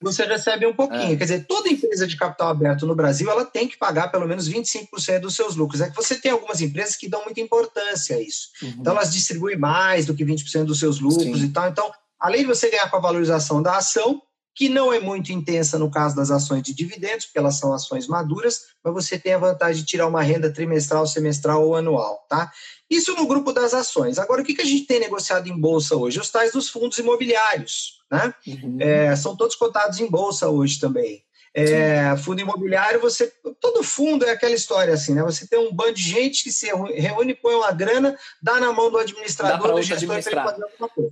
Você 0.00 0.24
recebe 0.24 0.66
um 0.66 0.72
pouquinho. 0.72 1.12
É. 1.12 1.16
Quer 1.16 1.24
dizer, 1.24 1.46
toda 1.46 1.68
empresa 1.68 2.06
de 2.06 2.16
capital 2.16 2.48
aberto 2.48 2.86
no 2.86 2.94
Brasil, 2.94 3.30
ela 3.30 3.44
tem 3.44 3.68
que 3.68 3.76
pagar 3.76 4.08
pelo 4.08 4.26
menos 4.26 4.48
25% 4.48 5.20
dos 5.20 5.34
seus 5.34 5.56
lucros. 5.56 5.80
É 5.80 5.90
que 5.90 5.96
você 5.96 6.16
tem 6.16 6.32
algumas 6.32 6.60
empresas 6.60 6.96
que 6.96 7.08
dão 7.08 7.24
muita 7.24 7.40
importância 7.40 8.16
a 8.16 8.20
isso. 8.20 8.48
Uhum. 8.62 8.74
Então, 8.80 8.94
elas 8.94 9.12
distribuem 9.12 9.58
mais 9.58 10.06
do 10.06 10.14
que 10.14 10.24
20% 10.24 10.64
dos 10.64 10.78
seus 10.78 11.00
lucros 11.00 11.40
Sim. 11.40 11.46
e 11.46 11.48
tal. 11.50 11.68
Então, 11.68 11.90
além 12.18 12.40
de 12.40 12.46
você 12.46 12.70
ganhar 12.70 12.90
com 12.90 12.96
a 12.96 13.00
valorização 13.00 13.62
da 13.62 13.76
ação, 13.76 14.22
que 14.54 14.68
não 14.68 14.92
é 14.92 14.98
muito 14.98 15.32
intensa 15.32 15.78
no 15.78 15.90
caso 15.90 16.16
das 16.16 16.30
ações 16.30 16.62
de 16.62 16.74
dividendos, 16.74 17.26
porque 17.26 17.38
elas 17.38 17.58
são 17.58 17.72
ações 17.72 18.06
maduras, 18.06 18.60
mas 18.82 18.92
você 18.92 19.18
tem 19.18 19.32
a 19.32 19.38
vantagem 19.38 19.82
de 19.82 19.88
tirar 19.88 20.06
uma 20.06 20.22
renda 20.22 20.52
trimestral, 20.52 21.06
semestral 21.06 21.64
ou 21.64 21.76
anual, 21.76 22.26
tá? 22.28 22.50
Isso 22.88 23.14
no 23.14 23.26
grupo 23.26 23.52
das 23.52 23.72
ações. 23.72 24.18
Agora, 24.18 24.42
o 24.42 24.44
que 24.44 24.60
a 24.60 24.64
gente 24.64 24.86
tem 24.86 24.98
negociado 24.98 25.46
em 25.48 25.58
bolsa 25.58 25.94
hoje? 25.94 26.18
Os 26.18 26.30
tais 26.30 26.52
dos 26.52 26.68
fundos 26.68 26.98
imobiliários, 26.98 27.99
né? 28.10 28.34
Uhum. 28.46 28.76
É, 28.80 29.14
são 29.16 29.36
todos 29.36 29.54
cotados 29.54 30.00
em 30.00 30.10
bolsa 30.10 30.48
hoje 30.48 30.80
também. 30.80 31.22
É, 31.52 32.16
fundo 32.16 32.40
imobiliário, 32.40 33.00
você. 33.00 33.32
Todo 33.60 33.82
fundo 33.82 34.24
é 34.24 34.30
aquela 34.30 34.54
história 34.54 34.94
assim, 34.94 35.14
né? 35.14 35.22
Você 35.22 35.48
tem 35.48 35.58
um 35.58 35.72
bando 35.72 35.94
de 35.94 36.02
gente 36.02 36.44
que 36.44 36.52
se 36.52 36.70
reúne, 36.94 37.34
põe 37.34 37.56
uma 37.56 37.72
grana, 37.72 38.16
dá 38.40 38.60
na 38.60 38.72
mão 38.72 38.88
do 38.88 38.98
administrador, 38.98 39.72
do 39.72 39.82
gestor 39.82 40.14
administrar. 40.14 40.56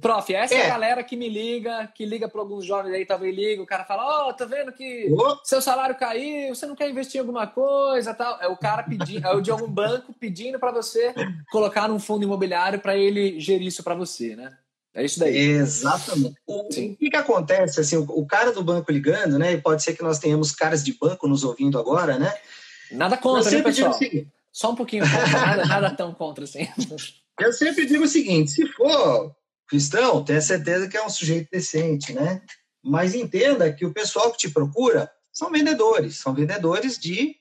Prof, 0.00 0.32
essa 0.32 0.54
é. 0.54 0.58
é. 0.58 0.66
a 0.66 0.68
galera 0.68 1.02
que 1.02 1.16
me 1.16 1.28
liga, 1.28 1.90
que 1.92 2.06
liga 2.06 2.28
para 2.28 2.40
alguns 2.40 2.64
jovens 2.64 2.94
aí, 2.94 3.04
talvez 3.04 3.34
liga, 3.34 3.60
o 3.60 3.66
cara 3.66 3.84
fala: 3.84 4.04
Ó, 4.04 4.28
oh, 4.28 4.32
tá 4.32 4.44
vendo 4.44 4.72
que 4.72 5.12
oh. 5.12 5.38
seu 5.42 5.60
salário 5.60 5.98
caiu, 5.98 6.54
você 6.54 6.66
não 6.66 6.76
quer 6.76 6.88
investir 6.88 7.16
em 7.16 7.20
alguma 7.20 7.48
coisa 7.48 8.14
tal. 8.14 8.40
É 8.40 8.46
o 8.46 8.56
cara 8.56 8.84
pedindo, 8.84 9.26
é 9.26 9.34
o 9.34 9.40
de 9.40 9.50
algum 9.50 9.68
banco 9.68 10.14
pedindo 10.20 10.56
para 10.60 10.70
você 10.70 11.12
colocar 11.50 11.88
num 11.88 11.98
fundo 11.98 12.22
imobiliário 12.22 12.78
para 12.78 12.96
ele 12.96 13.40
gerir 13.40 13.66
isso 13.66 13.82
para 13.82 13.96
você, 13.96 14.36
né? 14.36 14.56
É 14.98 15.04
isso 15.04 15.20
daí. 15.20 15.36
Exatamente. 15.36 16.34
O, 16.44 16.68
que, 16.68 17.08
que 17.08 17.16
acontece? 17.16 17.80
Assim, 17.80 17.96
o, 17.96 18.02
o, 18.02 18.26
cara 18.26 18.50
do 18.50 18.64
banco 18.64 18.90
ligando, 18.90 19.38
né? 19.38 19.52
E 19.52 19.60
pode 19.60 19.80
ser 19.80 19.94
que 19.94 20.02
nós 20.02 20.18
tenhamos 20.18 20.50
caras 20.50 20.82
de 20.82 20.92
banco 20.92 21.28
nos 21.28 21.44
ouvindo 21.44 21.78
agora, 21.78 22.18
né? 22.18 22.34
Nada 22.90 23.16
contra, 23.16 23.48
né, 23.48 23.62
pessoal? 23.62 23.92
Seguinte, 23.92 24.26
Só 24.52 24.72
um 24.72 24.74
pouquinho 24.74 25.04
contra, 25.08 25.28
nada, 25.28 25.66
nada 25.66 25.90
tão 25.92 26.12
contra 26.12 26.42
assim. 26.42 26.66
Eu 27.38 27.52
sempre 27.52 27.86
digo 27.86 28.02
o 28.02 28.08
seguinte: 28.08 28.50
se 28.50 28.66
for 28.72 29.32
cristão, 29.68 30.24
tenha 30.24 30.40
certeza 30.40 30.88
que 30.88 30.96
é 30.96 31.06
um 31.06 31.10
sujeito 31.10 31.48
decente, 31.48 32.12
né? 32.12 32.42
Mas 32.82 33.14
entenda 33.14 33.72
que 33.72 33.86
o 33.86 33.92
pessoal 33.92 34.32
que 34.32 34.38
te 34.38 34.50
procura 34.50 35.08
são 35.32 35.52
vendedores, 35.52 36.16
são 36.16 36.34
vendedores 36.34 36.98
de 36.98 37.36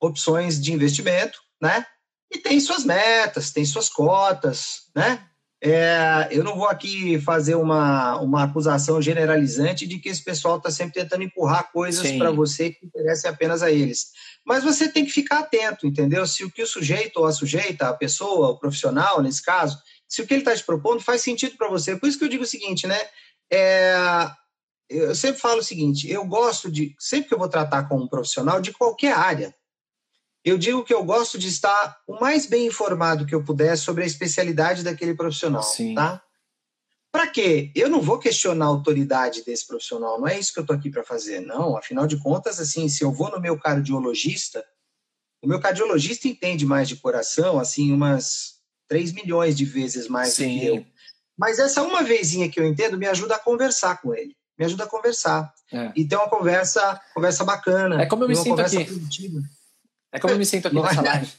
opções 0.00 0.60
de 0.60 0.72
investimento, 0.72 1.40
né? 1.60 1.84
E 2.30 2.38
tem 2.38 2.60
suas 2.60 2.84
metas, 2.84 3.50
tem 3.50 3.64
suas 3.64 3.88
cotas, 3.88 4.82
né? 4.94 5.26
É, 5.62 6.28
eu 6.30 6.42
não 6.42 6.56
vou 6.56 6.68
aqui 6.68 7.20
fazer 7.20 7.54
uma, 7.54 8.18
uma 8.18 8.44
acusação 8.44 9.00
generalizante 9.00 9.86
de 9.86 9.98
que 9.98 10.08
esse 10.08 10.24
pessoal 10.24 10.56
está 10.56 10.70
sempre 10.70 11.02
tentando 11.02 11.22
empurrar 11.22 11.70
coisas 11.70 12.10
para 12.12 12.30
você 12.30 12.70
que 12.70 12.86
interessem 12.86 13.30
apenas 13.30 13.62
a 13.62 13.70
eles. 13.70 14.12
Mas 14.44 14.64
você 14.64 14.88
tem 14.88 15.04
que 15.04 15.12
ficar 15.12 15.40
atento, 15.40 15.86
entendeu? 15.86 16.26
Se 16.26 16.44
o 16.44 16.50
que 16.50 16.62
o 16.62 16.66
sujeito 16.66 17.18
ou 17.18 17.26
a 17.26 17.32
sujeita, 17.32 17.88
a 17.88 17.94
pessoa, 17.94 18.48
o 18.48 18.58
profissional, 18.58 19.20
nesse 19.20 19.42
caso, 19.42 19.78
se 20.08 20.22
o 20.22 20.26
que 20.26 20.32
ele 20.32 20.40
está 20.40 20.56
te 20.56 20.64
propondo 20.64 21.00
faz 21.00 21.20
sentido 21.20 21.56
para 21.58 21.68
você. 21.68 21.94
Por 21.94 22.08
isso 22.08 22.18
que 22.18 22.24
eu 22.24 22.28
digo 22.28 22.44
o 22.44 22.46
seguinte, 22.46 22.86
né? 22.86 22.98
É, 23.52 23.94
eu 24.88 25.14
sempre 25.14 25.40
falo 25.40 25.60
o 25.60 25.64
seguinte: 25.64 26.10
eu 26.10 26.24
gosto 26.24 26.70
de, 26.70 26.94
sempre 26.98 27.28
que 27.28 27.34
eu 27.34 27.38
vou 27.38 27.48
tratar 27.48 27.88
com 27.88 27.98
um 27.98 28.08
profissional 28.08 28.60
de 28.60 28.72
qualquer 28.72 29.12
área, 29.12 29.54
eu 30.44 30.56
digo 30.56 30.84
que 30.84 30.94
eu 30.94 31.04
gosto 31.04 31.38
de 31.38 31.48
estar 31.48 31.98
o 32.06 32.18
mais 32.18 32.46
bem 32.46 32.66
informado 32.66 33.26
que 33.26 33.34
eu 33.34 33.44
puder 33.44 33.76
sobre 33.76 34.04
a 34.04 34.06
especialidade 34.06 34.82
daquele 34.82 35.14
profissional, 35.14 35.62
Sim. 35.62 35.94
tá? 35.94 36.22
Para 37.12 37.26
quê? 37.26 37.72
Eu 37.74 37.88
não 37.88 38.00
vou 38.00 38.18
questionar 38.18 38.66
a 38.66 38.68
autoridade 38.68 39.44
desse 39.44 39.66
profissional, 39.66 40.20
não 40.20 40.28
é 40.28 40.38
isso 40.38 40.52
que 40.52 40.60
eu 40.60 40.62
estou 40.62 40.76
aqui 40.76 40.90
para 40.90 41.02
fazer, 41.02 41.40
não. 41.40 41.76
Afinal 41.76 42.06
de 42.06 42.16
contas, 42.18 42.60
assim, 42.60 42.88
se 42.88 43.02
eu 43.02 43.12
vou 43.12 43.30
no 43.30 43.40
meu 43.40 43.58
cardiologista, 43.58 44.64
o 45.42 45.48
meu 45.48 45.60
cardiologista 45.60 46.28
entende 46.28 46.64
mais 46.64 46.88
de 46.88 46.96
coração, 46.96 47.58
assim, 47.58 47.92
umas 47.92 48.60
3 48.88 49.12
milhões 49.12 49.56
de 49.56 49.64
vezes 49.64 50.08
mais 50.08 50.34
Sim. 50.34 50.54
do 50.54 50.60
que 50.60 50.66
eu. 50.66 50.86
Mas 51.36 51.58
essa 51.58 51.82
uma 51.82 52.02
vezinha 52.02 52.48
que 52.48 52.60
eu 52.60 52.66
entendo 52.66 52.96
me 52.96 53.06
ajuda 53.06 53.34
a 53.34 53.38
conversar 53.38 54.00
com 54.00 54.14
ele, 54.14 54.36
me 54.58 54.64
ajuda 54.64 54.84
a 54.84 54.88
conversar. 54.88 55.52
É. 55.72 55.92
E 55.96 56.06
ter 56.06 56.16
uma 56.16 56.28
conversa, 56.28 57.00
conversa 57.14 57.44
bacana. 57.44 58.02
É 58.02 58.06
como 58.06 58.24
eu 58.24 58.28
me 58.28 58.36
sinto 58.36 58.60
aqui. 58.60 58.84
Produtiva. 58.84 59.40
É 60.12 60.18
como 60.18 60.34
eu 60.34 60.38
me 60.38 60.46
sinto 60.46 60.66
aqui 60.66 60.76
não, 60.76 60.82
nessa 60.82 61.02
live. 61.02 61.30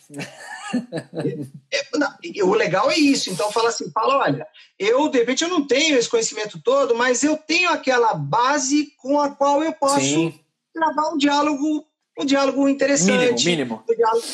É, 1.70 1.86
não, 1.98 2.10
o 2.50 2.54
legal 2.54 2.90
é 2.90 2.98
isso. 2.98 3.30
Então 3.30 3.52
fala 3.52 3.70
assim, 3.70 3.92
fala, 3.92 4.18
olha, 4.20 4.48
eu 4.80 5.10
de 5.10 5.20
repente 5.20 5.44
eu 5.44 5.50
não 5.50 5.68
tenho 5.68 5.98
esse 5.98 6.10
conhecimento 6.10 6.62
todo, 6.64 6.96
mas 6.96 7.24
eu 7.24 7.36
tenho 7.36 7.70
aquela 7.70 8.14
base 8.14 8.94
com 8.98 9.20
a 9.20 9.30
qual 9.30 9.62
eu 9.62 9.74
posso 9.74 10.00
Sim. 10.00 10.40
gravar 10.74 11.10
um 11.10 11.18
diálogo, 11.18 11.86
um 12.18 12.26
diálogo 12.26 12.70
interessante. 12.70 13.46
Mínimo, 13.46 13.84
mínimo. 13.84 13.84
Um 13.90 13.96
diálogo, 13.96 14.28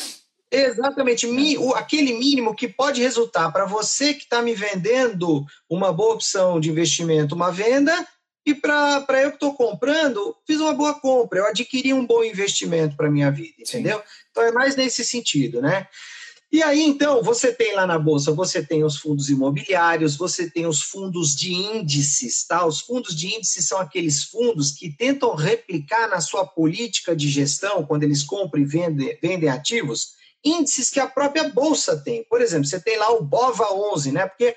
exatamente, 0.50 1.26
mi, 1.26 1.58
o, 1.58 1.74
aquele 1.74 2.12
mínimo 2.12 2.54
que 2.54 2.68
pode 2.68 3.02
resultar 3.02 3.50
para 3.50 3.66
você 3.66 4.14
que 4.14 4.22
está 4.22 4.40
me 4.40 4.54
vendendo 4.54 5.44
uma 5.68 5.92
boa 5.92 6.14
opção 6.14 6.60
de 6.60 6.70
investimento, 6.70 7.34
uma 7.34 7.50
venda, 7.50 8.06
e 8.50 8.54
para 8.54 9.22
eu 9.22 9.30
que 9.30 9.36
estou 9.36 9.54
comprando, 9.54 10.36
fiz 10.46 10.60
uma 10.60 10.74
boa 10.74 10.94
compra, 10.94 11.38
eu 11.40 11.46
adquiri 11.46 11.92
um 11.92 12.06
bom 12.06 12.24
investimento 12.24 12.96
para 12.96 13.10
minha 13.10 13.30
vida, 13.30 13.54
entendeu? 13.58 13.98
Sim. 13.98 14.04
Então 14.30 14.42
é 14.42 14.52
mais 14.52 14.76
nesse 14.76 15.04
sentido, 15.04 15.60
né? 15.60 15.86
E 16.50 16.62
aí, 16.62 16.82
então, 16.82 17.22
você 17.22 17.52
tem 17.52 17.74
lá 17.74 17.86
na 17.86 17.98
Bolsa, 17.98 18.32
você 18.32 18.62
tem 18.62 18.82
os 18.82 18.96
fundos 18.96 19.28
imobiliários, 19.28 20.16
você 20.16 20.50
tem 20.50 20.66
os 20.66 20.80
fundos 20.80 21.36
de 21.36 21.52
índices, 21.52 22.42
tá? 22.46 22.64
Os 22.64 22.80
fundos 22.80 23.14
de 23.14 23.34
índices 23.34 23.68
são 23.68 23.78
aqueles 23.78 24.24
fundos 24.24 24.72
que 24.72 24.90
tentam 24.90 25.34
replicar 25.34 26.08
na 26.08 26.22
sua 26.22 26.46
política 26.46 27.14
de 27.14 27.28
gestão, 27.28 27.84
quando 27.84 28.04
eles 28.04 28.22
compram 28.22 28.62
e 28.62 28.64
vendem, 28.64 29.18
vendem 29.20 29.50
ativos, 29.50 30.14
índices 30.42 30.88
que 30.88 30.98
a 30.98 31.06
própria 31.06 31.50
Bolsa 31.50 31.98
tem. 31.98 32.24
Por 32.24 32.40
exemplo, 32.40 32.64
você 32.64 32.80
tem 32.80 32.96
lá 32.96 33.10
o 33.12 33.22
BOVA11, 33.22 34.12
né? 34.12 34.26
Porque 34.26 34.56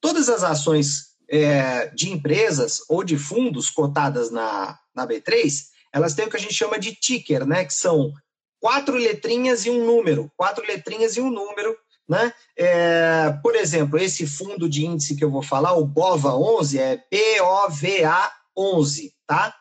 todas 0.00 0.28
as 0.28 0.44
ações 0.44 1.13
é, 1.28 1.86
de 1.88 2.10
empresas 2.10 2.80
ou 2.88 3.02
de 3.02 3.16
fundos 3.18 3.70
cotadas 3.70 4.30
na, 4.30 4.78
na 4.94 5.06
B3, 5.06 5.64
elas 5.92 6.14
têm 6.14 6.26
o 6.26 6.30
que 6.30 6.36
a 6.36 6.40
gente 6.40 6.54
chama 6.54 6.78
de 6.78 6.94
ticker, 6.94 7.46
né? 7.46 7.64
Que 7.64 7.72
são 7.72 8.12
quatro 8.60 8.96
letrinhas 8.96 9.66
e 9.66 9.70
um 9.70 9.84
número, 9.84 10.30
quatro 10.36 10.66
letrinhas 10.66 11.16
e 11.16 11.20
um 11.20 11.30
número, 11.30 11.76
né? 12.08 12.32
É, 12.56 13.30
por 13.42 13.54
exemplo, 13.54 13.98
esse 13.98 14.26
fundo 14.26 14.68
de 14.68 14.84
índice 14.84 15.16
que 15.16 15.24
eu 15.24 15.30
vou 15.30 15.42
falar, 15.42 15.74
o 15.74 15.84
BOVA 15.84 16.34
11, 16.34 16.78
é 16.78 17.04
B-O-V-A 17.10 18.32
11, 18.56 19.14
tá? 19.26 19.54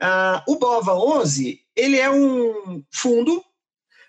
Ah, 0.00 0.44
o 0.46 0.56
BOVA 0.56 0.94
11, 0.94 1.60
ele 1.74 1.98
é 1.98 2.10
um 2.10 2.82
fundo 2.90 3.44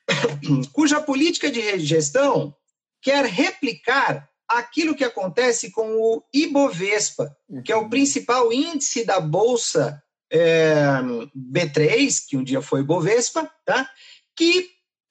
cuja 0.74 1.02
política 1.02 1.52
de 1.52 1.80
gestão 1.80 2.56
quer 3.02 3.26
replicar 3.26 4.30
aquilo 4.50 4.96
que 4.96 5.04
acontece 5.04 5.72
com 5.72 5.96
o 5.96 6.24
Ibovespa, 6.34 7.36
que 7.64 7.72
é 7.72 7.76
o 7.76 7.88
principal 7.88 8.52
índice 8.52 9.06
da 9.06 9.20
Bolsa 9.20 10.02
é, 10.32 11.00
B3, 11.36 12.26
que 12.28 12.36
um 12.36 12.44
dia 12.44 12.62
foi 12.62 12.82
Ibovespa, 12.82 13.50
tá? 13.66 13.90
que 14.36 14.68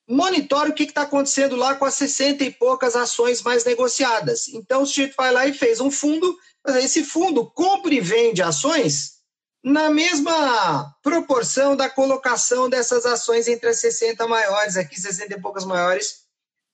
monitora 0.09 0.70
o 0.70 0.74
que 0.74 0.84
está 0.84 1.03
acontecendo 1.03 1.55
lá 1.55 1.74
com 1.74 1.84
as 1.84 1.95
60 1.95 2.43
e 2.43 2.51
poucas 2.51 2.97
ações 2.97 3.43
mais 3.43 3.64
negociadas. 3.64 4.49
Então, 4.49 4.82
o 4.82 4.86
sujeito 4.86 5.14
vai 5.16 5.30
lá 5.30 5.47
e 5.47 5.53
fez 5.53 5.80
um 5.80 5.91
fundo, 5.91 6.36
esse 6.80 7.05
fundo 7.05 7.49
compra 7.51 7.95
e 7.95 8.01
vende 8.01 8.43
ações 8.43 9.18
na 9.62 9.91
mesma 9.91 10.95
proporção 11.03 11.76
da 11.76 11.91
colocação 11.91 12.68
dessas 12.68 13.05
ações 13.05 13.49
entre 13.49 13.68
as 13.68 13.80
60 13.80 14.26
maiores, 14.26 14.76
aqui 14.76 14.99
60 14.99 15.34
e 15.34 15.41
poucas 15.41 15.64
maiores, 15.64 16.27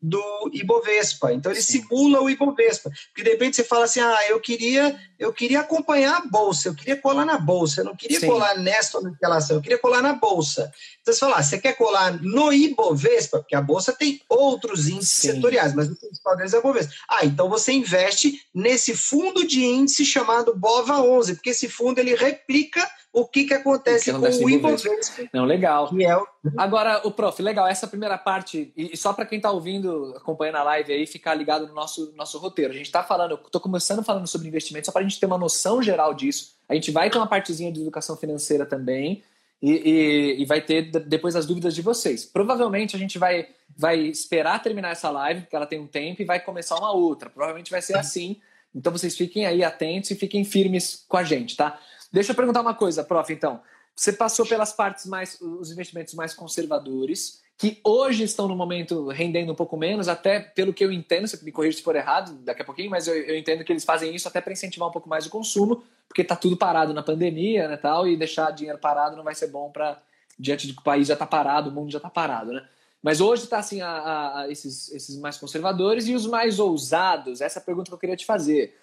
do 0.05 0.50
Ibovespa. 0.52 1.32
Então 1.32 1.50
ele 1.50 1.62
Sim. 1.62 1.80
simula 1.80 2.20
o 2.20 2.28
Ibovespa. 2.28 2.90
Porque 3.09 3.22
de 3.22 3.30
repente 3.30 3.57
você 3.57 3.64
fala 3.64 3.86
assim: 3.86 4.00
"Ah, 4.00 4.18
eu 4.28 4.38
queria, 4.38 5.00
eu 5.18 5.32
queria 5.32 5.61
acompanhar 5.61 6.18
a 6.18 6.26
bolsa, 6.26 6.68
eu 6.68 6.74
queria 6.74 6.96
colar 6.96 7.24
na 7.24 7.38
bolsa, 7.38 7.80
eu 7.80 7.86
não 7.86 7.96
queria 7.96 8.20
Sim. 8.20 8.26
colar 8.26 8.55
nesta 8.59 8.98
ou 8.98 9.05
naquela 9.05 9.38
ação, 9.38 9.57
eu 9.57 9.62
queria 9.62 9.78
colar 9.78 10.02
na 10.02 10.12
bolsa". 10.12 10.70
Então 11.05 11.12
você 11.12 11.20
fala: 11.20 11.36
ah, 11.36 11.42
"Você 11.42 11.59
quer 11.59 11.74
colar 11.74 12.18
no 12.22 12.50
Ibovespa, 12.50 13.38
porque 13.38 13.55
a 13.55 13.61
bolsa 13.61 13.92
tem 13.92 14.22
outros 14.26 14.88
índices 14.88 15.12
Sim. 15.12 15.32
setoriais, 15.32 15.74
mas 15.74 15.90
o 15.90 15.96
principal 15.96 16.34
deles 16.34 16.55
é 16.55 16.57
o 16.57 16.61
Ibovespa". 16.61 16.94
Ah, 17.07 17.26
então 17.26 17.46
você 17.48 17.72
investe 17.72 18.40
nesse 18.55 18.96
fundo 18.96 19.46
de 19.46 19.62
índice 19.62 20.02
chamado 20.07 20.57
BOVA 20.57 21.02
11, 21.02 21.34
porque 21.34 21.50
esse 21.50 21.68
fundo 21.68 21.98
ele 21.98 22.14
replica 22.14 22.80
o 23.12 23.24
que, 23.26 23.44
que 23.44 23.55
acontece 23.55 24.07
que 24.07 24.18
com 24.18 24.44
o 24.44 24.50
Ibovespa. 24.50 25.28
Não, 25.32 25.44
legal. 25.44 25.90
É 26.00 26.16
o... 26.16 26.26
Agora, 26.57 27.07
o 27.07 27.12
prof, 27.12 27.40
legal, 27.40 27.66
essa 27.68 27.86
primeira 27.86 28.16
parte, 28.18 28.72
e 28.74 28.96
só 28.96 29.12
para 29.12 29.26
quem 29.26 29.36
está 29.36 29.52
ouvindo, 29.52 30.14
acompanhando 30.16 30.57
a 30.57 30.62
live 30.64 30.92
aí, 30.92 31.07
ficar 31.07 31.34
ligado 31.34 31.68
no 31.68 31.74
nosso, 31.74 32.12
nosso 32.16 32.38
roteiro. 32.38 32.72
A 32.72 32.76
gente 32.76 32.86
está 32.86 33.05
falando, 33.05 33.38
estou 33.44 33.61
começando 33.61 34.02
falando 34.02 34.26
sobre 34.26 34.48
investimento, 34.48 34.86
só 34.86 34.92
para 34.92 35.02
a 35.02 35.05
gente 35.05 35.20
ter 35.20 35.26
uma 35.26 35.38
noção 35.38 35.80
geral 35.80 36.14
disso. 36.14 36.55
A 36.66 36.74
gente 36.74 36.90
vai 36.90 37.09
ter 37.09 37.18
uma 37.18 37.26
partezinha 37.26 37.70
de 37.70 37.82
educação 37.82 38.16
financeira 38.16 38.66
também, 38.66 39.22
e, 39.65 39.71
e, 39.73 40.43
e 40.43 40.45
vai 40.45 40.61
ter 40.61 40.91
depois 40.91 41.35
as 41.35 41.47
dúvidas 41.47 41.75
de 41.75 41.81
vocês. 41.81 42.27
Provavelmente 42.27 42.95
a 42.95 42.99
gente 42.99 43.19
vai, 43.19 43.49
vai 43.75 43.99
esperar 43.99 44.62
terminar 44.62 44.91
essa 44.91 45.09
live, 45.09 45.41
porque 45.41 45.57
ela 45.57 45.65
tem 45.65 45.81
um 45.81 45.87
tempo, 45.87 46.21
e 46.21 46.25
vai 46.27 46.39
começar 46.39 46.77
uma 46.77 46.93
outra. 46.93 47.31
Provavelmente 47.31 47.71
vai 47.71 47.81
ser 47.81 47.97
assim. 47.97 48.43
Então 48.75 48.93
vocês 48.93 49.17
fiquem 49.17 49.47
aí 49.47 49.65
atentos 49.65 50.11
e 50.11 50.17
fiquem 50.17 50.45
firmes 50.45 51.07
com 51.09 51.17
a 51.17 51.25
gente, 51.25 51.57
tá? 51.57 51.81
Deixa 52.12 52.33
eu 52.33 52.37
perguntar 52.37 52.61
uma 52.61 52.75
coisa, 52.75 53.03
prof, 53.03 53.33
então. 53.33 53.59
Você 53.97 54.12
passou 54.12 54.45
pelas 54.45 54.75
partes 54.75 55.07
mais, 55.07 55.41
os 55.41 55.73
investimentos 55.73 56.12
mais 56.12 56.35
conservadores, 56.35 57.43
que 57.57 57.81
hoje 57.83 58.25
estão 58.25 58.47
no 58.47 58.55
momento 58.55 59.09
rendendo 59.09 59.53
um 59.53 59.55
pouco 59.55 59.79
menos, 59.79 60.09
até 60.09 60.41
pelo 60.41 60.75
que 60.75 60.85
eu 60.85 60.93
entendo, 60.93 61.27
você 61.27 61.43
me 61.43 61.51
corrija 61.51 61.79
se 61.79 61.83
for 61.83 61.97
errado 61.97 62.35
daqui 62.43 62.61
a 62.61 62.65
pouquinho, 62.67 62.91
mas 62.91 63.09
eu, 63.09 63.15
eu 63.15 63.39
entendo 63.39 63.65
que 63.65 63.73
eles 63.73 63.85
fazem 63.85 64.15
isso 64.15 64.29
até 64.29 64.43
para 64.43 64.53
incentivar 64.53 64.87
um 64.87 64.93
pouco 64.93 65.09
mais 65.09 65.25
o 65.25 65.31
consumo, 65.31 65.83
porque 66.09 66.22
está 66.22 66.36
tudo 66.36 66.57
parado 66.57 66.92
na 66.94 67.02
pandemia, 67.02 67.68
né, 67.68 67.76
tal, 67.76 68.07
e 68.07 68.16
deixar 68.16 68.50
dinheiro 68.52 68.78
parado 68.78 69.16
não 69.16 69.24
vai 69.24 69.34
ser 69.34 69.48
bom 69.48 69.70
para 69.70 70.00
diante 70.38 70.66
de 70.66 70.72
que 70.72 70.80
o 70.80 70.84
país 70.84 71.09
já 71.09 71.14
está 71.14 71.26
parado, 71.26 71.70
o 71.70 71.72
mundo 71.72 71.90
já 71.90 71.98
está 71.98 72.11
parado, 72.11 72.52
né? 72.52 72.66
Mas 73.02 73.20
hoje 73.20 73.44
está 73.44 73.59
assim 73.59 73.82
a, 73.82 73.90
a, 73.90 74.40
a 74.40 74.50
esses, 74.50 74.90
esses 74.92 75.16
mais 75.18 75.36
conservadores 75.36 76.09
e 76.09 76.14
os 76.14 76.26
mais 76.26 76.59
ousados. 76.59 77.40
Essa 77.40 77.59
é 77.59 77.61
a 77.61 77.64
pergunta 77.64 77.90
que 77.90 77.94
eu 77.94 77.98
queria 77.98 78.16
te 78.16 78.24
fazer 78.24 78.74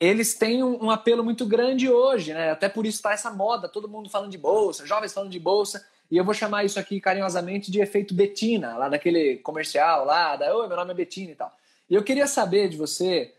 eles 0.00 0.34
têm 0.34 0.62
um, 0.62 0.84
um, 0.84 0.90
apelo 0.90 1.24
muito 1.24 1.44
grande 1.44 1.90
hoje, 1.90 2.32
né? 2.32 2.50
Até 2.50 2.68
por 2.68 2.86
isso 2.86 2.98
está 2.98 3.12
essa 3.12 3.30
moda, 3.30 3.68
todo 3.68 3.88
mundo 3.88 4.08
falando 4.08 4.30
de 4.30 4.38
bolsa, 4.38 4.86
jovens 4.86 5.12
falando 5.12 5.30
de 5.30 5.40
bolsa, 5.40 5.84
e 6.10 6.16
eu 6.16 6.24
vou 6.24 6.32
chamar 6.32 6.64
isso 6.64 6.78
aqui 6.78 7.00
carinhosamente 7.00 7.70
de 7.70 7.80
efeito 7.80 8.14
Betina, 8.14 8.76
lá 8.76 8.88
daquele 8.88 9.38
comercial 9.38 10.04
lá, 10.04 10.36
da 10.36 10.56
Oi, 10.56 10.68
meu 10.68 10.76
nome 10.76 10.92
é 10.92 10.94
Betina 10.94 11.32
e 11.32 11.34
tal. 11.34 11.52
E 11.90 11.94
eu 11.94 12.02
queria 12.02 12.26
saber 12.26 12.68
de 12.68 12.76
você 12.76 13.34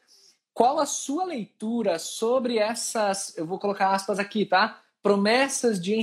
qual 0.59 0.77
a 0.77 0.85
sua 0.85 1.23
leitura 1.23 1.97
sobre 1.97 2.57
essas, 2.57 3.33
eu 3.37 3.45
vou 3.45 3.57
colocar 3.57 3.91
aspas 3.91 4.19
aqui, 4.19 4.45
tá? 4.45 4.81
Promessas 5.01 5.79
de 5.81 5.95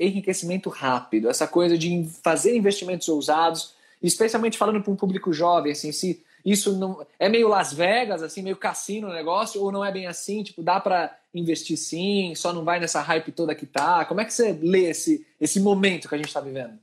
enriquecimento 0.00 0.68
rápido, 0.68 1.30
essa 1.30 1.46
coisa 1.46 1.78
de 1.78 2.04
fazer 2.20 2.56
investimentos 2.56 3.08
ousados, 3.08 3.74
especialmente 4.02 4.58
falando 4.58 4.82
para 4.82 4.92
um 4.92 4.96
público 4.96 5.32
jovem, 5.32 5.70
assim, 5.70 5.92
se 5.92 6.20
isso 6.44 6.76
não 6.76 7.06
é 7.16 7.28
meio 7.28 7.46
Las 7.46 7.72
Vegas, 7.72 8.24
assim, 8.24 8.42
meio 8.42 8.56
cassino 8.56 9.06
o 9.06 9.12
negócio, 9.12 9.62
ou 9.62 9.70
não 9.70 9.84
é 9.84 9.92
bem 9.92 10.08
assim? 10.08 10.42
Tipo, 10.42 10.64
dá 10.64 10.80
para 10.80 11.16
investir 11.32 11.76
sim, 11.76 12.34
só 12.34 12.52
não 12.52 12.64
vai 12.64 12.80
nessa 12.80 13.00
hype 13.00 13.30
toda 13.30 13.54
que 13.54 13.66
tá? 13.66 14.04
Como 14.04 14.20
é 14.20 14.24
que 14.24 14.34
você 14.34 14.52
lê 14.52 14.90
esse, 14.90 15.24
esse 15.40 15.60
momento 15.60 16.08
que 16.08 16.14
a 16.16 16.18
gente 16.18 16.26
está 16.26 16.40
vivendo? 16.40 16.76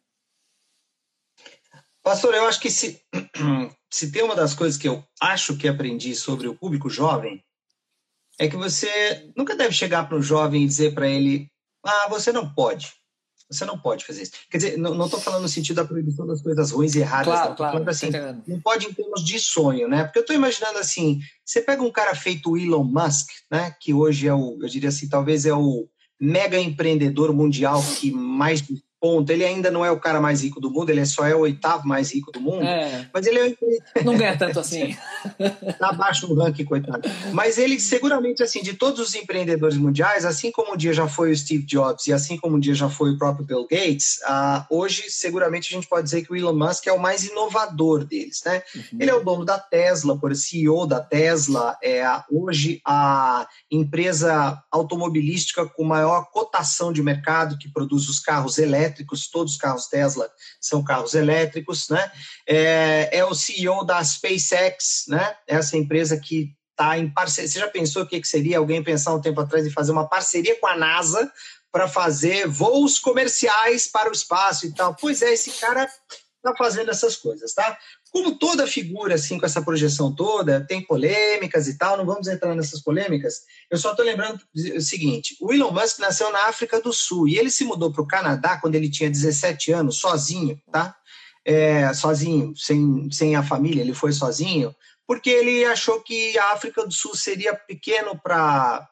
Pastor, 2.04 2.34
eu 2.34 2.45
acho 2.45 2.60
que 2.60 2.70
se, 2.70 3.01
se 3.89 4.12
tem 4.12 4.24
uma 4.24 4.36
das 4.36 4.54
coisas 4.54 4.78
que 4.78 4.88
eu 4.88 5.04
acho 5.22 5.58
que 5.58 5.68
aprendi 5.68 6.14
sobre 6.16 6.47
o 6.47 6.56
público 6.56 6.89
jovem, 6.89 7.43
é 8.38 8.47
que 8.47 8.58
você 8.58 9.32
nunca 9.38 9.56
deve 9.56 9.74
chegar 9.74 10.08
para 10.08 10.18
um 10.18 10.22
jovem 10.22 10.64
e 10.64 10.68
dizer 10.68 10.93
para 10.93 11.08
ele: 11.08 11.49
ah, 11.86 12.08
você 12.10 12.32
não 12.32 12.54
pode. 12.54 12.93
Você 13.49 13.66
não 13.66 13.78
pode 13.78 14.06
fazer 14.06 14.24
isso. 14.24 14.32
Quer 14.49 14.58
dizer, 14.58 14.78
não 14.78 15.06
estou 15.06 15.20
falando 15.20 15.43
no 15.43 15.49
sentido 15.49 15.76
da 15.76 15.86
proibição 15.86 16.26
das 16.26 16.41
coisas 16.41 16.72
ruins 16.72 16.95
e 16.95 16.99
erradas. 16.99 17.26
Claro, 17.26 17.49
não. 17.49 17.56
claro. 17.56 17.89
Assim, 17.89 18.10
não 18.47 18.60
pode 18.60 18.88
em 18.88 18.93
termos 18.93 19.24
de 19.24 19.39
sonho, 19.39 19.88
né? 19.88 20.04
Porque 20.04 20.18
eu 20.18 20.22
estou 20.22 20.36
imaginando 20.36 20.80
assim, 20.80 21.20
você 21.45 21.62
pega 21.62 21.84
um 21.84 21.91
cara 21.91 22.16
feito 22.16 22.58
Elon 22.58 22.84
Musk, 22.84 23.30
né? 23.51 23.76
Que 23.80 23.93
hoje 23.93 24.28
é 24.28 24.34
o, 24.34 24.58
eu 24.60 24.68
diria 24.68 24.89
assim, 24.89 25.08
talvez 25.08 25.45
é 25.45 25.54
o 25.54 25.88
mega 26.20 26.58
empreendedor 26.58 27.34
mundial 27.34 27.84
que 27.99 28.12
mais 28.12 28.64
ponto. 29.04 29.30
Ele 29.30 29.43
ainda 29.43 29.70
não 29.70 29.84
é 29.84 29.91
o 29.91 29.99
cara 29.99 30.22
mais 30.22 30.41
rico 30.41 30.62
do 30.62 30.72
mundo, 30.72 30.89
ele 30.89 31.06
só 31.06 31.28
é 31.28 31.36
o 31.36 31.39
oitavo 31.39 31.86
mais 31.86 32.14
rico 32.14 32.32
do 32.32 32.39
mundo. 32.39 32.64
É. 32.64 33.10
Mas 33.14 33.28
ele 33.28 33.38
é... 33.38 34.04
não 34.06 34.16
ganha 34.16 34.38
tanto 34.38 34.62
assim. 34.62 34.95
Está 35.68 35.89
abaixo 35.89 36.26
do 36.26 36.36
ranking, 36.36 36.64
coitado. 36.64 37.01
Mas 37.34 37.58
ele 37.58 37.82
seguramente 37.82 38.41
assim, 38.41 38.64
de 38.64 38.76
todos 38.76 39.01
os 39.01 39.14
empreendedores 39.14 39.76
mundiais, 39.76 40.24
assim 40.24 40.49
como 40.51 40.74
um 40.74 40.78
dia 40.78 40.93
já 40.93 41.06
foi 41.06 41.32
o 41.32 41.36
Steve 41.36 41.66
Jobs 41.66 42.08
e 42.08 42.14
assim 42.14 42.38
como 42.38 42.56
um 42.56 42.60
dia 42.60 42.74
já 42.74 42.88
foi 42.88 43.12
o 43.12 43.18
próprio 43.18 43.45
Bill 43.45 43.68
Gates, 43.70 44.20
hoje 44.70 45.10
seguramente 45.10 45.74
a 45.74 45.76
gente 45.76 45.89
pode 45.89 46.06
dizer 46.06 46.26
que 46.26 46.32
o 46.32 46.36
Elon 46.38 46.54
Musk 46.54 46.88
é 46.88 46.93
o 46.93 46.99
mais 46.99 47.26
inovador 47.26 48.06
deles, 48.06 48.41
né? 48.45 48.64
Uhum. 48.74 48.99
Ele 49.01 49.12
é 49.12 49.14
o 49.14 49.24
dono 49.24 49.43
da 49.43 49.60
Tesla, 49.60 50.18
por 50.18 50.34
CEO 50.34 50.88
da 50.88 51.01
Tesla, 51.01 51.78
é 51.84 52.06
hoje 52.32 52.80
a 52.86 53.45
empresa 53.70 54.64
automobilística 54.72 55.66
com 55.66 55.84
maior 55.84 56.30
cotação 56.32 56.93
de 56.93 57.04
mercado 57.04 57.58
que 57.58 57.68
produz 57.68 58.08
os 58.08 58.20
carros 58.20 58.58
elétricos 58.58 58.93
elétricos, 58.94 59.28
todos 59.28 59.54
os 59.54 59.60
carros 59.60 59.88
Tesla 59.88 60.30
são 60.62 60.84
carros 60.84 61.14
elétricos, 61.14 61.89
né? 61.89 62.12
É, 62.48 63.18
é 63.18 63.26
o 63.26 63.34
CEO 63.34 63.84
da 63.84 64.04
SpaceX, 64.04 65.06
né? 65.08 65.36
Essa 65.48 65.78
empresa 65.78 66.20
que 66.20 66.56
está 66.72 66.98
em 66.98 67.12
parceria. 67.12 67.50
Você 67.50 67.60
já 67.60 67.68
pensou 67.68 68.04
o 68.04 68.08
que, 68.08 68.22
que 68.22 68.28
seria 68.28 68.58
alguém 68.58 68.84
pensar 68.84 69.14
um 69.14 69.22
tempo 69.22 69.41
atrás 69.41 69.66
em 69.66 69.72
fazer 69.72 69.91
uma 69.91 70.08
parceria 70.08 70.60
com 70.60 70.68
a 70.68 70.78
NASA 70.78 71.32
para 71.72 71.88
fazer 71.88 72.48
voos 72.48 73.00
comerciais 73.00 73.88
para 73.88 74.10
o 74.10 74.14
espaço 74.14 74.68
e 74.68 74.74
tal? 74.74 74.96
Pois 74.96 75.22
é, 75.22 75.34
esse 75.34 75.52
cara 75.52 75.86
está 75.86 76.56
fazendo 76.58 76.91
essas 76.91 77.16
coisas, 77.16 77.54
tá? 77.54 77.78
Como 78.14 78.38
toda 78.38 78.68
figura, 78.68 79.16
assim, 79.16 79.39
com 79.39 79.45
essa 79.47 79.59
projeção 79.59 80.14
toda, 80.14 80.64
tem 80.68 80.86
polêmicas 80.86 81.68
e 81.68 81.76
tal, 81.76 81.97
não 81.97 82.05
vamos 82.05 82.28
entrar 82.28 82.53
nessas 82.53 82.80
polêmicas. 82.80 83.41
Eu 83.72 83.78
só 83.80 83.89
estou 83.89 84.05
lembrando 84.05 84.39
o 84.76 84.82
seguinte: 84.82 85.36
o 85.41 85.51
Elon 85.51 85.72
Musk 85.72 85.97
nasceu 85.97 86.32
na 86.32 86.45
África 86.45 86.80
do 86.80 86.93
Sul 86.93 87.28
e 87.28 87.39
ele 87.39 87.49
se 87.49 87.66
mudou 87.66 87.91
para 87.91 88.03
o 88.03 88.07
Canadá 88.07 88.59
quando 88.61 88.76
ele 88.76 88.88
tinha 88.88 89.09
17 89.09 89.72
anos, 89.72 89.97
sozinho, 89.97 90.61
tá? 90.72 90.95
É, 91.43 91.91
sozinho, 91.91 92.55
sem, 92.55 93.09
sem 93.11 93.36
a 93.36 93.41
família, 93.41 93.82
ele 93.82 93.95
foi 93.95 94.14
sozinho, 94.14 94.76
porque 95.07 95.32
ele 95.32 95.66
achou 95.66 95.99
que 95.99 96.38
a 96.38 96.51
África 96.51 96.86
do 96.86 96.93
Sul 96.93 97.16
seria 97.16 97.55
pequeno 97.55 98.16
para 98.22 98.88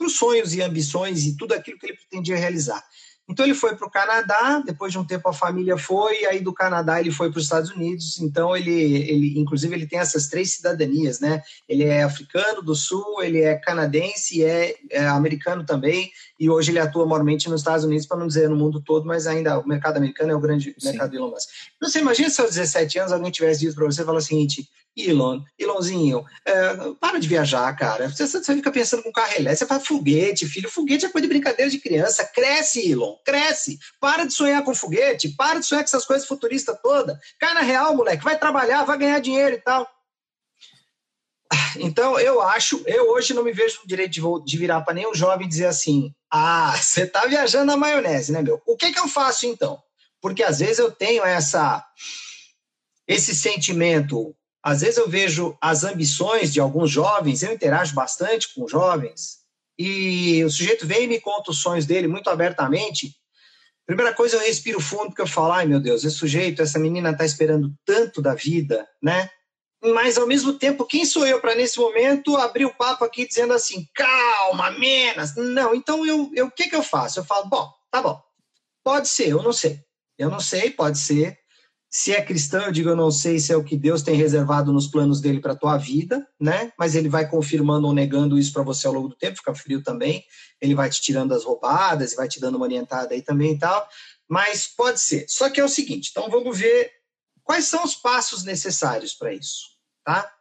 os 0.00 0.16
sonhos 0.16 0.54
e 0.54 0.62
ambições 0.62 1.26
e 1.26 1.36
tudo 1.36 1.52
aquilo 1.52 1.78
que 1.78 1.86
ele 1.88 1.98
pretendia 1.98 2.36
realizar. 2.36 2.82
Então 3.28 3.44
ele 3.44 3.54
foi 3.54 3.74
para 3.74 3.86
o 3.86 3.90
Canadá, 3.90 4.62
depois 4.64 4.92
de 4.92 4.98
um 4.98 5.04
tempo 5.04 5.28
a 5.28 5.32
família 5.32 5.76
foi, 5.76 6.22
e 6.22 6.26
aí 6.26 6.40
do 6.40 6.52
Canadá 6.52 7.00
ele 7.00 7.10
foi 7.10 7.30
para 7.30 7.38
os 7.38 7.44
Estados 7.44 7.70
Unidos. 7.70 8.20
Então 8.20 8.56
ele, 8.56 8.70
ele, 8.70 9.38
inclusive, 9.38 9.74
ele 9.74 9.86
tem 9.86 9.98
essas 9.98 10.28
três 10.28 10.52
cidadanias, 10.52 11.18
né? 11.18 11.42
Ele 11.68 11.84
é 11.84 12.04
africano 12.04 12.62
do 12.62 12.74
Sul, 12.74 13.22
ele 13.22 13.40
é 13.40 13.56
canadense 13.56 14.38
e 14.38 14.44
é, 14.44 14.76
é 14.90 15.06
americano 15.06 15.64
também. 15.64 16.10
E 16.38 16.48
hoje 16.48 16.70
ele 16.70 16.78
atua 16.78 17.04
maiormente 17.04 17.48
nos 17.48 17.62
Estados 17.62 17.84
Unidos, 17.84 18.06
para 18.06 18.18
não 18.18 18.28
dizer 18.28 18.48
no 18.48 18.56
mundo 18.56 18.80
todo, 18.80 19.04
mas 19.06 19.26
ainda 19.26 19.58
o 19.58 19.66
mercado 19.66 19.96
americano 19.96 20.30
é 20.30 20.36
o 20.36 20.40
grande 20.40 20.74
Sim. 20.78 20.88
mercado 20.88 21.10
de 21.10 21.16
Elon 21.16 21.30
Musk. 21.30 21.48
Então, 21.76 21.90
você 21.90 21.98
imagina 21.98 22.30
se 22.30 22.40
aos 22.40 22.50
17 22.54 22.98
anos 23.00 23.12
alguém 23.12 23.30
tivesse 23.30 23.60
dito 23.60 23.74
para 23.74 23.86
você, 23.86 24.04
falar 24.04 24.18
o 24.18 24.22
seguinte: 24.22 24.68
Elon, 24.96 25.42
Elonzinho, 25.58 26.24
é, 26.44 26.74
para 26.98 27.18
de 27.18 27.28
viajar, 27.28 27.70
cara. 27.76 28.08
Você, 28.08 28.26
você 28.26 28.54
fica 28.54 28.72
pensando 28.72 29.02
com 29.02 29.12
carro 29.12 29.34
elétrico, 29.34 29.58
você 29.58 29.66
faz 29.66 29.86
foguete, 29.86 30.46
filho. 30.46 30.70
Foguete 30.70 31.04
é 31.04 31.08
coisa 31.08 31.26
de 31.26 31.32
brincadeira 31.32 31.70
de 31.70 31.78
criança. 31.78 32.24
Cresce, 32.24 32.90
Elon, 32.90 33.14
cresce. 33.24 33.78
Para 34.00 34.24
de 34.24 34.32
sonhar 34.32 34.64
com 34.64 34.74
foguete, 34.74 35.28
para 35.28 35.58
de 35.58 35.66
sonhar 35.66 35.84
com 35.84 35.88
essas 35.88 36.06
coisas 36.06 36.26
futuristas 36.26 36.78
todas. 36.82 37.18
Cai 37.38 37.52
na 37.52 37.60
real, 37.60 37.94
moleque. 37.94 38.24
Vai 38.24 38.38
trabalhar, 38.38 38.84
vai 38.84 38.96
ganhar 38.96 39.18
dinheiro 39.18 39.56
e 39.56 39.60
tal. 39.60 39.86
Então, 41.78 42.18
eu 42.18 42.40
acho, 42.40 42.82
eu 42.86 43.10
hoje 43.10 43.34
não 43.34 43.44
me 43.44 43.52
vejo 43.52 43.80
no 43.80 43.86
direito 43.86 44.12
de, 44.12 44.44
de 44.44 44.58
virar 44.58 44.80
para 44.80 44.94
nenhum 44.94 45.14
jovem 45.14 45.46
e 45.46 45.50
dizer 45.50 45.66
assim: 45.66 46.12
ah, 46.30 46.74
você 46.80 47.02
está 47.02 47.26
viajando 47.26 47.66
na 47.66 47.76
maionese, 47.76 48.32
né, 48.32 48.42
meu? 48.42 48.60
O 48.66 48.76
que, 48.76 48.92
que 48.92 48.98
eu 48.98 49.08
faço 49.08 49.46
então? 49.46 49.78
Porque 50.20 50.42
às 50.42 50.58
vezes 50.58 50.78
eu 50.78 50.90
tenho 50.90 51.22
essa 51.24 51.84
esse 53.06 53.36
sentimento 53.36 54.34
às 54.66 54.80
vezes 54.80 54.96
eu 54.96 55.08
vejo 55.08 55.56
as 55.60 55.84
ambições 55.84 56.52
de 56.52 56.58
alguns 56.58 56.90
jovens, 56.90 57.40
eu 57.40 57.52
interajo 57.52 57.94
bastante 57.94 58.52
com 58.52 58.66
jovens, 58.66 59.36
e 59.78 60.42
o 60.44 60.50
sujeito 60.50 60.84
vem 60.84 61.04
e 61.04 61.06
me 61.06 61.20
conta 61.20 61.52
os 61.52 61.58
sonhos 61.62 61.86
dele 61.86 62.08
muito 62.08 62.28
abertamente. 62.28 63.14
Primeira 63.86 64.12
coisa, 64.12 64.34
eu 64.34 64.40
respiro 64.40 64.80
fundo, 64.80 65.06
porque 65.06 65.22
eu 65.22 65.26
falo, 65.28 65.52
ai 65.52 65.66
meu 65.66 65.78
Deus, 65.78 66.02
esse 66.02 66.16
sujeito, 66.16 66.62
essa 66.62 66.80
menina 66.80 67.10
está 67.10 67.24
esperando 67.24 67.72
tanto 67.84 68.20
da 68.20 68.34
vida, 68.34 68.84
né? 69.00 69.30
Mas, 69.80 70.18
ao 70.18 70.26
mesmo 70.26 70.54
tempo, 70.54 70.84
quem 70.84 71.04
sou 71.04 71.24
eu 71.24 71.40
para, 71.40 71.54
nesse 71.54 71.78
momento, 71.78 72.36
abrir 72.36 72.64
o 72.64 72.74
papo 72.74 73.04
aqui 73.04 73.24
dizendo 73.24 73.52
assim, 73.52 73.86
calma, 73.94 74.72
menos. 74.72 75.36
Não, 75.36 75.76
então, 75.76 76.04
eu, 76.04 76.28
eu, 76.34 76.46
o 76.46 76.50
que, 76.50 76.68
que 76.68 76.74
eu 76.74 76.82
faço? 76.82 77.20
Eu 77.20 77.24
falo, 77.24 77.48
bom, 77.48 77.72
tá 77.88 78.02
bom, 78.02 78.20
pode 78.82 79.06
ser, 79.06 79.28
eu 79.28 79.44
não 79.44 79.52
sei. 79.52 79.78
Eu 80.18 80.28
não 80.28 80.40
sei, 80.40 80.72
pode 80.72 80.98
ser. 80.98 81.38
Se 81.88 82.12
é 82.12 82.20
cristão, 82.20 82.62
eu 82.62 82.72
digo, 82.72 82.88
eu 82.88 82.96
não 82.96 83.10
sei 83.10 83.38
se 83.38 83.52
é 83.52 83.56
o 83.56 83.64
que 83.64 83.76
Deus 83.76 84.02
tem 84.02 84.16
reservado 84.16 84.72
nos 84.72 84.86
planos 84.86 85.20
dele 85.20 85.40
para 85.40 85.52
a 85.52 85.56
tua 85.56 85.76
vida, 85.76 86.26
né? 86.38 86.72
Mas 86.78 86.94
ele 86.94 87.08
vai 87.08 87.28
confirmando 87.28 87.86
ou 87.86 87.94
negando 87.94 88.38
isso 88.38 88.52
para 88.52 88.62
você 88.62 88.86
ao 88.86 88.92
longo 88.92 89.08
do 89.08 89.16
tempo, 89.16 89.36
fica 89.36 89.54
frio 89.54 89.82
também. 89.82 90.24
Ele 90.60 90.74
vai 90.74 90.90
te 90.90 91.00
tirando 91.00 91.32
as 91.32 91.44
roubadas 91.44 92.12
e 92.12 92.16
vai 92.16 92.28
te 92.28 92.40
dando 92.40 92.56
uma 92.56 92.66
orientada 92.66 93.14
aí 93.14 93.22
também 93.22 93.52
e 93.52 93.58
tal. 93.58 93.88
Mas 94.28 94.66
pode 94.66 95.00
ser. 95.00 95.26
Só 95.28 95.48
que 95.48 95.60
é 95.60 95.64
o 95.64 95.68
seguinte, 95.68 96.10
então 96.10 96.28
vamos 96.28 96.58
ver 96.58 96.90
quais 97.42 97.66
são 97.66 97.84
os 97.84 97.94
passos 97.94 98.42
necessários 98.42 99.14
para 99.14 99.32
isso, 99.32 99.68
tá? 100.04 100.35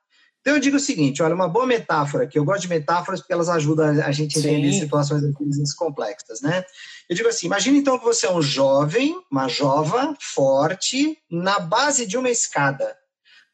Então 0.46 0.54
eu 0.54 0.60
digo 0.60 0.78
o 0.78 0.80
seguinte, 0.80 1.24
olha, 1.24 1.34
uma 1.34 1.48
boa 1.48 1.66
metáfora, 1.66 2.28
que 2.28 2.38
eu 2.38 2.46
gosto 2.46 2.62
de 2.62 2.70
metáforas 2.70 3.20
porque 3.20 3.34
elas 3.34 3.50
ajudam 3.50 3.88
a 4.04 4.12
gente 4.12 4.38
a 4.38 4.40
entender 4.40 4.74
Sim. 4.74 4.82
situações 4.82 5.74
complexas, 5.74 6.40
né? 6.40 6.64
Eu 7.10 7.16
digo 7.16 7.28
assim, 7.28 7.48
imagine 7.48 7.80
então 7.80 7.98
que 7.98 8.06
você 8.06 8.28
é 8.28 8.32
um 8.32 8.44
jovem, 8.44 9.20
uma 9.32 9.48
jova, 9.48 10.16
forte, 10.22 11.18
na 11.32 11.58
base 11.58 12.06
de 12.06 12.16
uma 12.16 12.30
escada. 12.30 12.96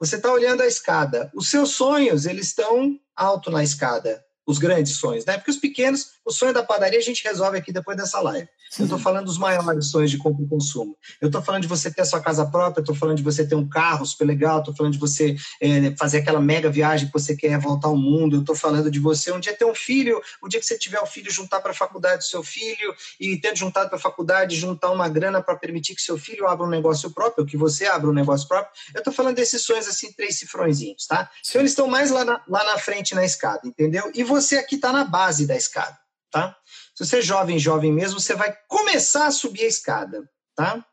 Você 0.01 0.17
está 0.17 0.33
olhando 0.33 0.63
a 0.63 0.67
escada. 0.67 1.31
Os 1.33 1.49
seus 1.49 1.69
sonhos, 1.69 2.25
eles 2.25 2.47
estão 2.47 2.99
alto 3.15 3.49
na 3.49 3.63
escada 3.63 4.21
os 4.45 4.57
grandes 4.57 4.93
sonhos, 4.93 5.25
né? 5.25 5.37
Porque 5.37 5.51
os 5.51 5.57
pequenos, 5.57 6.11
o 6.25 6.31
sonho 6.31 6.53
da 6.53 6.63
padaria 6.63 6.99
a 6.99 7.03
gente 7.03 7.23
resolve 7.23 7.57
aqui 7.57 7.71
depois 7.71 7.97
dessa 7.97 8.19
live. 8.19 8.47
Eu 8.79 8.85
estou 8.85 8.97
falando 8.97 9.25
dos 9.25 9.37
maiores 9.37 9.87
sonhos 9.87 10.09
de 10.09 10.17
compra 10.17 10.43
e 10.45 10.47
consumo. 10.47 10.95
Eu 11.19 11.27
estou 11.27 11.41
falando 11.41 11.63
de 11.63 11.67
você 11.67 11.91
ter 11.91 12.01
a 12.01 12.05
sua 12.05 12.21
casa 12.21 12.45
própria, 12.45 12.81
estou 12.81 12.95
falando 12.95 13.17
de 13.17 13.23
você 13.23 13.45
ter 13.45 13.55
um 13.55 13.67
carro 13.67 14.05
super 14.05 14.23
legal, 14.25 14.59
estou 14.59 14.73
falando 14.73 14.93
de 14.93 14.99
você 14.99 15.35
é, 15.61 15.93
fazer 15.97 16.19
aquela 16.19 16.39
mega 16.39 16.69
viagem 16.69 17.07
que 17.07 17.13
você 17.13 17.35
quer 17.35 17.59
voltar 17.59 17.89
ao 17.89 17.97
mundo, 17.97 18.37
eu 18.37 18.39
estou 18.39 18.55
falando 18.55 18.89
de 18.89 18.97
você 18.97 19.31
um 19.31 19.41
dia 19.41 19.53
ter 19.53 19.65
um 19.65 19.75
filho, 19.75 20.21
o 20.41 20.47
dia 20.47 20.59
que 20.59 20.65
você 20.65 20.77
tiver 20.77 20.99
o 20.99 21.03
um 21.03 21.05
filho, 21.05 21.29
juntar 21.29 21.59
para 21.59 21.71
a 21.71 21.73
faculdade 21.73 22.19
do 22.19 22.23
seu 22.23 22.41
filho 22.43 22.95
e 23.19 23.35
tendo 23.37 23.57
juntado 23.57 23.89
para 23.89 23.97
a 23.97 24.01
faculdade, 24.01 24.55
juntar 24.55 24.89
uma 24.91 25.09
grana 25.09 25.41
para 25.41 25.55
permitir 25.55 25.93
que 25.93 26.01
seu 26.01 26.17
filho 26.17 26.47
abra 26.47 26.65
um 26.65 26.69
negócio 26.69 27.11
próprio, 27.11 27.45
que 27.45 27.57
você 27.57 27.87
abra 27.87 28.09
um 28.09 28.13
negócio 28.13 28.47
próprio. 28.47 28.71
Eu 28.93 28.99
estou 28.99 29.13
falando 29.13 29.35
desses 29.35 29.63
sonhos 29.63 29.87
assim, 29.87 30.13
três 30.13 30.39
cifrõezinhos, 30.39 31.05
tá? 31.07 31.29
Então 31.47 31.61
eles 31.61 31.71
estão 31.71 31.87
mais 31.87 32.09
lá 32.09 32.23
na, 32.23 32.41
lá 32.47 32.63
na 32.63 32.77
frente 32.77 33.13
na 33.13 33.25
escada, 33.25 33.61
entendeu? 33.65 34.09
E 34.15 34.23
você 34.31 34.57
aqui 34.57 34.75
está 34.75 34.91
na 34.91 35.03
base 35.03 35.45
da 35.45 35.55
escada, 35.55 35.97
tá? 36.31 36.57
Se 36.95 37.05
você 37.05 37.19
é 37.19 37.21
jovem, 37.21 37.59
jovem 37.59 37.91
mesmo, 37.91 38.19
você 38.19 38.35
vai 38.35 38.55
começar 38.67 39.27
a 39.27 39.31
subir 39.31 39.63
a 39.63 39.67
escada, 39.67 40.29
tá? 40.55 40.85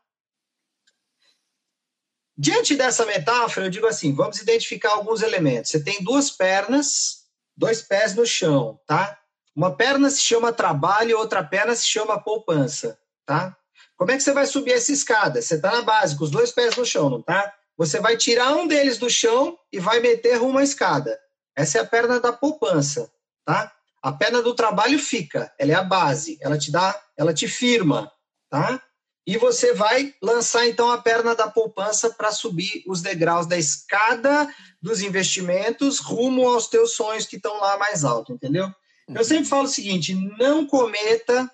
Diante 2.37 2.75
dessa 2.75 3.05
metáfora, 3.05 3.65
eu 3.65 3.69
digo 3.69 3.85
assim, 3.85 4.13
vamos 4.13 4.39
identificar 4.39 4.91
alguns 4.91 5.21
elementos. 5.21 5.71
Você 5.71 5.83
tem 5.83 6.01
duas 6.01 6.31
pernas, 6.31 7.25
dois 7.55 7.81
pés 7.81 8.15
no 8.15 8.25
chão, 8.25 8.79
tá? 8.87 9.19
Uma 9.53 9.75
perna 9.75 10.09
se 10.09 10.21
chama 10.21 10.53
trabalho, 10.53 11.17
outra 11.17 11.43
perna 11.43 11.75
se 11.75 11.85
chama 11.85 12.21
poupança, 12.23 12.97
tá? 13.25 13.57
Como 13.97 14.11
é 14.11 14.15
que 14.15 14.23
você 14.23 14.31
vai 14.31 14.45
subir 14.45 14.71
essa 14.71 14.93
escada? 14.93 15.41
Você 15.41 15.55
está 15.55 15.71
na 15.71 15.81
base, 15.81 16.17
com 16.17 16.23
os 16.23 16.31
dois 16.31 16.51
pés 16.53 16.77
no 16.77 16.85
chão, 16.85 17.09
não 17.09 17.21
tá? 17.21 17.53
Você 17.75 17.99
vai 17.99 18.15
tirar 18.15 18.53
um 18.55 18.67
deles 18.67 18.97
do 18.97 19.09
chão 19.09 19.59
e 19.71 19.79
vai 19.79 19.99
meter 19.99 20.35
rumo 20.35 20.59
à 20.59 20.63
escada. 20.63 21.19
Essa 21.55 21.79
é 21.79 21.81
a 21.81 21.85
perna 21.85 22.21
da 22.21 22.31
poupança, 22.31 23.11
tá? 23.45 23.71
A 24.01 24.11
perna 24.11 24.41
do 24.41 24.55
trabalho 24.55 24.97
fica, 24.97 25.53
ela 25.57 25.71
é 25.71 25.75
a 25.75 25.83
base, 25.83 26.37
ela 26.41 26.57
te 26.57 26.71
dá, 26.71 26.99
ela 27.17 27.33
te 27.33 27.47
firma, 27.47 28.11
tá? 28.49 28.81
E 29.27 29.37
você 29.37 29.73
vai 29.73 30.15
lançar 30.21 30.67
então 30.67 30.89
a 30.89 30.97
perna 30.97 31.35
da 31.35 31.47
poupança 31.47 32.09
para 32.09 32.31
subir 32.31 32.83
os 32.87 33.01
degraus 33.01 33.45
da 33.45 33.57
escada 33.57 34.51
dos 34.81 35.01
investimentos 35.01 35.99
rumo 35.99 36.47
aos 36.47 36.67
teus 36.67 36.93
sonhos 36.93 37.27
que 37.27 37.35
estão 37.35 37.59
lá 37.59 37.77
mais 37.77 38.03
alto, 38.03 38.33
entendeu? 38.33 38.73
Eu 39.07 39.23
sempre 39.23 39.45
falo 39.45 39.63
o 39.63 39.67
seguinte: 39.67 40.15
não 40.15 40.65
cometa. 40.65 41.51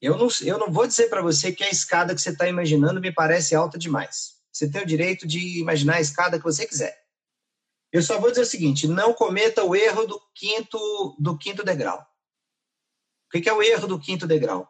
Eu 0.00 0.16
não, 0.16 0.28
eu 0.42 0.58
não 0.58 0.70
vou 0.72 0.86
dizer 0.86 1.08
para 1.08 1.20
você 1.20 1.50
que 1.50 1.64
a 1.64 1.70
escada 1.70 2.14
que 2.14 2.20
você 2.20 2.30
está 2.30 2.46
imaginando 2.46 3.00
me 3.00 3.12
parece 3.12 3.54
alta 3.54 3.76
demais. 3.76 4.34
Você 4.52 4.70
tem 4.70 4.80
o 4.80 4.86
direito 4.86 5.26
de 5.26 5.58
imaginar 5.58 5.96
a 5.96 6.00
escada 6.00 6.38
que 6.38 6.44
você 6.44 6.66
quiser. 6.66 6.96
Eu 7.92 8.02
só 8.02 8.20
vou 8.20 8.30
dizer 8.30 8.42
o 8.42 8.46
seguinte: 8.46 8.86
não 8.86 9.12
cometa 9.12 9.64
o 9.64 9.74
erro 9.74 10.06
do 10.06 10.20
quinto, 10.34 11.16
do 11.18 11.36
quinto 11.36 11.64
degrau. 11.64 12.04
O 13.34 13.40
que 13.40 13.48
é 13.48 13.52
o 13.52 13.62
erro 13.62 13.86
do 13.86 13.98
quinto 13.98 14.26
degrau? 14.26 14.68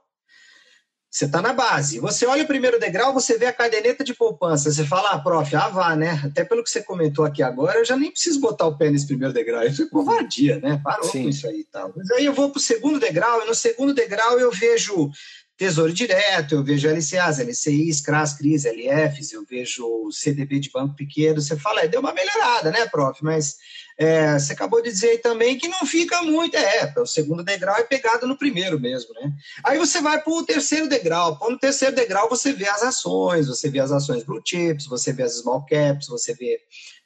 Você 1.10 1.24
está 1.24 1.40
na 1.40 1.54
base. 1.54 1.98
Você 2.00 2.26
olha 2.26 2.44
o 2.44 2.46
primeiro 2.46 2.78
degrau, 2.78 3.14
você 3.14 3.38
vê 3.38 3.46
a 3.46 3.52
caderneta 3.52 4.04
de 4.04 4.12
poupança. 4.12 4.70
Você 4.70 4.84
fala, 4.84 5.12
ah, 5.12 5.18
prof, 5.18 5.56
ah, 5.56 5.68
vá, 5.68 5.96
né? 5.96 6.20
Até 6.22 6.44
pelo 6.44 6.62
que 6.62 6.68
você 6.68 6.82
comentou 6.82 7.24
aqui 7.24 7.42
agora, 7.42 7.78
eu 7.78 7.84
já 7.84 7.96
nem 7.96 8.10
preciso 8.10 8.40
botar 8.40 8.66
o 8.66 8.76
pé 8.76 8.90
nesse 8.90 9.06
primeiro 9.06 9.32
degrau. 9.32 9.64
Isso 9.64 9.82
é 9.82 9.88
covardia, 9.88 10.60
né? 10.60 10.78
Parou 10.84 11.10
Sim. 11.10 11.22
com 11.22 11.28
isso 11.30 11.46
aí 11.48 11.60
e 11.60 11.64
tal. 11.64 11.94
Mas 11.96 12.10
aí 12.10 12.26
eu 12.26 12.34
vou 12.34 12.50
para 12.50 12.58
o 12.58 12.62
segundo 12.62 13.00
degrau, 13.00 13.42
e 13.42 13.46
no 13.46 13.54
segundo 13.54 13.94
degrau 13.94 14.38
eu 14.38 14.50
vejo 14.50 15.10
Tesouro 15.58 15.92
Direto, 15.92 16.54
eu 16.54 16.62
vejo 16.62 16.88
LCAs, 16.88 17.40
LCIs, 17.40 18.00
CRAS, 18.00 18.34
CRIs, 18.34 18.64
LFs, 18.64 19.32
eu 19.32 19.44
vejo 19.44 20.08
CDB 20.12 20.60
de 20.60 20.70
banco 20.70 20.94
pequeno. 20.94 21.40
Você 21.40 21.56
fala, 21.56 21.80
é, 21.80 21.88
deu 21.88 21.98
uma 21.98 22.14
melhorada, 22.14 22.70
né, 22.70 22.86
prof? 22.86 23.18
Mas 23.24 23.56
é, 23.98 24.38
você 24.38 24.52
acabou 24.52 24.80
de 24.80 24.88
dizer 24.88 25.08
aí 25.08 25.18
também 25.18 25.58
que 25.58 25.66
não 25.66 25.84
fica 25.84 26.22
muito. 26.22 26.56
É, 26.56 26.94
o 26.96 27.04
segundo 27.04 27.42
degrau 27.42 27.74
é 27.74 27.82
pegado 27.82 28.24
no 28.24 28.38
primeiro 28.38 28.78
mesmo, 28.78 29.12
né? 29.14 29.32
Aí 29.64 29.76
você 29.78 30.00
vai 30.00 30.22
para 30.22 30.32
o 30.32 30.46
terceiro 30.46 30.88
degrau. 30.88 31.36
No 31.50 31.58
terceiro 31.58 31.96
degrau 31.96 32.28
você 32.28 32.52
vê 32.52 32.68
as 32.68 32.84
ações, 32.84 33.48
você 33.48 33.68
vê 33.68 33.80
as 33.80 33.90
ações 33.90 34.22
blue 34.22 34.40
chips, 34.44 34.86
você 34.86 35.12
vê 35.12 35.24
as 35.24 35.38
small 35.38 35.66
caps, 35.66 36.06
você 36.06 36.34
vê 36.34 36.60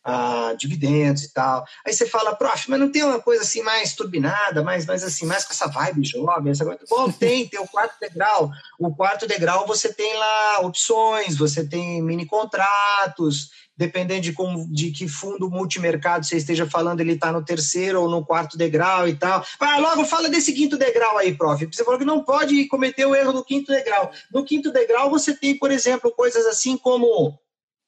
ah, 0.04 0.54
dividendos 0.58 1.24
e 1.24 1.32
tal. 1.32 1.64
Aí 1.86 1.92
você 1.92 2.06
fala, 2.06 2.34
prof, 2.34 2.68
mas 2.68 2.80
não 2.80 2.90
tem 2.90 3.02
uma 3.02 3.20
coisa 3.20 3.42
assim 3.42 3.62
mais 3.62 3.94
turbinada, 3.94 4.62
mais, 4.62 4.84
mais 4.84 5.04
assim, 5.04 5.26
mais 5.26 5.44
com 5.44 5.52
essa 5.52 5.68
vibe 5.68 6.04
jovem? 6.04 6.50
Essa 6.50 6.64
coisa? 6.64 6.80
Bom, 6.88 7.10
tem, 7.12 7.46
tem 7.48 7.60
o 7.60 7.68
quarto 7.68 7.98
degrau. 8.00 8.50
O 8.78 8.94
quarto 8.94 9.26
degrau 9.26 9.66
você 9.66 9.92
tem 9.92 10.16
lá 10.16 10.60
opções, 10.60 11.36
você 11.36 11.64
tem 11.66 12.02
mini 12.02 12.26
contratos, 12.26 13.50
dependendo 13.76 14.22
de, 14.22 14.32
como, 14.32 14.68
de 14.72 14.90
que 14.90 15.08
fundo 15.08 15.48
multimercado 15.48 16.26
você 16.26 16.36
esteja 16.36 16.68
falando, 16.68 17.00
ele 17.00 17.12
está 17.12 17.32
no 17.32 17.44
terceiro 17.44 18.02
ou 18.02 18.10
no 18.10 18.24
quarto 18.24 18.58
degrau 18.58 19.08
e 19.08 19.14
tal. 19.14 19.44
Vai, 19.58 19.80
logo 19.80 20.04
fala 20.04 20.28
desse 20.28 20.52
quinto 20.52 20.76
degrau 20.76 21.18
aí, 21.18 21.34
prof. 21.34 21.64
Você 21.64 21.84
falou 21.84 21.98
que 21.98 22.04
não 22.04 22.24
pode 22.24 22.66
cometer 22.66 23.06
o 23.06 23.14
erro 23.14 23.32
do 23.32 23.44
quinto 23.44 23.72
degrau. 23.72 24.10
No 24.32 24.44
quinto 24.44 24.72
degrau 24.72 25.10
você 25.10 25.34
tem, 25.34 25.56
por 25.56 25.70
exemplo, 25.70 26.12
coisas 26.12 26.44
assim 26.46 26.76
como 26.76 27.38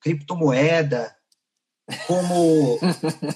criptomoeda, 0.00 1.14
como, 2.06 2.78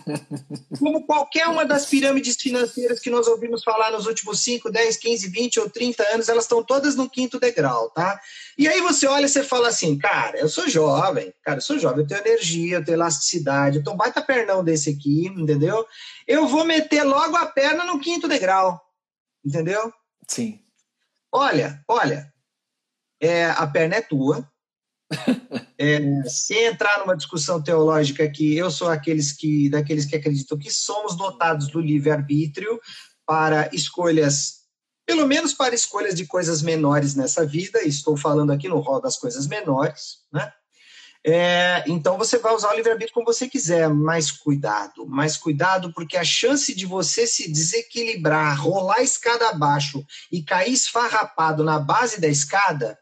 como 0.78 1.06
qualquer 1.06 1.48
uma 1.48 1.64
das 1.64 1.86
pirâmides 1.86 2.36
financeiras 2.36 2.98
que 2.98 3.10
nós 3.10 3.26
ouvimos 3.26 3.62
falar 3.62 3.90
nos 3.90 4.06
últimos 4.06 4.40
5, 4.40 4.70
10, 4.70 4.96
15, 4.96 5.28
20 5.28 5.60
ou 5.60 5.70
30 5.70 6.02
anos, 6.14 6.28
elas 6.28 6.44
estão 6.44 6.62
todas 6.62 6.96
no 6.96 7.10
quinto 7.10 7.38
degrau, 7.38 7.90
tá? 7.90 8.18
E 8.56 8.66
aí 8.66 8.80
você 8.80 9.06
olha 9.06 9.26
e 9.26 9.28
você 9.28 9.42
fala 9.42 9.68
assim, 9.68 9.98
cara, 9.98 10.38
eu 10.38 10.48
sou 10.48 10.68
jovem, 10.68 11.32
cara, 11.42 11.58
eu 11.58 11.62
sou 11.62 11.78
jovem, 11.78 12.00
eu 12.00 12.06
tenho 12.06 12.20
energia, 12.20 12.76
eu 12.76 12.84
tenho 12.84 12.96
elasticidade, 12.96 13.78
eu 13.78 13.84
tenho 13.84 13.94
um 13.94 13.98
baita 13.98 14.22
pernão 14.22 14.64
desse 14.64 14.90
aqui, 14.90 15.26
entendeu? 15.26 15.86
eu 16.28 16.46
vou 16.46 16.64
meter 16.64 17.02
logo 17.02 17.34
a 17.36 17.46
perna 17.46 17.84
no 17.84 17.98
quinto 17.98 18.28
degrau. 18.28 18.78
Entendeu? 19.42 19.90
Sim. 20.28 20.60
Olha, 21.32 21.82
olha, 21.88 22.30
é, 23.18 23.46
a 23.46 23.66
perna 23.66 23.96
é 23.96 24.02
tua. 24.02 24.46
É, 25.80 26.00
se 26.28 26.54
entrar 26.54 26.98
numa 26.98 27.16
discussão 27.16 27.62
teológica 27.62 28.28
que 28.28 28.56
eu 28.56 28.68
sou 28.68 28.88
aqueles 28.88 29.30
que, 29.30 29.70
daqueles 29.70 30.04
que 30.04 30.16
acreditam 30.16 30.58
que 30.58 30.72
somos 30.72 31.16
dotados 31.16 31.68
do 31.68 31.80
livre-arbítrio 31.80 32.80
para 33.24 33.70
escolhas, 33.72 34.64
pelo 35.06 35.24
menos 35.26 35.54
para 35.54 35.74
escolhas 35.74 36.16
de 36.16 36.26
coisas 36.26 36.62
menores 36.62 37.14
nessa 37.14 37.46
vida, 37.46 37.80
estou 37.84 38.16
falando 38.16 38.50
aqui 38.50 38.68
no 38.68 38.80
rol 38.80 39.00
das 39.00 39.16
coisas 39.16 39.46
menores, 39.46 40.24
né? 40.32 40.52
É, 41.24 41.84
então 41.86 42.16
você 42.16 42.38
vai 42.38 42.54
usar 42.54 42.70
o 42.70 42.76
livre-arbítrio 42.76 43.12
como 43.12 43.26
você 43.26 43.48
quiser, 43.48 43.88
mas 43.88 44.30
cuidado, 44.30 45.06
mais 45.06 45.36
cuidado, 45.36 45.92
porque 45.92 46.16
a 46.16 46.24
chance 46.24 46.74
de 46.74 46.86
você 46.86 47.26
se 47.26 47.50
desequilibrar, 47.50 48.60
rolar 48.60 49.02
escada 49.02 49.48
abaixo 49.48 50.04
e 50.30 50.42
cair 50.42 50.72
esfarrapado 50.72 51.64
na 51.64 51.78
base 51.78 52.20
da 52.20 52.28
escada. 52.28 52.98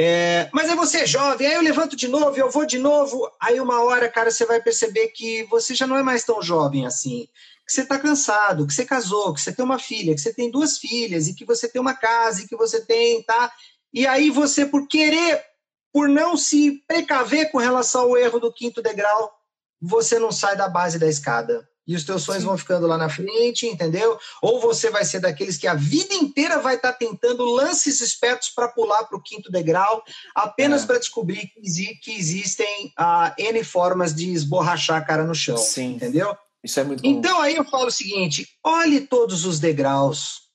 É, 0.00 0.48
mas 0.52 0.70
é 0.70 0.76
você 0.76 1.04
jovem, 1.04 1.48
aí 1.48 1.54
eu 1.54 1.60
levanto 1.60 1.96
de 1.96 2.06
novo, 2.06 2.38
eu 2.38 2.48
vou 2.48 2.64
de 2.64 2.78
novo. 2.78 3.28
Aí 3.40 3.60
uma 3.60 3.82
hora, 3.82 4.08
cara, 4.08 4.30
você 4.30 4.46
vai 4.46 4.62
perceber 4.62 5.08
que 5.08 5.42
você 5.44 5.74
já 5.74 5.88
não 5.88 5.98
é 5.98 6.04
mais 6.04 6.22
tão 6.22 6.40
jovem 6.40 6.86
assim. 6.86 7.28
Que 7.66 7.72
você 7.72 7.82
está 7.82 7.98
cansado, 7.98 8.64
que 8.64 8.72
você 8.72 8.84
casou, 8.84 9.34
que 9.34 9.40
você 9.40 9.52
tem 9.52 9.64
uma 9.64 9.78
filha, 9.78 10.14
que 10.14 10.20
você 10.20 10.32
tem 10.32 10.52
duas 10.52 10.78
filhas, 10.78 11.26
e 11.26 11.34
que 11.34 11.44
você 11.44 11.68
tem 11.68 11.80
uma 11.80 11.94
casa, 11.94 12.42
e 12.42 12.46
que 12.48 12.54
você 12.54 12.80
tem, 12.80 13.24
tá? 13.24 13.52
E 13.92 14.06
aí 14.06 14.30
você, 14.30 14.64
por 14.64 14.86
querer 14.86 15.44
por 15.92 16.08
não 16.08 16.36
se 16.36 16.82
precaver 16.86 17.50
com 17.50 17.58
relação 17.58 18.02
ao 18.02 18.16
erro 18.16 18.38
do 18.38 18.52
quinto 18.52 18.80
degrau, 18.80 19.32
você 19.80 20.18
não 20.18 20.30
sai 20.30 20.56
da 20.56 20.68
base 20.68 20.98
da 20.98 21.08
escada. 21.08 21.68
E 21.88 21.96
os 21.96 22.04
teus 22.04 22.22
sonhos 22.22 22.42
Sim. 22.42 22.48
vão 22.48 22.58
ficando 22.58 22.86
lá 22.86 22.98
na 22.98 23.08
frente, 23.08 23.66
entendeu? 23.66 24.18
Ou 24.42 24.60
você 24.60 24.90
vai 24.90 25.06
ser 25.06 25.20
daqueles 25.20 25.56
que 25.56 25.66
a 25.66 25.72
vida 25.72 26.14
inteira 26.14 26.58
vai 26.58 26.76
estar 26.76 26.92
tá 26.92 26.98
tentando 26.98 27.42
lances 27.46 28.02
espertos 28.02 28.50
para 28.50 28.68
pular 28.68 29.04
para 29.04 29.16
o 29.16 29.22
quinto 29.22 29.50
degrau, 29.50 30.04
apenas 30.34 30.84
é. 30.84 30.86
para 30.86 30.98
descobrir 30.98 31.46
que, 31.46 31.94
que 32.02 32.12
existem 32.12 32.92
uh, 32.98 33.32
N 33.38 33.64
formas 33.64 34.14
de 34.14 34.30
esborrachar 34.30 34.98
a 34.98 35.04
cara 35.04 35.24
no 35.24 35.34
chão. 35.34 35.56
Sim. 35.56 35.94
Entendeu? 35.94 36.36
Isso 36.62 36.78
é 36.78 36.84
muito 36.84 37.06
Então 37.06 37.40
aí 37.40 37.56
eu 37.56 37.64
falo 37.64 37.86
o 37.86 37.90
seguinte: 37.90 38.46
olhe 38.62 39.00
todos 39.00 39.46
os 39.46 39.58
degraus 39.58 40.47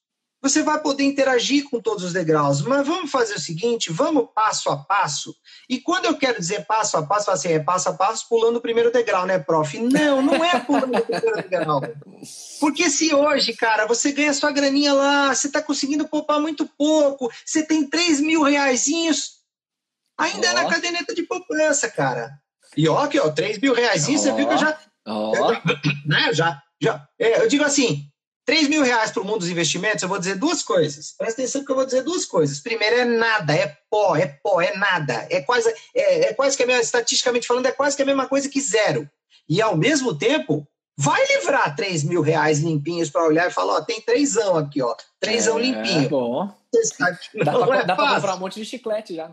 você 0.44 0.62
vai 0.62 0.78
poder 0.82 1.06
interagir 1.06 1.64
com 1.70 1.80
todos 1.80 2.04
os 2.04 2.12
degraus. 2.12 2.62
Mas 2.62 2.86
vamos 2.86 3.10
fazer 3.10 3.36
o 3.36 3.40
seguinte, 3.40 3.90
vamos 3.94 4.28
passo 4.36 4.70
a 4.70 4.76
passo. 4.76 5.34
E 5.70 5.80
quando 5.80 6.06
eu 6.06 6.18
quero 6.18 6.38
dizer 6.38 6.66
passo 6.66 6.98
a 6.98 7.08
passo, 7.08 7.32
assim, 7.32 7.48
é 7.48 7.60
passo 7.60 7.88
a 7.88 7.94
passo 7.94 8.28
pulando 8.28 8.58
o 8.58 8.62
primeiro 8.62 8.92
degrau, 8.92 9.26
né, 9.26 9.40
prof? 9.40 9.80
Não, 9.80 10.22
não 10.22 10.44
é 10.44 10.60
pulando 10.60 10.98
o 10.98 11.02
primeiro 11.02 11.36
degrau. 11.38 11.82
Porque 12.60 12.90
se 12.90 13.16
hoje, 13.16 13.54
cara, 13.54 13.88
você 13.88 14.12
ganha 14.12 14.34
sua 14.34 14.52
graninha 14.52 14.94
lá, 14.94 15.34
você 15.34 15.48
está 15.48 15.62
conseguindo 15.62 16.10
poupar 16.10 16.42
muito 16.42 16.70
pouco, 16.78 17.32
você 17.46 17.64
tem 17.64 17.90
3 17.90 18.20
mil 18.20 18.44
reaisinhos, 18.44 19.40
ainda 20.18 20.48
oh. 20.48 20.50
é 20.50 20.54
na 20.54 20.70
caderneta 20.70 21.16
de 21.16 21.24
poupança, 21.24 21.90
cara. 21.90 22.30
E 22.76 22.90
ó, 22.90 23.00
aqui, 23.00 23.18
ó, 23.18 23.30
3 23.30 23.60
mil 23.60 23.74
reaisinhos, 23.74 24.22
oh. 24.22 24.24
você 24.26 24.34
viu 24.34 24.48
que 24.50 24.54
eu 24.56 24.58
já... 24.58 24.78
Oh. 25.08 25.32
né, 26.06 26.34
já, 26.34 26.62
já 26.82 27.08
é, 27.18 27.42
eu 27.42 27.48
digo 27.48 27.64
assim, 27.64 28.10
3 28.46 28.68
mil 28.68 28.84
reais 28.84 29.12
para 29.12 29.22
o 29.22 29.26
mundo 29.26 29.40
dos 29.40 29.50
investimentos, 29.50 30.04
eu 30.04 30.10
vou 30.10 30.20
dizer 30.20 30.36
duas 30.36 30.62
coisas. 30.62 31.14
Presta 31.18 31.42
atenção 31.42 31.64
que 31.64 31.72
eu 31.72 31.76
vou 31.76 31.86
dizer 31.86 32.04
duas 32.04 32.26
coisas. 32.26 32.60
Primeiro, 32.60 32.96
é 32.96 33.06
nada, 33.06 33.56
é 33.56 33.78
pó, 33.90 34.16
é 34.16 34.28
pó, 34.28 34.60
é 34.62 34.76
nada. 34.76 35.26
É 35.30 35.42
quase, 35.42 35.74
é, 35.96 36.30
é 36.30 36.34
quase 36.34 36.58
que 36.58 36.64
a 36.64 36.68
mesma, 36.68 36.82
estatisticamente 36.82 37.48
falando, 37.48 37.68
é 37.68 37.72
quase 37.72 37.96
que 37.96 38.02
a 38.02 38.06
mesma 38.06 38.28
coisa 38.28 38.50
que 38.50 38.60
zero. 38.60 39.10
E 39.48 39.62
ao 39.62 39.78
mesmo 39.78 40.18
tempo, 40.18 40.68
vai 40.98 41.26
livrar 41.28 41.76
3 41.76 42.04
mil 42.04 42.22
reais 42.22 42.60
limpinhos 42.60 43.10
para 43.10 43.26
olhar 43.26 43.48
e 43.48 43.54
falar: 43.54 43.76
ó, 43.76 43.82
tem 43.82 44.02
trêsão 44.02 44.58
aqui, 44.58 44.82
ó. 44.82 44.96
Trêsão 45.20 45.58
é, 45.60 45.62
limpinho. 45.62 46.10
Bom. 46.10 46.52
Dá 47.44 47.96
para 47.96 48.12
é 48.12 48.16
comprar 48.16 48.36
um 48.36 48.40
monte 48.40 48.60
de 48.60 48.66
chiclete 48.66 49.16
já. 49.16 49.32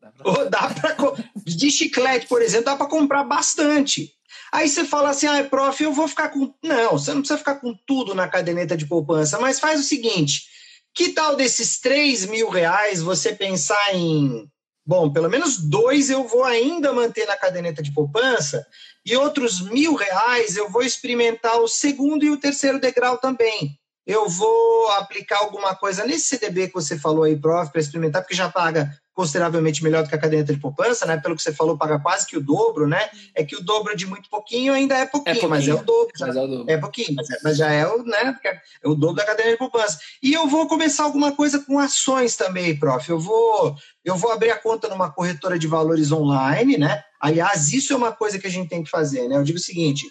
Dá 0.00 0.10
para. 0.10 0.44
Dá 0.44 0.68
pra, 0.68 0.96
de 1.44 1.70
chiclete, 1.70 2.26
por 2.26 2.42
exemplo, 2.42 2.66
dá 2.66 2.76
para 2.76 2.86
comprar 2.86 3.24
bastante. 3.24 4.14
Aí 4.52 4.68
você 4.68 4.84
fala 4.84 5.10
assim, 5.10 5.26
ah, 5.26 5.44
prof, 5.44 5.82
eu 5.82 5.92
vou 5.92 6.08
ficar 6.08 6.28
com. 6.28 6.54
Não, 6.62 6.92
você 6.92 7.12
não 7.12 7.20
precisa 7.20 7.38
ficar 7.38 7.56
com 7.56 7.74
tudo 7.86 8.14
na 8.14 8.28
caderneta 8.28 8.76
de 8.76 8.86
poupança, 8.86 9.38
mas 9.38 9.60
faz 9.60 9.80
o 9.80 9.84
seguinte: 9.84 10.46
que 10.94 11.10
tal 11.10 11.36
desses 11.36 11.78
3 11.80 12.26
mil 12.26 12.48
reais 12.48 13.02
você 13.02 13.34
pensar 13.34 13.94
em. 13.94 14.48
Bom, 14.84 15.12
pelo 15.12 15.28
menos 15.28 15.58
dois 15.58 16.10
eu 16.10 16.28
vou 16.28 16.44
ainda 16.44 16.92
manter 16.92 17.26
na 17.26 17.36
caderneta 17.36 17.82
de 17.82 17.92
poupança, 17.92 18.64
e 19.04 19.16
outros 19.16 19.60
mil 19.60 19.94
reais 19.94 20.56
eu 20.56 20.70
vou 20.70 20.82
experimentar 20.82 21.60
o 21.60 21.66
segundo 21.66 22.24
e 22.24 22.30
o 22.30 22.36
terceiro 22.36 22.78
degrau 22.78 23.18
também. 23.18 23.76
Eu 24.06 24.28
vou 24.28 24.88
aplicar 24.92 25.38
alguma 25.38 25.74
coisa 25.74 26.06
nesse 26.06 26.28
CDB 26.28 26.68
que 26.68 26.74
você 26.74 26.96
falou 26.96 27.24
aí, 27.24 27.34
prof, 27.34 27.72
para 27.72 27.80
experimentar, 27.80 28.22
porque 28.22 28.36
já 28.36 28.48
paga 28.48 28.96
consideravelmente 29.12 29.82
melhor 29.82 30.02
do 30.02 30.10
que 30.10 30.14
a 30.14 30.18
caderneta 30.18 30.52
de 30.52 30.60
poupança, 30.60 31.06
né? 31.06 31.16
Pelo 31.16 31.34
que 31.34 31.42
você 31.42 31.52
falou, 31.52 31.76
paga 31.78 31.98
quase 31.98 32.26
que 32.26 32.36
o 32.36 32.40
dobro, 32.40 32.86
né? 32.86 33.08
É 33.34 33.42
que 33.42 33.56
o 33.56 33.62
dobro 33.62 33.96
de 33.96 34.06
muito 34.06 34.28
pouquinho 34.28 34.74
ainda 34.74 34.94
é 34.94 35.06
pouquinho, 35.06 35.36
é 35.36 35.40
pouquinho 35.40 35.50
mas 35.50 35.66
é 35.66 35.74
o 35.74 35.82
dobro. 35.82 36.12
Já, 36.14 36.26
é, 36.26 36.30
o 36.30 36.34
dobro. 36.34 36.64
é 36.68 36.76
pouquinho, 36.76 37.14
mas, 37.16 37.30
é, 37.30 37.38
mas, 37.42 37.56
já 37.56 37.72
é 37.72 37.86
o, 37.86 38.02
né? 38.04 38.38
É 38.84 38.86
o 38.86 38.94
dobro 38.94 39.16
da 39.16 39.24
caderneta 39.24 39.52
de 39.52 39.58
poupança. 39.58 39.98
E 40.22 40.34
eu 40.34 40.46
vou 40.46 40.68
começar 40.68 41.04
alguma 41.04 41.32
coisa 41.32 41.58
com 41.58 41.78
ações 41.78 42.36
também, 42.36 42.78
prof. 42.78 43.08
Eu 43.08 43.18
vou, 43.18 43.74
eu 44.04 44.16
vou 44.16 44.30
abrir 44.30 44.50
a 44.50 44.58
conta 44.58 44.86
numa 44.86 45.10
corretora 45.10 45.58
de 45.58 45.66
valores 45.66 46.12
online, 46.12 46.76
né? 46.76 47.02
Aliás, 47.18 47.72
isso 47.72 47.94
é 47.94 47.96
uma 47.96 48.12
coisa 48.12 48.38
que 48.38 48.46
a 48.46 48.50
gente 48.50 48.68
tem 48.68 48.84
que 48.84 48.90
fazer, 48.90 49.26
né? 49.28 49.36
Eu 49.36 49.42
digo 49.42 49.58
o 49.58 49.62
seguinte: 49.62 50.06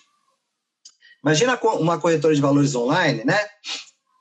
imagina 1.25 1.59
uma 1.79 1.99
corretora 1.99 2.35
de 2.35 2.41
valores 2.41 2.75
online, 2.75 3.23
né? 3.25 3.39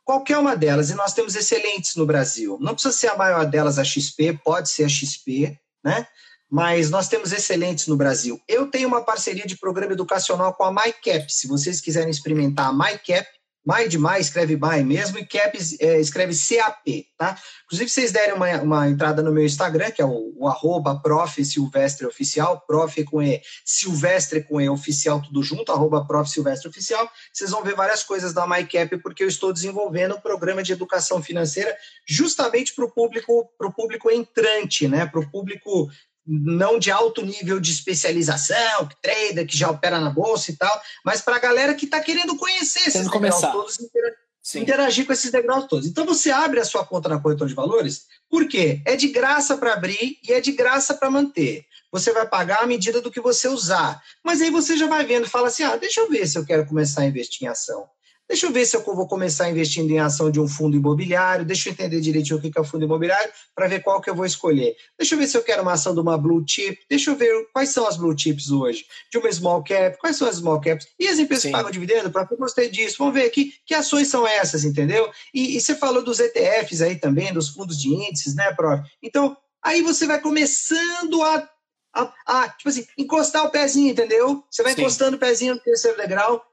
qualquer 0.04 0.38
uma 0.38 0.54
delas, 0.54 0.90
e 0.90 0.94
nós 0.94 1.14
temos 1.14 1.34
excelentes 1.34 1.96
no 1.96 2.06
Brasil. 2.06 2.58
Não 2.60 2.74
precisa 2.74 2.94
ser 2.94 3.08
a 3.08 3.16
maior 3.16 3.46
delas 3.46 3.78
a 3.78 3.84
XP, 3.84 4.38
pode 4.44 4.68
ser 4.68 4.84
a 4.84 4.88
XP, 4.88 5.58
né? 5.82 6.06
Mas 6.50 6.90
nós 6.90 7.08
temos 7.08 7.32
excelentes 7.32 7.86
no 7.86 7.96
Brasil. 7.96 8.38
Eu 8.46 8.70
tenho 8.70 8.86
uma 8.86 9.02
parceria 9.02 9.46
de 9.46 9.56
programa 9.56 9.94
educacional 9.94 10.54
com 10.54 10.62
a 10.62 10.70
MyCap. 10.70 11.32
Se 11.32 11.48
vocês 11.48 11.80
quiserem 11.80 12.10
experimentar 12.10 12.68
a 12.68 12.72
MyCap, 12.72 13.26
Mai 13.64 13.88
de 13.88 13.98
Mai 13.98 14.20
escreve 14.20 14.56
Mai 14.56 14.84
mesmo 14.84 15.18
e 15.18 15.24
Cap 15.24 15.56
é, 15.80 15.98
escreve 15.98 16.34
CAP, 16.34 17.08
tá? 17.16 17.38
Inclusive, 17.64 17.90
vocês 17.90 18.12
derem 18.12 18.34
uma, 18.34 18.60
uma 18.60 18.88
entrada 18.88 19.22
no 19.22 19.32
meu 19.32 19.44
Instagram, 19.44 19.90
que 19.90 20.02
é 20.02 20.04
o, 20.04 20.34
o 20.36 20.46
arroba 20.46 21.00
prof. 21.00 21.42
Silvestre 21.44 22.06
Oficial, 22.06 22.60
prof 22.66 23.02
com 23.04 23.22
E, 23.22 23.40
Silvestre 23.64 24.42
com 24.42 24.60
E 24.60 24.68
Oficial, 24.68 25.22
tudo 25.22 25.42
junto, 25.42 25.72
arroba 25.72 26.06
prof. 26.06 26.28
Silvestre 26.28 26.68
Oficial. 26.68 27.10
Vocês 27.32 27.50
vão 27.50 27.64
ver 27.64 27.74
várias 27.74 28.02
coisas 28.02 28.34
da 28.34 28.46
MyCap, 28.46 28.98
porque 28.98 29.24
eu 29.24 29.28
estou 29.28 29.52
desenvolvendo 29.52 30.14
um 30.16 30.20
programa 30.20 30.62
de 30.62 30.72
educação 30.72 31.22
financeira 31.22 31.74
justamente 32.06 32.74
para 32.74 32.84
o 32.84 32.90
público, 32.90 33.50
público 33.74 34.10
entrante, 34.10 34.86
né? 34.86 35.06
Para 35.06 35.20
o 35.20 35.30
público 35.30 35.88
não 36.26 36.78
de 36.78 36.90
alto 36.90 37.24
nível 37.24 37.60
de 37.60 37.70
especialização, 37.70 38.86
que 38.86 38.96
trader, 39.00 39.46
que 39.46 39.56
já 39.56 39.70
opera 39.70 40.00
na 40.00 40.10
bolsa 40.10 40.50
e 40.50 40.56
tal, 40.56 40.82
mas 41.04 41.20
para 41.20 41.36
a 41.36 41.40
galera 41.40 41.74
que 41.74 41.84
está 41.84 42.00
querendo 42.00 42.36
conhecer 42.36 42.88
esses 42.88 43.10
degraus 43.10 43.40
todos, 43.40 43.80
interagir, 43.80 44.62
interagir 44.62 45.06
com 45.06 45.12
esses 45.12 45.30
degraus 45.30 45.66
todos. 45.66 45.86
Então 45.86 46.06
você 46.06 46.30
abre 46.30 46.60
a 46.60 46.64
sua 46.64 46.84
conta 46.84 47.08
na 47.08 47.20
corretora 47.20 47.48
de 47.48 47.54
valores, 47.54 48.06
por 48.30 48.48
quê? 48.48 48.80
É 48.86 48.96
de 48.96 49.08
graça 49.08 49.56
para 49.56 49.74
abrir 49.74 50.18
e 50.26 50.32
é 50.32 50.40
de 50.40 50.52
graça 50.52 50.94
para 50.94 51.10
manter. 51.10 51.66
Você 51.92 52.12
vai 52.12 52.26
pagar 52.26 52.62
à 52.62 52.66
medida 52.66 53.00
do 53.00 53.10
que 53.10 53.20
você 53.20 53.46
usar. 53.46 54.02
Mas 54.24 54.40
aí 54.40 54.50
você 54.50 54.76
já 54.76 54.88
vai 54.88 55.04
vendo 55.04 55.28
fala 55.28 55.46
assim: 55.46 55.62
ah, 55.62 55.76
deixa 55.76 56.00
eu 56.00 56.10
ver 56.10 56.26
se 56.26 56.36
eu 56.36 56.44
quero 56.44 56.66
começar 56.66 57.02
a 57.02 57.06
investir 57.06 57.46
em 57.46 57.48
ação. 57.48 57.88
Deixa 58.28 58.46
eu 58.46 58.52
ver 58.52 58.64
se 58.64 58.74
eu 58.74 58.82
vou 58.82 59.06
começar 59.06 59.50
investindo 59.50 59.90
em 59.90 59.98
ação 59.98 60.30
de 60.30 60.40
um 60.40 60.48
fundo 60.48 60.76
imobiliário, 60.76 61.44
deixa 61.44 61.68
eu 61.68 61.72
entender 61.72 62.00
direitinho 62.00 62.38
o 62.38 62.40
que 62.40 62.50
é 62.56 62.60
o 62.60 62.64
fundo 62.64 62.84
imobiliário, 62.84 63.30
para 63.54 63.68
ver 63.68 63.82
qual 63.82 64.00
que 64.00 64.08
eu 64.08 64.14
vou 64.14 64.24
escolher. 64.24 64.74
Deixa 64.98 65.14
eu 65.14 65.18
ver 65.18 65.26
se 65.26 65.36
eu 65.36 65.42
quero 65.42 65.62
uma 65.62 65.72
ação 65.72 65.92
de 65.92 66.00
uma 66.00 66.16
blue 66.16 66.42
chip, 66.46 66.78
deixa 66.88 67.10
eu 67.10 67.16
ver 67.16 67.46
quais 67.52 67.68
são 67.68 67.86
as 67.86 67.98
blue 67.98 68.18
chips 68.18 68.50
hoje, 68.50 68.86
de 69.12 69.18
uma 69.18 69.30
small 69.30 69.62
cap, 69.62 69.98
quais 69.98 70.16
são 70.16 70.26
as 70.26 70.36
small 70.36 70.60
caps, 70.60 70.86
e 70.98 71.06
as 71.06 71.18
empresas 71.18 71.42
Sim. 71.42 71.48
que 71.48 71.52
pagam 71.52 71.70
dividendo, 71.70 72.10
para 72.10 72.26
eu 72.30 72.38
gostei 72.38 72.70
disso, 72.70 72.96
vamos 72.98 73.14
ver 73.14 73.26
aqui 73.26 73.52
que 73.66 73.74
ações 73.74 74.08
são 74.08 74.26
essas, 74.26 74.64
entendeu? 74.64 75.10
E, 75.32 75.56
e 75.56 75.60
você 75.60 75.74
falou 75.74 76.02
dos 76.02 76.18
ETFs 76.18 76.80
aí 76.80 76.96
também, 76.96 77.32
dos 77.32 77.50
fundos 77.50 77.78
de 77.78 77.88
índices, 77.88 78.34
né, 78.34 78.52
prof? 78.54 78.82
Então, 79.02 79.36
aí 79.62 79.82
você 79.82 80.06
vai 80.06 80.20
começando 80.20 81.22
a 81.22 81.48
a, 81.96 82.12
a, 82.26 82.48
tipo 82.48 82.68
assim, 82.68 82.84
encostar 82.98 83.44
o 83.44 83.50
pezinho, 83.50 83.92
entendeu? 83.92 84.42
Você 84.50 84.64
vai 84.64 84.74
Sim. 84.74 84.80
encostando 84.80 85.16
o 85.16 85.20
pezinho 85.20 85.54
no 85.54 85.60
terceiro 85.60 85.96
degrau, 85.96 86.44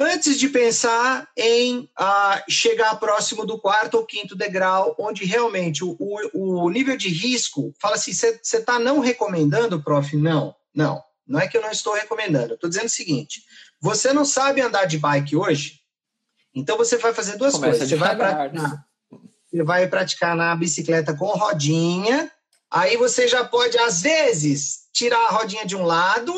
antes 0.00 0.38
de 0.38 0.48
pensar 0.48 1.28
em 1.36 1.80
uh, 1.80 2.42
chegar 2.48 2.98
próximo 2.98 3.44
do 3.44 3.58
quarto 3.58 3.98
ou 3.98 4.06
quinto 4.06 4.34
degrau, 4.34 4.96
onde 4.98 5.26
realmente 5.26 5.84
o, 5.84 5.94
o, 6.00 6.64
o 6.64 6.70
nível 6.70 6.96
de 6.96 7.10
risco, 7.10 7.74
fala 7.78 7.96
assim, 7.96 8.12
você 8.14 8.40
está 8.40 8.78
não 8.78 9.00
recomendando, 9.00 9.82
prof? 9.82 10.16
Não, 10.16 10.56
não, 10.74 11.02
não 11.26 11.38
é 11.38 11.46
que 11.46 11.56
eu 11.56 11.60
não 11.60 11.70
estou 11.70 11.92
recomendando, 11.92 12.54
estou 12.54 12.70
dizendo 12.70 12.86
o 12.86 12.90
seguinte, 12.90 13.42
você 13.78 14.10
não 14.14 14.24
sabe 14.24 14.62
andar 14.62 14.86
de 14.86 14.96
bike 14.96 15.36
hoje, 15.36 15.80
então 16.54 16.78
você 16.78 16.96
vai 16.96 17.12
fazer 17.12 17.36
duas 17.36 17.52
Começa 17.52 17.78
coisas, 17.78 17.88
você 17.88 17.96
vai, 17.96 18.16
praticar, 18.16 18.84
você 19.50 19.62
vai 19.62 19.86
praticar 19.86 20.34
na 20.34 20.56
bicicleta 20.56 21.14
com 21.14 21.26
rodinha, 21.26 22.32
aí 22.70 22.96
você 22.96 23.28
já 23.28 23.44
pode, 23.44 23.76
às 23.76 24.00
vezes, 24.00 24.88
tirar 24.94 25.26
a 25.26 25.30
rodinha 25.30 25.66
de 25.66 25.76
um 25.76 25.84
lado 25.84 26.34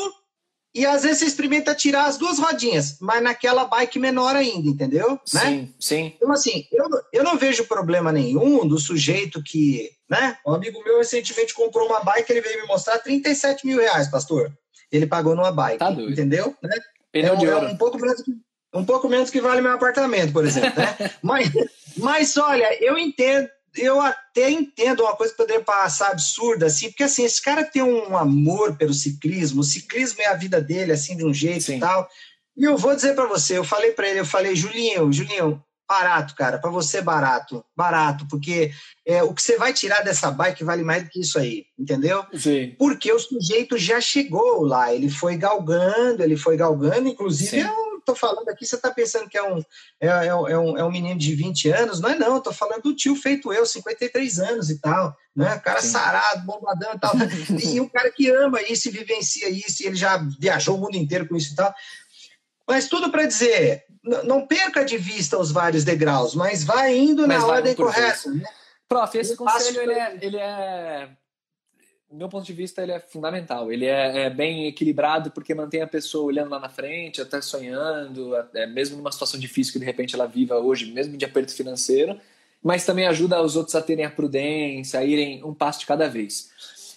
e 0.73 0.85
às 0.85 1.03
vezes 1.03 1.19
você 1.19 1.25
experimenta 1.25 1.75
tirar 1.75 2.05
as 2.05 2.17
duas 2.17 2.39
rodinhas, 2.39 2.97
mas 2.99 3.21
naquela 3.21 3.65
bike 3.65 3.99
menor 3.99 4.35
ainda, 4.35 4.67
entendeu? 4.69 5.19
Sim, 5.25 5.37
né? 5.37 5.69
sim. 5.79 6.13
Então, 6.15 6.31
assim, 6.31 6.65
eu, 6.71 6.85
eu 7.11 7.23
não 7.23 7.37
vejo 7.37 7.65
problema 7.65 8.11
nenhum 8.11 8.67
do 8.67 8.79
sujeito 8.79 9.41
que, 9.43 9.91
né? 10.09 10.37
Um 10.45 10.53
amigo 10.53 10.83
meu 10.83 10.97
recentemente 10.97 11.53
comprou 11.53 11.87
uma 11.87 11.99
bike, 12.03 12.31
ele 12.31 12.41
veio 12.41 12.61
me 12.61 12.67
mostrar 12.67 12.97
37 12.99 13.65
mil 13.67 13.77
reais, 13.79 14.07
pastor. 14.09 14.51
Ele 14.91 15.05
pagou 15.05 15.35
numa 15.35 15.51
bike, 15.51 15.79
Tá 15.79 15.91
doido. 15.91 16.11
entendeu? 16.11 16.55
Né? 16.61 16.75
Pneu 17.11 17.33
é, 17.33 17.37
de 17.37 17.45
é 17.45 17.55
ouro. 17.55 17.67
um 17.67 17.77
pouco 17.77 17.99
menos 17.99 18.21
que 18.21 18.31
um 18.73 18.83
pouco 18.83 19.07
menos 19.07 19.29
que 19.29 19.39
vale 19.39 19.61
meu 19.61 19.71
apartamento, 19.71 20.33
por 20.33 20.43
exemplo, 20.43 20.73
né? 20.81 21.11
mas, 21.21 21.51
mas 21.95 22.35
olha, 22.37 22.75
eu 22.83 22.97
entendo, 22.97 23.47
eu 23.75 23.99
até 23.99 24.49
entendo 24.51 25.03
uma 25.03 25.15
coisa 25.15 25.31
que 25.31 25.37
poderia 25.37 25.63
passar 25.63 26.11
absurda, 26.11 26.67
assim, 26.67 26.89
porque 26.89 27.03
assim, 27.03 27.23
esse 27.23 27.41
cara 27.41 27.63
tem 27.63 27.81
um 27.81 28.15
amor 28.15 28.75
pelo 28.77 28.93
ciclismo, 28.93 29.61
o 29.61 29.63
ciclismo 29.63 30.21
é 30.21 30.27
a 30.27 30.35
vida 30.35 30.61
dele, 30.61 30.91
assim, 30.91 31.17
de 31.17 31.25
um 31.25 31.33
jeito 31.33 31.63
Sim. 31.63 31.77
e 31.77 31.79
tal. 31.79 32.07
E 32.55 32.63
eu 32.63 32.77
vou 32.77 32.95
dizer 32.95 33.15
para 33.15 33.25
você, 33.25 33.57
eu 33.57 33.63
falei 33.63 33.91
para 33.91 34.07
ele, 34.07 34.19
eu 34.19 34.25
falei, 34.25 34.55
Julinho, 34.55 35.11
Julinho, 35.11 35.63
barato, 35.87 36.35
cara, 36.35 36.57
para 36.57 36.69
você 36.69 37.01
barato, 37.01 37.63
barato, 37.75 38.27
porque 38.29 38.71
é, 39.05 39.23
o 39.23 39.33
que 39.33 39.41
você 39.41 39.57
vai 39.57 39.73
tirar 39.73 40.03
dessa 40.03 40.31
bike 40.31 40.63
vale 40.63 40.83
mais 40.83 41.03
do 41.03 41.09
que 41.09 41.19
isso 41.19 41.37
aí, 41.37 41.65
entendeu? 41.77 42.25
Sim. 42.33 42.75
porque 42.77 43.11
o 43.11 43.19
sujeito 43.19 43.77
já 43.77 43.99
chegou 43.99 44.63
lá, 44.63 44.93
ele 44.93 45.09
foi 45.09 45.35
galgando, 45.35 46.23
ele 46.23 46.37
foi 46.37 46.55
galgando, 46.55 47.09
inclusive 47.09 47.49
Sim. 47.49 47.61
eu 47.61 47.92
tô 48.03 48.15
falando 48.15 48.47
aqui, 48.49 48.65
você 48.65 48.77
tá 48.77 48.91
pensando 48.91 49.29
que 49.29 49.37
é 49.37 49.43
um, 49.43 49.59
é, 49.99 50.07
é 50.07 50.35
um- 50.35 50.47
é 50.47 50.57
um, 50.57 50.77
é 50.77 50.83
um 50.83 50.91
menino 50.91 51.17
de 51.19 51.33
20 51.35 51.69
anos, 51.71 51.99
não 51.99 52.09
é 52.09 52.15
não, 52.15 52.39
tô 52.41 52.51
falando 52.53 52.83
do 52.83 52.95
tio 52.95 53.15
feito 53.15 53.51
eu, 53.53 53.65
53 53.65 54.39
anos 54.39 54.69
e 54.69 54.79
tal, 54.79 55.15
né, 55.35 55.57
cara 55.59 55.81
Sim. 55.81 55.89
sarado, 55.89 56.45
bombadão 56.45 56.93
e 56.93 56.99
tal, 56.99 57.11
e 57.73 57.79
um 57.81 57.89
cara 57.89 58.11
que 58.11 58.29
ama 58.29 58.61
isso 58.61 58.87
e 58.87 58.91
vivencia 58.91 59.49
isso, 59.49 59.83
e 59.83 59.87
ele 59.87 59.95
já 59.95 60.17
viajou 60.39 60.77
o 60.77 60.79
mundo 60.79 60.95
inteiro 60.95 61.27
com 61.27 61.35
isso 61.35 61.53
e 61.53 61.55
tal, 61.55 61.73
mas 62.67 62.87
tudo 62.87 63.11
para 63.11 63.25
dizer, 63.25 63.83
não 64.23 64.45
perca 64.45 64.83
de 64.83 64.97
vista 64.97 65.37
os 65.37 65.51
vários 65.51 65.83
degraus, 65.83 66.35
mas 66.35 66.63
vai 66.63 66.95
indo 66.97 67.27
Mas 67.27 67.39
na 67.39 67.47
ordem 67.47 67.75
correta, 67.75 68.29
né? 68.31 68.43
Prof, 68.87 69.17
esse 69.17 69.31
Eu 69.31 69.37
conselho, 69.37 69.81
ele 69.81 69.93
é, 69.93 70.17
ele 70.21 70.37
é, 70.37 71.09
do 72.13 72.17
meu 72.17 72.29
ponto 72.29 72.45
de 72.45 72.53
vista, 72.53 72.83
ele 72.83 72.91
é 72.91 72.99
fundamental. 72.99 73.71
Ele 73.71 73.87
é, 73.87 74.25
é 74.25 74.29
bem 74.29 74.67
equilibrado 74.67 75.31
porque 75.31 75.55
mantém 75.55 75.81
a 75.81 75.87
pessoa 75.87 76.25
olhando 76.25 76.51
lá 76.51 76.59
na 76.59 76.69
frente, 76.69 77.19
até 77.19 77.41
sonhando, 77.41 78.35
até 78.35 78.67
mesmo 78.67 78.97
numa 78.97 79.11
situação 79.11 79.39
difícil 79.39 79.73
que 79.73 79.79
de 79.79 79.85
repente 79.85 80.13
ela 80.13 80.27
viva 80.27 80.59
hoje, 80.59 80.91
mesmo 80.91 81.17
de 81.17 81.25
aperto 81.25 81.55
financeiro, 81.55 82.21
mas 82.61 82.85
também 82.85 83.07
ajuda 83.07 83.41
os 83.41 83.55
outros 83.55 83.73
a 83.73 83.81
terem 83.81 84.05
a 84.05 84.11
prudência, 84.11 84.99
a 84.99 85.03
irem 85.03 85.43
um 85.43 85.55
passo 85.55 85.79
de 85.79 85.87
cada 85.87 86.07
vez. 86.07 86.51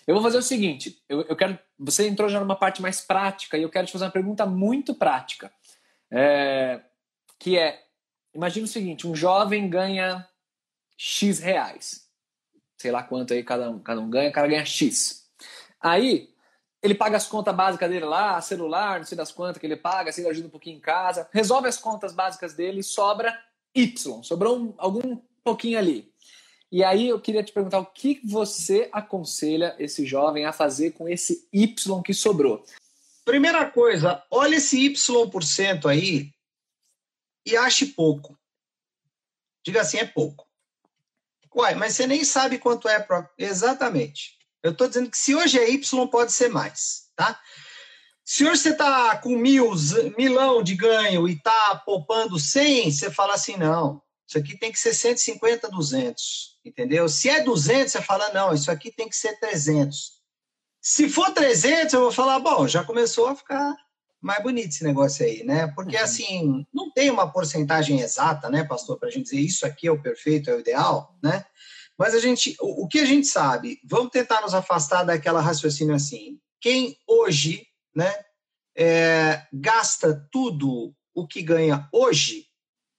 Eu 0.07 0.15
vou 0.15 0.23
fazer 0.23 0.37
o 0.37 0.43
seguinte, 0.43 1.01
eu, 1.09 1.23
eu 1.23 1.35
quero, 1.35 1.59
você 1.79 2.07
entrou 2.07 2.29
já 2.29 2.39
numa 2.39 2.55
parte 2.55 2.83
mais 2.83 3.01
prática 3.01 3.57
e 3.57 3.63
eu 3.63 3.71
quero 3.71 3.87
te 3.87 3.95
fazer 3.95 4.05
uma 4.05 4.11
pergunta 4.11 4.45
muito 4.45 4.95
prática, 4.95 5.51
É, 6.11 6.83
que 7.39 7.59
é, 7.59 7.83
imagina 8.35 8.67
o 8.67 8.69
seguinte, 8.69 9.07
um 9.07 9.15
jovem 9.15 9.69
ganha 9.69 10.29
X 10.97 11.41
reais. 11.41 12.06
Sei 12.79 12.91
lá 12.91 13.03
quanto 13.03 13.33
aí 13.33 13.43
cada 13.43 13.71
um, 13.71 13.79
cada 13.79 14.01
um 14.01 14.09
ganha, 14.11 14.31
o 14.31 14.33
cara 14.33 14.49
ganha 14.49 14.65
X. 14.65 15.27
Aí, 15.81 16.31
ele 16.83 16.95
paga 16.95 17.17
as 17.17 17.27
contas 17.27 17.55
básicas 17.55 17.89
dele 17.89 18.05
lá, 18.05 18.41
celular, 18.41 18.99
não 18.99 19.07
sei 19.07 19.17
das 19.17 19.33
quantas 19.33 19.59
que 19.59 19.67
ele 19.67 19.77
paga, 19.77 20.13
se 20.13 20.21
ele 20.21 20.29
ajuda 20.29 20.47
um 20.47 20.51
pouquinho 20.51 20.77
em 20.77 20.81
casa, 20.81 21.29
resolve 21.33 21.69
as 21.69 21.79
contas 21.79 22.13
básicas 22.13 22.55
dele 22.55 22.83
sobra 22.83 23.37
Y, 23.75 24.23
sobrou 24.23 24.59
um- 24.59 24.75
algum 24.79 25.17
pouquinho 25.43 25.79
ali. 25.79 26.13
E 26.71 26.83
aí 26.83 27.09
eu 27.09 27.21
queria 27.21 27.43
te 27.43 27.53
perguntar 27.53 27.79
o 27.79 27.87
que 27.87 28.21
você 28.25 28.89
aconselha 28.93 29.77
esse 29.79 30.05
jovem 30.05 30.45
a 30.45 30.53
fazer 30.53 30.93
com 30.93 31.09
esse 31.09 31.49
Y 31.53 32.03
que 32.03 32.13
sobrou? 32.13 32.65
Primeira 33.25 33.71
coisa, 33.71 34.25
olha 34.31 34.57
esse 34.57 34.79
Y% 34.85 35.87
aí 35.89 36.33
e 37.45 37.57
ache 37.57 37.87
pouco. 37.87 38.39
Diga 39.65 39.81
assim, 39.81 39.99
é 39.99 40.05
pouco. 40.05 40.46
Uai, 41.57 41.75
mas 41.75 41.95
você 41.95 42.07
nem 42.07 42.23
sabe 42.23 42.59
quanto 42.59 42.87
é. 42.87 43.01
Pro... 43.01 43.27
Exatamente. 43.39 44.37
Eu 44.63 44.73
estou 44.73 44.87
dizendo 44.87 45.11
que 45.11 45.17
se 45.17 45.35
hoje 45.35 45.59
é 45.59 45.71
Y, 45.71 46.07
pode 46.09 46.33
ser 46.33 46.49
mais, 46.49 47.05
tá? 47.17 47.41
Se 48.25 48.45
hoje 48.45 48.63
você 48.63 48.71
está 48.71 49.17
com 49.19 49.37
mil, 49.37 49.71
milão 50.19 50.63
de 50.63 50.75
ganho 50.75 51.29
e 51.29 51.35
está 51.35 51.77
poupando 51.87 52.39
100, 52.39 52.91
você 52.91 53.11
fala 53.11 53.35
assim, 53.35 53.57
não, 53.57 54.03
isso 54.29 54.37
aqui 54.37 54.59
tem 54.59 54.73
que 54.73 54.79
ser 54.79 54.93
150, 54.93 55.71
200, 55.71 56.59
entendeu? 56.65 57.09
Se 57.09 57.29
é 57.29 57.41
200, 57.41 57.93
você 57.93 58.03
fala, 58.03 58.33
não, 58.35 58.53
isso 58.53 58.71
aqui 58.71 58.91
tem 58.91 59.09
que 59.09 59.17
ser 59.17 59.39
300. 59.39 60.17
Se 60.83 61.09
for 61.09 61.31
300, 61.31 61.95
eu 61.95 62.01
vou 62.01 62.13
falar, 62.13 62.41
bom, 62.41 62.67
já 62.67 62.83
começou 62.83 63.29
a 63.29 63.37
ficar 63.37 63.77
mais 64.27 64.43
bonito 64.43 64.69
esse 64.69 64.83
negócio 64.83 65.25
aí, 65.25 65.45
né? 65.45 65.69
Porque, 65.69 65.97
Uhum. 65.97 66.03
assim, 66.03 66.67
não 66.75 66.91
tem 66.91 67.11
uma 67.11 67.31
porcentagem 67.31 68.01
exata, 68.01 68.51
né, 68.51 68.65
pastor, 68.65 68.99
para 68.99 69.09
a 69.09 69.11
gente 69.11 69.25
dizer 69.25 69.39
isso 69.41 69.65
aqui 69.65 69.87
é 69.87 69.91
o 69.93 70.03
perfeito, 70.03 70.51
é 70.51 70.55
o 70.55 70.61
ideal, 70.61 71.17
né? 71.23 71.45
Mas 71.97 72.13
a 72.15 72.19
gente, 72.19 72.57
o, 72.61 72.85
o 72.85 72.89
que 72.89 72.99
a 72.99 73.05
gente 73.07 73.27
sabe, 73.27 73.81
vamos 73.85 74.11
tentar 74.11 74.41
nos 74.43 74.53
afastar 74.53 75.05
daquela 75.05 75.41
raciocínio 75.41 75.95
assim. 75.95 76.39
Quem 76.61 76.99
hoje, 77.07 77.67
né, 77.95 78.13
é, 78.77 79.47
gasta 79.53 80.29
tudo 80.31 80.93
o 81.15 81.27
que 81.27 81.41
ganha 81.41 81.89
hoje, 81.93 82.47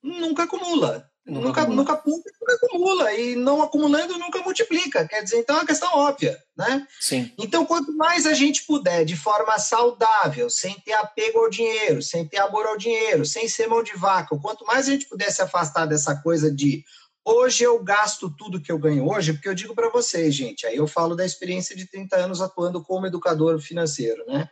nunca 0.01 0.43
acumula. 0.43 1.11
Nunca 1.27 1.65
Nunca, 1.65 1.67
nunca, 1.67 2.03
nunca 2.05 2.65
acumula. 2.65 3.13
E 3.13 3.35
não 3.35 3.61
acumulando, 3.61 4.17
nunca 4.17 4.41
multiplica. 4.41 5.05
Quer 5.07 5.23
dizer, 5.23 5.39
então 5.39 5.57
é 5.57 5.59
uma 5.59 5.67
questão 5.67 5.89
óbvia, 5.93 6.41
né? 6.57 6.87
Sim. 6.99 7.31
Então, 7.37 7.65
quanto 7.65 7.91
mais 7.95 8.25
a 8.25 8.33
gente 8.33 8.65
puder, 8.65 9.03
de 9.03 9.17
forma 9.17 9.59
saudável, 9.59 10.49
sem 10.49 10.73
ter 10.79 10.93
apego 10.93 11.39
ao 11.39 11.49
dinheiro, 11.49 12.01
sem 12.01 12.25
ter 12.25 12.37
amor 12.37 12.65
ao 12.65 12.77
dinheiro, 12.77 13.25
sem 13.25 13.49
ser 13.49 13.67
mão 13.67 13.83
de 13.83 13.95
vaca, 13.95 14.37
quanto 14.41 14.65
mais 14.65 14.87
a 14.87 14.91
gente 14.91 15.07
puder 15.07 15.29
se 15.29 15.41
afastar 15.41 15.85
dessa 15.85 16.15
coisa 16.15 16.49
de 16.49 16.83
hoje 17.25 17.63
eu 17.65 17.83
gasto 17.83 18.29
tudo 18.29 18.61
que 18.61 18.71
eu 18.71 18.79
ganho 18.79 19.05
hoje, 19.05 19.33
porque 19.33 19.49
eu 19.49 19.53
digo 19.53 19.75
para 19.75 19.89
vocês, 19.89 20.33
gente, 20.33 20.65
aí 20.65 20.77
eu 20.77 20.87
falo 20.87 21.13
da 21.13 21.25
experiência 21.25 21.75
de 21.75 21.85
30 21.85 22.15
anos 22.15 22.41
atuando 22.41 22.81
como 22.81 23.05
educador 23.05 23.59
financeiro, 23.59 24.23
né? 24.25 24.49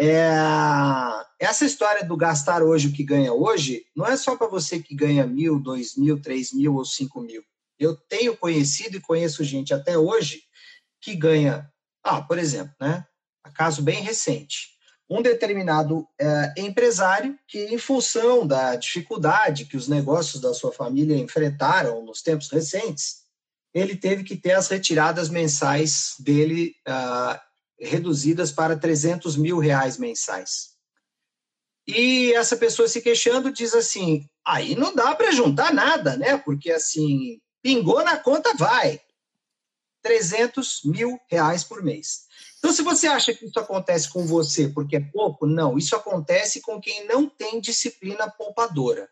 É, 0.00 0.30
essa 1.40 1.64
história 1.64 2.04
do 2.04 2.16
gastar 2.16 2.62
hoje 2.62 2.86
o 2.86 2.92
que 2.92 3.02
ganha 3.02 3.32
hoje 3.32 3.84
não 3.96 4.06
é 4.06 4.16
só 4.16 4.36
para 4.36 4.46
você 4.46 4.78
que 4.78 4.94
ganha 4.94 5.26
mil, 5.26 5.58
dois 5.58 5.96
mil, 5.96 6.22
três 6.22 6.52
mil 6.52 6.76
ou 6.76 6.84
cinco 6.84 7.20
mil. 7.20 7.42
Eu 7.76 7.96
tenho 7.96 8.36
conhecido 8.36 8.96
e 8.96 9.00
conheço 9.00 9.42
gente 9.42 9.74
até 9.74 9.98
hoje 9.98 10.44
que 11.00 11.16
ganha, 11.16 11.68
ah, 12.04 12.22
por 12.22 12.38
exemplo, 12.38 12.72
né? 12.80 13.04
Caso 13.54 13.82
bem 13.82 14.00
recente, 14.00 14.68
um 15.10 15.20
determinado 15.20 16.06
é, 16.20 16.54
empresário 16.58 17.36
que, 17.48 17.64
em 17.64 17.78
função 17.78 18.46
da 18.46 18.76
dificuldade 18.76 19.64
que 19.64 19.76
os 19.76 19.88
negócios 19.88 20.40
da 20.40 20.54
sua 20.54 20.70
família 20.70 21.16
enfrentaram 21.16 22.04
nos 22.04 22.22
tempos 22.22 22.50
recentes, 22.50 23.22
ele 23.74 23.96
teve 23.96 24.22
que 24.22 24.36
ter 24.36 24.52
as 24.52 24.68
retiradas 24.68 25.28
mensais 25.28 26.14
dele 26.20 26.74
ah, 26.86 27.42
reduzidas 27.78 28.50
para 28.50 28.76
300 28.76 29.36
mil 29.36 29.58
reais 29.58 29.96
mensais. 29.96 30.76
E 31.86 32.32
essa 32.34 32.56
pessoa 32.56 32.88
se 32.88 33.00
queixando 33.00 33.52
diz 33.52 33.74
assim: 33.74 34.28
aí 34.44 34.74
não 34.74 34.94
dá 34.94 35.14
para 35.14 35.30
juntar 35.30 35.72
nada, 35.72 36.16
né? 36.16 36.36
Porque 36.36 36.70
assim, 36.70 37.40
pingou 37.62 38.04
na 38.04 38.16
conta, 38.16 38.54
vai. 38.54 39.00
300 40.02 40.82
mil 40.84 41.18
reais 41.30 41.64
por 41.64 41.82
mês. 41.82 42.26
Então, 42.58 42.72
se 42.72 42.82
você 42.82 43.06
acha 43.06 43.32
que 43.32 43.44
isso 43.44 43.58
acontece 43.58 44.10
com 44.10 44.26
você 44.26 44.68
porque 44.68 44.96
é 44.96 45.00
pouco, 45.00 45.46
não. 45.46 45.78
Isso 45.78 45.94
acontece 45.94 46.60
com 46.60 46.80
quem 46.80 47.06
não 47.06 47.28
tem 47.28 47.60
disciplina 47.60 48.28
poupadora. 48.30 49.08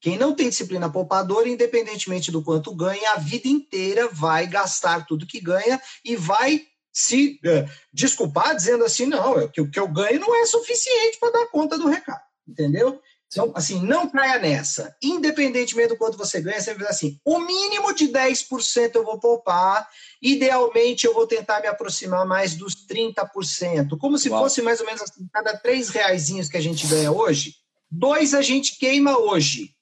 Quem 0.00 0.18
não 0.18 0.34
tem 0.34 0.48
disciplina 0.48 0.90
poupadora, 0.90 1.48
independentemente 1.48 2.32
do 2.32 2.42
quanto 2.42 2.74
ganha, 2.74 3.12
a 3.12 3.18
vida 3.18 3.46
inteira 3.46 4.08
vai 4.08 4.48
gastar 4.48 5.06
tudo 5.06 5.26
que 5.26 5.40
ganha 5.40 5.80
e 6.04 6.16
vai 6.16 6.66
se 6.92 7.40
uh, 7.44 7.68
desculpar 7.92 8.54
dizendo 8.54 8.84
assim, 8.84 9.06
não, 9.06 9.40
é 9.40 9.48
que 9.48 9.60
o 9.60 9.70
que 9.70 9.80
eu 9.80 9.88
ganho 9.88 10.20
não 10.20 10.34
é 10.34 10.46
suficiente 10.46 11.18
para 11.18 11.32
dar 11.32 11.46
conta 11.46 11.78
do 11.78 11.88
recado, 11.88 12.22
entendeu? 12.46 13.00
Então, 13.32 13.50
assim, 13.56 13.80
não 13.80 14.10
caia 14.10 14.38
nessa. 14.38 14.94
Independentemente 15.02 15.88
do 15.88 15.96
quanto 15.96 16.18
você 16.18 16.38
ganha, 16.42 16.60
você 16.60 16.74
vai 16.74 16.86
assim, 16.88 17.18
o 17.24 17.38
mínimo 17.38 17.94
de 17.94 18.08
10% 18.08 18.94
eu 18.94 19.04
vou 19.04 19.18
poupar, 19.18 19.88
idealmente 20.20 21.06
eu 21.06 21.14
vou 21.14 21.26
tentar 21.26 21.62
me 21.62 21.66
aproximar 21.66 22.26
mais 22.26 22.54
dos 22.54 22.74
30%, 22.86 23.96
como 23.98 24.18
se 24.18 24.28
Uau. 24.28 24.42
fosse 24.42 24.60
mais 24.60 24.80
ou 24.80 24.86
menos 24.86 25.00
assim, 25.00 25.26
cada 25.32 25.56
três 25.56 25.88
reaisinhos 25.88 26.48
que 26.48 26.58
a 26.58 26.60
gente 26.60 26.86
ganha 26.86 27.10
hoje, 27.10 27.54
dois 27.90 28.34
a 28.34 28.42
gente 28.42 28.78
queima 28.78 29.16
hoje. 29.16 29.74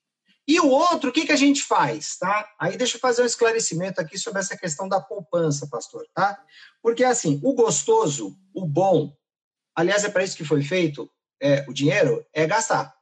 E 0.50 0.58
o 0.58 0.68
outro, 0.68 1.10
o 1.10 1.12
que, 1.12 1.26
que 1.26 1.30
a 1.30 1.36
gente 1.36 1.62
faz, 1.62 2.16
tá? 2.18 2.44
Aí 2.58 2.76
deixa 2.76 2.96
eu 2.96 3.00
fazer 3.00 3.22
um 3.22 3.26
esclarecimento 3.26 4.00
aqui 4.00 4.18
sobre 4.18 4.40
essa 4.40 4.56
questão 4.56 4.88
da 4.88 5.00
poupança, 5.00 5.68
pastor, 5.68 6.04
tá? 6.12 6.42
Porque, 6.82 7.04
assim, 7.04 7.40
o 7.44 7.54
gostoso, 7.54 8.36
o 8.52 8.66
bom, 8.66 9.16
aliás, 9.76 10.02
é 10.02 10.08
para 10.08 10.24
isso 10.24 10.36
que 10.36 10.44
foi 10.44 10.60
feito, 10.64 11.08
é, 11.40 11.64
o 11.68 11.72
dinheiro 11.72 12.26
é 12.32 12.48
gastar. 12.48 12.92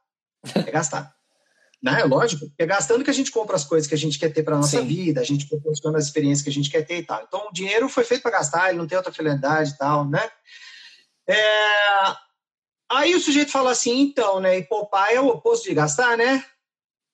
É 0.53 0.69
gastar. 0.69 1.11
Não, 1.81 1.95
é 1.95 2.03
lógico, 2.03 2.45
é 2.55 2.67
gastando 2.67 3.03
que 3.03 3.09
a 3.09 3.13
gente 3.13 3.31
compra 3.31 3.55
as 3.55 3.63
coisas 3.63 3.87
que 3.87 3.95
a 3.95 3.97
gente 3.97 4.19
quer 4.19 4.29
ter 4.29 4.43
para 4.43 4.55
nossa 4.55 4.81
Sim. 4.81 4.85
vida, 4.85 5.19
a 5.19 5.25
gente 5.25 5.47
proporciona 5.47 5.97
as 5.97 6.05
experiências 6.05 6.43
que 6.43 6.51
a 6.51 6.53
gente 6.53 6.69
quer 6.69 6.85
ter 6.85 6.99
e 6.99 7.03
tal. 7.03 7.23
Então, 7.27 7.47
o 7.47 7.51
dinheiro 7.51 7.89
foi 7.89 8.03
feito 8.03 8.21
para 8.21 8.29
gastar, 8.29 8.69
ele 8.69 8.77
não 8.77 8.85
tem 8.85 8.95
outra 8.95 9.11
finalidade 9.11 9.71
e 9.71 9.77
tal, 9.79 10.07
né? 10.07 10.29
É... 11.27 11.35
Aí 12.91 13.15
o 13.15 13.19
sujeito 13.19 13.51
fala 13.51 13.71
assim, 13.71 14.01
então, 14.01 14.39
né? 14.39 14.59
E 14.59 14.63
poupar 14.63 15.11
é 15.11 15.19
o 15.19 15.29
oposto 15.29 15.67
de 15.67 15.73
gastar, 15.73 16.15
né? 16.15 16.45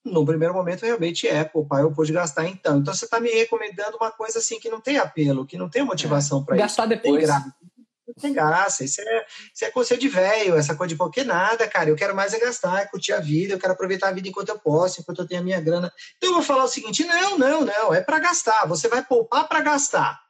No 0.06 0.24
primeiro 0.24 0.54
momento, 0.54 0.86
realmente 0.86 1.28
é. 1.28 1.44
Poupar 1.44 1.82
é 1.82 1.84
o 1.84 1.88
oposto 1.88 2.08
de 2.08 2.14
gastar, 2.14 2.48
então. 2.48 2.78
Então, 2.78 2.94
você 2.94 3.06
está 3.06 3.20
me 3.20 3.32
recomendando 3.32 3.98
uma 3.98 4.12
coisa 4.12 4.38
assim 4.38 4.60
que 4.60 4.70
não 4.70 4.80
tem 4.80 4.98
apelo, 4.98 5.48
que 5.48 5.58
não 5.58 5.68
tem 5.68 5.84
motivação 5.84 6.42
é. 6.42 6.46
para 6.46 6.56
isso. 6.56 6.64
Gastar 6.64 6.86
depois. 6.86 7.28
Não 8.08 8.14
tem 8.22 8.32
graça, 8.32 8.84
isso 8.84 9.02
é, 9.02 9.26
isso 9.52 9.66
é 9.66 9.72
coisa 9.72 9.98
de 9.98 10.08
velho, 10.08 10.56
essa 10.56 10.76
coisa 10.76 10.90
de 10.90 10.96
porque 10.96 11.24
nada, 11.24 11.68
cara. 11.68 11.90
Eu 11.90 11.96
quero 11.96 12.16
mais 12.16 12.36
é 12.36 12.40
gastar, 12.40 12.84
é 12.84 12.86
curtir 12.86 13.14
a 13.14 13.20
vida, 13.20 13.56
eu 13.56 13.60
quero 13.60 13.74
aproveitar 13.74 14.10
a 14.10 14.12
vida 14.12 14.30
enquanto 14.30 14.50
eu 14.50 14.60
posso, 14.60 15.02
enquanto 15.02 15.20
eu 15.20 15.28
tenho 15.28 15.42
a 15.42 15.44
minha 15.44 15.60
grana. 15.60 15.92
Então 16.18 16.30
eu 16.30 16.36
vou 16.36 16.44
falar 16.44 16.66
o 16.66 16.68
seguinte: 16.68 17.04
não, 17.04 17.36
não, 17.40 17.66
não, 17.66 17.92
é 17.92 18.02
para 18.02 18.20
gastar. 18.20 18.68
Você 18.68 18.88
vai 18.88 19.04
poupar 19.04 19.48
para 19.48 19.60
gastar. 19.62 20.22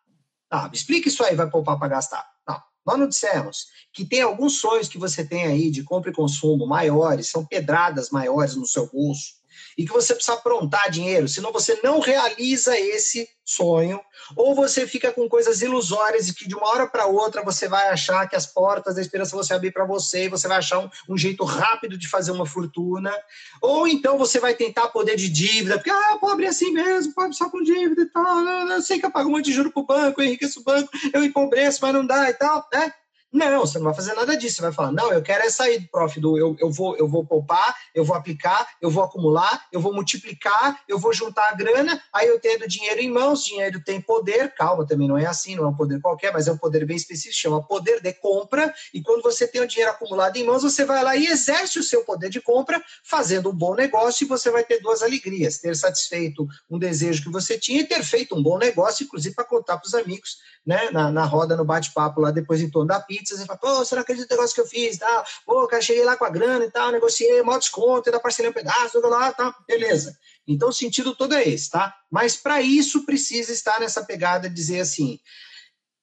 Tá, 0.48 0.70
me 0.70 0.76
explica 0.76 1.10
isso 1.10 1.22
aí, 1.22 1.36
vai 1.36 1.50
poupar 1.50 1.78
para 1.78 1.90
gastar. 1.90 2.26
Não, 2.48 2.62
nós 2.86 2.98
não 2.98 3.10
dissemos 3.10 3.68
que 3.92 4.06
tem 4.06 4.22
alguns 4.22 4.58
sonhos 4.60 4.88
que 4.88 4.98
você 4.98 5.26
tem 5.26 5.46
aí 5.46 5.70
de 5.70 5.84
compra 5.84 6.12
e 6.12 6.14
consumo 6.14 6.66
maiores, 6.66 7.30
são 7.30 7.46
pedradas 7.46 8.10
maiores 8.10 8.56
no 8.56 8.66
seu 8.66 8.90
bolso 8.90 9.36
e 9.78 9.86
que 9.86 9.92
você 9.92 10.14
precisa 10.14 10.38
aprontar 10.38 10.90
dinheiro, 10.90 11.28
senão 11.28 11.52
você 11.52 11.80
não 11.84 12.00
realiza 12.00 12.78
esse 12.80 13.28
sonho, 13.44 14.00
ou 14.36 14.56
você 14.56 14.88
fica 14.88 15.12
com 15.12 15.30
coisas 15.30 15.62
ilusórias 15.62 16.28
e 16.28 16.34
que 16.34 16.48
de 16.48 16.56
uma 16.56 16.68
hora 16.68 16.88
para 16.88 17.06
outra 17.06 17.44
você 17.44 17.68
vai 17.68 17.90
achar 17.90 18.28
que 18.28 18.36
as 18.36 18.48
portas 18.48 18.96
da 18.96 19.02
esperança 19.02 19.36
vão 19.36 19.44
se 19.44 19.54
abrir 19.54 19.72
para 19.72 19.86
você 19.86 20.26
e 20.26 20.30
você 20.30 20.48
vai 20.48 20.58
achar 20.58 20.80
um, 20.80 20.90
um, 21.10 21.18
jeito 21.18 21.44
rápido 21.44 21.98
de 21.98 22.08
fazer 22.08 22.32
uma 22.32 22.46
fortuna, 22.46 23.14
ou 23.62 23.88
então 23.88 24.18
você 24.18 24.40
vai 24.40 24.56
tentar 24.56 24.88
poder 24.88 25.16
de 25.16 25.30
dívida, 25.30 25.76
porque 25.76 25.92
ah, 25.92 26.18
pobre 26.20 26.46
é 26.46 26.50
assim 26.50 26.72
mesmo, 26.72 27.14
pobre 27.14 27.34
só 27.34 27.50
com 27.50 27.62
dívida 27.62 28.02
e 28.02 28.06
tal, 28.08 28.40
eu 28.70 28.82
sei 28.82 29.00
que 29.00 29.06
eu 29.06 29.12
pago 29.12 29.30
um 29.30 29.34
monte 29.34 29.46
de 29.46 29.54
juro 29.54 29.72
para 29.72 29.82
o 29.82 29.86
banco, 29.86 30.22
eu 30.22 30.26
enriqueço 30.26 30.62
o 30.62 30.64
banco, 30.64 30.90
eu 31.14 31.24
empobreço, 31.24 31.80
mas 31.82 31.94
não 31.94 32.06
dá 32.06 32.30
e 32.30 32.34
tal, 32.34 32.68
né? 32.74 32.92
Não, 33.36 33.66
você 33.66 33.78
não 33.78 33.84
vai 33.84 33.94
fazer 33.94 34.14
nada 34.14 34.38
disso. 34.38 34.56
Você 34.56 34.62
vai 34.62 34.72
falar, 34.72 34.94
não, 34.94 35.12
eu 35.12 35.22
quero 35.22 35.44
é 35.44 35.50
sair, 35.50 35.90
prof, 35.92 36.18
do 36.22 36.38
eu, 36.38 36.56
eu, 36.58 36.72
vou, 36.72 36.96
eu 36.96 37.06
vou 37.06 37.26
poupar, 37.26 37.76
eu 37.94 38.06
vou 38.06 38.16
aplicar, 38.16 38.66
eu 38.82 38.90
vou 38.90 39.04
acumular, 39.04 39.62
eu 39.74 39.82
vou 39.82 39.94
multiplicar, 39.94 40.80
eu 40.88 40.98
vou 40.98 41.12
juntar 41.12 41.50
a 41.50 41.54
grana, 41.54 42.02
aí 42.14 42.30
eu 42.30 42.40
tendo 42.40 42.66
dinheiro 42.66 43.02
em 43.02 43.12
mãos, 43.12 43.44
dinheiro 43.44 43.84
tem 43.84 44.00
poder, 44.00 44.54
calma, 44.56 44.88
também 44.88 45.06
não 45.06 45.18
é 45.18 45.26
assim, 45.26 45.54
não 45.54 45.66
é 45.66 45.68
um 45.68 45.76
poder 45.76 46.00
qualquer, 46.00 46.32
mas 46.32 46.48
é 46.48 46.52
um 46.54 46.58
poder 46.58 46.86
bem 46.86 46.96
específico, 46.96 47.36
chama 47.36 47.62
poder 47.62 48.02
de 48.02 48.14
compra, 48.14 48.74
e 48.94 49.02
quando 49.02 49.22
você 49.22 49.46
tem 49.46 49.62
o 49.62 49.68
dinheiro 49.68 49.92
acumulado 49.92 50.38
em 50.38 50.46
mãos, 50.46 50.64
você 50.64 50.86
vai 50.86 51.04
lá 51.04 51.18
e 51.18 51.28
exerce 51.28 51.78
o 51.78 51.84
seu 51.84 52.06
poder 52.06 52.30
de 52.30 52.40
compra, 52.40 52.82
fazendo 53.04 53.50
um 53.50 53.54
bom 53.54 53.76
negócio, 53.76 54.24
e 54.24 54.28
você 54.30 54.50
vai 54.50 54.64
ter 54.64 54.80
duas 54.80 55.04
alegrias, 55.04 55.58
ter 55.58 55.76
satisfeito 55.76 56.48
um 56.70 56.80
desejo 56.80 57.22
que 57.22 57.30
você 57.30 57.60
tinha 57.60 57.82
e 57.82 57.86
ter 57.86 58.02
feito 58.02 58.34
um 58.34 58.42
bom 58.42 58.58
negócio, 58.58 59.04
inclusive 59.04 59.36
para 59.36 59.44
contar 59.44 59.78
para 59.78 59.88
os 59.88 59.94
amigos, 59.94 60.38
né, 60.66 60.90
na, 60.90 61.12
na 61.12 61.26
roda, 61.26 61.58
no 61.58 61.66
bate-papo 61.66 62.22
lá 62.22 62.32
depois 62.32 62.62
em 62.62 62.70
torno 62.70 62.88
da 62.88 63.00
pizza, 63.00 63.25
você 63.30 63.46
fala, 63.46 63.60
pô, 63.60 63.76
você 63.76 63.96
não 63.96 64.02
acredita 64.02 64.28
no 64.28 64.38
negócio 64.38 64.56
que 64.56 64.62
eu 64.62 64.68
fiz, 64.68 64.98
tal. 64.98 65.26
Pô, 65.46 65.68
cara, 65.68 65.82
cheguei 65.82 66.04
lá 66.04 66.16
com 66.18 66.26
a 66.26 66.30
grana 66.30 66.66
e 66.66 66.72
tal, 66.72 66.92
negociei, 66.92 67.42
maior 67.42 67.60
desconto, 67.60 68.10
ainda 68.10 68.20
parcelei 68.20 68.52
um 68.52 68.54
pedaço, 68.54 69.00
lá, 69.02 69.32
tá, 69.34 69.54
beleza. 69.68 70.18
Então, 70.48 70.70
o 70.70 70.74
sentido 70.74 71.16
todo 71.16 71.34
é 71.34 71.48
esse, 71.48 71.72
tá? 71.72 71.96
Mas 72.12 72.36
para 72.36 72.62
isso 72.62 73.06
precisa 73.06 73.52
estar 73.52 73.80
nessa 73.80 74.04
pegada 74.04 74.48
de 74.48 74.56
dizer 74.56 74.82
assim, 74.82 75.20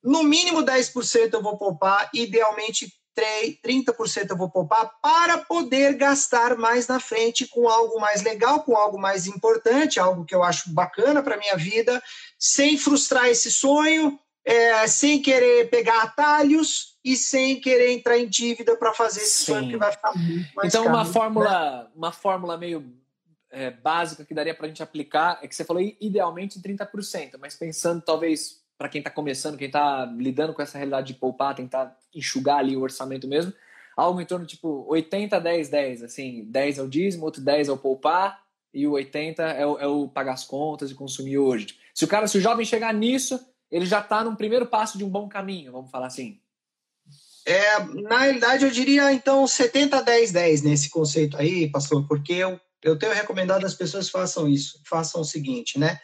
no 0.03 0.23
mínimo 0.25 0.65
10% 0.65 1.33
eu 1.33 1.43
vou 1.43 1.57
poupar, 1.57 2.11
idealmente 2.13 2.93
30% 3.15 4.31
eu 4.31 4.37
vou 4.37 4.51
poupar 4.51 4.91
para 5.01 5.39
poder 5.39 5.95
gastar 5.95 6.57
mais 6.57 6.87
na 6.87 6.99
frente 6.99 7.47
com 7.47 7.69
algo 7.69 8.01
mais 8.01 8.23
legal, 8.23 8.63
com 8.63 8.77
algo 8.77 8.99
mais 8.99 9.27
importante, 9.27 10.01
algo 10.01 10.25
que 10.25 10.35
eu 10.35 10.43
acho 10.43 10.73
bacana 10.73 11.23
para 11.23 11.37
minha 11.37 11.57
vida, 11.57 12.03
sem 12.39 12.77
frustrar 12.79 13.29
esse 13.29 13.51
sonho, 13.51 14.19
é, 14.45 14.87
sem 14.89 15.21
querer 15.21 15.69
pegar 15.71 16.03
atalhos 16.03 16.92
e 17.05 17.17
sem 17.17 17.61
querer 17.61 17.93
entrar 17.93 18.19
em 18.19 18.29
dívida 18.29 18.77
para 18.77 18.93
fazer 18.95 19.21
esse 19.21 19.45
sonho 19.45 19.69
que 19.69 19.77
vai 19.77 19.91
ficar 19.91 20.13
muito 20.17 20.55
mais 20.55 20.69
Então, 20.69 20.85
caro, 20.85 20.97
uma 20.97 21.05
fórmula, 21.05 21.83
né? 21.83 21.87
uma 21.95 22.13
fórmula 22.13 22.57
meio 22.57 22.93
é, 23.51 23.71
básica 23.71 24.25
que 24.25 24.35
daria 24.35 24.55
para 24.55 24.67
a 24.67 24.69
gente 24.69 24.83
aplicar 24.83 25.39
é 25.43 25.49
que 25.49 25.55
você 25.55 25.65
falou 25.65 25.83
idealmente 26.01 26.61
30%, 26.61 27.37
mas 27.39 27.57
pensando 27.57 28.01
talvez 28.01 28.63
para 28.79 28.89
quem 28.89 29.01
está 29.01 29.11
começando, 29.11 29.57
quem 29.57 29.67
está 29.67 30.05
lidando 30.07 30.55
com 30.55 30.63
essa 30.63 30.79
realidade 30.79 31.09
de 31.09 31.15
poupar, 31.15 31.55
tentar 31.55 31.97
enxugar 32.15 32.59
ali 32.59 32.77
o 32.77 32.81
orçamento 32.81 33.29
mesmo, 33.29 33.53
algo 33.97 34.21
em 34.21 34.27
torno 34.27 34.47
tipo 34.47 34.85
80, 34.89 35.41
10, 35.41 35.69
10, 35.69 36.03
assim, 36.03 36.45
10 36.47 36.79
é 36.79 36.83
o 36.83 36.89
dízimo, 36.89 37.25
outro 37.25 37.43
10 37.43 37.69
é 37.69 37.73
o 37.73 37.77
poupar 37.77 38.43
e 38.73 38.87
o 38.87 38.93
80 38.93 39.43
é 39.43 39.67
o, 39.67 39.79
é 39.79 39.87
o 39.87 40.09
pagar 40.09 40.33
as 40.33 40.45
contas 40.45 40.91
e 40.91 40.95
consumir 40.95 41.39
hoje. 41.39 41.79
Se 41.95 42.05
o 42.05 42.09
cara, 42.09 42.27
se 42.27 42.39
o 42.39 42.41
jovem 42.41 42.65
chegar 42.65 42.93
nisso, 42.95 43.39
ele 43.71 43.87
já 43.87 44.01
está 44.01 44.25
num 44.25 44.35
primeiro 44.35 44.67
passo 44.67 44.99
de 44.99 45.05
um 45.05 45.09
bom 45.09 45.29
caminho, 45.29 45.73
vamos 45.73 45.91
falar 45.91 46.07
assim. 46.07 46.41
É, 47.47 47.79
na 48.09 48.21
realidade, 48.21 48.65
eu 48.65 48.71
diria 48.71 49.13
então 49.13 49.47
70, 49.47 50.03
10, 50.03 50.33
10 50.33 50.63
nesse 50.63 50.89
conceito 50.89 51.37
aí, 51.37 51.69
pastor, 51.71 52.07
porque 52.07 52.35
eu, 52.35 52.61
eu 52.83 52.97
tenho 52.97 53.13
recomendado 53.13 53.65
as 53.65 53.75
pessoas 53.75 54.09
façam 54.09 54.49
isso, 54.49 54.81
façam 54.85 55.21
o 55.21 55.25
seguinte, 55.25 55.79
né? 55.79 55.99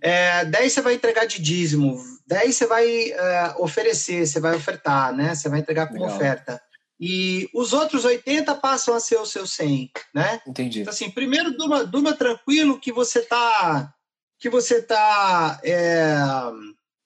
É, 0.00 0.44
10 0.44 0.72
você 0.72 0.80
vai 0.80 0.94
entregar 0.94 1.26
de 1.26 1.40
dízimo, 1.40 2.02
10 2.26 2.56
você 2.56 2.66
vai 2.66 2.86
é, 3.10 3.54
oferecer, 3.58 4.26
você 4.26 4.40
vai 4.40 4.56
ofertar, 4.56 5.14
né? 5.14 5.34
Você 5.34 5.48
vai 5.48 5.60
entregar 5.60 5.86
como 5.86 6.00
Legal. 6.00 6.16
oferta. 6.16 6.60
E 6.98 7.48
os 7.52 7.72
outros 7.72 8.04
80 8.04 8.54
passam 8.56 8.94
a 8.94 9.00
ser 9.00 9.16
o 9.16 9.26
seu 9.26 9.46
100, 9.46 9.90
né? 10.14 10.40
Entendi. 10.46 10.80
Então, 10.80 10.92
assim, 10.92 11.10
primeiro, 11.10 11.56
durma, 11.56 11.84
durma 11.84 12.12
tranquilo 12.12 12.78
que 12.78 12.92
você 12.92 13.22
tá 13.22 13.92
que 14.38 14.50
você 14.50 14.82
tá 14.82 15.60
é, 15.62 16.16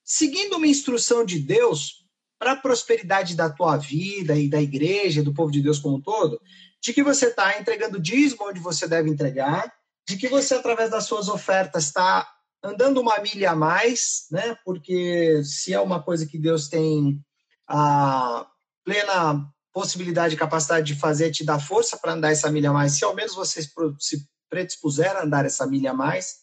seguindo 0.03 0.57
uma 0.57 0.67
instrução 0.67 1.23
de 1.23 1.39
Deus 1.39 2.06
para 2.39 2.53
a 2.53 2.57
prosperidade 2.57 3.35
da 3.35 3.51
tua 3.51 3.77
vida 3.77 4.37
e 4.37 4.49
da 4.49 4.61
igreja, 4.61 5.23
do 5.23 5.35
povo 5.35 5.51
de 5.51 5.63
Deus 5.63 5.79
como 5.79 5.97
um 5.97 6.01
todo, 6.01 6.41
de 6.83 6.93
que 6.93 7.03
você 7.03 7.27
está 7.27 7.59
entregando 7.59 8.01
dízimo 8.01 8.49
onde 8.49 8.61
você 8.61 8.87
deve 8.87 9.11
entregar, 9.11 9.73
de 10.09 10.17
que 10.17 10.29
você, 10.29 10.55
através 10.55 10.91
das 10.91 11.05
suas 11.05 11.29
ofertas, 11.29 11.85
está 11.85 12.29
andando 12.63 13.01
uma 13.01 13.19
milha 13.19 13.53
a 13.53 13.57
mais, 13.57 14.27
né? 14.31 14.57
Porque 14.65 15.43
se 15.43 15.73
é 15.73 15.81
uma 15.81 16.03
coisa 16.03 16.27
que 16.27 16.39
Deus 16.39 16.69
tem 16.69 17.21
a 17.69 18.47
plena 18.85 19.49
possibilidade 19.73 20.35
e 20.35 20.39
capacidade 20.39 20.87
de 20.87 20.99
fazer, 20.99 21.31
te 21.31 21.45
dá 21.45 21.59
força 21.59 21.99
para 21.99 22.13
andar 22.13 22.31
essa 22.31 22.51
milha 22.51 22.71
a 22.71 22.73
mais, 22.73 22.93
se 22.93 23.05
ao 23.05 23.15
menos 23.15 23.35
você 23.35 23.61
se 23.99 24.27
predispuser 24.49 25.15
a 25.17 25.25
andar 25.25 25.45
essa 25.45 25.67
milha 25.67 25.91
a 25.91 25.95
mais, 25.95 26.37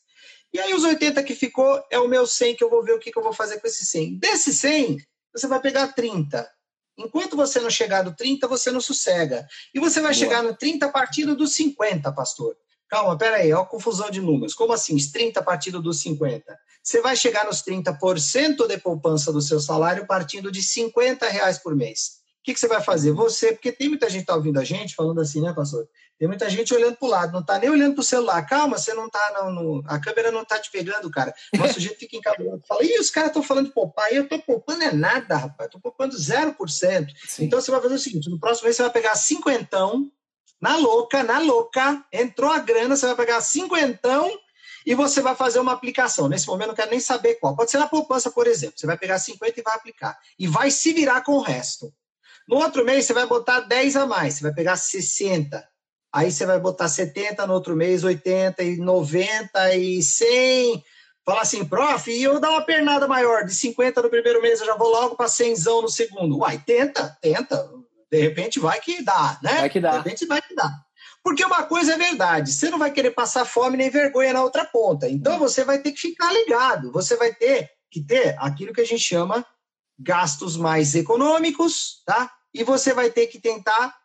e 0.54 0.60
aí 0.60 0.74
os 0.76 0.84
80 0.84 1.24
que 1.24 1.34
ficou 1.34 1.84
é 1.90 1.98
o 1.98 2.08
meu 2.08 2.28
100 2.28 2.56
que 2.56 2.64
eu 2.64 2.70
vou 2.70 2.84
ver 2.84 2.94
o 2.94 3.00
que, 3.00 3.12
que 3.12 3.18
eu 3.18 3.24
vou 3.24 3.34
fazer 3.34 3.60
com 3.60 3.66
esse 3.66 3.86
100. 3.86 4.20
Desse 4.20 4.54
100, 4.54 4.98
você 5.34 5.48
vai 5.48 5.60
pegar 5.60 5.88
30. 5.88 6.50
Enquanto 6.98 7.36
você 7.36 7.60
não 7.60 7.70
chegar 7.70 8.04
no 8.04 8.14
30, 8.16 8.48
você 8.48 8.72
não 8.72 8.80
sossega. 8.80 9.48
E 9.74 9.80
você 9.80 10.00
vai 10.00 10.12
Boa. 10.12 10.14
chegar 10.14 10.44
no 10.44 10.56
30 10.56 10.86
a 10.86 10.90
partir 10.90 11.26
dos 11.26 11.54
50, 11.54 12.12
pastor. 12.12 12.56
Calma, 12.88 13.18
peraí, 13.18 13.52
ó 13.52 13.62
a 13.62 13.66
confusão 13.66 14.12
de 14.12 14.22
números. 14.22 14.54
Como 14.54 14.72
assim, 14.72 14.96
os 14.96 15.08
30 15.08 15.40
a 15.40 15.44
partir 15.44 15.72
dos 15.72 16.00
50? 16.02 16.56
Você 16.84 17.02
vai 17.02 17.16
chegar 17.16 17.46
nos 17.46 17.64
30% 17.64 18.68
de 18.68 18.78
poupança 18.78 19.34
do 19.34 19.42
seu 19.42 19.60
salário 19.60 20.06
partindo 20.06 20.52
de 20.52 20.62
50 20.62 21.28
reais 21.28 21.58
por 21.58 21.76
mês. 21.76 22.23
O 22.44 22.46
que, 22.46 22.54
que 22.54 22.60
você 22.60 22.68
vai 22.68 22.82
fazer? 22.82 23.14
Você, 23.14 23.54
porque 23.54 23.72
tem 23.72 23.88
muita 23.88 24.10
gente 24.10 24.18
que 24.18 24.24
está 24.24 24.36
ouvindo 24.36 24.60
a 24.60 24.66
gente 24.66 24.96
falando 24.96 25.22
assim, 25.22 25.40
né, 25.40 25.54
pastor? 25.54 25.88
Tem 26.20 26.28
muita 26.28 26.50
gente 26.50 26.74
olhando 26.74 26.98
para 26.98 27.08
o 27.08 27.10
lado, 27.10 27.32
não 27.32 27.40
está 27.40 27.58
nem 27.58 27.70
olhando 27.70 27.94
para 27.94 28.02
o 28.02 28.04
celular. 28.04 28.46
Calma, 28.46 28.78
você 28.78 28.94
não 28.94 29.06
está, 29.06 29.32
não, 29.34 29.50
no, 29.50 29.82
a 29.88 29.98
câmera 29.98 30.30
não 30.30 30.42
está 30.42 30.60
te 30.60 30.70
pegando, 30.70 31.10
cara. 31.10 31.34
O 31.54 31.74
sujeito 31.74 31.98
fica 31.98 32.18
encabulado. 32.18 32.62
Fala, 32.68 32.84
ih, 32.84 33.00
os 33.00 33.10
caras 33.10 33.30
estão 33.30 33.42
falando 33.42 33.68
de 33.68 33.74
poupar. 33.74 34.12
E 34.12 34.18
eu 34.18 34.24
estou 34.24 34.40
poupando 34.40 34.84
é 34.84 34.92
nada, 34.92 35.38
rapaz. 35.38 35.68
Estou 35.68 35.80
poupando 35.80 36.18
0%. 36.18 37.08
Sim. 37.30 37.46
Então 37.46 37.62
você 37.62 37.72
vai 37.72 37.80
fazer 37.80 37.96
o 37.96 38.00
seguinte: 38.00 38.30
no 38.30 38.38
próximo 38.38 38.66
mês 38.66 38.76
você 38.76 38.84
vai 38.84 38.92
pegar 38.92 39.16
cinquentão, 39.16 40.12
na 40.62 40.76
louca, 40.76 41.24
na 41.24 41.40
louca, 41.40 42.06
entrou 42.12 42.52
a 42.52 42.60
grana, 42.60 42.98
você 42.98 43.06
vai 43.06 43.16
pegar 43.16 43.40
cinquentão 43.40 44.38
e 44.86 44.94
você 44.94 45.22
vai 45.22 45.34
fazer 45.34 45.60
uma 45.60 45.72
aplicação. 45.72 46.28
Nesse 46.28 46.48
momento, 46.48 46.68
não 46.68 46.76
quero 46.76 46.92
nem 46.92 47.00
saber 47.00 47.36
qual. 47.36 47.56
Pode 47.56 47.72
ser 47.72 47.78
na 47.78 47.88
poupança, 47.88 48.30
por 48.30 48.48
exemplo. 48.48 48.76
Você 48.78 48.86
vai 48.86 48.98
pegar 48.98 49.18
50 49.18 49.60
e 49.60 49.64
vai 49.64 49.76
aplicar. 49.76 50.18
E 50.38 50.46
vai 50.46 50.70
se 50.70 50.92
virar 50.92 51.22
com 51.22 51.34
o 51.34 51.42
resto. 51.42 51.94
No 52.48 52.58
outro 52.58 52.86
mês, 52.86 53.06
você 53.06 53.14
vai 53.14 53.26
botar 53.26 53.62
10 53.62 53.96
a 53.96 54.06
mais. 54.06 54.36
Você 54.36 54.44
vai 54.44 54.54
pegar 54.54 54.76
60 54.76 55.64
aí 56.14 56.32
você 56.32 56.46
vai 56.46 56.60
botar 56.60 56.88
70 56.88 57.48
no 57.48 57.54
outro 57.54 57.76
mês, 57.76 58.04
80 58.04 58.62
e 58.62 58.78
90 58.78 59.76
e 59.76 60.04
100. 60.04 60.84
Fala 61.26 61.42
assim, 61.42 61.66
prof, 61.66 62.12
e 62.12 62.22
eu 62.22 62.40
dar 62.40 62.52
uma 62.52 62.66
pernada 62.66 63.08
maior, 63.08 63.46
de 63.46 63.56
50 63.56 64.02
no 64.02 64.10
primeiro 64.10 64.42
mês, 64.42 64.60
eu 64.60 64.68
já 64.68 64.76
vou 64.76 64.90
logo 64.90 65.16
para 65.16 65.28
100 65.28 65.56
no 65.82 65.88
segundo. 65.88 66.38
Uai, 66.40 66.62
tenta, 66.64 67.18
tenta. 67.22 67.68
De 68.12 68.22
repente 68.22 68.60
vai 68.60 68.80
que 68.80 69.02
dá, 69.04 69.40
né? 69.42 69.62
Vai 69.62 69.70
que 69.70 69.80
dá. 69.80 69.92
De 69.92 69.98
repente 69.98 70.26
vai 70.28 70.42
que 70.42 70.54
dá. 70.54 70.70
Porque 71.24 71.44
uma 71.44 71.64
coisa 71.64 71.94
é 71.94 71.98
verdade, 71.98 72.52
você 72.52 72.70
não 72.70 72.78
vai 72.78 72.92
querer 72.92 73.12
passar 73.12 73.46
fome 73.46 73.78
nem 73.78 73.90
vergonha 73.90 74.34
na 74.34 74.44
outra 74.44 74.66
ponta. 74.66 75.10
Então 75.10 75.40
você 75.40 75.64
vai 75.64 75.80
ter 75.80 75.94
que 75.94 76.02
ficar 76.02 76.32
ligado, 76.32 76.92
você 76.92 77.16
vai 77.16 77.34
ter 77.34 77.72
que 77.90 78.06
ter 78.06 78.36
aquilo 78.38 78.74
que 78.74 78.82
a 78.82 78.86
gente 78.86 79.02
chama 79.02 79.46
gastos 80.00 80.58
mais 80.58 80.96
econômicos, 80.96 82.02
tá? 82.06 82.32
E 82.54 82.64
você 82.64 82.94
vai 82.94 83.10
ter 83.10 83.28
que 83.28 83.40
tentar 83.40 83.96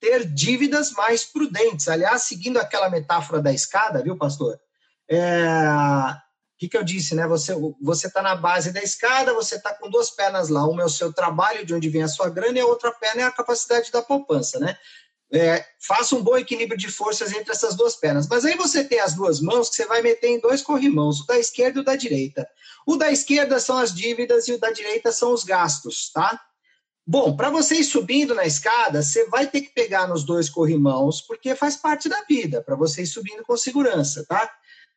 ter 0.00 0.26
dívidas 0.26 0.90
mais 0.92 1.24
prudentes. 1.24 1.86
Aliás, 1.88 2.24
seguindo 2.24 2.58
aquela 2.58 2.90
metáfora 2.90 3.40
da 3.40 3.52
escada, 3.52 4.02
viu, 4.02 4.16
pastor? 4.16 4.58
É... 5.08 5.68
O 6.54 6.58
que, 6.58 6.68
que 6.68 6.76
eu 6.76 6.84
disse, 6.84 7.14
né? 7.14 7.26
Você 7.26 7.54
você 7.80 8.06
está 8.06 8.22
na 8.22 8.36
base 8.36 8.72
da 8.72 8.80
escada, 8.80 9.34
você 9.34 9.56
está 9.56 9.74
com 9.74 9.90
duas 9.90 10.10
pernas 10.10 10.48
lá. 10.48 10.64
Uma 10.64 10.82
é 10.82 10.84
o 10.84 10.88
seu 10.88 11.12
trabalho, 11.12 11.66
de 11.66 11.74
onde 11.74 11.88
vem 11.88 12.02
a 12.02 12.08
sua 12.08 12.28
grana, 12.28 12.58
e 12.58 12.60
a 12.60 12.66
outra 12.66 12.92
perna 12.92 13.22
é 13.22 13.24
a 13.24 13.32
capacidade 13.32 13.90
da 13.90 14.00
poupança, 14.00 14.60
né? 14.60 14.76
É, 15.34 15.64
faça 15.80 16.14
um 16.14 16.22
bom 16.22 16.36
equilíbrio 16.36 16.78
de 16.78 16.88
forças 16.88 17.32
entre 17.32 17.52
essas 17.52 17.74
duas 17.74 17.96
pernas. 17.96 18.28
Mas 18.28 18.44
aí 18.44 18.54
você 18.54 18.84
tem 18.84 19.00
as 19.00 19.14
duas 19.14 19.40
mãos 19.40 19.70
que 19.70 19.76
você 19.76 19.86
vai 19.86 20.02
meter 20.02 20.28
em 20.28 20.40
dois 20.40 20.60
corrimãos, 20.60 21.20
o 21.20 21.26
da 21.26 21.38
esquerda 21.38 21.78
e 21.78 21.82
o 21.82 21.84
da 21.84 21.96
direita. 21.96 22.46
O 22.86 22.96
da 22.96 23.10
esquerda 23.10 23.58
são 23.58 23.78
as 23.78 23.94
dívidas 23.94 24.46
e 24.48 24.52
o 24.52 24.58
da 24.58 24.70
direita 24.70 25.10
são 25.10 25.32
os 25.32 25.42
gastos, 25.42 26.10
tá? 26.12 26.38
Bom, 27.06 27.34
para 27.34 27.50
você 27.50 27.76
ir 27.76 27.84
subindo 27.84 28.34
na 28.34 28.44
escada, 28.44 29.02
você 29.02 29.26
vai 29.26 29.46
ter 29.46 29.62
que 29.62 29.70
pegar 29.70 30.06
nos 30.06 30.22
dois 30.22 30.48
corrimãos, 30.48 31.20
porque 31.20 31.54
faz 31.56 31.76
parte 31.76 32.08
da 32.08 32.22
vida, 32.22 32.62
para 32.62 32.76
você 32.76 33.02
ir 33.02 33.06
subindo 33.06 33.42
com 33.42 33.56
segurança, 33.56 34.24
tá? 34.28 34.48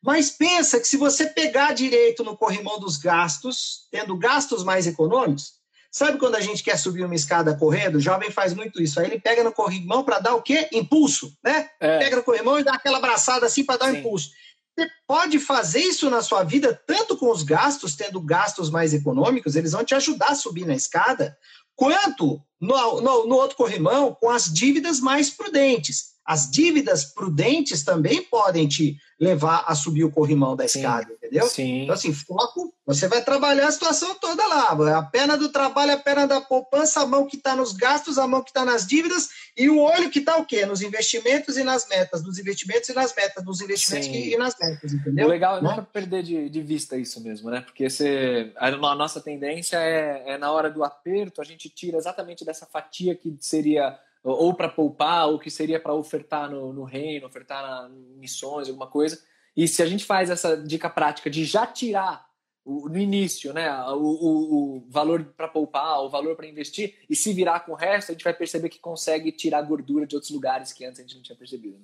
Mas 0.02 0.30
pensa 0.30 0.78
que 0.78 0.86
se 0.86 0.96
você 0.96 1.26
pegar 1.26 1.74
direito 1.74 2.22
no 2.22 2.36
corrimão 2.36 2.78
dos 2.78 2.96
gastos, 2.96 3.88
tendo 3.90 4.16
gastos 4.16 4.62
mais 4.62 4.86
econômicos, 4.86 5.54
sabe 5.96 6.18
quando 6.18 6.34
a 6.34 6.40
gente 6.40 6.62
quer 6.62 6.78
subir 6.78 7.06
uma 7.06 7.14
escada 7.14 7.56
correndo? 7.56 7.96
O 7.96 8.00
jovem 8.00 8.30
faz 8.30 8.52
muito 8.52 8.82
isso. 8.82 9.00
Aí 9.00 9.06
ele 9.06 9.18
pega 9.18 9.42
no 9.42 9.50
corrimão 9.50 10.04
para 10.04 10.18
dar 10.18 10.34
o 10.34 10.42
quê? 10.42 10.68
Impulso, 10.70 11.34
né? 11.42 11.70
É. 11.80 11.98
Pega 11.98 12.16
no 12.16 12.22
corrimão 12.22 12.58
e 12.58 12.64
dá 12.64 12.74
aquela 12.74 12.98
abraçada 12.98 13.46
assim 13.46 13.64
para 13.64 13.78
dar 13.78 13.86
um 13.86 13.96
impulso. 13.96 14.30
Você 14.78 14.90
pode 15.06 15.38
fazer 15.38 15.80
isso 15.80 16.10
na 16.10 16.20
sua 16.20 16.44
vida, 16.44 16.78
tanto 16.86 17.16
com 17.16 17.30
os 17.30 17.42
gastos, 17.42 17.96
tendo 17.96 18.20
gastos 18.20 18.68
mais 18.68 18.92
econômicos, 18.92 19.56
eles 19.56 19.72
vão 19.72 19.82
te 19.82 19.94
ajudar 19.94 20.32
a 20.32 20.34
subir 20.34 20.66
na 20.66 20.74
escada, 20.74 21.34
quanto 21.74 22.42
no, 22.60 23.00
no, 23.00 23.26
no 23.26 23.34
outro 23.36 23.56
corrimão 23.56 24.14
com 24.20 24.28
as 24.28 24.52
dívidas 24.52 25.00
mais 25.00 25.30
prudentes. 25.30 26.15
As 26.26 26.50
dívidas 26.50 27.04
prudentes 27.04 27.84
também 27.84 28.22
podem 28.22 28.66
te 28.66 28.98
levar 29.18 29.64
a 29.66 29.74
subir 29.74 30.04
o 30.04 30.10
corrimão 30.10 30.54
da 30.54 30.66
escada, 30.66 31.06
sim, 31.06 31.14
entendeu? 31.14 31.46
Sim. 31.46 31.82
Então, 31.82 31.94
assim, 31.94 32.12
foco, 32.12 32.74
você 32.84 33.08
vai 33.08 33.22
trabalhar 33.22 33.66
a 33.66 33.72
situação 33.72 34.14
toda 34.16 34.46
lá. 34.46 34.98
A 34.98 35.02
perna 35.02 35.38
do 35.38 35.48
trabalho, 35.48 35.92
a 35.92 35.96
perna 35.96 36.26
da 36.26 36.40
poupança, 36.40 37.00
a 37.00 37.06
mão 37.06 37.26
que 37.26 37.36
está 37.36 37.56
nos 37.56 37.72
gastos, 37.72 38.18
a 38.18 38.26
mão 38.26 38.42
que 38.42 38.50
está 38.50 38.64
nas 38.64 38.86
dívidas 38.86 39.28
e 39.56 39.70
o 39.70 39.78
olho 39.80 40.10
que 40.10 40.18
está 40.18 40.36
o 40.36 40.44
quê? 40.44 40.66
Nos 40.66 40.82
investimentos 40.82 41.56
e 41.56 41.64
nas 41.64 41.88
metas, 41.88 42.22
nos 42.22 42.38
investimentos 42.38 42.88
e 42.90 42.92
nas 42.92 43.14
metas, 43.14 43.44
nos 43.44 43.60
investimentos 43.60 44.08
e 44.08 44.36
nas 44.36 44.54
metas, 44.60 44.92
entendeu? 44.92 45.26
O 45.26 45.30
legal 45.30 45.58
é 45.58 45.62
né? 45.62 45.70
nunca 45.70 45.82
perder 45.82 46.22
de, 46.22 46.50
de, 46.50 46.60
vista 46.60 46.96
isso 46.98 47.22
mesmo, 47.22 47.50
né? 47.50 47.62
Porque 47.62 47.88
você, 47.88 48.52
a, 48.56 48.68
a 48.68 48.94
nossa 48.94 49.20
tendência 49.20 49.78
é, 49.78 50.24
é, 50.26 50.38
na 50.38 50.52
hora 50.52 50.70
do 50.70 50.84
aperto, 50.84 51.40
a 51.40 51.44
gente 51.44 51.70
tira 51.70 51.96
exatamente 51.96 52.44
dessa 52.44 52.66
fatia 52.66 53.14
que 53.14 53.34
seria 53.40 53.98
ou 54.32 54.54
para 54.54 54.68
poupar, 54.68 55.28
ou 55.28 55.38
que 55.38 55.50
seria 55.50 55.78
para 55.78 55.94
ofertar 55.94 56.50
no, 56.50 56.72
no, 56.72 56.84
reino, 56.84 57.26
ofertar 57.26 57.88
em 57.90 58.18
missões, 58.18 58.68
alguma 58.68 58.88
coisa. 58.88 59.22
E 59.56 59.68
se 59.68 59.82
a 59.82 59.86
gente 59.86 60.04
faz 60.04 60.30
essa 60.30 60.56
dica 60.56 60.90
prática 60.90 61.30
de 61.30 61.44
já 61.44 61.66
tirar 61.66 62.26
o, 62.64 62.88
no 62.88 62.98
início 62.98 63.52
né, 63.52 63.70
o, 63.90 63.94
o, 63.94 64.76
o 64.78 64.90
valor 64.90 65.24
para 65.36 65.46
poupar, 65.46 66.00
o 66.02 66.10
valor 66.10 66.34
para 66.34 66.46
investir, 66.46 66.96
e 67.08 67.14
se 67.14 67.32
virar 67.32 67.60
com 67.60 67.72
o 67.72 67.76
resto, 67.76 68.10
a 68.10 68.14
gente 68.14 68.24
vai 68.24 68.34
perceber 68.34 68.68
que 68.68 68.80
consegue 68.80 69.30
tirar 69.30 69.62
gordura 69.62 70.06
de 70.06 70.16
outros 70.16 70.32
lugares 70.32 70.72
que 70.72 70.84
antes 70.84 70.98
a 70.98 71.02
gente 71.02 71.14
não 71.14 71.22
tinha 71.22 71.38
percebido. 71.38 71.78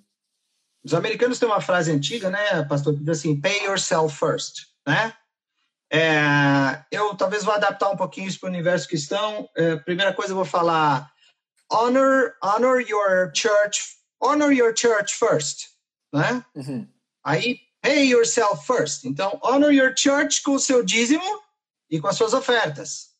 Os 0.84 0.94
americanos 0.94 1.38
têm 1.38 1.48
uma 1.48 1.60
frase 1.60 1.92
antiga, 1.92 2.28
né, 2.28 2.64
pastor, 2.64 2.94
que 2.94 3.00
diz 3.00 3.20
assim, 3.20 3.40
pay 3.40 3.66
yourself 3.66 4.16
first, 4.16 4.66
né? 4.84 5.14
É, 5.94 6.82
eu 6.90 7.14
talvez 7.14 7.44
vou 7.44 7.52
adaptar 7.52 7.90
um 7.90 7.96
pouquinho 7.96 8.26
isso 8.26 8.40
para 8.40 8.48
o 8.48 8.52
universo 8.52 8.88
cristão. 8.88 9.46
É, 9.54 9.76
primeira 9.76 10.12
coisa, 10.14 10.32
eu 10.32 10.36
vou 10.36 10.44
falar 10.44 11.11
honor 11.72 12.34
honor 12.42 12.80
your 12.80 13.32
church 13.34 13.96
honor 14.20 14.52
your 14.52 14.72
church 14.76 15.14
first, 15.14 15.70
né? 16.12 16.44
Uhum. 16.54 16.86
Aí 17.24 17.58
pay 17.80 18.04
yourself 18.04 18.66
first. 18.66 19.04
Então 19.04 19.40
honor 19.42 19.72
your 19.72 19.94
church 19.96 20.42
com 20.42 20.52
o 20.52 20.60
seu 20.60 20.84
dízimo 20.84 21.40
e 21.90 22.00
com 22.00 22.08
as 22.08 22.16
suas 22.16 22.34
ofertas. 22.34 23.10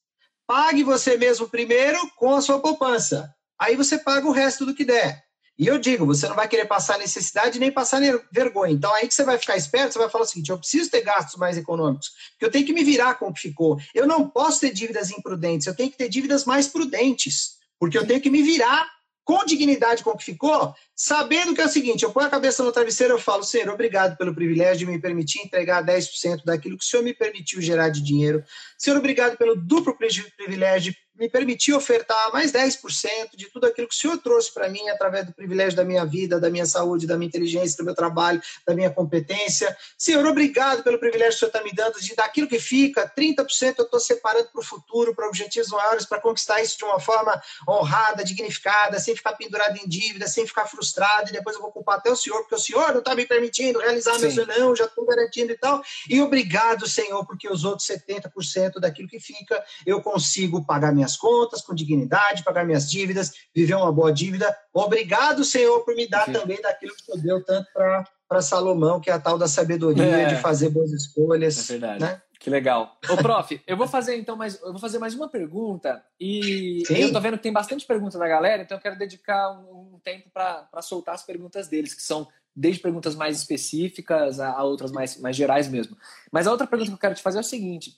Pague 0.47 0.85
você 0.85 1.17
mesmo 1.17 1.49
primeiro 1.49 1.99
com 2.17 2.35
a 2.35 2.43
sua 2.43 2.61
poupança. 2.61 3.35
Aí 3.59 3.77
você 3.77 3.99
paga 3.99 4.27
o 4.27 4.33
resto 4.33 4.67
do 4.67 4.75
que 4.75 4.85
der. 4.85 5.25
E 5.59 5.67
eu 5.67 5.79
digo, 5.79 6.07
você 6.07 6.27
não 6.29 6.35
vai 6.35 6.49
querer 6.49 6.65
passar 6.65 6.99
necessidade 6.99 7.59
nem 7.59 7.71
passar 7.71 8.01
vergonha. 8.33 8.73
Então, 8.73 8.93
aí 8.95 9.07
que 9.07 9.15
você 9.15 9.23
vai 9.23 9.39
ficar 9.39 9.57
esperto, 9.57 9.93
você 9.93 9.99
vai 9.99 10.09
falar 10.09 10.25
o 10.25 10.27
seguinte: 10.27 10.51
eu 10.51 10.59
preciso 10.59 10.91
ter 10.91 11.03
gastos 11.03 11.37
mais 11.37 11.57
econômicos, 11.57 12.11
porque 12.33 12.47
eu 12.47 12.51
tenho 12.51 12.67
que 12.67 12.73
me 12.73 12.83
virar 12.83 13.15
com 13.15 13.29
o 13.29 13.33
que 13.33 13.43
ficou. 13.43 13.79
Eu 13.95 14.07
não 14.07 14.29
posso 14.29 14.61
ter 14.61 14.73
dívidas 14.73 15.11
imprudentes, 15.11 15.67
eu 15.67 15.77
tenho 15.77 15.91
que 15.91 15.97
ter 15.97 16.09
dívidas 16.09 16.45
mais 16.45 16.67
prudentes 16.67 17.62
porque 17.83 17.99
eu 17.99 18.07
tenho 18.07 18.21
que 18.21 18.31
me 18.31 18.45
virar 18.45 18.89
com 19.25 19.45
dignidade 19.45 20.05
com 20.05 20.11
o 20.11 20.17
que 20.17 20.25
ficou, 20.25 20.73
sabendo 20.95 21.53
que 21.53 21.61
é 21.61 21.65
o 21.65 21.69
seguinte: 21.69 22.05
eu 22.05 22.13
ponho 22.13 22.29
a 22.29 22.31
cabeça 22.31 22.63
no 22.63 22.71
travesseiro 22.71 23.17
e 23.17 23.21
falo, 23.21 23.43
Senhor, 23.43 23.69
obrigado 23.71 24.17
pelo 24.17 24.33
privilégio 24.33 24.87
de 24.87 24.93
me 24.93 25.01
permitir 25.01 25.41
entregar 25.41 25.85
10% 25.85 26.45
daquilo 26.45 26.79
que 26.79 26.85
o 26.85 26.87
Senhor 26.87 27.03
me 27.03 27.13
permitiu 27.13 27.61
gerar 27.61 27.89
de 27.89 28.01
dinheiro. 28.01 28.45
Senhor, 28.79 28.97
obrigado 28.97 29.37
pelo 29.37 29.57
duplo 29.57 29.99
privilégio 29.99 30.95
me 31.15 31.29
permitir 31.29 31.75
ofertar 31.75 32.33
mais 32.33 32.53
10% 32.53 33.37
de 33.37 33.47
tudo 33.51 33.67
aquilo 33.67 33.87
que 33.87 33.95
o 33.95 33.99
Senhor 33.99 34.19
trouxe 34.19 34.53
para 34.53 34.69
mim 34.69 34.89
através 34.89 35.27
do 35.27 35.33
privilégio 35.33 35.77
da 35.77 35.85
minha 35.85 36.05
vida, 36.05 36.41
da 36.41 36.51
minha 36.51 36.67
saúde, 36.67 37.07
da 37.07 37.17
minha 37.17 37.29
inteligência, 37.29 37.77
do 37.77 37.85
meu 37.85 37.95
trabalho, 37.95 38.41
da 38.67 38.75
minha 38.75 38.91
competência. 38.91 39.77
Senhor, 39.97 40.25
obrigado 40.27 40.83
pelo 40.83 40.99
privilégio 40.99 41.33
que 41.33 41.37
o 41.37 41.39
Senhor 41.39 41.49
está 41.49 41.63
me 41.63 41.73
dando 41.73 42.01
de 42.01 42.15
daquilo 42.15 42.49
que 42.49 42.59
fica, 42.59 43.11
30% 43.17 43.75
eu 43.79 43.85
estou 43.85 44.01
separando 44.01 44.49
para 44.51 44.61
o 44.61 44.65
futuro, 44.65 45.15
para 45.15 45.27
objetivos 45.27 45.69
maiores, 45.69 46.07
para 46.07 46.21
conquistar 46.21 46.63
isso 46.63 46.79
de 46.79 46.85
uma 46.85 46.99
forma 46.99 47.41
honrada, 47.69 48.25
dignificada, 48.25 48.99
sem 48.99 49.15
ficar 49.15 49.35
pendurado 49.35 49.77
em 49.77 49.89
dívida, 49.89 50.27
sem 50.27 50.47
ficar 50.47 50.67
frustrado, 50.67 51.29
e 51.29 51.33
depois 51.33 51.57
eu 51.57 51.63
vou 51.63 51.71
culpar 51.71 51.97
até 51.97 52.11
o 52.11 52.17
Senhor, 52.17 52.39
porque 52.41 52.55
o 52.55 52.59
Senhor 52.59 52.93
não 52.93 52.99
está 52.99 53.15
me 53.15 53.27
permitindo 53.27 53.79
realizar 53.79 54.19
Sim. 54.19 54.35
meu 54.35 54.47
não, 54.47 54.77
já 54.77 54.85
estou 54.85 55.05
garantindo 55.07 55.53
e 55.53 55.57
tal. 55.57 55.83
E 56.09 56.21
obrigado, 56.21 56.89
Senhor, 56.89 57.25
porque 57.27 57.49
os 57.49 57.65
outros 57.65 57.87
70% 57.89 58.81
daquilo 58.81 59.09
que 59.09 59.21
fica 59.21 59.63
eu 59.87 60.01
consigo 60.01 60.65
pagar 60.65 60.93
minhas 61.03 61.17
contas 61.17 61.61
com 61.61 61.75
dignidade, 61.75 62.45
pagar 62.45 62.65
minhas 62.65 62.89
dívidas, 62.89 63.33
viver 63.55 63.75
uma 63.75 63.93
boa 63.93 64.13
dívida. 64.13 64.57
Obrigado, 64.73 65.45
Senhor, 65.45 65.85
por 65.85 65.95
me 65.95 66.09
dar 66.09 66.27
Sim. 66.27 66.33
também 66.33 66.61
daquilo 66.63 66.95
que 66.95 67.05
tu 67.05 67.19
deu 67.19 67.45
tanto 67.45 67.69
para 67.73 68.41
Salomão, 68.41 69.01
que 69.01 69.11
é 69.11 69.13
a 69.13 69.19
tal 69.19 69.37
da 69.37 69.49
sabedoria 69.49 70.05
é. 70.05 70.27
de 70.27 70.37
fazer 70.37 70.71
boas 70.71 70.93
escolhas. 70.93 71.69
É 71.69 71.73
verdade. 71.73 72.01
Né? 72.01 72.23
Que 72.39 72.51
legal. 72.51 72.99
Ô, 73.09 73.17
prof, 73.17 73.61
eu 73.67 73.77
vou 73.77 73.87
fazer 73.87 74.17
então 74.17 74.37
mais, 74.37 74.61
eu 74.61 74.73
vou 74.73 74.81
fazer 74.81 74.99
mais 74.99 75.15
uma 75.15 75.29
pergunta 75.29 76.05
e 76.19 76.83
Sim. 76.87 76.97
eu 76.97 77.13
tô 77.13 77.21
vendo 77.21 77.37
que 77.37 77.43
tem 77.45 77.53
bastante 77.53 77.87
pergunta 77.87 78.19
da 78.19 78.27
galera, 78.27 78.63
então 78.63 78.77
eu 78.77 78.83
quero 78.83 78.99
dedicar 78.99 79.53
um, 79.53 79.95
um 79.95 80.01
tempo 80.03 80.29
para 80.31 80.83
soltar 80.83 81.15
as 81.15 81.23
perguntas 81.23 81.69
deles, 81.69 81.95
que 81.95 82.03
são 82.03 82.27
desde 82.55 82.83
perguntas 82.83 83.15
mais 83.15 83.39
específicas 83.39 84.39
a, 84.39 84.51
a, 84.51 84.65
outras 84.65 84.93
mais, 84.93 85.19
mais 85.19 85.37
gerais 85.37 85.69
mesmo. 85.69 85.97
Mas 86.31 86.47
a 86.47 86.51
outra 86.51 86.67
pergunta 86.67 86.91
que 86.91 86.95
eu 86.95 87.01
quero 87.01 87.15
te 87.15 87.23
fazer 87.23 87.39
é 87.39 87.41
o 87.41 87.45
seguinte: 87.45 87.97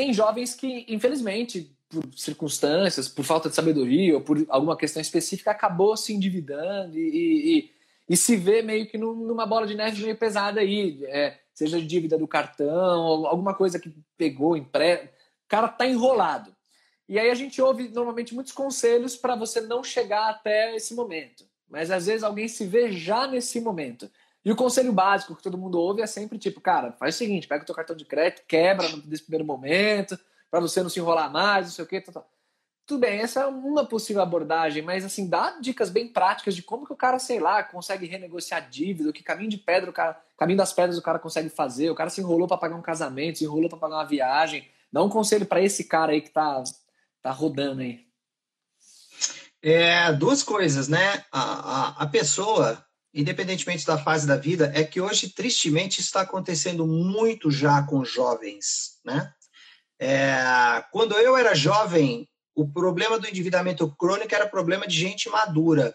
tem 0.00 0.14
jovens 0.14 0.54
que, 0.54 0.86
infelizmente, 0.88 1.70
por 1.90 2.02
circunstâncias, 2.16 3.06
por 3.06 3.22
falta 3.22 3.50
de 3.50 3.54
sabedoria 3.54 4.14
ou 4.14 4.22
por 4.22 4.42
alguma 4.48 4.74
questão 4.74 5.02
específica, 5.02 5.50
acabou 5.50 5.94
se 5.94 6.14
endividando 6.14 6.98
e, 6.98 7.58
e, 7.58 7.70
e 8.08 8.16
se 8.16 8.34
vê 8.34 8.62
meio 8.62 8.86
que 8.86 8.96
numa 8.96 9.44
bola 9.44 9.66
de 9.66 9.74
neve 9.74 10.02
meio 10.02 10.16
pesada 10.16 10.60
aí, 10.60 11.04
é, 11.04 11.38
seja 11.52 11.78
dívida 11.78 12.16
do 12.16 12.26
cartão, 12.26 13.26
alguma 13.26 13.52
coisa 13.52 13.78
que 13.78 13.94
pegou, 14.16 14.56
empréstimo. 14.56 15.10
O 15.10 15.48
cara 15.48 15.68
tá 15.68 15.86
enrolado. 15.86 16.56
E 17.06 17.18
aí 17.18 17.28
a 17.28 17.34
gente 17.34 17.60
ouve 17.60 17.90
normalmente 17.90 18.34
muitos 18.34 18.54
conselhos 18.54 19.18
para 19.18 19.36
você 19.36 19.60
não 19.60 19.84
chegar 19.84 20.30
até 20.30 20.74
esse 20.74 20.94
momento. 20.94 21.44
Mas 21.68 21.90
às 21.90 22.06
vezes 22.06 22.22
alguém 22.22 22.48
se 22.48 22.64
vê 22.64 22.90
já 22.90 23.26
nesse 23.26 23.60
momento. 23.60 24.10
E 24.44 24.50
o 24.50 24.56
conselho 24.56 24.92
básico 24.92 25.36
que 25.36 25.42
todo 25.42 25.58
mundo 25.58 25.78
ouve 25.78 26.00
é 26.02 26.06
sempre 26.06 26.38
tipo, 26.38 26.60
cara, 26.60 26.92
faz 26.92 27.14
o 27.14 27.18
seguinte, 27.18 27.46
pega 27.46 27.62
o 27.62 27.66
teu 27.66 27.74
cartão 27.74 27.94
de 27.94 28.04
crédito, 28.04 28.42
quebra 28.46 28.88
nesse 29.04 29.22
primeiro 29.22 29.44
momento, 29.44 30.18
para 30.50 30.60
você 30.60 30.82
não 30.82 30.88
se 30.88 30.98
enrolar 30.98 31.30
mais, 31.30 31.66
não 31.66 31.72
sei 31.72 31.84
o 31.84 31.88
quê. 31.88 32.00
Tal, 32.00 32.14
tal. 32.14 32.30
Tudo 32.86 33.00
bem, 33.02 33.20
essa 33.20 33.42
é 33.42 33.46
uma 33.46 33.84
possível 33.84 34.20
abordagem, 34.20 34.82
mas 34.82 35.04
assim, 35.04 35.28
dá 35.28 35.60
dicas 35.60 35.90
bem 35.90 36.08
práticas 36.08 36.56
de 36.56 36.62
como 36.62 36.84
que 36.84 36.92
o 36.92 36.96
cara, 36.96 37.20
sei 37.20 37.38
lá, 37.38 37.62
consegue 37.62 38.04
renegociar 38.04 38.68
dívida, 38.68 39.12
que 39.12 39.22
caminho 39.22 39.48
de 39.48 39.58
pedra 39.58 39.88
o 39.88 39.92
cara, 39.92 40.20
caminho 40.36 40.58
das 40.58 40.72
pedras 40.72 40.98
o 40.98 41.02
cara 41.02 41.18
consegue 41.18 41.48
fazer, 41.48 41.88
o 41.88 41.94
cara 41.94 42.10
se 42.10 42.20
enrolou 42.20 42.48
para 42.48 42.56
pagar 42.56 42.74
um 42.74 42.82
casamento, 42.82 43.38
se 43.38 43.44
enrolou 43.44 43.68
para 43.68 43.78
pagar 43.78 43.96
uma 43.96 44.06
viagem. 44.06 44.68
Dá 44.92 45.02
um 45.04 45.08
conselho 45.08 45.46
para 45.46 45.62
esse 45.62 45.84
cara 45.84 46.10
aí 46.12 46.20
que 46.20 46.30
tá, 46.30 46.64
tá 47.22 47.30
rodando 47.30 47.82
aí. 47.82 48.04
É, 49.62 50.12
duas 50.12 50.42
coisas, 50.42 50.88
né? 50.88 51.24
A, 51.30 51.42
a, 51.42 51.88
a 52.02 52.06
pessoa, 52.08 52.84
independentemente 53.12 53.86
da 53.86 53.98
fase 53.98 54.26
da 54.26 54.36
vida, 54.36 54.72
é 54.74 54.84
que 54.84 55.00
hoje, 55.00 55.30
tristemente, 55.30 56.00
está 56.00 56.20
acontecendo 56.22 56.86
muito 56.86 57.50
já 57.50 57.82
com 57.82 58.04
jovens, 58.04 59.00
né? 59.04 59.32
É, 60.00 60.82
quando 60.92 61.14
eu 61.14 61.36
era 61.36 61.54
jovem, 61.54 62.28
o 62.54 62.66
problema 62.66 63.18
do 63.18 63.28
endividamento 63.28 63.94
crônico 63.96 64.34
era 64.34 64.48
problema 64.48 64.86
de 64.86 64.96
gente 64.96 65.28
madura, 65.28 65.94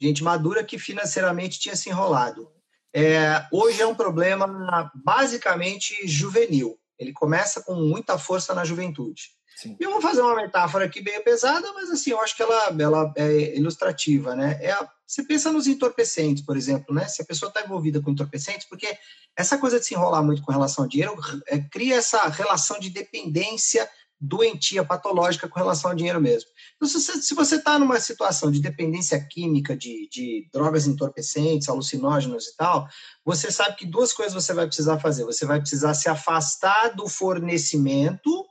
gente 0.00 0.22
madura 0.22 0.62
que 0.62 0.78
financeiramente 0.78 1.58
tinha 1.58 1.74
se 1.74 1.88
enrolado. 1.88 2.50
É, 2.94 3.46
hoje 3.52 3.82
é 3.82 3.86
um 3.86 3.94
problema 3.94 4.90
basicamente 4.94 6.06
juvenil. 6.06 6.78
Ele 6.98 7.12
começa 7.12 7.62
com 7.62 7.74
muita 7.74 8.18
força 8.18 8.54
na 8.54 8.64
juventude. 8.64 9.35
Sim. 9.56 9.74
Eu 9.80 9.90
vou 9.90 10.02
fazer 10.02 10.20
uma 10.20 10.36
metáfora 10.36 10.84
aqui 10.84 11.02
meio 11.02 11.24
pesada, 11.24 11.72
mas 11.72 11.90
assim, 11.90 12.10
eu 12.10 12.20
acho 12.20 12.36
que 12.36 12.42
ela, 12.42 12.76
ela 12.78 13.12
é 13.16 13.56
ilustrativa, 13.56 14.36
né? 14.36 14.58
É 14.60 14.70
a, 14.72 14.86
você 15.06 15.22
pensa 15.22 15.50
nos 15.50 15.66
entorpecentes, 15.66 16.44
por 16.44 16.58
exemplo, 16.58 16.94
né? 16.94 17.08
Se 17.08 17.22
a 17.22 17.24
pessoa 17.24 17.48
está 17.48 17.62
envolvida 17.62 18.02
com 18.02 18.10
entorpecentes, 18.10 18.68
porque 18.68 18.98
essa 19.34 19.56
coisa 19.56 19.80
de 19.80 19.86
se 19.86 19.94
enrolar 19.94 20.22
muito 20.22 20.42
com 20.42 20.52
relação 20.52 20.84
ao 20.84 20.90
dinheiro 20.90 21.16
é, 21.46 21.58
cria 21.58 21.96
essa 21.96 22.28
relação 22.28 22.78
de 22.78 22.90
dependência 22.90 23.88
doentia, 24.20 24.84
patológica 24.84 25.48
com 25.48 25.58
relação 25.58 25.90
ao 25.90 25.96
dinheiro 25.96 26.20
mesmo. 26.20 26.50
Então, 26.76 26.88
se 26.88 27.34
você 27.34 27.56
está 27.56 27.78
numa 27.78 27.98
situação 27.98 28.50
de 28.50 28.60
dependência 28.60 29.18
química 29.26 29.74
de, 29.74 30.08
de 30.10 30.48
drogas 30.52 30.86
entorpecentes, 30.86 31.68
alucinógenos 31.68 32.46
e 32.46 32.56
tal, 32.56 32.86
você 33.24 33.50
sabe 33.50 33.76
que 33.76 33.86
duas 33.86 34.12
coisas 34.12 34.34
você 34.34 34.52
vai 34.52 34.66
precisar 34.66 34.98
fazer. 34.98 35.24
Você 35.24 35.46
vai 35.46 35.60
precisar 35.60 35.94
se 35.94 36.08
afastar 36.08 36.94
do 36.94 37.08
fornecimento, 37.08 38.46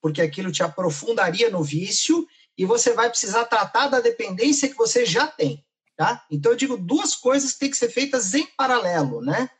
porque 0.00 0.22
aquilo 0.22 0.52
te 0.52 0.62
aprofundaria 0.62 1.50
no 1.50 1.62
vício, 1.62 2.26
e 2.56 2.64
você 2.64 2.92
vai 2.92 3.08
precisar 3.08 3.44
tratar 3.44 3.88
da 3.88 4.00
dependência 4.00 4.68
que 4.68 4.76
você 4.76 5.06
já 5.06 5.26
tem. 5.26 5.64
Tá? 5.96 6.24
Então, 6.30 6.52
eu 6.52 6.56
digo 6.56 6.76
duas 6.76 7.14
coisas 7.14 7.52
que 7.52 7.60
têm 7.60 7.70
que 7.70 7.76
ser 7.76 7.90
feitas 7.90 8.32
em 8.34 8.46
paralelo, 8.56 9.20
né? 9.20 9.50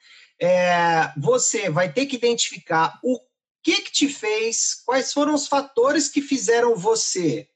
É, 0.41 1.12
você 1.16 1.68
vai 1.68 1.93
ter 1.93 2.07
que 2.07 2.14
identificar 2.14 2.99
o 3.03 3.18
que, 3.62 3.82
que 3.82 3.91
te 3.91 4.09
fez, 4.09 4.82
quais 4.86 5.12
foram 5.12 5.34
os 5.34 5.49
fatores 5.49 6.09
que 6.09 6.22
fizeram 6.22 6.76
você 6.76 7.49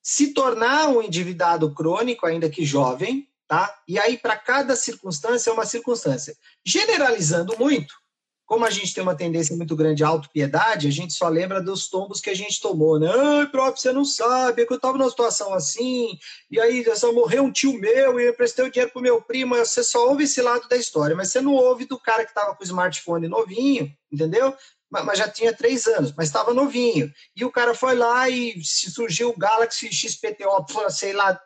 se 0.00 0.32
tornar 0.32 0.88
um 0.88 1.02
endividado 1.02 1.72
crônico, 1.74 2.26
ainda 2.26 2.48
que 2.48 2.64
jovem, 2.64 3.28
tá? 3.46 3.82
E 3.86 3.98
aí, 3.98 4.16
para 4.16 4.36
cada 4.36 4.74
circunstância, 4.74 5.50
é 5.50 5.52
uma 5.52 5.66
circunstância. 5.66 6.36
Generalizando 6.64 7.56
muito, 7.58 7.94
como 8.52 8.66
a 8.66 8.70
gente 8.70 8.92
tem 8.92 9.02
uma 9.02 9.14
tendência 9.14 9.56
muito 9.56 9.74
grande 9.74 10.04
à 10.04 10.08
autopiedade, 10.08 10.86
a 10.86 10.90
gente 10.90 11.14
só 11.14 11.26
lembra 11.26 11.58
dos 11.58 11.88
tombos 11.88 12.20
que 12.20 12.28
a 12.28 12.36
gente 12.36 12.60
tomou, 12.60 13.00
né? 13.00 13.10
Ai, 13.10 13.46
prof, 13.46 13.80
você 13.80 13.94
não 13.94 14.04
sabe, 14.04 14.60
é 14.60 14.66
que 14.66 14.72
eu 14.74 14.76
estava 14.76 14.98
numa 14.98 15.08
situação 15.08 15.54
assim, 15.54 16.18
e 16.50 16.60
aí 16.60 16.84
só 16.94 17.14
morreu 17.14 17.44
um 17.44 17.50
tio 17.50 17.72
meu, 17.72 18.20
e 18.20 18.26
eu 18.26 18.34
prestei 18.34 18.66
o 18.66 18.70
dinheiro 18.70 18.92
pro 18.92 19.00
meu 19.00 19.22
primo, 19.22 19.56
você 19.56 19.82
só 19.82 20.06
ouve 20.06 20.24
esse 20.24 20.42
lado 20.42 20.68
da 20.68 20.76
história, 20.76 21.16
mas 21.16 21.30
você 21.30 21.40
não 21.40 21.54
ouve 21.54 21.86
do 21.86 21.98
cara 21.98 22.24
que 22.24 22.30
estava 22.30 22.54
com 22.54 22.62
o 22.62 22.66
smartphone 22.66 23.26
novinho, 23.26 23.90
entendeu? 24.12 24.54
Mas 25.00 25.18
já 25.18 25.26
tinha 25.26 25.56
três 25.56 25.86
anos, 25.86 26.12
mas 26.14 26.28
estava 26.28 26.52
novinho. 26.52 27.10
E 27.34 27.44
o 27.44 27.50
cara 27.50 27.74
foi 27.74 27.94
lá 27.94 28.28
e 28.28 28.62
surgiu 28.62 29.30
o 29.30 29.38
Galaxy 29.38 29.90
XPTO, 29.90 30.90
sei 30.90 31.14
lá, 31.14 31.40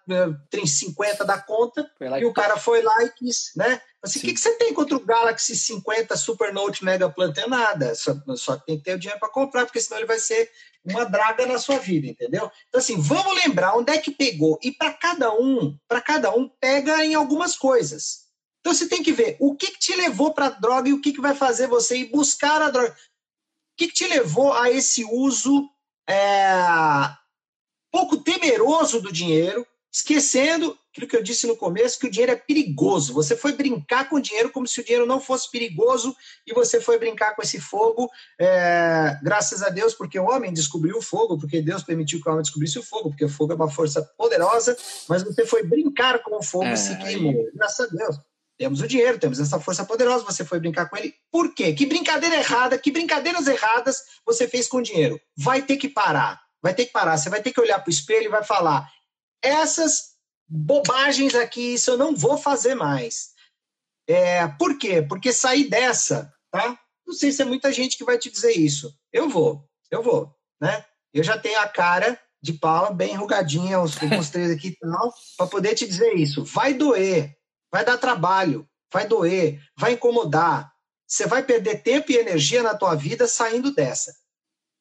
50 0.64 1.24
da 1.24 1.38
conta, 1.38 1.88
e 2.20 2.24
o 2.24 2.32
cara 2.32 2.56
foi 2.56 2.82
lá 2.82 3.04
e 3.04 3.10
quis, 3.10 3.52
né? 3.54 3.80
Assim, 4.02 4.18
o 4.18 4.22
que, 4.22 4.34
que 4.34 4.40
você 4.40 4.52
tem 4.56 4.74
contra 4.74 4.96
o 4.96 5.04
Galaxy 5.04 5.54
50 5.54 6.16
Super 6.16 6.52
Note 6.52 6.84
Mega 6.84 7.08
Plan? 7.08 7.32
Tem 7.32 7.48
nada, 7.48 7.94
só, 7.94 8.14
só 8.36 8.56
tem 8.56 8.78
que 8.78 8.84
ter 8.84 8.94
o 8.94 8.98
dinheiro 8.98 9.20
para 9.20 9.28
comprar, 9.28 9.64
porque 9.64 9.80
senão 9.80 9.98
ele 9.98 10.06
vai 10.06 10.18
ser 10.18 10.50
uma 10.84 11.04
draga 11.04 11.46
na 11.46 11.58
sua 11.58 11.78
vida, 11.78 12.06
entendeu? 12.06 12.50
Então, 12.68 12.80
assim, 12.80 13.00
vamos 13.00 13.34
lembrar 13.44 13.76
onde 13.76 13.92
é 13.92 13.98
que 13.98 14.10
pegou. 14.10 14.58
E 14.62 14.70
para 14.70 14.92
cada 14.92 15.32
um, 15.32 15.76
para 15.88 16.00
cada 16.00 16.34
um, 16.34 16.48
pega 16.48 17.04
em 17.04 17.14
algumas 17.14 17.56
coisas. 17.56 18.26
Então 18.60 18.74
você 18.74 18.88
tem 18.88 19.00
que 19.00 19.12
ver 19.12 19.36
o 19.38 19.54
que, 19.54 19.68
que 19.68 19.78
te 19.78 19.94
levou 19.94 20.34
para 20.34 20.46
a 20.46 20.50
droga 20.50 20.88
e 20.88 20.92
o 20.92 21.00
que, 21.00 21.12
que 21.12 21.20
vai 21.20 21.34
fazer 21.34 21.68
você 21.68 21.98
ir 21.98 22.10
buscar 22.10 22.60
a 22.60 22.70
droga 22.70 22.96
que, 23.76 23.86
que 23.86 23.92
te 23.92 24.06
levou 24.06 24.52
a 24.52 24.70
esse 24.70 25.04
uso 25.04 25.68
é, 26.08 26.56
pouco 27.90 28.18
temeroso 28.18 29.00
do 29.00 29.12
dinheiro, 29.12 29.66
esquecendo 29.92 30.76
aquilo 30.90 31.08
que 31.08 31.16
eu 31.16 31.22
disse 31.22 31.46
no 31.46 31.56
começo, 31.56 31.98
que 31.98 32.06
o 32.06 32.10
dinheiro 32.10 32.32
é 32.32 32.36
perigoso. 32.36 33.12
Você 33.12 33.36
foi 33.36 33.52
brincar 33.52 34.08
com 34.08 34.16
o 34.16 34.20
dinheiro 34.20 34.50
como 34.50 34.66
se 34.66 34.80
o 34.80 34.84
dinheiro 34.84 35.06
não 35.06 35.20
fosse 35.20 35.50
perigoso 35.50 36.16
e 36.46 36.54
você 36.54 36.80
foi 36.80 36.98
brincar 36.98 37.34
com 37.34 37.42
esse 37.42 37.60
fogo, 37.60 38.10
é, 38.38 39.18
graças 39.22 39.62
a 39.62 39.68
Deus, 39.68 39.92
porque 39.94 40.18
o 40.18 40.24
homem 40.24 40.52
descobriu 40.52 40.96
o 40.96 41.02
fogo, 41.02 41.38
porque 41.38 41.60
Deus 41.60 41.82
permitiu 41.82 42.20
que 42.20 42.28
o 42.28 42.32
homem 42.32 42.42
descobrisse 42.42 42.78
o 42.78 42.82
fogo, 42.82 43.10
porque 43.10 43.26
o 43.26 43.28
fogo 43.28 43.52
é 43.52 43.56
uma 43.56 43.70
força 43.70 44.02
poderosa, 44.16 44.76
mas 45.08 45.22
você 45.22 45.44
foi 45.44 45.62
brincar 45.62 46.22
com 46.22 46.36
o 46.36 46.42
fogo 46.42 46.64
e 46.64 46.68
é, 46.68 46.76
se 46.76 46.96
queimou. 46.96 47.50
Graças 47.54 47.92
a 47.92 47.94
Deus. 47.94 48.16
Temos 48.58 48.80
o 48.80 48.88
dinheiro, 48.88 49.18
temos 49.18 49.38
essa 49.38 49.60
força 49.60 49.84
poderosa, 49.84 50.24
você 50.24 50.44
foi 50.44 50.58
brincar 50.58 50.88
com 50.88 50.96
ele. 50.96 51.14
Por 51.30 51.54
quê? 51.54 51.74
Que 51.74 51.84
brincadeira 51.84 52.36
errada, 52.36 52.78
que 52.78 52.90
brincadeiras 52.90 53.46
erradas 53.46 54.02
você 54.24 54.48
fez 54.48 54.66
com 54.66 54.78
o 54.78 54.82
dinheiro? 54.82 55.20
Vai 55.36 55.62
ter 55.62 55.76
que 55.76 55.88
parar. 55.88 56.40
Vai 56.62 56.74
ter 56.74 56.86
que 56.86 56.92
parar. 56.92 57.18
Você 57.18 57.28
vai 57.28 57.42
ter 57.42 57.52
que 57.52 57.60
olhar 57.60 57.78
para 57.78 57.88
o 57.88 57.92
espelho 57.92 58.24
e 58.24 58.28
vai 58.28 58.42
falar: 58.42 58.90
essas 59.42 60.16
bobagens 60.48 61.34
aqui, 61.34 61.74
isso 61.74 61.90
eu 61.90 61.98
não 61.98 62.14
vou 62.14 62.38
fazer 62.38 62.74
mais. 62.74 63.30
É, 64.08 64.46
por 64.48 64.78
quê? 64.78 65.02
Porque 65.02 65.32
sair 65.32 65.68
dessa, 65.68 66.32
tá? 66.50 66.78
Não 67.06 67.14
sei 67.14 67.32
se 67.32 67.42
é 67.42 67.44
muita 67.44 67.72
gente 67.72 67.96
que 67.96 68.04
vai 68.04 68.18
te 68.18 68.30
dizer 68.30 68.52
isso. 68.52 68.92
Eu 69.12 69.28
vou, 69.28 69.68
eu 69.90 70.02
vou, 70.02 70.34
né? 70.60 70.84
Eu 71.12 71.22
já 71.22 71.38
tenho 71.38 71.58
a 71.60 71.68
cara 71.68 72.18
de 72.42 72.52
pau 72.52 72.94
bem 72.94 73.14
enrugadinha, 73.14 73.80
os, 73.80 73.96
os 74.18 74.30
três 74.30 74.50
aqui 74.50 74.68
e 74.68 74.76
tal, 74.76 75.12
para 75.36 75.46
poder 75.46 75.74
te 75.74 75.86
dizer 75.86 76.14
isso. 76.14 76.44
Vai 76.44 76.74
doer, 76.74 77.35
vai 77.70 77.84
dar 77.84 77.98
trabalho, 77.98 78.68
vai 78.92 79.06
doer, 79.06 79.60
vai 79.76 79.92
incomodar. 79.92 80.72
Você 81.06 81.26
vai 81.26 81.42
perder 81.42 81.82
tempo 81.82 82.10
e 82.10 82.16
energia 82.16 82.62
na 82.62 82.74
tua 82.74 82.94
vida 82.94 83.28
saindo 83.28 83.72
dessa. 83.72 84.14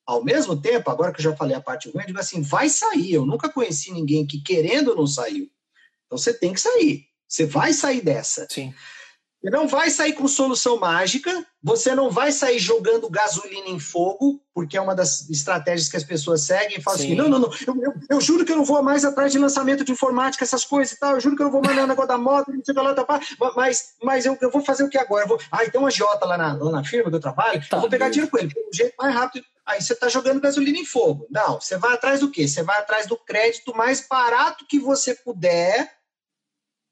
Ao 0.05 0.23
mesmo 0.23 0.59
tempo, 0.59 0.89
agora 0.89 1.11
que 1.11 1.19
eu 1.19 1.23
já 1.23 1.35
falei 1.35 1.55
a 1.55 1.61
parte 1.61 1.89
ruim, 1.89 2.03
eu 2.03 2.07
digo 2.07 2.19
assim, 2.19 2.41
vai 2.41 2.69
sair. 2.69 3.13
Eu 3.13 3.25
nunca 3.25 3.49
conheci 3.49 3.91
ninguém 3.91 4.25
que 4.25 4.41
querendo 4.41 4.95
não 4.95 5.07
saiu. 5.07 5.49
Então 6.05 6.17
você 6.17 6.33
tem 6.33 6.53
que 6.53 6.61
sair. 6.61 7.05
Você 7.27 7.45
vai 7.45 7.73
sair 7.73 8.01
dessa. 8.01 8.47
Sim. 8.49 8.73
Você 9.45 9.51
não 9.51 9.67
vai 9.67 9.91
sair 9.91 10.13
com 10.13 10.27
solução 10.27 10.79
mágica, 10.79 11.45
você 11.61 11.93
não 11.93 12.09
vai 12.09 12.31
sair 12.31 12.57
jogando 12.57 13.07
gasolina 13.07 13.67
em 13.67 13.79
fogo, 13.79 14.41
porque 14.51 14.75
é 14.75 14.81
uma 14.81 14.95
das 14.95 15.29
estratégias 15.29 15.87
que 15.87 15.95
as 15.95 16.03
pessoas 16.03 16.41
seguem 16.41 16.79
e 16.79 16.81
falam 16.81 16.99
assim: 16.99 17.13
não, 17.13 17.29
não, 17.29 17.37
não, 17.37 17.51
eu, 17.67 17.75
eu, 17.79 17.93
eu, 18.09 18.21
juro 18.21 18.43
que 18.43 18.51
eu 18.51 18.55
não 18.55 18.65
vou 18.65 18.81
mais 18.81 19.05
atrás 19.05 19.31
de 19.31 19.37
lançamento 19.37 19.83
de 19.83 19.91
informática, 19.91 20.43
essas 20.43 20.65
coisas 20.65 20.95
e 20.95 20.99
tal, 20.99 21.13
eu 21.13 21.19
juro 21.19 21.35
que 21.35 21.43
eu 21.43 21.45
não 21.45 21.51
vou 21.51 21.61
mais 21.61 21.77
no 21.77 21.85
negócio 21.85 22.07
da 22.07 22.17
moto, 22.17 22.51
não 22.51 22.65
sei 22.65 22.73
lá, 22.73 22.91
tá, 22.95 23.05
mas, 23.55 23.93
mas 24.01 24.25
eu, 24.25 24.35
eu 24.41 24.49
vou 24.49 24.63
fazer 24.63 24.83
o 24.83 24.89
que 24.89 24.97
agora? 24.97 25.25
Eu 25.25 25.27
vou, 25.27 25.39
ah, 25.51 25.69
tem 25.69 25.79
um 25.79 25.85
agiota 25.85 26.25
lá 26.25 26.39
na, 26.39 26.53
lá 26.53 26.71
na 26.71 26.83
firma 26.83 27.11
que 27.11 27.15
eu 27.15 27.21
trabalho, 27.21 27.61
tá, 27.69 27.77
eu 27.77 27.81
vou 27.81 27.89
pegar 27.89 28.09
dinheiro 28.09 28.31
com 28.31 28.39
ele, 28.39 28.47
o 28.47 28.75
jeito 28.75 28.95
mais 28.97 29.13
rápido. 29.13 29.45
Aí 29.63 29.79
você 29.79 29.93
está 29.93 30.09
jogando 30.09 30.41
gasolina 30.41 30.77
em 30.79 30.85
fogo. 30.85 31.27
Não, 31.29 31.61
você 31.61 31.77
vai 31.77 31.93
atrás 31.93 32.19
do 32.19 32.31
quê? 32.31 32.47
Você 32.47 32.63
vai 32.63 32.79
atrás 32.79 33.05
do 33.05 33.17
crédito 33.17 33.75
mais 33.75 34.07
barato 34.07 34.65
que 34.67 34.79
você 34.79 35.13
puder 35.13 35.91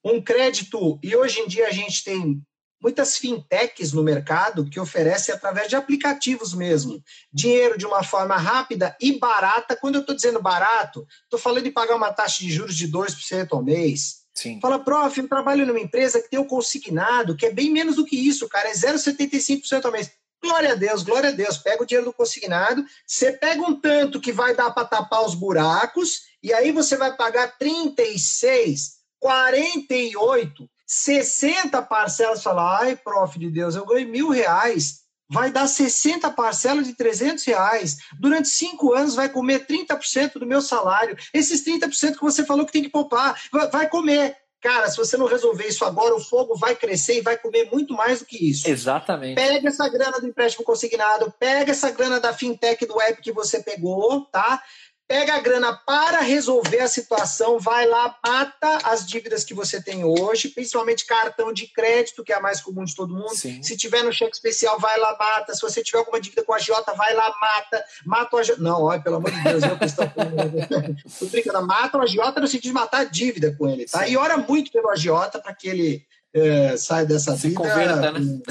um 0.03 0.21
crédito, 0.21 0.99
e 1.01 1.15
hoje 1.15 1.39
em 1.39 1.47
dia 1.47 1.67
a 1.67 1.71
gente 1.71 2.03
tem 2.03 2.41
muitas 2.83 3.17
fintechs 3.17 3.93
no 3.93 4.03
mercado 4.03 4.69
que 4.69 4.79
oferecem 4.79 5.33
através 5.33 5.69
de 5.69 5.75
aplicativos 5.77 6.53
mesmo, 6.53 7.01
dinheiro 7.31 7.77
de 7.77 7.85
uma 7.85 8.03
forma 8.03 8.35
rápida 8.35 8.95
e 8.99 9.17
barata. 9.17 9.77
Quando 9.77 9.95
eu 9.95 10.01
estou 10.01 10.13
dizendo 10.13 10.41
barato, 10.41 11.07
estou 11.23 11.39
falando 11.39 11.63
de 11.63 11.71
pagar 11.71 11.95
uma 11.95 12.11
taxa 12.11 12.43
de 12.43 12.51
juros 12.51 12.75
de 12.75 12.91
2% 12.91 13.47
ao 13.51 13.63
mês. 13.63 14.23
Sim. 14.35 14.59
Fala, 14.59 14.83
prof, 14.83 15.17
eu 15.17 15.29
trabalho 15.29 15.65
numa 15.65 15.79
empresa 15.79 16.21
que 16.21 16.29
tem 16.29 16.39
o 16.39 16.45
consignado, 16.45 17.37
que 17.37 17.45
é 17.45 17.51
bem 17.51 17.71
menos 17.71 17.95
do 17.95 18.05
que 18.05 18.17
isso, 18.17 18.49
cara, 18.49 18.67
é 18.67 18.73
0,75% 18.73 19.85
ao 19.85 19.91
mês. 19.91 20.11
Glória 20.43 20.73
a 20.73 20.75
Deus, 20.75 21.03
glória 21.03 21.29
a 21.29 21.31
Deus. 21.31 21.57
Pega 21.57 21.83
o 21.83 21.85
dinheiro 21.85 22.07
do 22.07 22.13
consignado, 22.13 22.83
você 23.07 23.31
pega 23.31 23.61
um 23.61 23.79
tanto 23.79 24.19
que 24.19 24.33
vai 24.33 24.53
dar 24.53 24.71
para 24.71 24.85
tapar 24.85 25.23
os 25.23 25.35
buracos, 25.35 26.23
e 26.41 26.51
aí 26.51 26.73
você 26.73 26.97
vai 26.97 27.15
pagar 27.15 27.57
36 27.57 29.02
48, 29.23 30.69
60 30.85 31.81
parcelas, 31.83 32.43
fala, 32.43 32.79
ai, 32.81 32.97
prof 32.97 33.39
de 33.39 33.49
Deus, 33.49 33.73
eu 33.73 33.85
ganhei 33.85 34.03
mil 34.03 34.27
reais, 34.27 35.03
vai 35.29 35.49
dar 35.49 35.65
60 35.65 36.29
parcelas 36.31 36.85
de 36.85 36.93
300 36.93 37.41
reais, 37.45 37.99
durante 38.19 38.49
cinco 38.49 38.93
anos 38.93 39.15
vai 39.15 39.29
comer 39.29 39.65
30% 39.65 40.33
do 40.33 40.45
meu 40.45 40.61
salário, 40.61 41.17
esses 41.33 41.63
30% 41.63 42.15
que 42.15 42.21
você 42.21 42.45
falou 42.45 42.65
que 42.65 42.73
tem 42.73 42.83
que 42.83 42.89
poupar, 42.89 43.41
vai 43.71 43.87
comer. 43.87 44.35
Cara, 44.59 44.89
se 44.89 44.97
você 44.97 45.15
não 45.15 45.25
resolver 45.25 45.67
isso 45.67 45.83
agora, 45.83 46.15
o 46.15 46.21
fogo 46.21 46.55
vai 46.55 46.75
crescer 46.75 47.17
e 47.17 47.21
vai 47.21 47.37
comer 47.37 47.69
muito 47.69 47.93
mais 47.93 48.19
do 48.19 48.25
que 48.25 48.49
isso. 48.49 48.69
Exatamente. 48.69 49.35
Pega 49.35 49.67
essa 49.67 49.89
grana 49.89 50.19
do 50.19 50.27
empréstimo 50.27 50.65
consignado, 50.65 51.33
pega 51.39 51.71
essa 51.71 51.91
grana 51.91 52.17
da 52.17 52.33
fintech 52.33 52.85
do 52.85 52.99
app 52.99 53.21
que 53.21 53.33
você 53.33 53.61
pegou, 53.61 54.21
tá? 54.25 54.61
Pega 55.07 55.35
a 55.35 55.39
grana 55.39 55.73
para 55.85 56.21
resolver 56.21 56.79
a 56.79 56.87
situação, 56.87 57.59
vai 57.59 57.85
lá, 57.85 58.15
mata 58.25 58.79
as 58.83 59.05
dívidas 59.05 59.43
que 59.43 59.53
você 59.53 59.81
tem 59.81 60.03
hoje, 60.03 60.49
principalmente 60.49 61.05
cartão 61.05 61.51
de 61.53 61.67
crédito, 61.67 62.23
que 62.23 62.31
é 62.33 62.35
a 62.35 62.41
mais 62.41 62.61
comum 62.61 62.83
de 62.83 62.95
todo 62.95 63.13
mundo. 63.13 63.35
Sim. 63.35 63.61
Se 63.61 63.77
tiver 63.77 64.03
no 64.03 64.11
cheque 64.11 64.35
especial, 64.35 64.79
vai 64.79 64.97
lá, 64.99 65.15
mata. 65.19 65.53
Se 65.53 65.61
você 65.61 65.83
tiver 65.83 65.99
alguma 65.99 66.19
dívida 66.19 66.43
com 66.43 66.53
a 66.53 66.59
Jota, 66.59 66.93
vai 66.93 67.13
lá, 67.13 67.33
mata. 67.39 67.83
Mata 68.05 68.35
o 68.35 68.39
agiota. 68.39 68.61
Não, 68.61 68.81
olha, 68.83 69.01
pelo 69.01 69.17
amor 69.17 69.31
de 69.31 69.41
Deus, 69.41 69.63
eu 69.63 69.77
estou 69.85 71.29
brincando. 71.29 71.67
Mata 71.67 71.97
o 71.97 72.01
agiota 72.01 72.39
no 72.39 72.47
sentido 72.47 72.63
de 72.63 72.73
matar 72.73 73.01
a 73.01 73.03
dívida 73.03 73.55
com 73.57 73.67
ele, 73.69 73.85
tá? 73.85 74.05
Sim. 74.05 74.11
E 74.11 74.17
ora 74.17 74.37
muito 74.37 74.71
pelo 74.71 74.89
agiota 74.89 75.39
para 75.39 75.53
que 75.53 75.67
ele 75.67 76.05
é, 76.33 76.75
sai 76.77 77.05
dessa 77.05 77.37
se 77.37 77.49
vida. 77.49 77.61
Converta, 77.61 78.11
né? 78.11 78.41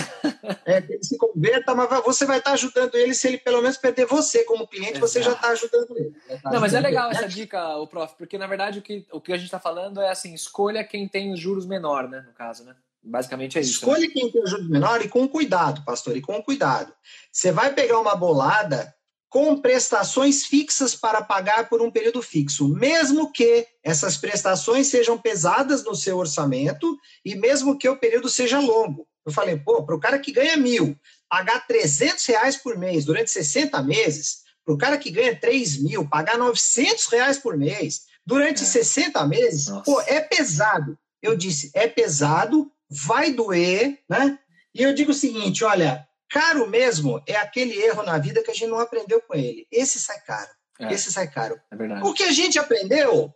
É, 0.65 0.81
que 0.81 0.93
ele 0.93 1.05
se 1.05 1.17
converta, 1.17 1.75
mas 1.75 2.05
você 2.05 2.25
vai 2.25 2.39
estar 2.39 2.53
ajudando 2.53 2.95
ele 2.95 3.13
se 3.15 3.27
ele 3.27 3.39
pelo 3.39 3.61
menos 3.61 3.77
perder 3.77 4.07
você 4.07 4.45
como 4.45 4.69
cliente, 4.69 4.93
Exato. 4.93 5.09
você 5.09 5.23
já 5.23 5.33
está 5.33 5.49
ajudando 5.49 5.97
ele. 5.97 6.15
Tá 6.43 6.51
Não, 6.53 6.61
mas 6.61 6.75
é 6.75 6.81
legal 6.81 7.11
ele. 7.11 7.19
essa 7.19 7.29
dica, 7.29 7.77
o 7.77 7.87
prof, 7.87 8.15
porque 8.17 8.39
na 8.39 8.47
verdade 8.47 8.79
o 8.79 8.83
que, 8.83 9.05
o 9.11 9.21
que 9.21 9.33
a 9.33 9.37
gente 9.37 9.47
está 9.47 9.59
falando 9.59 10.01
é 10.01 10.11
assim, 10.11 10.33
escolha 10.33 10.85
quem 10.85 11.09
tem 11.09 11.33
os 11.33 11.41
juros 11.41 11.67
menor, 11.67 12.09
né? 12.09 12.25
No 12.27 12.33
caso, 12.33 12.65
né? 12.65 12.75
Basicamente 13.03 13.59
é 13.59 13.61
isso. 13.61 13.73
Escolha 13.73 14.07
né? 14.07 14.13
quem 14.13 14.31
tem 14.31 14.43
os 14.45 14.51
juros 14.51 14.69
menor 14.69 15.03
e 15.03 15.09
com 15.09 15.27
cuidado, 15.27 15.85
pastor, 15.85 16.17
e 16.17 16.21
com 16.21 16.41
cuidado. 16.41 16.93
Você 17.33 17.51
vai 17.51 17.75
pegar 17.75 17.99
uma 17.99 18.15
bolada 18.15 18.95
com 19.33 19.57
prestações 19.57 20.45
fixas 20.45 20.95
para 20.95 21.23
pagar 21.23 21.71
por 21.71 21.81
um 21.81 21.91
período 21.91 22.21
fixo, 22.21 22.69
mesmo 22.69 23.33
que 23.33 23.67
essas 23.83 24.19
prestações 24.19 24.89
sejam 24.89 25.17
pesadas 25.17 25.83
no 25.83 25.95
seu 25.95 26.19
orçamento 26.19 26.99
e 27.25 27.35
mesmo 27.35 27.79
que 27.79 27.89
o 27.89 27.97
período 27.97 28.29
seja 28.29 28.61
longo. 28.61 29.09
Eu 29.25 29.33
falei, 29.33 29.57
pô, 29.57 29.87
para 29.87 29.97
o 29.97 29.99
cara 29.99 30.19
que 30.19 30.33
ganha 30.33 30.59
mil, 30.59 30.95
pagar 31.31 31.67
300 31.67 32.27
reais 32.27 32.57
por 32.59 32.77
mês 32.77 33.07
durante 33.07 33.31
60 33.31 33.83
meses, 33.83 34.43
para 34.67 34.75
o 34.75 34.79
cara 34.79 34.99
que 34.99 35.11
ganha 35.11 35.35
3 35.35 35.79
mil, 35.79 36.07
pagar 36.07 36.37
900 36.37 37.07
reais 37.07 37.39
por 37.39 37.57
mês 37.57 38.03
durante 38.27 38.63
é. 38.63 38.67
60 38.67 39.27
meses, 39.27 39.69
Nossa. 39.69 39.83
pô, 39.83 39.99
é 40.03 40.21
pesado. 40.21 40.99
Eu 41.23 41.35
disse, 41.35 41.71
é 41.73 41.89
pesado, 41.89 42.71
vai 42.87 43.33
doer, 43.33 43.99
né? 44.07 44.39
E 44.75 44.83
eu 44.83 44.93
digo 44.93 45.13
o 45.13 45.15
seguinte, 45.15 45.65
olha, 45.65 46.07
Caro 46.33 46.67
mesmo 46.67 47.23
é 47.27 47.37
aquele 47.37 47.79
erro 47.83 48.03
na 48.03 48.17
vida 48.17 48.43
que 48.43 48.51
a 48.51 48.55
gente 48.55 48.67
não 48.67 48.79
aprendeu 48.79 49.21
com 49.21 49.35
ele. 49.35 49.67
Esse 49.71 50.01
sai 50.01 50.19
caro. 50.21 50.49
É, 50.81 50.91
Esse 50.91 51.13
sai 51.13 51.29
caro. 51.29 51.61
É 51.71 51.77
verdade. 51.77 52.09
O 52.09 52.15
que 52.15 52.23
a 52.23 52.33
gente 52.33 52.59
aprendeu, 52.59 53.33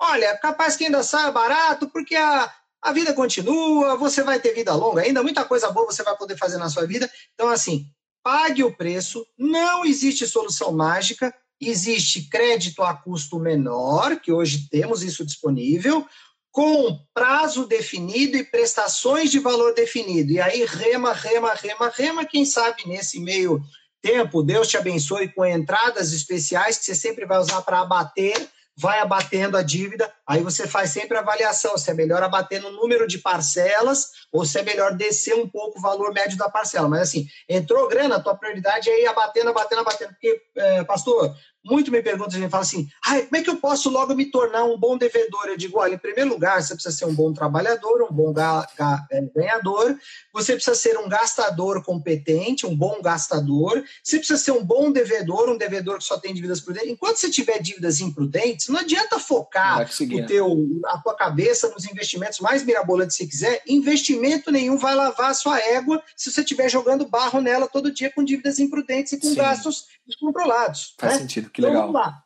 olha, 0.00 0.34
capaz 0.38 0.74
que 0.74 0.86
ainda 0.86 1.02
sai 1.02 1.30
barato, 1.30 1.90
porque 1.90 2.16
a, 2.16 2.50
a 2.80 2.90
vida 2.90 3.12
continua, 3.12 3.96
você 3.96 4.22
vai 4.22 4.40
ter 4.40 4.54
vida 4.54 4.74
longa 4.74 5.02
ainda, 5.02 5.22
muita 5.22 5.44
coisa 5.44 5.70
boa 5.70 5.84
você 5.84 6.02
vai 6.02 6.16
poder 6.16 6.38
fazer 6.38 6.56
na 6.56 6.70
sua 6.70 6.86
vida. 6.86 7.10
Então, 7.34 7.50
assim, 7.50 7.86
pague 8.22 8.64
o 8.64 8.74
preço, 8.74 9.26
não 9.36 9.84
existe 9.84 10.26
solução 10.26 10.72
mágica, 10.72 11.34
existe 11.60 12.30
crédito 12.30 12.82
a 12.82 12.94
custo 12.94 13.38
menor, 13.38 14.16
que 14.16 14.32
hoje 14.32 14.68
temos 14.70 15.02
isso 15.02 15.22
disponível, 15.22 16.06
com 16.52 17.00
prazo 17.14 17.66
definido 17.66 18.36
e 18.36 18.44
prestações 18.44 19.30
de 19.30 19.38
valor 19.38 19.74
definido. 19.74 20.30
E 20.30 20.40
aí 20.40 20.64
rema, 20.66 21.14
rema, 21.14 21.54
rema, 21.54 21.88
rema, 21.88 22.24
quem 22.26 22.44
sabe 22.44 22.86
nesse 22.86 23.18
meio 23.18 23.60
tempo, 24.02 24.42
Deus 24.42 24.68
te 24.68 24.76
abençoe 24.76 25.28
com 25.28 25.46
entradas 25.46 26.12
especiais 26.12 26.76
que 26.76 26.84
você 26.84 26.94
sempre 26.94 27.24
vai 27.24 27.38
usar 27.38 27.62
para 27.62 27.80
abater, 27.80 28.36
vai 28.76 28.98
abatendo 28.98 29.56
a 29.56 29.62
dívida, 29.62 30.12
aí 30.26 30.42
você 30.42 30.66
faz 30.66 30.90
sempre 30.90 31.16
a 31.16 31.20
avaliação 31.20 31.76
se 31.76 31.90
é 31.90 31.94
melhor 31.94 32.22
abater 32.22 32.60
no 32.60 32.70
número 32.70 33.06
de 33.06 33.18
parcelas 33.18 34.10
ou 34.30 34.44
se 34.44 34.58
é 34.58 34.62
melhor 34.62 34.94
descer 34.94 35.34
um 35.34 35.48
pouco 35.48 35.78
o 35.78 35.82
valor 35.82 36.12
médio 36.12 36.38
da 36.38 36.48
parcela. 36.48 36.88
Mas 36.88 37.02
assim, 37.02 37.26
entrou 37.48 37.88
grana, 37.88 38.20
tua 38.20 38.36
prioridade 38.36 38.88
é 38.88 39.02
ir 39.02 39.06
abatendo, 39.06 39.50
abatendo, 39.50 39.80
abatendo. 39.82 40.10
Porque, 40.12 40.42
é, 40.56 40.84
pastor, 40.84 41.34
muito 41.64 41.92
me 41.92 42.02
perguntam, 42.02 42.40
gente 42.40 42.50
fala 42.50 42.64
assim, 42.64 42.88
ah, 43.06 43.20
como 43.20 43.36
é 43.36 43.42
que 43.42 43.48
eu 43.48 43.56
posso 43.56 43.88
logo 43.88 44.14
me 44.14 44.26
tornar 44.26 44.64
um 44.64 44.76
bom 44.76 44.98
devedor? 44.98 45.46
Eu 45.46 45.56
digo, 45.56 45.78
olha, 45.78 45.94
em 45.94 45.98
primeiro 45.98 46.30
lugar, 46.30 46.60
você 46.60 46.74
precisa 46.74 46.94
ser 46.94 47.04
um 47.04 47.14
bom 47.14 47.32
trabalhador, 47.32 48.02
um 48.02 48.12
bom 48.12 48.32
ga, 48.32 48.66
ga, 48.76 49.06
é, 49.12 49.20
ganhador, 49.34 49.96
você 50.32 50.54
precisa 50.54 50.74
ser 50.74 50.98
um 50.98 51.08
gastador 51.08 51.84
competente, 51.84 52.66
um 52.66 52.74
bom 52.74 53.00
gastador, 53.00 53.84
você 54.02 54.18
precisa 54.18 54.38
ser 54.38 54.50
um 54.50 54.64
bom 54.64 54.90
devedor, 54.90 55.48
um 55.48 55.56
devedor 55.56 55.98
que 55.98 56.04
só 56.04 56.18
tem 56.18 56.34
dívidas 56.34 56.60
prudentes. 56.60 56.90
Enquanto 56.90 57.16
você 57.16 57.30
tiver 57.30 57.60
dívidas 57.60 58.00
imprudentes, 58.00 58.68
não 58.68 58.80
adianta 58.80 59.20
focar 59.20 59.78
o 60.22 60.26
teu, 60.26 60.66
a 60.86 60.98
tua 60.98 61.14
cabeça 61.14 61.68
nos 61.68 61.84
investimentos 61.84 62.40
mais 62.40 62.64
mirabolantes 62.64 63.16
você 63.16 63.26
quiser, 63.26 63.62
investimento 63.66 64.50
nenhum 64.50 64.76
vai 64.76 64.94
lavar 64.94 65.30
a 65.30 65.34
sua 65.34 65.58
égua 65.58 66.02
se 66.16 66.30
você 66.30 66.40
estiver 66.40 66.68
jogando 66.68 67.08
barro 67.08 67.40
nela 67.40 67.68
todo 67.68 67.92
dia 67.92 68.12
com 68.12 68.24
dívidas 68.24 68.58
imprudentes 68.58 69.12
e 69.12 69.20
com 69.20 69.28
Sim. 69.28 69.34
gastos 69.34 69.86
descontrolados. 70.06 70.94
Faz 70.98 71.14
né? 71.14 71.18
sentido, 71.20 71.50
que 71.50 71.60
legal. 71.60 71.88
Então, 71.88 71.92
vamos 71.92 72.06
lá. 72.08 72.22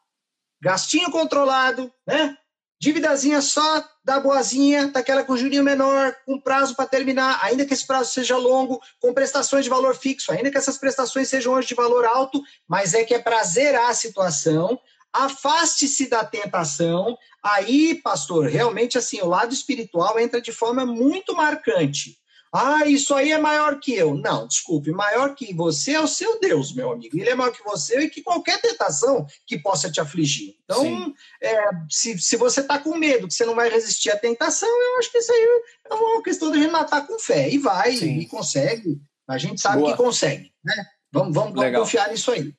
Gastinho 0.60 1.10
controlado, 1.10 1.93
né? 2.06 2.36
Dívidazinha 2.78 3.40
só 3.40 3.85
da 4.05 4.20
boazinha, 4.20 4.89
daquela 4.89 5.24
com 5.24 5.36
jurinho 5.36 5.64
menor, 5.64 6.14
com 6.27 6.39
prazo 6.39 6.77
para 6.77 6.86
terminar, 6.86 7.40
ainda 7.43 7.64
que 7.64 7.73
esse 7.73 7.86
prazo 7.86 8.12
seja 8.12 8.36
longo, 8.36 8.81
com 9.01 9.14
prestações 9.14 9.64
de 9.64 9.70
valor 9.70 9.94
fixo, 9.94 10.31
ainda 10.31 10.51
que 10.51 10.59
essas 10.59 10.77
prestações 10.77 11.28
sejam 11.28 11.55
hoje 11.55 11.68
de 11.68 11.74
valor 11.74 12.05
alto, 12.05 12.43
mas 12.68 12.93
é 12.93 13.02
que 13.02 13.14
é 13.14 13.18
para 13.18 13.43
zerar 13.44 13.89
a 13.89 13.94
situação. 13.94 14.78
Afaste-se 15.16 16.09
da 16.09 16.24
tentação. 16.24 17.16
Aí, 17.43 17.94
pastor, 18.02 18.47
realmente 18.47 18.98
assim, 18.98 19.20
o 19.20 19.28
lado 19.28 19.55
espiritual 19.55 20.18
entra 20.18 20.40
de 20.40 20.52
forma 20.52 20.84
muito 20.84 21.34
marcante. 21.34 22.18
Ah, 22.52 22.86
isso 22.86 23.14
aí 23.14 23.32
é 23.32 23.38
maior 23.38 23.78
que 23.80 23.94
eu. 23.94 24.14
Não, 24.14 24.47
desculpe, 24.47 24.90
maior 24.90 25.34
que 25.34 25.52
você 25.52 25.93
é 25.93 26.01
o 26.01 26.06
seu 26.06 26.40
Deus, 26.40 26.72
meu 26.72 26.90
amigo. 26.90 27.18
Ele 27.18 27.28
é 27.28 27.34
maior 27.34 27.51
que 27.51 27.62
você 27.62 28.01
e 28.01 28.10
que 28.10 28.22
qualquer 28.22 28.60
tentação 28.60 29.26
que 29.47 29.59
possa 29.59 29.90
te 29.90 30.01
afligir. 30.01 30.55
Então, 30.64 31.14
é, 31.43 31.70
se, 31.90 32.18
se 32.18 32.36
você 32.36 32.60
está 32.60 32.78
com 32.78 32.97
medo 32.97 33.28
que 33.28 33.34
você 33.34 33.44
não 33.44 33.55
vai 33.55 33.68
resistir 33.68 34.10
à 34.10 34.16
tentação, 34.16 34.68
eu 34.68 34.98
acho 34.98 35.10
que 35.10 35.18
isso 35.18 35.32
aí 35.32 35.62
é 35.90 35.94
uma 35.94 36.22
questão 36.22 36.51
de 36.51 36.66
matar 36.68 37.06
com 37.06 37.18
fé. 37.18 37.51
E 37.51 37.59
vai, 37.59 37.97
Sim. 37.97 38.18
e 38.18 38.26
consegue. 38.26 39.01
A 39.28 39.38
gente 39.38 39.60
sabe 39.60 39.80
Boa. 39.80 39.90
que 39.90 40.02
consegue, 40.02 40.52
né? 40.64 40.86
Vamos, 41.12 41.34
vamos, 41.34 41.55
vamos 41.55 41.78
confiar 41.78 42.10
nisso 42.10 42.30
aí. 42.30 42.55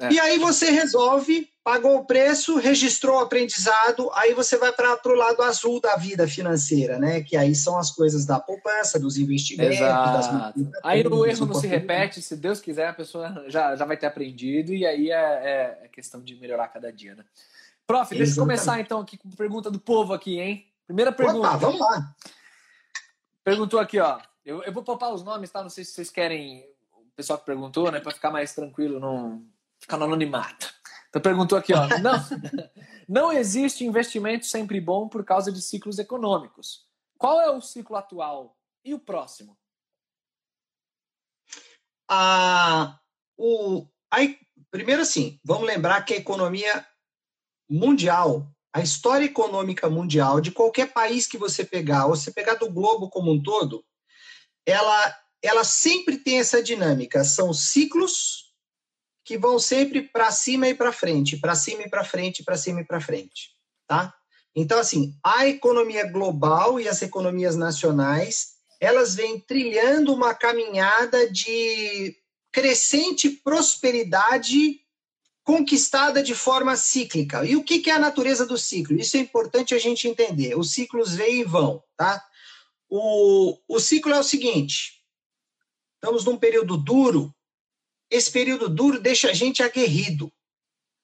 É. 0.00 0.10
E 0.10 0.18
aí 0.18 0.38
você 0.38 0.70
resolve, 0.70 1.46
pagou 1.62 1.98
o 1.98 2.04
preço, 2.06 2.56
registrou 2.56 3.18
o 3.18 3.20
aprendizado, 3.20 4.10
aí 4.14 4.32
você 4.32 4.56
vai 4.56 4.72
para 4.72 4.98
o 5.04 5.14
lado 5.14 5.42
azul 5.42 5.78
da 5.78 5.94
vida 5.96 6.26
financeira, 6.26 6.98
né? 6.98 7.22
Que 7.22 7.36
aí 7.36 7.54
são 7.54 7.78
as 7.78 7.90
coisas 7.90 8.24
da 8.24 8.40
poupança, 8.40 8.98
dos 8.98 9.18
investimentos. 9.18 9.78
Das... 9.78 10.54
Aí 10.82 11.06
o 11.06 11.26
erro 11.26 11.44
não 11.44 11.54
se 11.54 11.66
repete, 11.66 12.22
se 12.22 12.34
Deus 12.34 12.60
quiser, 12.60 12.88
a 12.88 12.94
pessoa 12.94 13.44
já, 13.48 13.76
já 13.76 13.84
vai 13.84 13.98
ter 13.98 14.06
aprendido, 14.06 14.72
e 14.72 14.86
aí 14.86 15.10
é, 15.10 15.84
é 15.84 15.88
questão 15.92 16.22
de 16.22 16.34
melhorar 16.36 16.68
cada 16.68 16.90
dia, 16.90 17.14
né? 17.14 17.24
Prof, 17.86 18.00
Exatamente. 18.00 18.18
deixa 18.24 18.40
eu 18.40 18.44
começar 18.44 18.80
então 18.80 19.00
aqui 19.00 19.18
com 19.18 19.28
a 19.28 19.36
pergunta 19.36 19.70
do 19.70 19.78
povo 19.78 20.14
aqui, 20.14 20.40
hein? 20.40 20.66
Primeira 20.86 21.12
pergunta. 21.12 21.46
Opa, 21.46 21.56
vamos 21.58 21.80
lá. 21.80 22.14
Perguntou 23.44 23.78
aqui, 23.78 23.98
ó. 23.98 24.18
Eu, 24.46 24.62
eu 24.62 24.72
vou 24.72 24.82
poupar 24.82 25.12
os 25.12 25.22
nomes, 25.22 25.50
tá? 25.50 25.62
Não 25.62 25.68
sei 25.68 25.84
se 25.84 25.92
vocês 25.92 26.08
querem. 26.08 26.64
O 26.94 27.12
pessoal 27.14 27.38
que 27.38 27.44
perguntou, 27.44 27.90
né? 27.92 28.00
Para 28.00 28.12
ficar 28.12 28.30
mais 28.30 28.54
tranquilo, 28.54 28.98
não 28.98 29.44
ficar 29.80 29.96
no 29.96 30.04
anonimato. 30.04 30.72
Então 31.08 31.20
perguntou 31.20 31.58
aqui, 31.58 31.72
ó, 31.74 31.88
não, 31.98 32.24
não 33.08 33.32
existe 33.32 33.84
investimento 33.84 34.46
sempre 34.46 34.80
bom 34.80 35.08
por 35.08 35.24
causa 35.24 35.50
de 35.50 35.60
ciclos 35.60 35.98
econômicos. 35.98 36.86
Qual 37.18 37.40
é 37.40 37.50
o 37.50 37.60
ciclo 37.60 37.96
atual 37.96 38.56
e 38.84 38.94
o 38.94 38.98
próximo? 38.98 39.58
Ah, 42.08 42.98
o, 43.36 43.86
aí, 44.10 44.38
primeiro 44.70 45.02
assim, 45.02 45.38
vamos 45.44 45.66
lembrar 45.66 46.02
que 46.04 46.14
a 46.14 46.18
economia 46.18 46.86
mundial, 47.68 48.50
a 48.72 48.80
história 48.80 49.24
econômica 49.24 49.88
mundial 49.88 50.40
de 50.40 50.50
qualquer 50.50 50.92
país 50.92 51.26
que 51.26 51.38
você 51.38 51.64
pegar, 51.64 52.06
ou 52.06 52.16
você 52.16 52.32
pegar 52.32 52.54
do 52.54 52.70
globo 52.70 53.08
como 53.08 53.30
um 53.30 53.42
todo, 53.42 53.84
ela, 54.66 55.16
ela 55.42 55.64
sempre 55.64 56.18
tem 56.18 56.38
essa 56.38 56.62
dinâmica. 56.62 57.22
São 57.24 57.52
ciclos 57.52 58.49
que 59.30 59.38
vão 59.38 59.60
sempre 59.60 60.02
para 60.02 60.32
cima 60.32 60.66
e 60.66 60.74
para 60.74 60.90
frente, 60.90 61.36
para 61.36 61.54
cima 61.54 61.82
e 61.82 61.88
para 61.88 62.02
frente, 62.02 62.42
para 62.42 62.56
cima 62.56 62.80
e 62.80 62.84
para 62.84 63.00
frente, 63.00 63.52
tá? 63.86 64.12
Então, 64.56 64.76
assim, 64.76 65.14
a 65.22 65.46
economia 65.46 66.04
global 66.10 66.80
e 66.80 66.88
as 66.88 67.00
economias 67.00 67.54
nacionais, 67.54 68.54
elas 68.80 69.14
vêm 69.14 69.38
trilhando 69.38 70.12
uma 70.12 70.34
caminhada 70.34 71.30
de 71.30 72.16
crescente 72.50 73.30
prosperidade 73.30 74.80
conquistada 75.44 76.24
de 76.24 76.34
forma 76.34 76.74
cíclica. 76.74 77.44
E 77.44 77.54
o 77.54 77.62
que 77.62 77.88
é 77.88 77.92
a 77.92 78.00
natureza 78.00 78.44
do 78.44 78.58
ciclo? 78.58 78.98
Isso 78.98 79.16
é 79.16 79.20
importante 79.20 79.76
a 79.76 79.78
gente 79.78 80.08
entender. 80.08 80.58
Os 80.58 80.72
ciclos 80.72 81.14
vêm 81.14 81.42
e 81.42 81.44
vão, 81.44 81.80
tá? 81.96 82.20
O, 82.88 83.56
o 83.68 83.78
ciclo 83.78 84.12
é 84.12 84.18
o 84.18 84.24
seguinte: 84.24 85.04
estamos 85.94 86.24
num 86.24 86.36
período 86.36 86.76
duro, 86.76 87.32
esse 88.10 88.30
período 88.30 88.68
duro 88.68 88.98
deixa 88.98 89.30
a 89.30 89.32
gente 89.32 89.62
aguerrido. 89.62 90.30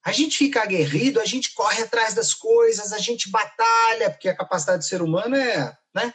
A 0.05 0.13
gente 0.13 0.39
fica 0.39 0.63
aguerrido, 0.63 1.21
a 1.21 1.25
gente 1.25 1.53
corre 1.53 1.83
atrás 1.83 2.15
das 2.15 2.33
coisas, 2.33 2.93
a 2.93 2.99
gente 2.99 3.31
batalha, 3.31 4.11
porque 4.11 4.29
a 4.29 4.37
capacidade 4.37 4.79
do 4.79 4.85
ser 4.85 5.03
humano 5.03 5.35
é, 5.35 5.77
né? 5.95 6.15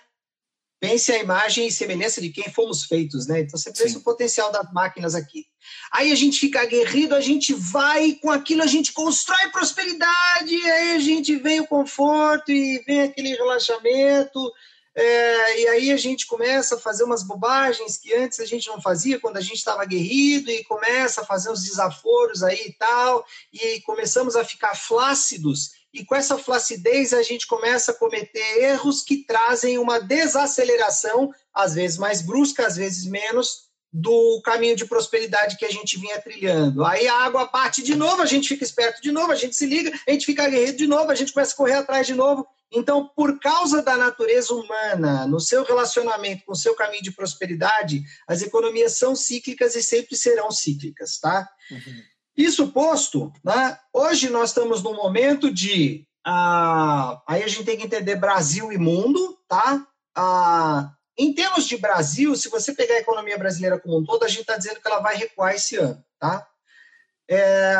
Pense 0.80 1.12
a 1.12 1.20
imagem 1.20 1.68
e 1.68 1.72
semelhança 1.72 2.20
de 2.20 2.30
quem 2.30 2.52
fomos 2.52 2.86
feitos, 2.86 3.28
né? 3.28 3.42
Então 3.42 3.60
você 3.60 3.72
pensa 3.72 4.00
o 4.00 4.04
potencial 4.04 4.52
das 4.52 4.72
máquinas 4.74 5.14
aqui. 5.14 5.46
Aí 5.92 6.12
a 6.12 6.16
gente 6.16 6.40
fica 6.40 6.62
aguerrido, 6.62 7.14
a 7.14 7.22
gente 7.22 7.54
vai 7.54 8.14
com 8.14 8.32
aquilo, 8.32 8.64
a 8.64 8.68
gente 8.68 8.92
constrói 8.92 9.52
prosperidade, 9.52 10.56
aí 10.56 10.96
a 10.96 11.00
gente 11.00 11.36
vem 11.36 11.60
o 11.60 11.68
conforto 11.68 12.52
e 12.52 12.82
vem 12.88 13.02
aquele 13.02 13.36
relaxamento, 13.36 14.52
é, 14.96 15.62
e 15.62 15.68
aí 15.68 15.92
a 15.92 15.98
gente 15.98 16.28
começa 16.28 16.76
a 16.76 16.80
fazer 16.80 17.04
umas 17.04 17.24
bobagens 17.24 17.98
que 17.98 18.14
antes 18.14 18.40
a 18.40 18.46
gente 18.46 18.68
não 18.68 18.82
fazia 18.82 19.20
quando 19.20 19.38
a 19.38 19.42
gente 19.42 19.56
estava 19.58 19.82
aguerrido 19.82 20.52
e 20.52 20.64
começa 20.66 21.22
a 21.22 21.26
fazer 21.26 21.50
uns 21.50 21.64
desaforos 21.64 22.44
aí 22.44 22.68
e 22.68 22.74
tal, 22.74 23.26
e 23.54 23.80
começamos 23.82 24.36
a 24.36 24.44
ficar 24.44 24.76
flácidos, 24.76 25.72
e 25.94 26.06
com 26.06 26.16
essa 26.16 26.38
flacidez 26.38 27.14
a 27.14 27.22
gente 27.22 27.48
começa 27.48 27.92
a 27.92 27.96
cometer 27.96 28.64
erros 28.64 29.02
que 29.02 29.26
trazem 29.26 29.78
uma 29.78 30.00
desaceleração, 30.00 31.34
às 31.54 31.74
vezes 31.74 31.98
mais 31.98 32.22
brusca, 32.22 32.66
às 32.66 32.76
vezes 32.76 33.06
menos, 33.06 33.71
do 33.92 34.42
caminho 34.44 34.76
de 34.76 34.86
prosperidade 34.86 35.58
que 35.58 35.66
a 35.66 35.72
gente 35.72 36.00
vinha 36.00 36.22
trilhando. 36.22 36.86
Aí 36.86 37.08
a 37.08 37.26
água 37.26 37.46
bate 37.46 37.84
de 37.84 37.96
novo, 37.96 38.22
a 38.22 38.26
gente 38.26 38.48
fica 38.48 38.64
esperto 38.64 39.02
de 39.02 39.12
novo, 39.12 39.32
a 39.32 39.36
gente 39.36 39.56
se 39.56 39.66
liga, 39.66 39.92
a 40.08 40.12
gente 40.12 40.26
fica 40.26 40.44
aguerrido 40.44 40.78
de 40.78 40.88
novo, 40.88 41.12
a 41.12 41.16
gente 41.16 41.34
começa 41.34 41.54
a 41.54 41.58
correr 41.58 41.74
atrás 41.74 42.08
de 42.08 42.14
novo, 42.14 42.48
então, 42.72 43.10
por 43.16 43.38
causa 43.40 43.82
da 43.82 43.98
natureza 43.98 44.54
humana, 44.54 45.28
no 45.28 45.42
seu 45.42 45.64
relacionamento 45.64 46.46
com 46.46 46.54
o 46.54 46.56
seu 46.56 46.74
caminho 46.74 47.04
de 47.04 47.12
prosperidade, 47.12 48.02
as 48.26 48.42
economias 48.42 48.98
são 48.98 49.14
cíclicas 49.14 49.76
e 49.76 49.84
sempre 49.84 50.16
serão 50.16 50.50
cíclicas, 50.52 51.20
tá? 51.20 51.50
Uhum. 51.70 52.02
Isso 52.38 52.72
posto, 52.72 53.32
né, 53.44 53.78
hoje 53.94 54.30
nós 54.30 54.50
estamos 54.50 54.82
num 54.82 54.96
momento 54.96 55.54
de. 55.54 56.08
Ah, 56.26 57.22
aí 57.28 57.44
a 57.44 57.48
gente 57.48 57.66
tem 57.66 57.78
que 57.78 57.84
entender 57.84 58.16
Brasil 58.16 58.72
e 58.72 58.78
mundo, 58.78 59.38
tá? 59.50 59.86
Ah, 60.16 60.94
em 61.22 61.32
termos 61.34 61.68
de 61.68 61.78
Brasil, 61.78 62.36
se 62.36 62.50
você 62.50 62.74
pegar 62.74 62.96
a 62.96 63.00
economia 63.00 63.38
brasileira 63.38 63.80
como 63.80 64.00
um 64.00 64.04
todo, 64.04 64.24
a 64.24 64.28
gente 64.28 64.42
está 64.42 64.58
dizendo 64.58 64.82
que 64.82 64.88
ela 64.88 65.00
vai 65.00 65.16
recuar 65.16 65.54
esse 65.54 65.76
ano, 65.76 66.04
tá? 66.18 66.48
É, 67.30 67.76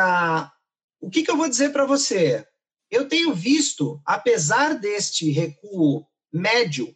o 1.00 1.10
que, 1.10 1.24
que 1.24 1.30
eu 1.30 1.36
vou 1.36 1.48
dizer 1.48 1.72
para 1.72 1.84
você? 1.84 2.46
Eu 2.88 3.08
tenho 3.08 3.34
visto, 3.34 4.00
apesar 4.06 4.74
deste 4.74 5.28
recuo 5.30 6.06
médio, 6.32 6.94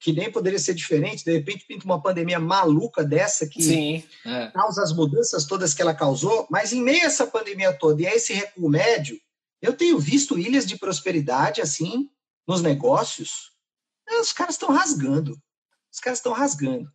que 0.00 0.10
nem 0.10 0.32
poderia 0.32 0.58
ser 0.58 0.72
diferente, 0.72 1.22
de 1.22 1.32
repente 1.32 1.66
pinta 1.66 1.84
uma 1.84 2.02
pandemia 2.02 2.38
maluca 2.40 3.04
dessa 3.04 3.46
que 3.46 3.62
Sim, 3.62 4.04
é. 4.24 4.50
causa 4.52 4.82
as 4.82 4.92
mudanças 4.92 5.44
todas 5.44 5.74
que 5.74 5.82
ela 5.82 5.94
causou, 5.94 6.46
mas 6.50 6.72
em 6.72 6.82
meio 6.82 7.02
a 7.02 7.06
essa 7.06 7.26
pandemia 7.26 7.74
toda 7.74 8.00
e 8.00 8.06
a 8.06 8.14
esse 8.14 8.32
recuo 8.32 8.70
médio, 8.70 9.20
eu 9.60 9.74
tenho 9.74 9.98
visto 9.98 10.38
ilhas 10.38 10.64
de 10.64 10.78
prosperidade 10.78 11.60
assim 11.60 12.08
nos 12.46 12.62
negócios, 12.62 13.52
os 14.20 14.32
caras 14.32 14.54
estão 14.54 14.70
rasgando. 14.70 15.38
Os 15.94 16.00
caras 16.00 16.18
estão 16.18 16.32
rasgando. 16.32 16.90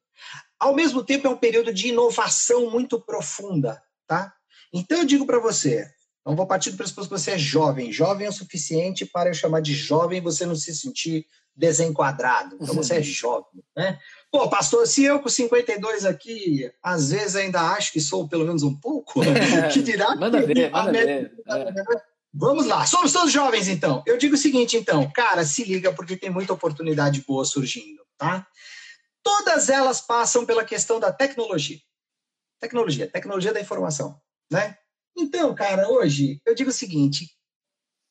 Ao 0.60 0.76
mesmo 0.76 1.02
tempo, 1.02 1.26
é 1.26 1.30
um 1.30 1.38
período 1.38 1.74
de 1.74 1.88
inovação 1.88 2.70
muito 2.70 3.00
profunda, 3.00 3.82
tá? 4.06 4.34
Então, 4.74 4.98
eu 4.98 5.06
digo 5.06 5.26
para 5.26 5.40
você, 5.40 5.90
não 6.26 6.36
vou 6.36 6.46
partir 6.46 6.72
do 6.72 6.78
pressuposto 6.78 7.10
que 7.10 7.18
você 7.18 7.32
é 7.32 7.38
jovem. 7.38 7.94
Jovem 7.94 8.28
é 8.28 8.30
o 8.30 8.34
suficiente 8.34 9.06
para 9.06 9.30
eu 9.30 9.34
chamar 9.34 9.62
de 9.62 9.74
jovem 9.74 10.18
e 10.18 10.22
você 10.22 10.46
não 10.46 10.54
se 10.54 10.76
sentir 10.76 11.26
desenquadrado. 11.56 12.58
Então, 12.60 12.76
você 12.76 12.96
é 12.96 13.02
jovem, 13.02 13.64
né? 13.76 13.98
Pô, 14.30 14.50
pastor, 14.50 14.86
se 14.86 15.06
eu 15.06 15.22
com 15.22 15.30
52 15.30 16.06
aqui, 16.06 16.70
às 16.84 17.12
vezes 17.12 17.38
ainda 17.38 17.62
acho 17.72 17.94
que 17.94 18.02
sou 18.02 18.28
pelo 18.28 18.46
menos 18.46 18.64
um 18.64 18.76
pouco, 18.76 19.22
que 19.72 19.82
dirá 19.82 20.14
manda 20.18 20.42
que 20.42 20.54
ver, 20.54 20.72
manda 20.72 20.92
ver. 20.92 21.32
É. 21.48 22.10
Vamos 22.34 22.68
lá, 22.68 22.86
somos 22.86 23.14
todos 23.14 23.32
jovens 23.32 23.70
então. 23.70 24.04
Eu 24.06 24.18
digo 24.18 24.36
o 24.36 24.38
seguinte 24.38 24.78
então, 24.78 25.10
cara, 25.12 25.46
se 25.46 25.64
liga 25.64 25.92
porque 25.94 26.18
tem 26.18 26.30
muita 26.30 26.54
oportunidade 26.54 27.24
boa 27.26 27.44
surgindo, 27.44 28.02
tá? 28.18 28.46
Todas 29.24 29.70
elas 29.70 30.02
passam 30.02 30.46
pela 30.46 30.64
questão 30.64 31.00
da 31.00 31.12
tecnologia. 31.12 31.80
Tecnologia, 32.60 33.10
tecnologia 33.10 33.54
da 33.54 33.62
informação, 33.62 34.20
né? 34.52 34.78
Então, 35.18 35.54
cara, 35.56 35.90
hoje 35.90 36.42
eu 36.46 36.54
digo 36.56 36.70
o 36.70 36.74
seguinte, 36.74 37.30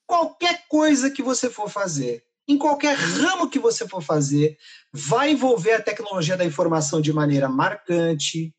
qualquer 0.06 0.66
coisa 0.68 1.10
que 1.10 1.22
você 1.22 1.51
for 1.51 1.70
fazer, 1.70 2.24
em 2.47 2.56
qualquer 2.56 2.97
ramo 2.97 3.51
que 3.51 3.59
você 3.59 3.86
for 3.86 4.01
fazer, 4.01 4.56
vai 4.93 5.32
envolver 5.32 5.74
a 5.74 5.82
tecnologia 5.82 6.36
da 6.36 6.44
informação 6.44 7.01
de 7.01 7.12
maneira 7.12 7.48
marcante, 7.48 8.55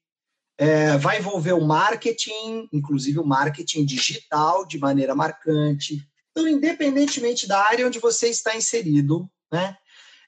é, 0.60 0.98
vai 0.98 1.18
envolver 1.20 1.54
o 1.54 1.66
marketing, 1.66 2.68
inclusive 2.72 3.18
o 3.18 3.26
marketing 3.26 3.86
digital, 3.86 4.66
de 4.66 4.78
maneira 4.78 5.16
marcante. 5.16 6.06
Então, 6.32 6.48
independentemente 6.48 7.48
da 7.48 7.66
área 7.66 7.88
onde 7.88 7.98
você 7.98 8.28
está 8.28 8.56
inserido, 8.56 9.30
né, 9.52 9.76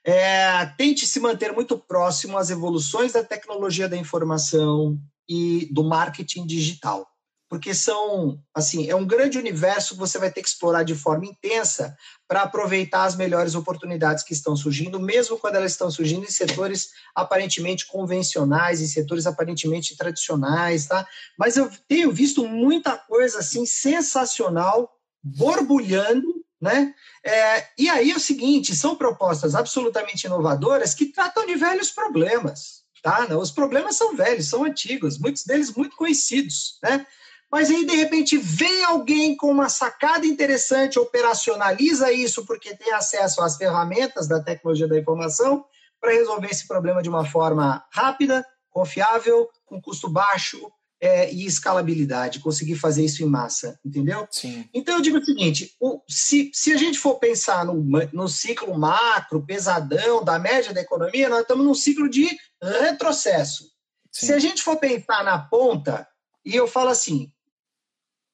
é, 0.06 0.65
tente 0.78 1.06
se 1.06 1.19
manter 1.19 1.53
muito 1.53 1.78
próximo 1.78 2.38
às 2.38 2.49
evoluções 2.49 3.14
da 3.14 3.23
tecnologia 3.23 3.88
da 3.88 3.98
informação 3.98 4.98
e 5.30 5.68
do 5.72 5.84
marketing 5.84 6.45
digital. 6.45 7.07
Porque 7.52 7.73
são, 7.73 8.41
assim, 8.56 8.90
é 8.90 8.95
um 8.95 9.06
grande 9.06 9.38
universo 9.38 9.94
que 9.94 9.99
você 9.99 10.18
vai 10.18 10.32
ter 10.32 10.41
que 10.41 10.48
explorar 10.48 10.84
de 10.84 10.95
forma 10.95 11.26
intensa 11.26 11.94
para 12.26 12.44
aproveitar 12.44 13.03
as 13.03 13.18
melhores 13.18 13.56
oportunidades 13.56 14.23
que 14.23 14.32
estão 14.32 14.56
surgindo, 14.56 15.02
mesmo 15.02 15.38
quando 15.38 15.56
elas 15.56 15.73
estão 15.73 15.91
surgindo 15.91 16.23
em 16.23 16.32
setores 16.32 16.91
aparentemente 17.14 17.86
convencionais, 17.88 18.80
em 18.80 18.88
setores 18.88 19.28
aparentemente 19.28 19.98
tradicionais, 19.98 20.88
tá? 20.88 21.06
Mas 21.38 21.57
eu 21.57 21.69
tenho 21.90 22.10
visto 22.10 22.48
muita 22.48 22.98
coisa 22.98 23.40
assim 23.40 23.65
sensacional 23.65 24.90
borbulhando, 25.22 26.40
né? 26.62 26.94
É, 27.26 27.66
e 27.78 27.90
aí 27.90 28.12
é 28.12 28.16
o 28.16 28.20
seguinte, 28.20 28.76
são 28.76 28.96
propostas 28.96 29.56
absolutamente 29.56 30.28
inovadoras 30.28 30.94
que 30.94 31.08
tratam 31.08 31.46
de 31.46 31.56
velhos 31.56 31.90
problemas, 31.90 32.84
tá? 33.02 33.28
Os 33.36 33.52
problemas 33.52 33.96
são 33.96 34.16
velhos, 34.16 34.48
são 34.48 34.64
antigos, 34.64 35.18
muitos 35.18 35.44
deles 35.44 35.74
muito 35.74 35.96
conhecidos, 35.96 36.78
né? 36.84 37.06
Mas 37.52 37.70
aí, 37.70 37.86
de 37.86 37.96
repente, 37.98 38.38
vem 38.38 38.86
alguém 38.86 39.36
com 39.36 39.52
uma 39.52 39.68
sacada 39.68 40.26
interessante, 40.26 40.98
operacionaliza 40.98 42.10
isso 42.10 42.46
porque 42.46 42.74
tem 42.78 42.94
acesso 42.94 43.42
às 43.42 43.58
ferramentas 43.58 44.26
da 44.26 44.42
tecnologia 44.42 44.88
da 44.88 44.98
informação 44.98 45.66
para 46.00 46.14
resolver 46.14 46.48
esse 46.48 46.66
problema 46.66 47.02
de 47.02 47.10
uma 47.10 47.26
forma 47.26 47.84
rápida, 47.92 48.46
confiável, 48.70 49.50
com 49.66 49.82
custo 49.82 50.10
baixo 50.10 50.72
é, 51.02 51.34
e 51.34 51.45
escalabilidade, 51.45 52.40
conseguir 52.40 52.76
fazer 52.76 53.03
isso 53.03 53.23
em 53.23 53.26
massa, 53.26 53.80
entendeu? 53.84 54.28
Sim. 54.30 54.69
Então 54.72 54.95
eu 54.95 55.02
digo 55.02 55.18
o 55.18 55.26
seguinte: 55.26 55.76
o, 55.80 55.99
se, 56.07 56.52
se 56.53 56.72
a 56.72 56.78
gente 56.78 56.99
for 56.99 57.15
pensar 57.15 57.65
no, 57.65 57.73
no 58.14 58.28
ciclo 58.28 58.78
macro, 58.78 59.45
pesadão, 59.45 60.23
da 60.23 60.38
média 60.38 60.73
da 60.73 60.82
economia, 60.82 61.28
nós 61.28 61.41
estamos 61.41 61.65
num 61.65 61.73
ciclo 61.73 62.07
de 62.07 62.30
retrocesso. 62.61 63.64
Sim. 64.11 64.28
Se 64.28 64.34
a 64.34 64.40
gente 64.40 64.61
for 64.61 64.78
pensar 64.78 65.23
na 65.23 65.40
ponta, 65.40 66.07
e 66.45 66.56
eu 66.56 66.68
falo 66.68 66.90
assim, 66.90 67.32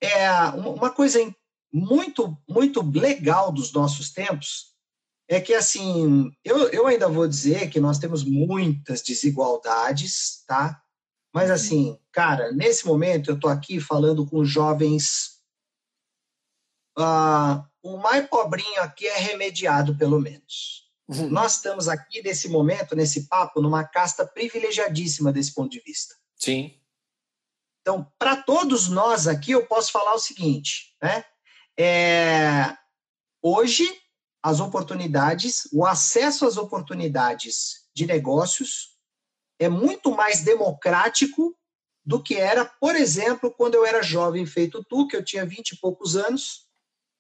é 0.02 0.30
uma 0.50 0.90
coisa 0.90 1.20
muito, 1.72 2.38
muito 2.50 2.82
legal 2.82 3.52
dos 3.52 3.72
nossos 3.72 4.12
tempos 4.12 4.76
é 5.30 5.42
que, 5.42 5.54
assim, 5.54 6.32
eu, 6.44 6.70
eu 6.70 6.88
ainda 6.88 7.10
vou 7.10 7.28
dizer 7.28 7.70
que 7.70 7.82
nós 7.82 8.00
temos 8.00 8.24
muitas 8.24 9.02
desigualdades, 9.02 10.44
tá? 10.48 10.82
Mas, 11.38 11.52
assim, 11.52 12.00
cara, 12.12 12.52
nesse 12.52 12.88
momento 12.88 13.30
eu 13.30 13.36
estou 13.36 13.52
aqui 13.52 13.80
falando 13.80 14.26
com 14.26 14.44
jovens. 14.44 15.40
ah, 16.98 17.64
o 17.84 17.98
mais 17.98 18.28
pobrinho 18.28 18.82
aqui 18.82 19.06
é 19.06 19.20
remediado, 19.20 19.96
pelo 19.96 20.20
menos. 20.20 20.90
Uhum. 21.08 21.30
Nós 21.30 21.58
estamos 21.58 21.88
aqui, 21.88 22.24
nesse 22.24 22.50
momento, 22.50 22.96
nesse 22.96 23.28
papo, 23.28 23.62
numa 23.62 23.84
casta 23.84 24.26
privilegiadíssima 24.26 25.32
desse 25.32 25.54
ponto 25.54 25.70
de 25.70 25.80
vista. 25.82 26.16
Sim. 26.36 26.74
Então, 27.82 28.12
para 28.18 28.38
todos 28.38 28.90
nós 28.90 29.28
aqui, 29.28 29.52
eu 29.52 29.68
posso 29.68 29.92
falar 29.92 30.16
o 30.16 30.20
seguinte, 30.20 30.96
né? 31.00 31.24
É, 31.80 32.76
hoje, 33.44 33.88
as 34.42 34.60
oportunidades, 34.60 35.70
o 35.72 35.86
acesso 35.86 36.48
às 36.48 36.58
oportunidades 36.58 37.88
de 37.94 38.08
negócios 38.08 38.97
é 39.60 39.70
muito 39.70 40.12
mais 40.12 40.42
democrático 40.42 41.56
do 42.06 42.24
que 42.24 42.36
era, 42.36 42.64
por 42.64 42.96
exemplo, 42.96 43.52
quando 43.52 43.76
eu 43.76 43.86
era 43.86 44.02
jovem 44.02 44.46
feito 44.46 44.84
tu, 44.84 45.08
que 45.08 45.16
eu 45.16 45.24
tinha 45.24 45.46
20 45.46 45.72
e 45.72 45.78
poucos 45.78 46.16
anos, 46.16 46.68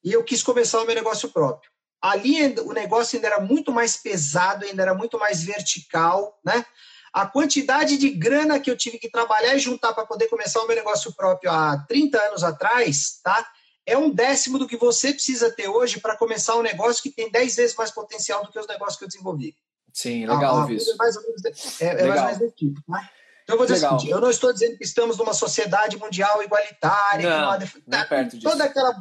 e 0.03 0.13
eu 0.13 0.23
quis 0.23 0.41
começar 0.41 0.81
o 0.81 0.85
meu 0.85 0.95
negócio 0.95 1.29
próprio. 1.29 1.69
Ali 2.01 2.41
o 2.61 2.71
negócio 2.71 3.17
ainda 3.17 3.27
era 3.27 3.41
muito 3.41 3.71
mais 3.71 3.97
pesado, 3.97 4.65
ainda 4.65 4.83
era 4.83 4.93
muito 4.93 5.19
mais 5.19 5.43
vertical, 5.43 6.39
né? 6.45 6.65
A 7.11 7.25
quantidade 7.25 7.97
de 7.97 8.09
grana 8.11 8.59
que 8.59 8.69
eu 8.69 8.77
tive 8.77 8.99
que 8.99 9.09
trabalhar 9.09 9.55
e 9.55 9.59
juntar 9.59 9.93
para 9.93 10.05
poder 10.05 10.27
começar 10.27 10.61
o 10.61 10.67
meu 10.67 10.75
negócio 10.75 11.13
próprio 11.13 11.51
há 11.51 11.77
30 11.87 12.17
anos 12.21 12.43
atrás, 12.43 13.19
tá? 13.23 13.45
É 13.85 13.97
um 13.97 14.09
décimo 14.09 14.59
do 14.59 14.67
que 14.67 14.77
você 14.77 15.11
precisa 15.13 15.51
ter 15.51 15.67
hoje 15.67 15.99
para 15.99 16.15
começar 16.15 16.55
um 16.55 16.61
negócio 16.61 17.01
que 17.01 17.09
tem 17.09 17.31
10 17.31 17.55
vezes 17.55 17.75
mais 17.75 17.89
potencial 17.89 18.43
do 18.45 18.51
que 18.51 18.59
os 18.59 18.67
negócios 18.67 18.97
que 18.97 19.03
eu 19.03 19.09
desenvolvi. 19.09 19.55
Sim, 19.99 20.27
legal 20.27 20.59
A- 20.59 20.65
coisa 20.67 20.73
isso. 20.83 20.91
É 20.91 20.95
mais 20.95 21.15
ou 21.15 21.23
menos, 21.23 21.45
é, 21.45 21.85
é 21.85 21.87
mais 21.87 22.01
Legal. 22.01 22.17
ou 22.17 22.23
menos 22.25 22.37
desse 22.39 22.55
tipo, 22.55 22.81
tá? 22.85 23.09
Então 23.43 23.53
eu 23.53 23.57
vou 23.57 23.65
dizer 23.65 23.77
Legal. 23.79 23.95
o 23.95 23.99
seguinte, 23.99 24.11
eu 24.13 24.21
não 24.21 24.29
estou 24.29 24.53
dizendo 24.53 24.77
que 24.77 24.83
estamos 24.83 25.17
numa 25.17 25.33
sociedade 25.33 25.97
mundial 25.97 26.43
igualitária, 26.43 27.27
Não, 27.29 27.51
não 27.59 27.59
tá, 27.89 28.05
perto 28.05 28.37
disso. 28.37 28.47
toda 28.47 28.63
aquela 28.65 28.93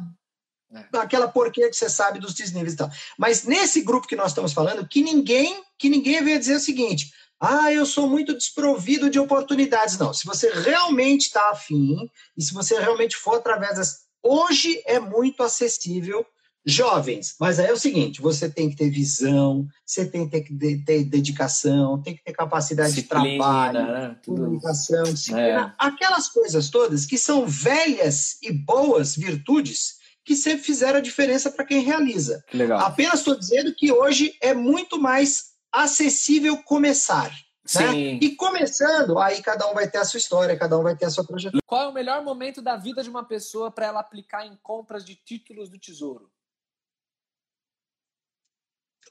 É. 0.73 0.97
aquela 0.97 1.27
porquê 1.27 1.69
que 1.69 1.75
você 1.75 1.87
sabe 1.89 2.17
dos 2.19 2.33
desníveis 2.33 2.73
e 2.73 2.77
tal. 2.77 2.89
Mas 3.17 3.43
nesse 3.43 3.81
grupo 3.81 4.07
que 4.07 4.15
nós 4.15 4.31
estamos 4.31 4.53
falando, 4.53 4.87
que 4.87 5.03
ninguém, 5.03 5.63
que 5.77 5.87
ninguém 5.87 6.23
veio 6.23 6.39
dizer 6.39 6.55
o 6.55 6.59
seguinte: 6.59 7.11
"Ah, 7.39 7.71
eu 7.71 7.85
sou 7.85 8.09
muito 8.09 8.33
desprovido 8.33 9.07
de 9.09 9.19
oportunidades". 9.19 9.99
Não, 9.99 10.11
se 10.13 10.25
você 10.25 10.49
realmente 10.51 11.27
está 11.27 11.51
afim 11.51 12.09
e 12.35 12.41
se 12.43 12.53
você 12.53 12.79
realmente 12.79 13.15
for 13.15 13.35
através 13.35 13.75
das 13.77 13.99
hoje 14.23 14.81
é 14.87 14.99
muito 14.99 15.43
acessível 15.43 16.25
jovens, 16.67 17.35
mas 17.39 17.59
aí 17.59 17.67
é 17.67 17.73
o 17.73 17.77
seguinte, 17.79 18.21
você 18.21 18.49
tem 18.49 18.69
que 18.69 18.75
ter 18.75 18.89
visão, 18.89 19.65
você 19.85 20.05
tem 20.05 20.29
que 20.29 20.53
ter, 20.53 20.83
ter 20.83 21.03
dedicação, 21.05 22.01
tem 22.01 22.15
que 22.15 22.23
ter 22.23 22.33
capacidade 22.33 22.93
de 22.93 23.03
trabalho, 23.03 23.79
Disciplina, 23.79 24.07
né? 24.09 24.17
Comunicação, 24.25 25.03
disciplina, 25.03 25.75
É. 25.79 25.85
aquelas 25.87 26.27
coisas 26.27 26.69
todas 26.69 27.05
que 27.05 27.17
são 27.17 27.45
velhas 27.47 28.37
e 28.43 28.51
boas 28.51 29.15
virtudes 29.15 29.95
que 30.25 30.35
sempre 30.35 30.63
fizeram 30.65 30.99
a 30.99 31.01
diferença 31.01 31.49
para 31.49 31.63
quem 31.63 31.81
realiza. 31.81 32.43
Legal. 32.53 32.79
Apenas 32.81 33.19
estou 33.19 33.39
dizendo 33.39 33.73
que 33.73 33.91
hoje 33.93 34.33
é 34.41 34.53
muito 34.53 34.99
mais 34.99 35.53
acessível 35.71 36.57
começar. 36.63 37.31
né? 37.75 38.17
E 38.21 38.35
começando, 38.35 39.17
aí 39.19 39.41
cada 39.41 39.69
um 39.69 39.73
vai 39.73 39.89
ter 39.89 39.97
a 39.99 40.05
sua 40.05 40.17
história, 40.17 40.57
cada 40.57 40.77
um 40.77 40.83
vai 40.83 40.95
ter 40.97 41.05
a 41.05 41.09
sua 41.09 41.25
trajetória. 41.25 41.61
Qual 41.65 41.81
é 41.81 41.87
o 41.87 41.93
melhor 41.93 42.23
momento 42.23 42.61
da 42.61 42.75
vida 42.77 43.03
de 43.03 43.09
uma 43.09 43.23
pessoa 43.25 43.69
para 43.71 43.85
ela 43.87 43.99
aplicar 43.99 44.45
em 44.45 44.57
compras 44.63 45.03
de 45.05 45.15
títulos 45.15 45.69
do 45.69 45.77
Tesouro? 45.77 46.29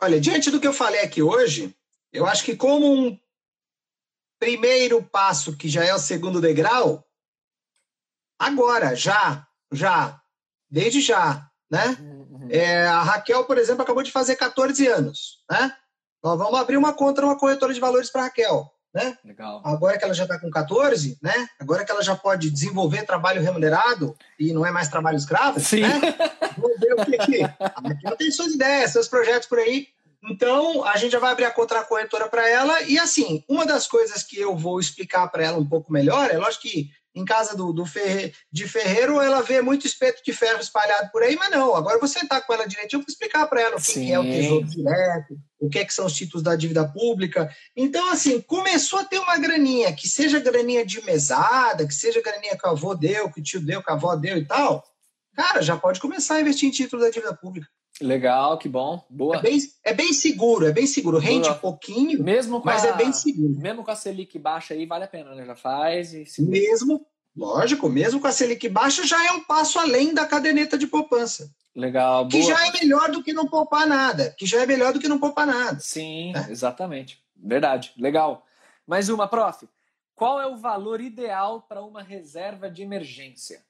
Olha, 0.00 0.20
diante 0.20 0.50
do 0.50 0.60
que 0.60 0.66
eu 0.66 0.72
falei 0.72 1.00
aqui 1.00 1.22
hoje, 1.22 1.74
eu 2.12 2.26
acho 2.26 2.44
que 2.44 2.56
como 2.56 2.92
um 2.92 3.18
primeiro 4.38 5.02
passo, 5.02 5.56
que 5.56 5.68
já 5.68 5.84
é 5.84 5.94
o 5.94 5.98
segundo 5.98 6.40
degrau, 6.40 7.04
agora, 8.38 8.94
já, 8.94 9.46
já, 9.72 10.20
desde 10.70 11.00
já, 11.00 11.50
né? 11.70 11.96
Uhum. 12.00 12.48
É, 12.50 12.86
a 12.86 13.02
Raquel, 13.02 13.44
por 13.44 13.58
exemplo, 13.58 13.82
acabou 13.82 14.02
de 14.02 14.12
fazer 14.12 14.36
14 14.36 14.86
anos, 14.86 15.42
né? 15.50 15.76
Nós 16.22 16.38
vamos 16.38 16.58
abrir 16.58 16.76
uma 16.76 16.92
conta 16.92 17.22
numa 17.22 17.38
corretora 17.38 17.72
de 17.72 17.80
valores 17.80 18.10
para 18.10 18.22
Raquel, 18.22 18.70
né? 18.96 19.18
Legal. 19.22 19.60
Agora 19.62 19.98
que 19.98 20.04
ela 20.04 20.14
já 20.14 20.22
está 20.22 20.40
com 20.40 20.50
14, 20.50 21.18
né? 21.20 21.48
Agora 21.60 21.84
que 21.84 21.92
ela 21.92 22.02
já 22.02 22.16
pode 22.16 22.50
desenvolver 22.50 23.04
trabalho 23.04 23.42
remunerado 23.42 24.16
e 24.40 24.54
não 24.54 24.64
é 24.64 24.70
mais 24.70 24.88
trabalho 24.88 25.18
escravo, 25.18 25.60
Sim. 25.60 25.82
né? 25.82 26.00
Vamos 26.56 26.80
ver 26.80 26.94
o 26.94 27.04
que 27.04 27.18
que... 27.18 27.42
A 27.42 27.82
Raquel 27.84 28.16
tem 28.16 28.30
suas 28.30 28.54
ideias, 28.54 28.92
seus 28.92 29.06
projetos 29.06 29.46
por 29.46 29.58
aí. 29.58 29.88
Então, 30.24 30.82
a 30.82 30.96
gente 30.96 31.12
já 31.12 31.18
vai 31.18 31.32
abrir 31.32 31.44
a 31.44 31.50
conta 31.50 31.74
na 31.74 31.84
corretora 31.84 32.26
para 32.26 32.48
ela. 32.48 32.82
E, 32.84 32.98
assim, 32.98 33.44
uma 33.46 33.66
das 33.66 33.86
coisas 33.86 34.22
que 34.22 34.40
eu 34.40 34.56
vou 34.56 34.80
explicar 34.80 35.28
para 35.28 35.44
ela 35.44 35.58
um 35.58 35.68
pouco 35.68 35.92
melhor, 35.92 36.30
é 36.30 36.38
lógico 36.38 36.62
que 36.62 36.90
em 37.16 37.24
casa 37.24 37.56
do, 37.56 37.72
do 37.72 37.86
ferre, 37.86 38.34
de 38.52 38.68
ferreiro, 38.68 39.18
ela 39.22 39.40
vê 39.40 39.62
muito 39.62 39.86
espeto 39.86 40.22
de 40.22 40.34
ferro 40.34 40.60
espalhado 40.60 41.10
por 41.10 41.22
aí, 41.22 41.34
mas 41.34 41.50
não. 41.50 41.74
Agora 41.74 41.98
você 41.98 42.20
está 42.20 42.42
com 42.42 42.52
ela 42.52 42.68
direitinho, 42.68 43.00
eu 43.00 43.04
vou 43.04 43.08
explicar 43.08 43.46
para 43.46 43.62
ela 43.62 43.76
o 43.76 43.80
que, 43.80 43.94
que, 43.94 44.12
é 44.12 44.18
o 44.18 44.22
tesouro 44.22 44.66
direto, 44.66 45.38
o 45.58 45.70
que, 45.70 45.78
é 45.78 45.84
que 45.86 45.94
são 45.94 46.04
os 46.04 46.12
títulos 46.12 46.42
da 46.42 46.54
dívida 46.54 46.86
pública. 46.86 47.50
Então, 47.74 48.12
assim, 48.12 48.38
começou 48.42 48.98
a 48.98 49.04
ter 49.04 49.18
uma 49.18 49.38
graninha, 49.38 49.94
que 49.94 50.06
seja 50.06 50.38
graninha 50.38 50.84
de 50.84 51.02
mesada, 51.06 51.86
que 51.88 51.94
seja 51.94 52.20
graninha 52.20 52.56
que 52.56 52.66
o 52.66 52.70
avô 52.70 52.94
deu, 52.94 53.32
que 53.32 53.40
o 53.40 53.42
tio 53.42 53.60
deu, 53.60 53.82
que 53.82 53.90
a 53.90 53.94
avó 53.94 54.14
deu 54.14 54.36
e 54.36 54.44
tal. 54.44 54.84
Cara, 55.34 55.62
já 55.62 55.76
pode 55.76 56.00
começar 56.00 56.34
a 56.34 56.40
investir 56.42 56.68
em 56.68 56.72
título 56.72 57.00
da 57.00 57.08
dívida 57.08 57.34
pública. 57.34 57.66
Legal, 58.00 58.58
que 58.58 58.68
bom. 58.68 59.04
Boa. 59.08 59.36
É 59.36 59.40
bem, 59.40 59.58
é 59.82 59.94
bem 59.94 60.12
seguro, 60.12 60.66
é 60.66 60.72
bem 60.72 60.86
seguro. 60.86 61.18
Rende 61.18 61.48
Boa. 61.48 61.58
pouquinho, 61.58 62.22
mesmo 62.22 62.60
mas 62.64 62.84
a, 62.84 62.88
é 62.88 62.92
bem 62.92 63.12
seguro. 63.12 63.58
Mesmo 63.58 63.82
com 63.82 63.90
a 63.90 63.96
Selic 63.96 64.38
baixa 64.38 64.74
aí, 64.74 64.84
vale 64.84 65.04
a 65.04 65.08
pena, 65.08 65.34
né? 65.34 65.46
Já 65.46 65.56
faz 65.56 66.12
e 66.12 66.26
Mesmo, 66.42 67.06
lógico, 67.34 67.88
mesmo 67.88 68.20
com 68.20 68.26
a 68.26 68.32
Selic 68.32 68.68
baixa, 68.68 69.06
já 69.06 69.26
é 69.26 69.32
um 69.32 69.42
passo 69.42 69.78
além 69.78 70.12
da 70.12 70.26
caderneta 70.26 70.76
de 70.76 70.86
poupança. 70.86 71.50
Legal, 71.74 72.26
Que 72.28 72.42
já 72.42 72.66
é 72.66 72.72
melhor 72.72 73.10
do 73.10 73.22
que 73.22 73.34
não 73.34 73.46
poupar 73.46 73.86
nada. 73.86 74.34
Que 74.38 74.46
já 74.46 74.62
é 74.62 74.66
melhor 74.66 74.94
do 74.94 75.00
que 75.00 75.08
não 75.08 75.18
poupar 75.18 75.46
nada. 75.46 75.78
Sim, 75.78 76.32
é. 76.34 76.50
exatamente. 76.50 77.22
Verdade. 77.36 77.92
Legal. 77.98 78.46
Mais 78.86 79.10
uma, 79.10 79.28
prof. 79.28 79.68
Qual 80.14 80.40
é 80.40 80.46
o 80.46 80.56
valor 80.56 81.02
ideal 81.02 81.60
para 81.68 81.82
uma 81.82 82.02
reserva 82.02 82.70
de 82.70 82.82
emergência? 82.82 83.62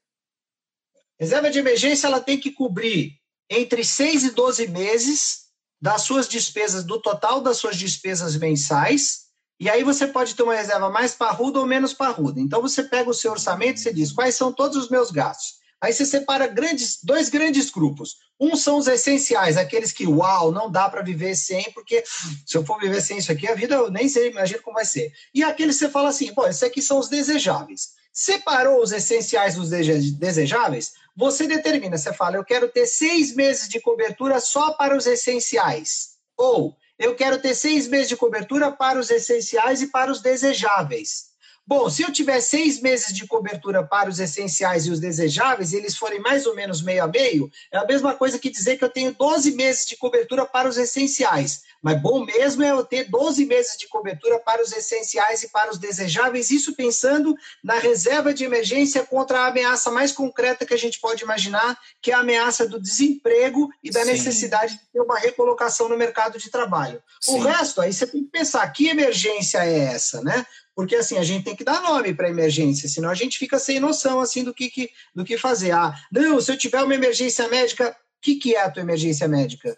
Reserva 1.18 1.50
de 1.50 1.58
emergência 1.58 2.06
ela 2.06 2.20
tem 2.20 2.38
que 2.38 2.52
cobrir 2.52 3.18
entre 3.50 3.84
6 3.84 4.24
e 4.24 4.30
12 4.30 4.68
meses 4.68 5.46
das 5.80 6.02
suas 6.02 6.28
despesas, 6.28 6.84
do 6.84 7.00
total 7.00 7.40
das 7.40 7.58
suas 7.58 7.76
despesas 7.76 8.36
mensais, 8.36 9.26
e 9.58 9.70
aí 9.70 9.82
você 9.82 10.06
pode 10.06 10.34
ter 10.34 10.42
uma 10.42 10.54
reserva 10.54 10.90
mais 10.90 11.14
parruda 11.14 11.58
ou 11.58 11.66
menos 11.66 11.94
parruda. 11.94 12.40
Então 12.40 12.60
você 12.60 12.82
pega 12.82 13.08
o 13.08 13.14
seu 13.14 13.32
orçamento 13.32 13.78
e 13.78 13.82
você 13.82 13.92
diz 13.92 14.12
quais 14.12 14.34
são 14.34 14.52
todos 14.52 14.76
os 14.76 14.90
meus 14.90 15.10
gastos. 15.10 15.54
Aí 15.80 15.92
você 15.92 16.04
separa 16.04 16.46
grandes, 16.46 16.98
dois 17.02 17.28
grandes 17.28 17.70
grupos. 17.70 18.16
Um 18.40 18.56
são 18.56 18.78
os 18.78 18.86
essenciais, 18.86 19.56
aqueles 19.56 19.92
que, 19.92 20.06
uau, 20.06 20.50
não 20.50 20.70
dá 20.70 20.88
para 20.88 21.02
viver 21.02 21.34
sem, 21.34 21.70
porque 21.72 22.02
se 22.46 22.56
eu 22.56 22.64
for 22.64 22.78
viver 22.78 23.00
sem 23.00 23.18
isso 23.18 23.32
aqui, 23.32 23.46
a 23.46 23.54
vida 23.54 23.74
eu 23.74 23.90
nem 23.90 24.08
sei, 24.08 24.30
imagino 24.30 24.62
como 24.62 24.76
vai 24.76 24.84
ser. 24.84 25.12
E 25.34 25.42
aqueles 25.42 25.76
que 25.76 25.84
você 25.84 25.90
fala 25.90 26.08
assim, 26.08 26.32
bom, 26.32 26.46
esses 26.46 26.62
aqui 26.62 26.82
são 26.82 26.98
os 26.98 27.08
desejáveis. 27.08 27.90
Separou 28.18 28.82
os 28.82 28.92
essenciais 28.92 29.56
dos 29.56 29.68
desejáveis? 29.68 30.94
Você 31.14 31.46
determina, 31.46 31.98
você 31.98 32.14
fala, 32.14 32.36
eu 32.36 32.44
quero 32.46 32.66
ter 32.66 32.86
seis 32.86 33.34
meses 33.34 33.68
de 33.68 33.78
cobertura 33.78 34.40
só 34.40 34.72
para 34.72 34.96
os 34.96 35.06
essenciais. 35.06 36.12
Ou 36.34 36.74
eu 36.98 37.14
quero 37.14 37.38
ter 37.38 37.54
seis 37.54 37.86
meses 37.86 38.08
de 38.08 38.16
cobertura 38.16 38.72
para 38.72 38.98
os 38.98 39.10
essenciais 39.10 39.82
e 39.82 39.88
para 39.88 40.10
os 40.10 40.22
desejáveis. 40.22 41.26
Bom, 41.66 41.90
se 41.90 42.04
eu 42.04 42.10
tiver 42.10 42.40
seis 42.40 42.80
meses 42.80 43.14
de 43.14 43.26
cobertura 43.26 43.86
para 43.86 44.08
os 44.08 44.18
essenciais 44.18 44.86
e 44.86 44.90
os 44.90 44.98
desejáveis, 44.98 45.74
e 45.74 45.76
eles 45.76 45.94
forem 45.94 46.18
mais 46.18 46.46
ou 46.46 46.54
menos 46.54 46.80
meio 46.80 47.04
a 47.04 47.06
meio, 47.06 47.50
é 47.70 47.76
a 47.76 47.84
mesma 47.84 48.14
coisa 48.14 48.38
que 48.38 48.48
dizer 48.48 48.78
que 48.78 48.84
eu 48.84 48.88
tenho 48.88 49.12
12 49.12 49.50
meses 49.50 49.84
de 49.84 49.94
cobertura 49.94 50.46
para 50.46 50.70
os 50.70 50.78
essenciais. 50.78 51.64
Mas 51.82 52.00
bom 52.00 52.24
mesmo 52.24 52.62
é 52.62 52.70
eu 52.70 52.84
ter 52.84 53.04
12 53.04 53.44
meses 53.46 53.76
de 53.76 53.88
cobertura 53.88 54.38
para 54.38 54.62
os 54.62 54.72
essenciais 54.72 55.42
e 55.42 55.48
para 55.48 55.70
os 55.70 55.78
desejáveis, 55.78 56.50
isso 56.50 56.74
pensando 56.74 57.34
na 57.62 57.78
reserva 57.78 58.32
de 58.32 58.44
emergência 58.44 59.04
contra 59.04 59.40
a 59.40 59.46
ameaça 59.48 59.90
mais 59.90 60.12
concreta 60.12 60.66
que 60.66 60.74
a 60.74 60.78
gente 60.78 61.00
pode 61.00 61.22
imaginar, 61.22 61.78
que 62.00 62.10
é 62.10 62.14
a 62.14 62.20
ameaça 62.20 62.66
do 62.66 62.80
desemprego 62.80 63.70
e 63.82 63.90
da 63.90 64.04
Sim. 64.04 64.12
necessidade 64.12 64.74
de 64.74 64.80
ter 64.92 65.00
uma 65.00 65.18
recolocação 65.18 65.88
no 65.88 65.96
mercado 65.96 66.38
de 66.38 66.50
trabalho. 66.50 67.02
Sim. 67.20 67.38
O 67.38 67.42
resto, 67.42 67.80
aí 67.80 67.92
você 67.92 68.06
tem 68.06 68.24
que 68.24 68.30
pensar, 68.30 68.66
que 68.68 68.88
emergência 68.88 69.64
é 69.64 69.78
essa, 69.78 70.22
né? 70.22 70.46
porque 70.76 70.94
assim 70.94 71.16
a 71.16 71.24
gente 71.24 71.42
tem 71.42 71.56
que 71.56 71.64
dar 71.64 71.80
nome 71.80 72.12
para 72.12 72.28
emergência, 72.28 72.86
senão 72.86 73.08
a 73.08 73.14
gente 73.14 73.38
fica 73.38 73.58
sem 73.58 73.80
noção 73.80 74.20
assim 74.20 74.44
do 74.44 74.52
que, 74.52 74.68
que, 74.68 74.90
do 75.14 75.24
que 75.24 75.38
fazer. 75.38 75.70
Ah, 75.70 75.94
não, 76.12 76.38
se 76.38 76.52
eu 76.52 76.58
tiver 76.58 76.82
uma 76.82 76.94
emergência 76.94 77.48
médica, 77.48 77.90
o 77.90 77.94
que, 78.20 78.34
que 78.34 78.54
é 78.54 78.60
a 78.60 78.70
tua 78.70 78.82
emergência 78.82 79.26
médica? 79.26 79.76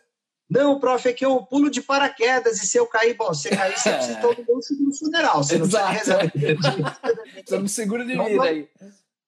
Não, 0.49 0.81
prof, 0.81 1.07
é 1.07 1.13
que 1.13 1.25
eu 1.25 1.43
pulo 1.43 1.71
de 1.71 1.83
paraquedas 1.83 2.63
e 2.63 2.67
se 2.67 2.79
eu 2.79 2.87
cair, 2.87 3.15
bom, 3.15 3.35
se 3.35 3.51
cair, 3.51 3.79
você 3.79 3.93
precisa 3.95 4.21
todo 4.21 4.45
mundo 4.47 4.63
seguro 4.63 4.93
funeral. 4.95 5.45
Você 5.45 5.57
Exato. 5.57 5.85
não 5.85 5.91
precisa 5.91 6.17
reserva. 6.17 6.99
Estamos 7.37 7.73
seguro 7.73 8.07
de 8.07 8.17
vida 8.17 8.43
aí. 8.43 8.69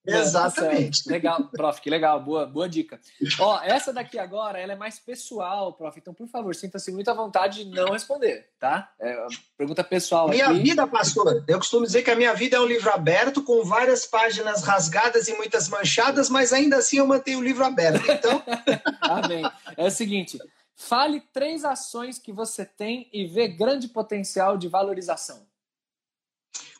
Exatamente. 0.07 1.09
legal, 1.09 1.49
prof, 1.49 1.81
que 1.81 1.91
legal, 1.91 2.23
boa, 2.23 2.47
boa 2.47 2.69
dica. 2.69 2.99
Ó, 3.39 3.61
essa 3.63 3.93
daqui 3.93 4.19
agora, 4.19 4.59
ela 4.59 4.73
é 4.73 4.77
mais 4.77 4.99
pessoal, 4.99 5.75
prof. 5.75 5.99
Então, 5.99 6.15
por 6.15 6.27
favor, 6.27 6.55
sinta-se 6.55 6.91
muito 6.91 7.11
à 7.11 7.15
vontade 7.15 7.65
de 7.65 7.71
não 7.71 7.93
responder, 7.93 8.49
tá? 8.59 8.91
É 8.99 9.27
pergunta 9.59 9.85
pessoal 9.85 10.29
minha 10.29 10.49
aqui. 10.49 10.63
vida, 10.63 10.87
pastor, 10.87 11.45
eu 11.47 11.59
costumo 11.59 11.85
dizer 11.85 12.03
que 12.03 12.11
a 12.11 12.17
minha 12.17 12.35
vida 12.35 12.57
é 12.57 12.61
um 12.61 12.67
livro 12.67 12.91
aberto 12.91 13.43
com 13.43 13.63
várias 13.63 14.07
páginas 14.07 14.63
rasgadas 14.63 15.29
e 15.29 15.35
muitas 15.35 15.69
manchadas, 15.69 16.31
mas 16.31 16.53
ainda 16.53 16.79
assim 16.79 16.97
eu 16.97 17.07
mantenho 17.07 17.39
o 17.39 17.45
livro 17.45 17.65
aberto. 17.65 18.11
Então, 18.11 18.43
amém. 19.03 19.43
É 19.77 19.85
o 19.85 19.91
seguinte, 19.91 20.39
fale 20.81 21.20
três 21.32 21.62
ações 21.62 22.19
que 22.19 22.32
você 22.32 22.65
tem 22.65 23.07
e 23.12 23.27
vê 23.27 23.47
grande 23.47 23.86
potencial 23.86 24.57
de 24.57 24.66
valorização. 24.66 25.47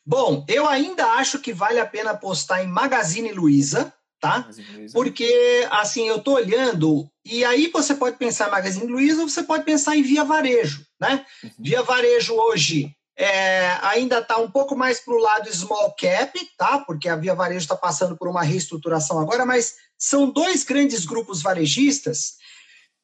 Bom, 0.05 0.43
eu 0.48 0.66
ainda 0.66 1.05
acho 1.12 1.39
que 1.39 1.52
vale 1.52 1.78
a 1.78 1.86
pena 1.86 2.12
apostar 2.12 2.64
em 2.64 2.66
Magazine 2.66 3.31
Luiza, 3.31 3.93
tá? 4.18 4.48
Luiza. 4.74 4.94
Porque, 4.94 5.68
assim, 5.70 6.09
eu 6.09 6.18
tô 6.18 6.32
olhando, 6.32 7.10
e 7.24 7.44
aí 7.44 7.68
você 7.68 7.94
pode 7.94 8.16
pensar 8.16 8.48
em 8.48 8.52
Magazine 8.52 8.90
Luiza 8.90 9.20
ou 9.20 9.28
você 9.28 9.43
pode 9.43 9.64
pensar 9.64 9.94
em 9.94 10.02
Via 10.02 10.24
Varejo, 10.24 10.86
né? 10.98 11.27
Uhum. 11.44 11.51
Via 11.59 11.82
Varejo 11.82 12.35
hoje 12.35 12.97
é, 13.18 13.77
ainda 13.82 14.20
está 14.20 14.39
um 14.39 14.51
pouco 14.51 14.74
mais 14.74 14.98
para 14.98 15.12
o 15.12 15.18
lado 15.20 15.55
small 15.55 15.94
cap, 15.94 16.32
tá? 16.56 16.78
Porque 16.81 17.06
a 17.06 17.16
Via 17.16 17.35
Varejo 17.35 17.60
está 17.60 17.77
passando 17.77 18.16
por 18.16 18.28
uma 18.28 18.43
reestruturação 18.43 19.20
agora, 19.20 19.44
mas 19.44 19.74
são 19.98 20.31
dois 20.31 20.64
grandes 20.64 21.05
grupos 21.05 21.43
varejistas 21.43 22.40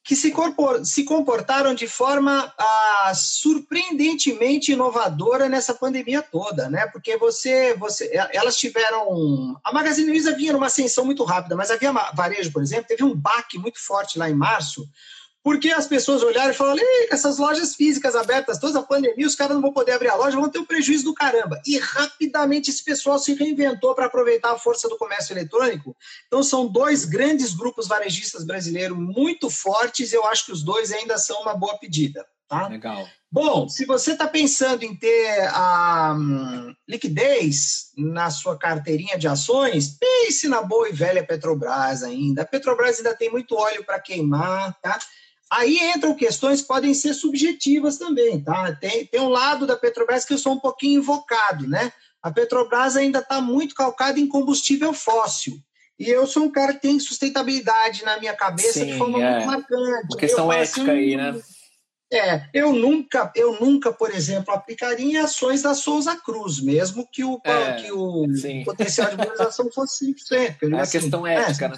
que 0.07 0.15
se, 0.15 0.33
se 0.85 1.03
comportaram 1.03 1.75
de 1.75 1.89
forma 1.89 2.55
ah, 2.57 3.13
surpreendentemente 3.13 4.71
inovadora 4.71 5.49
nessa 5.49 5.75
pandemia 5.75 6.23
toda, 6.23 6.71
né? 6.71 6.87
Porque 6.87 7.17
você, 7.17 7.75
você, 7.75 8.09
elas 8.33 8.57
tiveram. 8.57 9.61
A 9.65 9.73
Magazine 9.73 10.09
Luiza 10.09 10.37
vinha 10.37 10.53
numa 10.53 10.67
ascensão 10.67 11.05
muito 11.05 11.25
rápida, 11.25 11.57
mas 11.57 11.73
a 11.73 12.13
Varejo, 12.15 12.53
por 12.53 12.63
exemplo, 12.63 12.87
teve 12.87 13.03
um 13.03 13.17
baque 13.17 13.59
muito 13.59 13.85
forte 13.85 14.17
lá 14.17 14.31
em 14.31 14.35
março, 14.35 14.89
porque 15.47 15.71
as 15.71 15.87
pessoas 15.87 16.25
olharam 16.25 16.51
e 16.51 16.55
falaram: 16.55 16.83
essas 17.09 17.39
lojas 17.39 17.77
físicas 17.77 18.17
abertas, 18.17 18.59
toda 18.59 18.81
a 18.81 18.83
pandemia, 18.83 19.25
os 19.25 19.37
caras 19.37 19.55
não 19.55 19.63
vão 19.63 19.73
poder 19.73 19.93
abrir 19.93 20.09
a 20.09 20.17
loja, 20.17 20.37
vão 20.37 20.49
ter 20.49 20.59
um 20.59 20.65
prejuízo 20.65 21.05
do 21.05 21.15
caramba. 21.15 21.63
E 21.65 21.79
rapidamente 21.79 22.69
esse 22.69 22.83
pessoal 22.83 23.17
se 23.17 23.33
reinventou 23.33 23.95
para 23.95 24.07
aproveitar 24.07 24.51
a 24.51 24.59
força 24.59 24.89
do 24.89 24.99
comércio 24.99 25.33
eletrônico. 25.33 25.97
Então, 26.27 26.43
são 26.43 26.67
dois 26.67 27.05
grandes 27.05 27.55
grupos 27.55 27.87
varejistas 27.87 28.43
brasileiros 28.43 28.99
muito 28.99 29.49
fortes, 29.49 30.13
eu 30.13 30.27
acho 30.27 30.47
que 30.47 30.53
os 30.53 30.65
dois 30.65 30.91
ainda 30.91 31.17
são 31.17 31.41
uma 31.43 31.55
boa 31.55 31.79
pedida. 31.79 32.27
Tá? 32.49 32.67
Legal. 32.67 33.09
Bom, 33.31 33.69
se 33.69 33.85
você 33.85 34.13
está 34.13 34.27
pensando 34.27 34.83
em 34.83 34.97
ter 34.97 35.49
a 35.53 36.13
um, 36.19 36.75
liquidez 36.89 37.93
na 37.97 38.31
sua 38.31 38.59
carteirinha 38.59 39.17
de 39.17 39.29
ações, 39.29 39.97
pense 39.97 40.49
na 40.49 40.63
boa 40.63 40.89
e 40.89 40.93
velha 40.93 41.25
Petrobras 41.25 42.03
ainda. 42.03 42.43
A 42.43 42.47
Petrobras 42.47 42.99
ainda 42.99 43.15
tem 43.15 43.31
muito 43.31 43.55
óleo 43.55 43.85
para 43.85 44.01
queimar, 44.01 44.77
tá? 44.81 44.99
Aí 45.51 45.79
entram 45.95 46.15
questões 46.15 46.63
que 46.63 46.69
podem 46.69 46.93
ser 46.93 47.15
subjetivas 47.15 47.99
também, 47.99 48.43
tá? 48.43 48.75
Tem, 48.75 49.07
tem 49.07 49.21
um 49.21 49.29
lado 49.29 49.67
da 49.67 49.77
Petrobras 49.77 50.25
que 50.25 50.35
eu 50.35 50.39
sou 50.39 50.55
um 50.55 50.59
pouquinho 50.59 51.01
invocado, 51.01 51.69
né? 51.69 51.93
A 52.21 52.33
Petrobras 52.33 52.97
ainda 52.97 53.21
está 53.21 53.41
muito 53.41 53.75
calcada 53.75 54.19
em 54.19 54.27
combustível 54.27 54.93
fóssil. 54.93 55.57
E 55.99 56.11
eu 56.11 56.27
sou 56.27 56.43
um 56.43 56.51
cara 56.51 56.75
que 56.75 56.83
tem 56.83 56.99
sustentabilidade 56.99 58.05
na 58.05 58.19
minha 58.19 58.35
cabeça 58.35 58.81
Sim, 58.81 58.87
de 58.87 58.99
forma 58.99 59.23
é. 59.23 59.31
muito 59.33 59.47
marcante. 59.47 60.07
Uma 60.11 60.19
questão 60.19 60.53
ética 60.53 60.83
assim, 60.83 60.91
aí, 60.91 61.17
né? 61.17 61.41
É, 62.13 62.49
eu 62.55 62.73
nunca, 62.73 63.33
eu 63.35 63.59
nunca, 63.61 63.93
por 63.93 64.15
exemplo, 64.15 64.55
aplicaria 64.55 65.05
em 65.05 65.17
ações 65.17 65.63
da 65.63 65.75
Souza 65.75 66.15
Cruz, 66.17 66.61
mesmo 66.61 67.07
que 67.11 67.25
o, 67.25 67.41
é, 67.43 67.73
que 67.75 67.91
o 67.91 68.27
potencial 68.65 69.11
de 69.11 69.17
valorização 69.17 69.71
fosse 69.73 70.07
5%. 70.15 70.73
É 70.73 70.77
a 70.77 70.83
assim, 70.83 71.01
questão 71.01 71.27
ética, 71.27 71.69
né? 71.69 71.77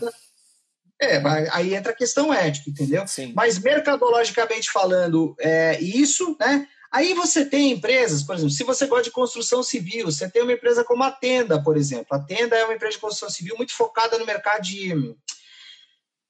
É, 1.01 1.23
aí 1.53 1.75
entra 1.75 1.93
a 1.93 1.97
questão 1.97 2.35
ética, 2.35 2.69
entendeu? 2.69 3.07
Sim. 3.07 3.33
Mas 3.35 3.59
mercadologicamente 3.59 4.70
falando, 4.70 5.37
é 5.39 5.81
isso, 5.81 6.37
né? 6.41 6.66
Aí 6.91 7.15
você 7.15 7.45
tem 7.45 7.73
empresas, 7.73 8.23
por 8.23 8.35
exemplo, 8.35 8.51
se 8.51 8.65
você 8.65 8.87
gosta 8.87 9.05
de 9.05 9.11
construção 9.11 9.62
civil, 9.62 10.07
você 10.07 10.29
tem 10.29 10.43
uma 10.43 10.53
empresa 10.53 10.83
como 10.83 11.03
a 11.05 11.11
Tenda, 11.11 11.62
por 11.62 11.77
exemplo. 11.77 12.07
A 12.11 12.19
Tenda 12.19 12.57
é 12.57 12.65
uma 12.65 12.75
empresa 12.75 12.95
de 12.95 13.01
construção 13.01 13.31
civil 13.31 13.57
muito 13.57 13.75
focada 13.75 14.19
no 14.19 14.25
mercado 14.25 14.62
de, 14.62 15.15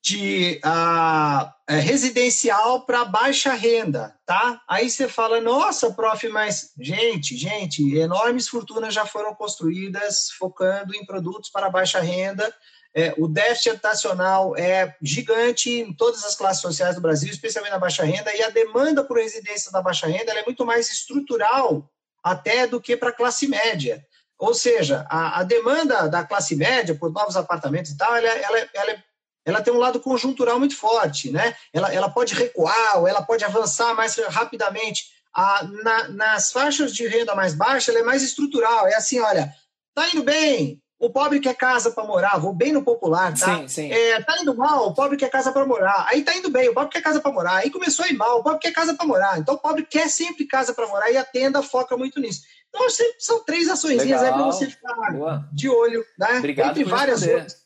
de 0.03 0.61
uh, 0.65 1.74
residencial 1.81 2.85
para 2.85 3.05
baixa 3.05 3.55
renda, 3.55 4.16
tá? 4.27 4.61
Aí 4.69 4.90
você 4.90 5.09
fala, 5.09 5.40
nossa, 5.40 5.93
prof, 5.93 6.28
mas 6.28 6.73
gente, 6.78 7.36
gente, 7.36 7.97
enormes 7.97 8.49
fortunas 8.49 8.93
já 8.93 9.07
foram 9.07 9.35
construídas 9.36 10.31
focando 10.36 10.95
em 10.95 11.07
produtos 11.07 11.51
para 11.51 11.70
baixa 11.70 12.01
renda 12.01 12.53
é, 12.94 13.15
o 13.19 13.28
déficit 13.28 13.70
habitacional 13.70 14.56
é 14.56 14.97
gigante 15.01 15.70
em 15.70 15.93
todas 15.93 16.24
as 16.24 16.35
classes 16.35 16.62
sociais 16.62 16.94
do 16.94 17.01
Brasil, 17.01 17.31
especialmente 17.31 17.73
na 17.73 17.78
baixa 17.78 18.05
renda, 18.05 18.35
e 18.35 18.43
a 18.43 18.51
demanda 18.51 19.05
por 19.05 19.19
residência 19.19 19.70
da 19.70 19.82
baixa 19.82 20.06
renda 20.06 20.32
é 20.32 20.44
muito 20.44 20.65
mais 20.65 20.90
estrutural 20.90 21.89
até 22.23 22.66
do 22.66 22.81
que 22.81 22.97
para 22.97 23.10
a 23.10 23.15
classe 23.15 23.47
média. 23.47 24.05
Ou 24.39 24.55
seja, 24.55 25.05
a, 25.10 25.40
a, 25.40 25.43
demanda 25.43 26.09
da 26.09 26.24
classe 26.24 26.55
média 26.55 26.94
por 26.94 27.12
novos 27.12 27.36
apartamentos 27.36 27.90
e 27.90 27.97
tal, 27.97 28.15
ela, 28.16 28.28
ela, 28.28 28.69
ela, 28.73 29.05
ela 29.44 29.62
tem 29.62 29.73
um 29.73 29.78
lado 29.78 29.98
conjuntural 30.01 30.59
muito 30.59 30.77
forte, 30.77 31.31
né? 31.31 31.56
Ela, 31.73 31.93
ela 31.93 32.09
pode 32.09 32.35
recuar 32.35 32.98
ou 32.98 33.09
ela 33.09 33.23
pode 33.23 33.44
avançar 33.44 33.94
mais 33.94 34.16
rapidamente. 34.28 35.10
A, 35.35 35.65
na, 35.65 36.09
nas 36.09 36.52
faixas 36.52 36.94
de 36.94 37.06
renda 37.06 37.35
mais 37.35 37.55
baixa, 37.55 37.90
ela 37.90 38.01
é 38.01 38.05
mais 38.05 38.23
estrutural. 38.23 38.86
É 38.86 38.94
assim, 38.94 39.19
olha, 39.20 39.52
tá 39.94 40.09
indo 40.09 40.23
bem, 40.23 40.81
o 40.99 41.11
pobre 41.11 41.39
quer 41.39 41.55
casa 41.55 41.93
para 41.93 42.05
morar, 42.05 42.39
vou 42.39 42.53
bem 42.53 42.73
no 42.73 42.83
popular, 42.83 43.33
tá? 43.39 43.59
Sim, 43.59 43.69
sim. 43.69 43.93
É, 43.93 44.20
tá 44.23 44.37
indo 44.41 44.55
mal, 44.57 44.89
o 44.89 44.95
pobre 44.95 45.16
quer 45.16 45.31
casa 45.31 45.53
para 45.53 45.65
morar. 45.65 46.07
Aí 46.09 46.23
tá 46.23 46.35
indo 46.35 46.51
bem, 46.51 46.69
o 46.69 46.75
pobre 46.75 46.91
quer 46.91 47.03
casa 47.03 47.20
para 47.20 47.33
morar. 47.33 47.57
Aí 47.57 47.70
começou 47.70 48.05
a 48.05 48.09
ir 48.09 48.15
mal, 48.15 48.41
o 48.41 48.43
pobre 48.43 48.59
quer 48.59 48.73
casa 48.73 48.95
para 48.95 49.07
morar. 49.07 49.39
Então 49.39 49.55
o 49.55 49.59
pobre 49.59 49.85
quer 49.85 50.09
sempre 50.09 50.45
casa 50.45 50.75
para 50.75 50.89
morar 50.89 51.11
e 51.11 51.16
a 51.16 51.25
tenda 51.25 51.62
foca 51.62 51.97
muito 51.97 52.20
nisso. 52.20 52.43
Então 52.69 52.87
são 53.19 53.45
três 53.45 53.69
ações 53.69 54.01
aí 54.01 54.09
para 54.09 54.43
você 54.43 54.66
ficar 54.66 54.95
Boa. 55.12 55.49
de 55.53 55.69
olho, 55.69 56.05
né? 56.19 56.39
Obrigado 56.39 56.70
Entre 56.70 56.85
várias 56.85 57.23
outras. 57.23 57.57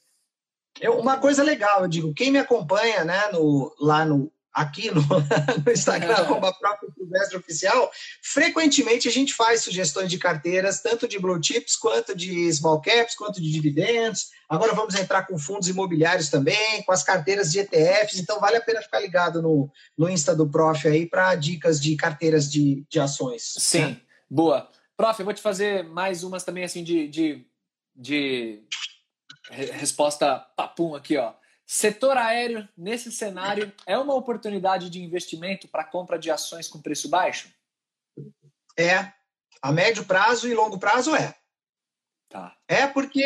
Eu, 0.80 0.98
uma 0.98 1.18
coisa 1.18 1.42
legal, 1.42 1.82
eu 1.82 1.88
digo, 1.88 2.14
quem 2.14 2.30
me 2.30 2.38
acompanha, 2.38 3.04
né, 3.04 3.28
no, 3.32 3.74
lá 3.78 4.04
no 4.04 4.32
aqui 4.52 4.90
no, 4.90 5.00
no 5.64 5.72
Instagram, 5.72 6.24
como 6.26 6.44
a 6.44 6.52
própria 6.52 6.90
Silvestre 6.92 7.36
Oficial, 7.38 7.90
frequentemente 8.22 9.08
a 9.08 9.10
gente 9.10 9.32
faz 9.32 9.62
sugestões 9.62 10.10
de 10.10 10.18
carteiras, 10.18 10.80
tanto 10.80 11.08
de 11.08 11.18
blue 11.18 11.42
chips, 11.42 11.76
quanto 11.76 12.14
de 12.14 12.52
small 12.52 12.80
caps, 12.80 13.14
quanto 13.14 13.40
de 13.40 13.50
dividendos. 13.50 14.30
Agora 14.48 14.74
vamos 14.74 14.94
entrar 14.94 15.26
com 15.26 15.38
fundos 15.38 15.68
imobiliários 15.68 16.28
também, 16.28 16.82
com 16.84 16.92
as 16.92 17.02
carteiras 17.02 17.50
de 17.50 17.60
ETFs, 17.60 18.18
então 18.18 18.38
vale 18.38 18.58
a 18.58 18.62
pena 18.62 18.82
ficar 18.82 19.00
ligado 19.00 19.40
no, 19.40 19.70
no 19.96 20.08
Insta 20.08 20.34
do 20.34 20.48
Prof 20.48 20.86
aí 20.86 21.06
para 21.06 21.34
dicas 21.34 21.80
de 21.80 21.96
carteiras 21.96 22.50
de, 22.50 22.84
de 22.88 23.00
ações. 23.00 23.54
Sim, 23.58 23.80
né? 23.80 24.00
boa. 24.30 24.68
Prof, 24.96 25.18
eu 25.18 25.24
vou 25.24 25.34
te 25.34 25.40
fazer 25.40 25.82
mais 25.84 26.22
umas 26.22 26.44
também 26.44 26.64
assim 26.64 26.84
de, 26.84 27.08
de, 27.08 27.46
de 27.96 28.62
resposta 29.50 30.38
papum 30.56 30.94
aqui, 30.94 31.16
ó. 31.16 31.32
Setor 31.74 32.18
aéreo, 32.18 32.68
nesse 32.76 33.10
cenário, 33.10 33.72
é 33.86 33.96
uma 33.96 34.14
oportunidade 34.14 34.90
de 34.90 35.02
investimento 35.02 35.66
para 35.66 35.82
compra 35.82 36.18
de 36.18 36.30
ações 36.30 36.68
com 36.68 36.82
preço 36.82 37.08
baixo? 37.08 37.48
É. 38.78 39.10
A 39.62 39.72
médio 39.72 40.04
prazo 40.04 40.46
e 40.46 40.54
longo 40.54 40.78
prazo 40.78 41.16
é. 41.16 41.34
Tá. 42.28 42.54
É 42.68 42.86
porque 42.86 43.24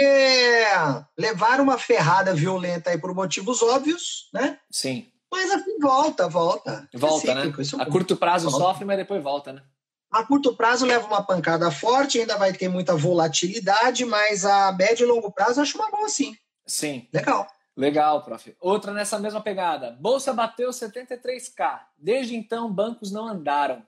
levar 1.18 1.60
uma 1.60 1.77
ferrada 1.77 2.32
violenta 2.35 2.90
aí 2.90 2.98
por 2.98 3.12
motivos 3.12 3.62
óbvios, 3.62 4.31
né? 4.32 4.60
Sim. 4.70 5.10
Mas 5.28 5.51
assim, 5.51 5.77
volta, 5.81 6.28
volta. 6.28 6.89
Volta, 6.94 7.32
é 7.32 7.35
né? 7.35 7.52
A 7.81 7.86
curto 7.86 8.16
prazo 8.16 8.48
volta. 8.48 8.64
sofre, 8.64 8.85
mas 8.85 8.97
depois 8.97 9.20
volta, 9.20 9.55
né? 9.55 9.62
A 10.09 10.23
curto 10.23 10.55
prazo 10.55 10.86
leva 10.86 11.05
uma 11.09 11.20
pancada 11.24 11.68
forte, 11.73 12.20
ainda 12.20 12.39
vai 12.39 12.52
ter 12.52 12.68
muita 12.68 12.94
volatilidade, 12.94 14.05
mas 14.05 14.44
a 14.44 14.70
médio 14.70 15.05
e 15.05 15.09
longo 15.09 15.32
prazo 15.32 15.60
acho 15.60 15.77
uma 15.77 15.90
boa 15.90 16.09
sim. 16.09 16.36
Sim. 16.64 17.09
Legal. 17.12 17.48
Legal, 17.77 18.23
prof. 18.24 18.57
Outra 18.59 18.93
nessa 18.93 19.19
mesma 19.19 19.43
pegada. 19.43 19.93
Bolsa 19.93 20.32
bateu 20.32 20.70
73k. 20.70 21.86
Desde 21.98 22.35
então, 22.35 22.73
bancos 22.73 23.12
não 23.12 23.27
andaram. 23.27 23.86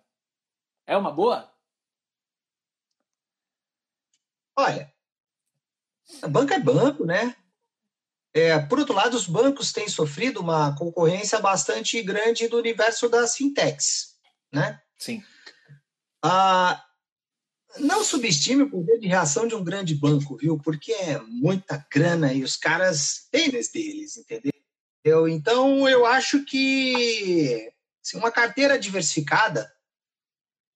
É 0.87 0.97
uma 0.97 1.11
boa? 1.11 1.51
Olha, 4.57 4.93
banco 6.29 6.53
é 6.53 6.59
banco, 6.59 7.05
né? 7.05 7.35
É, 8.35 8.59
por 8.59 8.79
outro 8.79 8.95
lado, 8.95 9.17
os 9.17 9.27
bancos 9.27 9.73
têm 9.73 9.89
sofrido 9.89 10.41
uma 10.41 10.77
concorrência 10.77 11.41
bastante 11.41 12.03
grande 12.03 12.49
do 12.49 12.59
universo 12.59 13.09
das 13.09 13.37
fintechs, 13.37 14.19
né? 14.53 14.83
Sim. 14.99 15.23
Ah, 16.23 16.85
não 17.79 18.03
subestime 18.03 18.63
o 18.63 18.71
poder 18.71 18.99
de 18.99 19.07
reação 19.07 19.47
de 19.47 19.55
um 19.55 19.63
grande 19.63 19.95
banco, 19.95 20.37
viu? 20.37 20.59
Porque 20.59 20.93
é 20.93 21.19
muita 21.21 21.87
grana 21.93 22.33
e 22.33 22.43
os 22.43 22.57
caras 22.57 23.29
têm 23.31 23.51
deles, 23.51 24.17
entendeu? 24.17 25.29
Então, 25.29 25.89
eu 25.89 26.05
acho 26.05 26.45
que 26.45 27.71
assim, 28.03 28.19
uma 28.19 28.31
carteira 28.31 28.79
diversificada 28.79 29.71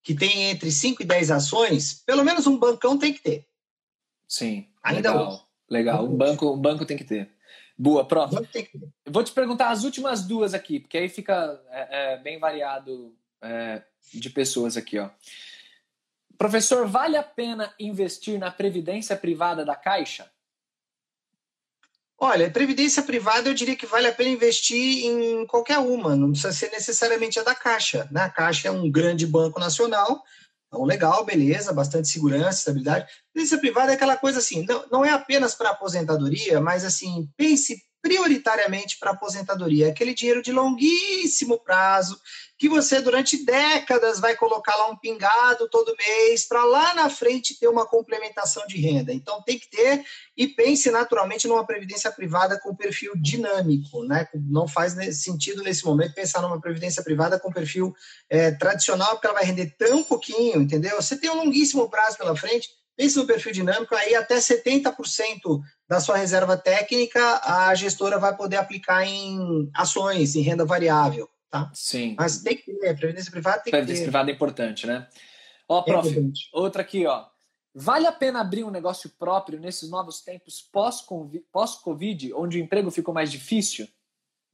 que 0.03 0.15
tem 0.15 0.51
entre 0.51 0.71
5 0.71 1.03
e 1.03 1.07
10 1.07 1.31
ações, 1.31 2.03
pelo 2.05 2.25
menos 2.25 2.47
um 2.47 2.59
bancão 2.59 2.99
tem 2.99 3.13
que 3.13 3.23
ter. 3.23 3.47
Sim. 4.27 4.67
Ainda 4.83 5.11
legal. 5.11 5.33
Um. 5.35 5.73
Legal. 5.73 6.05
Um 6.05 6.17
banco, 6.17 6.53
um 6.53 6.61
banco 6.61 6.85
tem 6.85 6.97
que 6.97 7.05
ter. 7.05 7.31
Boa. 7.79 8.07
Eu 9.05 9.13
vou 9.13 9.25
te 9.25 9.33
perguntar 9.33 9.71
as 9.71 9.85
últimas 9.85 10.23
duas 10.23 10.55
aqui, 10.55 10.81
porque 10.81 10.99
aí 10.99 11.09
fica 11.09 11.61
é, 11.71 12.15
é, 12.15 12.17
bem 12.19 12.39
variado 12.39 13.15
é, 13.41 13.83
de 14.13 14.31
pessoas 14.31 14.77
aqui, 14.77 14.99
ó. 14.99 15.09
Professor, 16.39 16.87
vale 16.87 17.17
a 17.17 17.23
pena 17.23 17.73
investir 17.79 18.39
na 18.39 18.51
previdência 18.51 19.17
privada 19.17 19.65
da 19.65 19.77
Caixa? 19.77 20.31
Olha, 22.19 22.51
previdência 22.51 23.03
privada 23.03 23.49
eu 23.49 23.55
diria 23.55 23.75
que 23.75 23.85
vale 23.85 24.07
a 24.07 24.13
pena 24.13 24.31
investir 24.31 25.05
em 25.05 25.45
qualquer 25.47 25.79
uma, 25.79 26.15
não 26.15 26.31
precisa 26.31 26.53
ser 26.53 26.71
necessariamente 26.71 27.41
a 27.41 27.43
da 27.43 27.55
Caixa. 27.55 28.09
Né? 28.13 28.23
A 28.23 28.31
Caixa 28.31 28.69
é 28.69 28.71
um 28.71 28.89
grande 28.89 29.27
banco 29.27 29.59
nacional, 29.59 30.23
então 30.69 30.85
legal, 30.85 31.25
beleza, 31.25 31.73
bastante 31.73 32.09
segurança, 32.09 32.61
estabilidade. 32.61 33.11
Previdência 33.33 33.59
privada 33.59 33.93
é 33.93 33.95
aquela 33.97 34.17
coisa 34.17 34.39
assim, 34.39 34.65
não, 34.65 34.85
não 34.91 35.05
é 35.05 35.11
apenas 35.11 35.55
para 35.55 35.71
aposentadoria, 35.71 36.61
mas 36.61 36.85
assim, 36.85 37.29
pense 37.37 37.83
prioritariamente 38.03 38.99
para 38.99 39.13
aposentadoria, 39.13 39.89
aquele 39.89 40.13
dinheiro 40.13 40.43
de 40.43 40.53
longuíssimo 40.53 41.59
prazo 41.59 42.21
que 42.63 42.69
você 42.69 43.01
durante 43.01 43.45
décadas 43.45 44.21
vai 44.21 44.37
colocar 44.37 44.77
lá 44.77 44.89
um 44.89 44.97
pingado 44.97 45.69
todo 45.69 45.97
mês 45.97 46.47
para 46.47 46.65
lá 46.65 46.95
na 46.95 47.11
frente 47.11 47.59
ter 47.59 47.67
uma 47.67 47.85
complementação 47.85 48.65
de 48.69 48.81
renda. 48.81 49.13
Então 49.13 49.43
tem 49.43 49.59
que 49.59 49.69
ter 49.69 50.05
e 50.37 50.47
pense 50.47 50.89
naturalmente 50.89 51.49
numa 51.49 51.67
previdência 51.67 52.11
privada 52.13 52.57
com 52.61 52.73
perfil 52.73 53.15
dinâmico, 53.17 54.05
né? 54.05 54.29
Não 54.35 54.69
faz 54.69 54.93
sentido 55.17 55.61
nesse 55.65 55.85
momento 55.85 56.15
pensar 56.15 56.41
numa 56.41 56.61
previdência 56.61 57.03
privada 57.03 57.37
com 57.37 57.53
perfil 57.53 57.93
é, 58.31 58.53
tradicional 58.53 59.11
porque 59.11 59.27
ela 59.27 59.41
vai 59.41 59.45
render 59.45 59.75
tão 59.77 60.05
pouquinho, 60.05 60.63
entendeu? 60.63 60.95
Você 61.03 61.17
tem 61.17 61.31
um 61.31 61.37
longuíssimo 61.37 61.91
prazo 61.91 62.17
pela 62.17 62.37
frente. 62.37 62.69
Pense 62.97 63.17
no 63.17 63.27
perfil 63.27 63.53
dinâmico, 63.53 63.95
aí 63.95 64.15
até 64.15 64.37
70% 64.37 64.93
da 65.89 65.99
sua 65.99 66.17
reserva 66.17 66.57
técnica 66.57 67.41
a 67.43 67.75
gestora 67.75 68.19
vai 68.19 68.37
poder 68.37 68.57
aplicar 68.57 69.05
em 69.05 69.71
ações, 69.75 70.37
em 70.37 70.43
renda 70.43 70.65
variável 70.65 71.29
tá? 71.53 71.71
Sim. 71.75 72.17
Mas 72.19 72.43
tem 72.43 72.57
que 72.57 72.73
ter, 72.73 72.97
previdência 72.97 73.31
privada 73.31 73.63
tem 73.63 73.71
previdência 73.71 74.01
que 74.01 74.07
ter. 74.07 74.11
privada 74.11 74.31
é 74.31 74.35
importante, 74.35 74.87
né? 74.87 75.07
Ó, 75.69 75.81
é 75.81 75.85
prof, 75.85 76.19
é 76.19 76.59
outra 76.59 76.81
aqui, 76.81 77.07
ó. 77.07 77.27
Vale 77.75 78.07
a 78.07 78.13
pena 78.13 78.41
abrir 78.41 78.65
um 78.65 78.71
negócio 78.71 79.11
próprio 79.19 79.61
nesses 79.61 79.91
novos 79.91 80.23
tempos 80.23 80.61
pós-Covid, 81.53 82.33
onde 82.35 82.59
o 82.59 82.61
emprego 82.61 82.91
ficou 82.91 83.15
mais 83.15 83.31
difícil? 83.31 83.87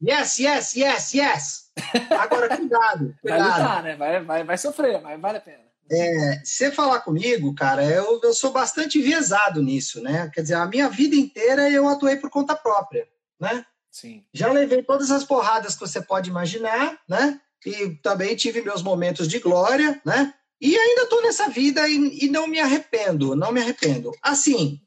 Yes, 0.02 0.38
yes, 0.38 0.74
yes, 0.76 1.14
yes. 1.14 1.72
Agora, 2.10 2.56
cuidado, 2.56 3.16
cuidado. 3.20 3.42
Vai 3.42 3.60
lutar, 3.60 3.82
né? 3.82 3.96
Vai, 3.96 4.22
vai, 4.22 4.44
vai 4.44 4.58
sofrer, 4.58 5.00
mas 5.00 5.20
vale 5.20 5.38
a 5.38 5.40
pena. 5.40 5.67
É, 5.90 6.42
você 6.44 6.70
falar 6.70 7.00
comigo, 7.00 7.54
cara, 7.54 7.84
eu, 7.84 8.20
eu 8.22 8.34
sou 8.34 8.52
bastante 8.52 8.98
enviesado 8.98 9.62
nisso, 9.62 10.02
né? 10.02 10.30
Quer 10.34 10.42
dizer, 10.42 10.54
a 10.54 10.66
minha 10.66 10.88
vida 10.88 11.16
inteira 11.16 11.70
eu 11.70 11.88
atuei 11.88 12.16
por 12.16 12.28
conta 12.30 12.54
própria, 12.54 13.08
né? 13.40 13.64
Sim. 13.90 14.24
Já 14.32 14.52
levei 14.52 14.82
todas 14.82 15.10
as 15.10 15.24
porradas 15.24 15.74
que 15.74 15.80
você 15.80 16.00
pode 16.00 16.28
imaginar, 16.30 16.98
né? 17.08 17.40
E 17.64 17.90
também 18.02 18.36
tive 18.36 18.62
meus 18.62 18.82
momentos 18.82 19.26
de 19.26 19.38
glória, 19.38 20.00
né? 20.04 20.34
E 20.60 20.76
ainda 20.76 21.02
estou 21.02 21.22
nessa 21.22 21.48
vida 21.48 21.88
e, 21.88 22.24
e, 22.24 22.28
não 22.28 22.46
me 22.46 22.58
arrependo, 22.58 23.36
não 23.36 23.52
me 23.52 23.60
arrependo. 23.60 24.10
Assim, 24.22 24.80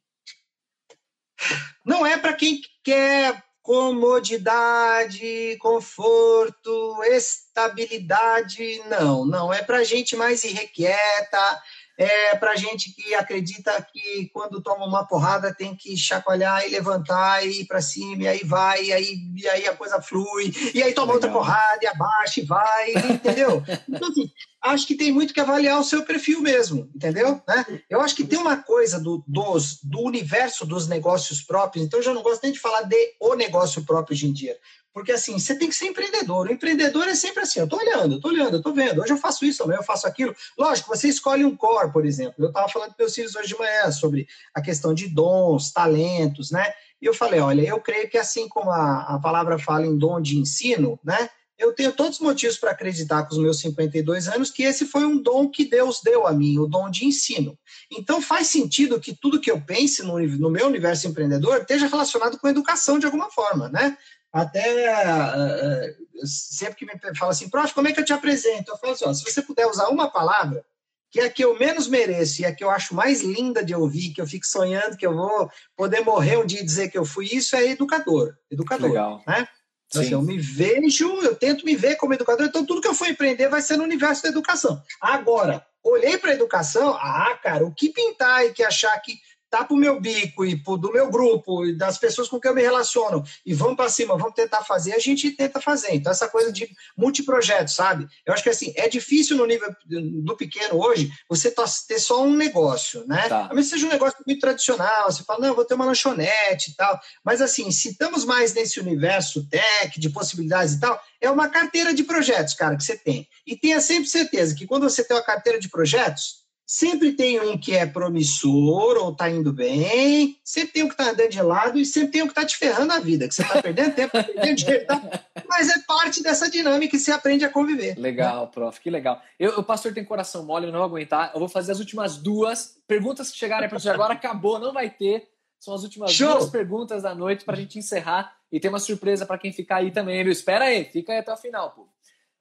não 1.86 2.06
é 2.06 2.18
para 2.18 2.34
quem 2.34 2.62
quer 2.84 3.44
comodidade, 3.62 5.58
conforto, 5.60 7.04
estabilidade, 7.52 8.82
não, 8.88 9.26
não. 9.26 9.54
É 9.54 9.62
para 9.62 9.84
gente 9.84 10.16
mais 10.16 10.44
irrequieta, 10.44 11.62
é 11.98 12.36
para 12.36 12.56
gente 12.56 12.94
que 12.94 13.14
acredita 13.14 13.86
que 13.94 14.30
quando 14.34 14.62
toma 14.62 14.86
uma 14.86 15.06
porrada 15.06 15.54
tem 15.54 15.76
que 15.76 15.96
chacoalhar 15.98 16.66
e 16.66 16.70
levantar 16.70 17.46
e 17.46 17.62
ir 17.62 17.66
para 17.66 17.82
cima, 17.82 18.24
e 18.24 18.28
aí 18.28 18.44
vai, 18.44 18.86
e 18.86 18.94
aí, 18.94 19.18
e 19.36 19.48
aí 19.48 19.68
a 19.68 19.76
coisa 19.76 20.02
flui, 20.02 20.52
e 20.74 20.82
aí 20.82 20.94
toma 20.94 21.14
Legal. 21.14 21.16
outra 21.16 21.32
porrada 21.32 21.80
e 21.82 21.88
abaixa 21.88 22.40
e 22.40 22.46
vai, 22.46 22.92
entendeu? 23.12 23.62
Então, 23.88 24.10
assim, 24.10 24.32
acho 24.64 24.88
que 24.88 24.96
tem 24.96 25.12
muito 25.12 25.34
que 25.34 25.40
avaliar 25.40 25.80
o 25.80 25.84
seu 25.84 26.04
perfil 26.04 26.42
mesmo, 26.42 26.90
entendeu? 26.96 27.42
Né? 27.48 27.82
Eu 27.90 28.02
acho 28.02 28.16
que 28.16 28.24
tem 28.24 28.40
uma 28.40 28.58
coisa 28.58 29.00
do, 29.00 29.24
dos, 29.28 29.80
do 29.84 30.00
universo 30.00 30.66
dos 30.66 30.88
negócios 30.88 31.42
próprios, 31.42 31.86
então 31.86 32.00
eu 32.00 32.04
já 32.04 32.14
não 32.14 32.24
gosto 32.24 32.42
nem 32.44 32.54
de 32.54 32.60
falar 32.60 32.84
de 32.84 33.16
o 33.20 33.36
negócio 33.36 33.84
próprio 33.84 34.16
hoje 34.16 34.28
em 34.28 34.34
dia. 34.34 34.58
Porque 34.94 35.12
assim, 35.12 35.40
você 35.40 35.56
tem 35.56 35.70
que 35.70 35.76
ser 35.76 35.86
empreendedor. 35.86 36.48
O 36.48 36.52
empreendedor 36.52 37.08
é 37.08 37.16
sempre 37.16 37.44
assim, 37.44 37.60
eu 37.60 37.68
tô 37.68 37.78
olhando, 37.78 38.20
tô 38.20 38.28
olhando, 38.28 38.62
tô 38.62 38.74
vendo. 38.74 39.02
Hoje 39.02 39.14
eu 39.14 39.18
faço 39.18 39.46
isso, 39.46 39.64
amanhã 39.64 39.80
eu 39.80 39.84
faço 39.84 40.06
aquilo. 40.06 40.36
Lógico, 40.58 40.90
você 40.90 41.08
escolhe 41.08 41.46
um 41.46 41.56
core, 41.56 41.92
por 41.92 42.06
exemplo. 42.06 42.36
Eu 42.38 42.50
estava 42.50 42.68
falando 42.68 42.90
com 42.90 42.96
meus 43.00 43.16
filhos 43.16 43.36
hoje 43.36 43.50
de 43.50 43.58
manhã 43.58 43.92
sobre 43.92 44.28
a 44.54 44.62
questão 44.62 44.94
de 44.94 45.08
dons, 45.08 45.72
talentos, 45.72 46.52
né? 46.52 46.74
E 47.02 47.06
eu 47.06 47.14
falei, 47.14 47.40
olha, 47.40 47.62
eu 47.62 47.80
creio 47.80 48.10
que 48.10 48.18
assim 48.18 48.48
como 48.48 48.70
a, 48.70 49.16
a 49.16 49.20
palavra 49.20 49.58
fala 49.58 49.86
em 49.86 49.98
dom 49.98 50.22
de 50.22 50.38
ensino, 50.38 51.00
né? 51.04 51.30
eu 51.62 51.74
tenho 51.74 51.92
todos 51.92 52.18
os 52.18 52.26
motivos 52.26 52.58
para 52.58 52.72
acreditar 52.72 53.24
com 53.24 53.36
os 53.36 53.42
meus 53.42 53.60
52 53.60 54.28
anos 54.28 54.50
que 54.50 54.64
esse 54.64 54.86
foi 54.86 55.06
um 55.06 55.22
dom 55.22 55.48
que 55.48 55.64
Deus 55.64 56.02
deu 56.04 56.26
a 56.26 56.34
mim, 56.34 56.58
o 56.58 56.66
dom 56.66 56.90
de 56.90 57.06
ensino. 57.06 57.58
Então 57.92 58.20
faz 58.20 58.48
sentido 58.48 59.00
que 59.00 59.16
tudo 59.16 59.40
que 59.40 59.52
eu 59.52 59.62
pense 59.62 60.02
no, 60.02 60.20
no 60.20 60.50
meu 60.50 60.66
universo 60.66 61.08
empreendedor 61.08 61.58
esteja 61.58 61.88
relacionado 61.88 62.40
com 62.40 62.48
educação 62.48 62.98
de 62.98 63.06
alguma 63.06 63.30
forma, 63.30 63.70
né? 63.70 63.96
Até 64.32 64.94
uh, 64.94 66.28
sempre 66.28 66.76
que 66.76 66.86
me 66.86 67.18
fala 67.18 67.32
assim, 67.32 67.50
prof, 67.50 67.74
como 67.74 67.88
é 67.88 67.92
que 67.92 68.00
eu 68.00 68.06
te 68.06 68.14
apresento? 68.14 68.72
Eu 68.72 68.78
falo 68.78 68.94
assim, 68.94 69.06
ó, 69.06 69.14
se 69.14 69.24
você 69.24 69.42
puder 69.42 69.68
usar 69.68 69.90
uma 69.90 70.10
palavra, 70.10 70.64
que 71.12 71.20
é 71.20 71.26
a 71.26 71.30
que 71.30 71.44
eu 71.44 71.60
menos 71.60 71.88
mereço 71.88 72.42
e 72.42 72.46
a 72.46 72.56
que 72.56 72.64
eu 72.64 72.70
acho 72.70 72.96
mais 72.96 73.22
linda 73.22 73.64
de 73.64 73.76
ouvir, 73.76 74.14
que 74.14 74.22
eu 74.22 74.28
fico 74.28 74.46
sonhando 74.46 74.96
que 74.96 75.06
eu 75.06 75.14
vou 75.14 75.52
poder 75.76 76.00
morrer 76.02 76.38
um 76.38 76.46
dia 76.46 76.62
e 76.62 76.66
dizer 76.66 76.90
que 76.90 76.98
eu 76.98 77.04
fui 77.04 77.26
isso, 77.26 77.56
é 77.56 77.68
educador. 77.68 78.34
Educador. 78.50 78.90
Legal. 78.90 79.22
Né? 79.28 79.46
Então, 79.88 80.02
assim, 80.02 80.14
eu 80.14 80.22
me 80.22 80.40
vejo, 80.40 81.10
eu 81.22 81.36
tento 81.36 81.66
me 81.66 81.76
ver 81.76 81.98
como 81.98 82.14
educador, 82.14 82.48
então 82.48 82.66
tudo 82.66 82.80
que 82.80 82.88
eu 82.88 82.96
for 82.96 83.10
empreender 83.10 83.50
vai 83.50 83.62
ser 83.62 83.76
no 83.76 83.84
universo 83.84 84.24
da 84.24 84.30
educação. 84.30 84.82
Agora, 85.02 85.66
olhei 85.84 86.18
para 86.18 86.32
a 86.32 86.36
educação, 86.36 86.94
ah, 86.94 87.38
cara, 87.44 87.66
o 87.66 87.76
que 87.76 87.90
pintar 87.90 88.46
e 88.46 88.54
que 88.54 88.64
achar 88.64 88.98
que 89.02 89.20
tá 89.52 89.66
pro 89.66 89.76
meu 89.76 90.00
bico 90.00 90.46
e 90.46 90.56
pro, 90.56 90.78
do 90.78 90.94
meu 90.94 91.12
grupo 91.12 91.66
e 91.66 91.76
das 91.78 91.98
pessoas 91.98 92.30
com 92.30 92.40
quem 92.40 92.50
eu 92.50 92.56
me 92.56 92.62
relaciono 92.62 93.22
e 93.46 93.54
vamos 93.54 93.76
para 93.76 93.90
cima, 93.90 94.18
vamos 94.18 94.34
tentar 94.34 94.64
fazer, 94.64 94.94
a 94.94 95.00
gente 95.00 95.30
tenta 95.32 95.60
fazer. 95.60 95.94
Então, 95.94 96.10
essa 96.10 96.30
coisa 96.30 96.52
de 96.54 96.70
multiprojeto, 96.98 97.70
sabe? 97.70 98.08
Eu 98.26 98.34
acho 98.34 98.42
que 98.42 98.50
assim, 98.50 98.74
é 98.78 98.88
difícil 98.88 99.36
no 99.36 99.46
nível 99.46 99.70
do 99.86 100.38
pequeno 100.38 100.82
hoje 100.82 101.12
você 101.28 101.52
tá, 101.52 101.66
ter 101.86 102.00
só 102.00 102.24
um 102.24 102.34
negócio, 102.34 103.06
né? 103.06 103.28
Tá. 103.28 103.50
Mas 103.54 103.68
seja 103.68 103.86
um 103.86 103.90
negócio 103.90 104.18
muito 104.26 104.40
tradicional, 104.40 105.12
você 105.12 105.24
fala, 105.24 105.48
não, 105.48 105.56
vou 105.56 105.66
ter 105.66 105.74
uma 105.74 105.86
lanchonete 105.86 106.72
e 106.72 106.76
tal. 106.76 106.98
Mas 107.24 107.42
assim, 107.42 107.70
se 107.72 107.90
estamos 107.90 108.24
mais 108.24 108.54
nesse 108.54 108.80
universo 108.80 109.46
tech, 109.50 110.00
de 110.00 110.10
possibilidades 110.10 110.76
e 110.76 110.80
tal, 110.80 111.02
é 111.20 111.30
uma 111.30 111.50
carteira 111.50 111.94
de 111.94 112.06
projetos, 112.06 112.54
cara, 112.54 112.78
que 112.78 112.84
você 112.84 112.98
tem. 112.98 113.28
E 113.46 113.58
tenha 113.58 113.82
sempre 113.82 114.08
certeza 114.08 114.56
que 114.56 114.66
quando 114.66 114.84
você 114.84 115.04
tem 115.04 115.18
uma 115.18 115.24
carteira 115.24 115.60
de 115.60 115.68
projetos, 115.68 116.41
Sempre 116.74 117.12
tem 117.12 117.38
um 117.38 117.58
que 117.58 117.76
é 117.76 117.86
promissor 117.86 118.96
ou 118.96 119.12
está 119.12 119.30
indo 119.30 119.52
bem, 119.52 120.40
sempre 120.42 120.72
tem 120.72 120.84
um 120.84 120.88
que 120.88 120.94
está 120.94 121.12
andando 121.12 121.30
de 121.30 121.42
lado 121.42 121.78
e 121.78 121.86
sempre 121.86 122.12
tem 122.12 122.24
um 122.24 122.28
que 122.28 122.32
está 122.32 122.46
te 122.46 122.56
ferrando 122.56 122.94
a 122.94 123.00
vida, 123.02 123.28
que 123.28 123.36
você 123.36 123.42
está 123.42 123.62
perdendo 123.62 123.94
tempo, 123.94 124.14
tá 124.14 124.24
perdendo 124.24 124.56
dinheiro, 124.56 124.88
tá? 124.88 125.02
mas 125.50 125.70
é 125.70 125.80
parte 125.80 126.24
dessa 126.24 126.50
dinâmica 126.50 126.92
que 126.92 126.98
você 126.98 127.12
aprende 127.12 127.44
a 127.44 127.50
conviver. 127.50 128.00
Legal, 128.00 128.46
né? 128.46 128.52
prof, 128.54 128.80
que 128.80 128.90
legal. 128.90 129.22
Eu, 129.38 129.60
o 129.60 129.64
pastor 129.64 129.94
tem 129.94 130.06
coração 130.06 130.46
mole, 130.46 130.68
eu 130.68 130.72
não 130.72 130.80
vou 130.80 130.88
aguentar. 130.88 131.32
Eu 131.34 131.42
vou 131.42 131.50
fazer 131.50 131.74
as 131.74 131.80
últimas 131.80 132.16
duas 132.16 132.78
perguntas 132.88 133.30
que 133.30 133.38
chegarem 133.38 133.68
para 133.68 133.78
você 133.78 133.90
agora, 133.90 134.14
acabou, 134.14 134.58
não 134.58 134.72
vai 134.72 134.90
ter. 134.90 135.28
São 135.60 135.74
as 135.74 135.84
últimas 135.84 136.14
Show. 136.14 136.38
duas 136.38 136.50
perguntas 136.50 137.04
da 137.04 137.14
noite 137.14 137.44
para 137.44 137.58
a 137.58 137.60
gente 137.60 137.80
encerrar 137.80 138.34
e 138.50 138.62
tem 138.62 138.70
uma 138.70 138.80
surpresa 138.80 139.26
para 139.26 139.38
quem 139.38 139.52
ficar 139.52 139.80
aí 139.80 139.92
também, 139.92 140.24
viu? 140.24 140.32
Espera 140.32 140.64
aí, 140.64 140.86
fica 140.86 141.12
aí 141.12 141.20
até 141.20 141.34
o 141.34 141.38
final, 141.38 141.72
pô. 141.72 141.86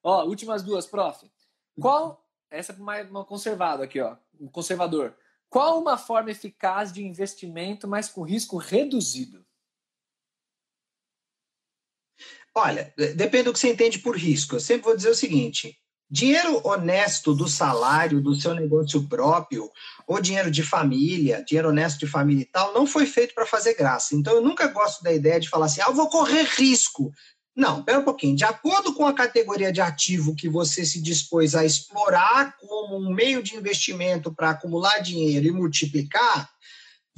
Ó, 0.05 0.24
últimas 0.27 0.62
duas, 0.62 0.86
prof. 0.86 1.28
Qual 1.81 2.24
essa 2.51 2.72
é 2.72 2.77
mais 2.77 3.09
uma 3.09 3.24
conservada 3.24 3.85
aqui, 3.85 4.01
ó. 4.01 4.16
Um 4.39 4.48
conservador. 4.48 5.14
Qual 5.48 5.81
uma 5.81 5.97
forma 5.97 6.31
eficaz 6.31 6.93
de 6.93 7.05
investimento, 7.05 7.89
mas 7.89 8.09
com 8.09 8.22
risco 8.22 8.56
reduzido? 8.56 9.44
Olha, 12.55 12.93
depende 13.16 13.44
do 13.44 13.52
que 13.52 13.59
você 13.59 13.70
entende 13.70 13.98
por 13.98 14.16
risco. 14.16 14.56
Eu 14.56 14.60
sempre 14.60 14.85
vou 14.85 14.97
dizer 14.97 15.10
o 15.10 15.14
seguinte: 15.14 15.78
dinheiro 16.10 16.60
honesto 16.66 17.35
do 17.35 17.48
salário 17.48 18.20
do 18.20 18.35
seu 18.35 18.55
negócio 18.55 19.09
próprio, 19.09 19.70
ou 20.06 20.20
dinheiro 20.20 20.51
de 20.51 20.62
família, 20.62 21.44
dinheiro 21.44 21.68
honesto 21.68 22.01
de 22.01 22.06
família 22.09 22.43
e 22.43 22.47
tal, 22.47 22.74
não 22.74 22.86
foi 22.86 23.06
feito 23.06 23.35
para 23.35 23.47
fazer 23.47 23.74
graça. 23.74 24.16
Então, 24.16 24.35
eu 24.35 24.43
nunca 24.43 24.66
gosto 24.66 25.02
da 25.02 25.12
ideia 25.12 25.39
de 25.39 25.48
falar 25.48 25.66
assim, 25.66 25.81
ah, 25.81 25.86
eu 25.86 25.94
vou 25.94 26.09
correr 26.09 26.43
risco. 26.43 27.12
Não, 27.61 27.82
pera 27.82 27.99
um 27.99 28.05
pouquinho. 28.05 28.35
De 28.35 28.43
acordo 28.43 28.95
com 28.95 29.05
a 29.05 29.12
categoria 29.12 29.70
de 29.70 29.82
ativo 29.82 30.35
que 30.35 30.49
você 30.49 30.82
se 30.82 30.99
dispôs 30.99 31.55
a 31.55 31.62
explorar 31.62 32.57
como 32.57 32.97
um 32.97 33.12
meio 33.12 33.43
de 33.43 33.55
investimento 33.55 34.32
para 34.32 34.49
acumular 34.49 34.99
dinheiro 35.01 35.47
e 35.47 35.53
multiplicar, 35.53 36.49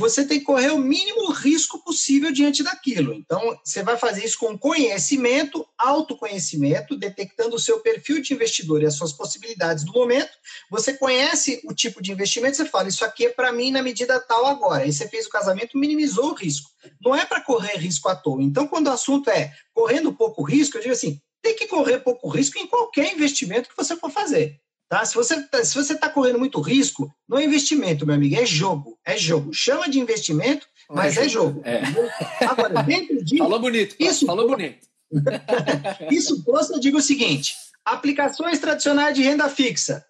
você 0.02 0.26
tem 0.26 0.40
que 0.40 0.44
correr 0.44 0.70
o 0.70 0.78
mínimo 0.78 1.30
risco 1.30 1.78
possível 1.84 2.32
diante 2.32 2.62
daquilo. 2.62 3.14
Então, 3.14 3.56
você 3.64 3.82
vai 3.82 3.96
fazer 3.96 4.24
isso 4.24 4.36
com 4.36 4.58
conhecimento, 4.58 5.64
autoconhecimento, 5.78 6.96
detectando 6.96 7.54
o 7.54 7.58
seu 7.58 7.78
perfil 7.80 8.20
de 8.20 8.34
investidor 8.34 8.82
e 8.82 8.86
as 8.86 8.94
suas 8.94 9.12
possibilidades 9.12 9.84
do 9.84 9.92
momento. 9.92 10.32
Você 10.70 10.94
conhece 10.94 11.62
o 11.64 11.72
tipo 11.72 12.02
de 12.02 12.10
investimento, 12.10 12.56
você 12.56 12.64
fala, 12.64 12.88
isso 12.88 13.04
aqui 13.04 13.26
é 13.26 13.28
para 13.30 13.52
mim 13.52 13.70
na 13.70 13.80
medida 13.80 14.18
tal 14.18 14.46
agora. 14.46 14.82
Aí 14.82 14.92
você 14.92 15.08
fez 15.08 15.26
o 15.26 15.30
casamento, 15.30 15.78
minimizou 15.78 16.30
o 16.30 16.34
risco. 16.34 16.70
Não 17.00 17.14
é 17.14 17.24
para 17.24 17.40
correr 17.40 17.76
risco 17.76 18.08
à 18.08 18.16
toa. 18.16 18.42
Então, 18.42 18.66
quando 18.66 18.88
o 18.88 18.92
assunto 18.92 19.30
é 19.30 19.52
correndo 19.72 20.12
pouco 20.12 20.42
risco, 20.42 20.76
eu 20.76 20.82
digo 20.82 20.94
assim, 20.94 21.20
tem 21.40 21.54
que 21.54 21.66
correr 21.66 22.00
pouco 22.00 22.28
risco 22.28 22.58
em 22.58 22.66
qualquer 22.66 23.12
investimento 23.12 23.68
que 23.68 23.76
você 23.76 23.96
for 23.96 24.10
fazer. 24.10 24.60
Tá? 24.92 25.06
Se 25.06 25.14
você 25.14 25.42
tá, 25.44 25.64
se 25.64 25.74
você 25.74 25.94
está 25.94 26.06
correndo 26.10 26.38
muito 26.38 26.60
risco, 26.60 27.10
não 27.26 27.38
é 27.38 27.44
investimento, 27.44 28.04
meu 28.04 28.14
amigo, 28.14 28.36
é 28.36 28.44
jogo. 28.44 28.98
É 29.02 29.16
jogo. 29.16 29.50
Chama 29.50 29.88
de 29.88 29.98
investimento, 29.98 30.66
mas 30.86 31.16
é, 31.16 31.24
é 31.24 31.28
jogo. 31.30 31.62
É. 31.64 31.80
Agora, 32.44 32.82
dentro 32.82 33.24
disso. 33.24 33.42
Falou 33.42 33.58
bonito. 33.58 33.96
Isso, 33.98 34.26
falou 34.26 34.46
bonito. 34.46 34.86
isso 36.12 36.44
posto, 36.44 36.74
eu 36.74 36.78
digo 36.78 36.98
o 36.98 37.02
seguinte: 37.02 37.54
aplicações 37.82 38.58
tradicionais 38.58 39.14
de 39.14 39.22
renda 39.22 39.48
fixa 39.48 40.04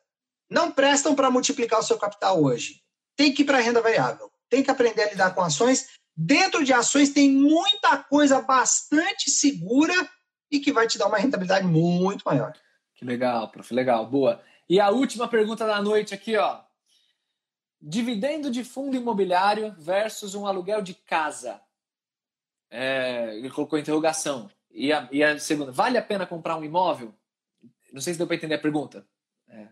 não 0.50 0.72
prestam 0.72 1.14
para 1.14 1.30
multiplicar 1.30 1.78
o 1.78 1.84
seu 1.84 1.96
capital 1.96 2.42
hoje. 2.42 2.82
Tem 3.16 3.32
que 3.32 3.42
ir 3.42 3.44
para 3.44 3.58
a 3.58 3.60
renda 3.60 3.80
variável. 3.80 4.32
Tem 4.50 4.64
que 4.64 4.70
aprender 4.72 5.02
a 5.02 5.10
lidar 5.10 5.30
com 5.32 5.42
ações. 5.42 5.90
Dentro 6.16 6.64
de 6.64 6.72
ações 6.72 7.10
tem 7.10 7.30
muita 7.30 7.98
coisa 7.98 8.42
bastante 8.42 9.30
segura 9.30 9.94
e 10.50 10.58
que 10.58 10.72
vai 10.72 10.88
te 10.88 10.98
dar 10.98 11.06
uma 11.06 11.18
rentabilidade 11.18 11.68
muito 11.68 12.24
maior. 12.26 12.52
Que 12.96 13.04
legal, 13.04 13.48
prof. 13.48 13.72
Legal, 13.72 14.10
boa. 14.10 14.42
E 14.68 14.80
a 14.80 14.90
última 14.90 15.28
pergunta 15.28 15.66
da 15.66 15.80
noite 15.82 16.14
aqui, 16.14 16.36
ó. 16.36 16.60
Dividendo 17.80 18.50
de 18.50 18.62
fundo 18.62 18.96
imobiliário 18.96 19.74
versus 19.78 20.34
um 20.34 20.46
aluguel 20.46 20.80
de 20.80 20.94
casa. 20.94 21.60
É, 22.70 23.36
ele 23.36 23.50
colocou 23.50 23.78
interrogação. 23.78 24.50
E 24.70 24.92
a, 24.92 25.08
e 25.12 25.22
a, 25.22 25.38
segunda, 25.38 25.70
vale 25.70 25.98
a 25.98 26.02
pena 26.02 26.26
comprar 26.26 26.56
um 26.56 26.64
imóvel? 26.64 27.14
Não 27.92 28.00
sei 28.00 28.14
se 28.14 28.18
deu 28.18 28.26
para 28.26 28.36
entender 28.36 28.54
a 28.54 28.60
pergunta. 28.60 29.06
É. 29.48 29.68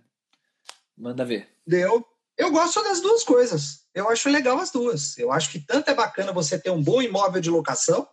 Manda 0.96 1.24
ver. 1.24 1.48
Deu. 1.66 2.06
Eu 2.36 2.50
gosto 2.50 2.82
das 2.82 3.00
duas 3.00 3.24
coisas. 3.24 3.86
Eu 3.94 4.08
acho 4.08 4.28
legal 4.28 4.58
as 4.58 4.70
duas. 4.70 5.16
Eu 5.18 5.32
acho 5.32 5.50
que 5.50 5.60
tanto 5.60 5.90
é 5.90 5.94
bacana 5.94 6.32
você 6.32 6.58
ter 6.58 6.70
um 6.70 6.82
bom 6.82 7.00
imóvel 7.00 7.40
de 7.40 7.50
locação, 7.50 8.06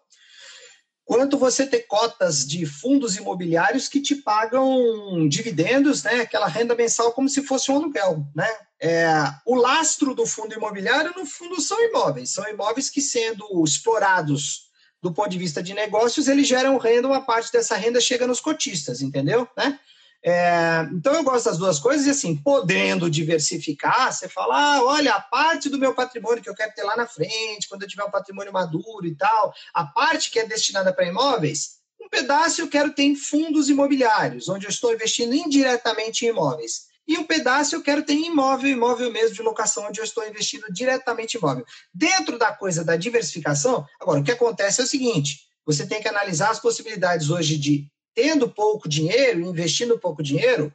quanto 1.07 1.37
você 1.37 1.65
ter 1.65 1.87
cotas 1.87 2.45
de 2.45 2.65
fundos 2.65 3.15
imobiliários 3.15 3.87
que 3.87 4.01
te 4.01 4.13
pagam 4.13 5.25
dividendos, 5.29 6.03
né, 6.03 6.19
aquela 6.19 6.47
renda 6.47 6.75
mensal 6.75 7.13
como 7.13 7.29
se 7.29 7.41
fosse 7.43 7.71
um 7.71 7.77
aluguel, 7.77 8.27
né? 8.35 8.47
É, 8.79 9.07
o 9.45 9.55
lastro 9.55 10.13
do 10.13 10.25
fundo 10.25 10.53
imobiliário, 10.53 11.13
no 11.15 11.25
fundo, 11.25 11.59
são 11.61 11.81
imóveis, 11.81 12.29
são 12.29 12.47
imóveis 12.47 12.89
que, 12.89 13.01
sendo 13.01 13.63
explorados 13.63 14.67
do 15.01 15.13
ponto 15.13 15.29
de 15.29 15.37
vista 15.37 15.63
de 15.63 15.73
negócios, 15.73 16.27
eles 16.27 16.45
geram 16.45 16.77
renda, 16.77 17.07
uma 17.07 17.21
parte 17.21 17.51
dessa 17.51 17.75
renda 17.75 18.01
chega 18.01 18.27
nos 18.27 18.41
cotistas, 18.41 19.01
entendeu? 19.01 19.47
Né? 19.55 19.79
É, 20.23 20.87
então 20.91 21.13
eu 21.13 21.23
gosto 21.23 21.45
das 21.45 21.57
duas 21.57 21.79
coisas 21.79 22.05
e 22.05 22.09
assim, 22.09 22.35
podendo 22.35 23.09
diversificar, 23.09 24.11
você 24.11 24.27
fala, 24.27 24.75
ah, 24.75 24.83
olha, 24.83 25.13
a 25.13 25.21
parte 25.21 25.69
do 25.69 25.77
meu 25.77 25.93
patrimônio 25.93 26.41
que 26.41 26.49
eu 26.49 26.55
quero 26.55 26.73
ter 26.73 26.83
lá 26.83 26.97
na 26.97 27.07
frente, 27.07 27.69
quando 27.69 27.83
eu 27.83 27.87
tiver 27.87 28.03
um 28.03 28.11
patrimônio 28.11 28.51
maduro 28.51 29.05
e 29.05 29.15
tal, 29.15 29.53
a 29.73 29.85
parte 29.85 30.31
que 30.31 30.39
é 30.39 30.45
destinada 30.45 30.93
para 30.93 31.07
imóveis, 31.07 31.77
um 32.01 32.09
pedaço 32.09 32.61
eu 32.61 32.67
quero 32.67 32.91
ter 32.93 33.03
em 33.03 33.15
fundos 33.15 33.69
imobiliários, 33.69 34.49
onde 34.49 34.65
eu 34.65 34.69
estou 34.69 34.93
investindo 34.93 35.33
indiretamente 35.33 36.25
em 36.25 36.29
imóveis. 36.29 36.87
E 37.07 37.17
um 37.17 37.23
pedaço 37.23 37.75
eu 37.75 37.81
quero 37.81 38.03
ter 38.03 38.13
em 38.13 38.27
imóvel, 38.27 38.69
imóvel 38.69 39.11
mesmo 39.11 39.35
de 39.35 39.41
locação, 39.41 39.87
onde 39.87 39.99
eu 39.99 40.03
estou 40.03 40.27
investindo 40.27 40.65
diretamente 40.71 41.35
em 41.35 41.39
imóvel. 41.39 41.65
Dentro 41.93 42.37
da 42.37 42.51
coisa 42.51 42.83
da 42.83 42.97
diversificação, 42.97 43.85
agora, 43.99 44.19
o 44.19 44.23
que 44.23 44.31
acontece 44.31 44.81
é 44.81 44.83
o 44.83 44.87
seguinte: 44.87 45.39
você 45.65 45.87
tem 45.87 46.01
que 46.01 46.07
analisar 46.07 46.49
as 46.49 46.59
possibilidades 46.59 47.29
hoje 47.29 47.57
de 47.57 47.89
tendo 48.17 48.49
pouco 48.49 48.89
dinheiro, 48.89 49.41
investindo 49.41 49.99
pouco 49.99 50.23
dinheiro, 50.23 50.73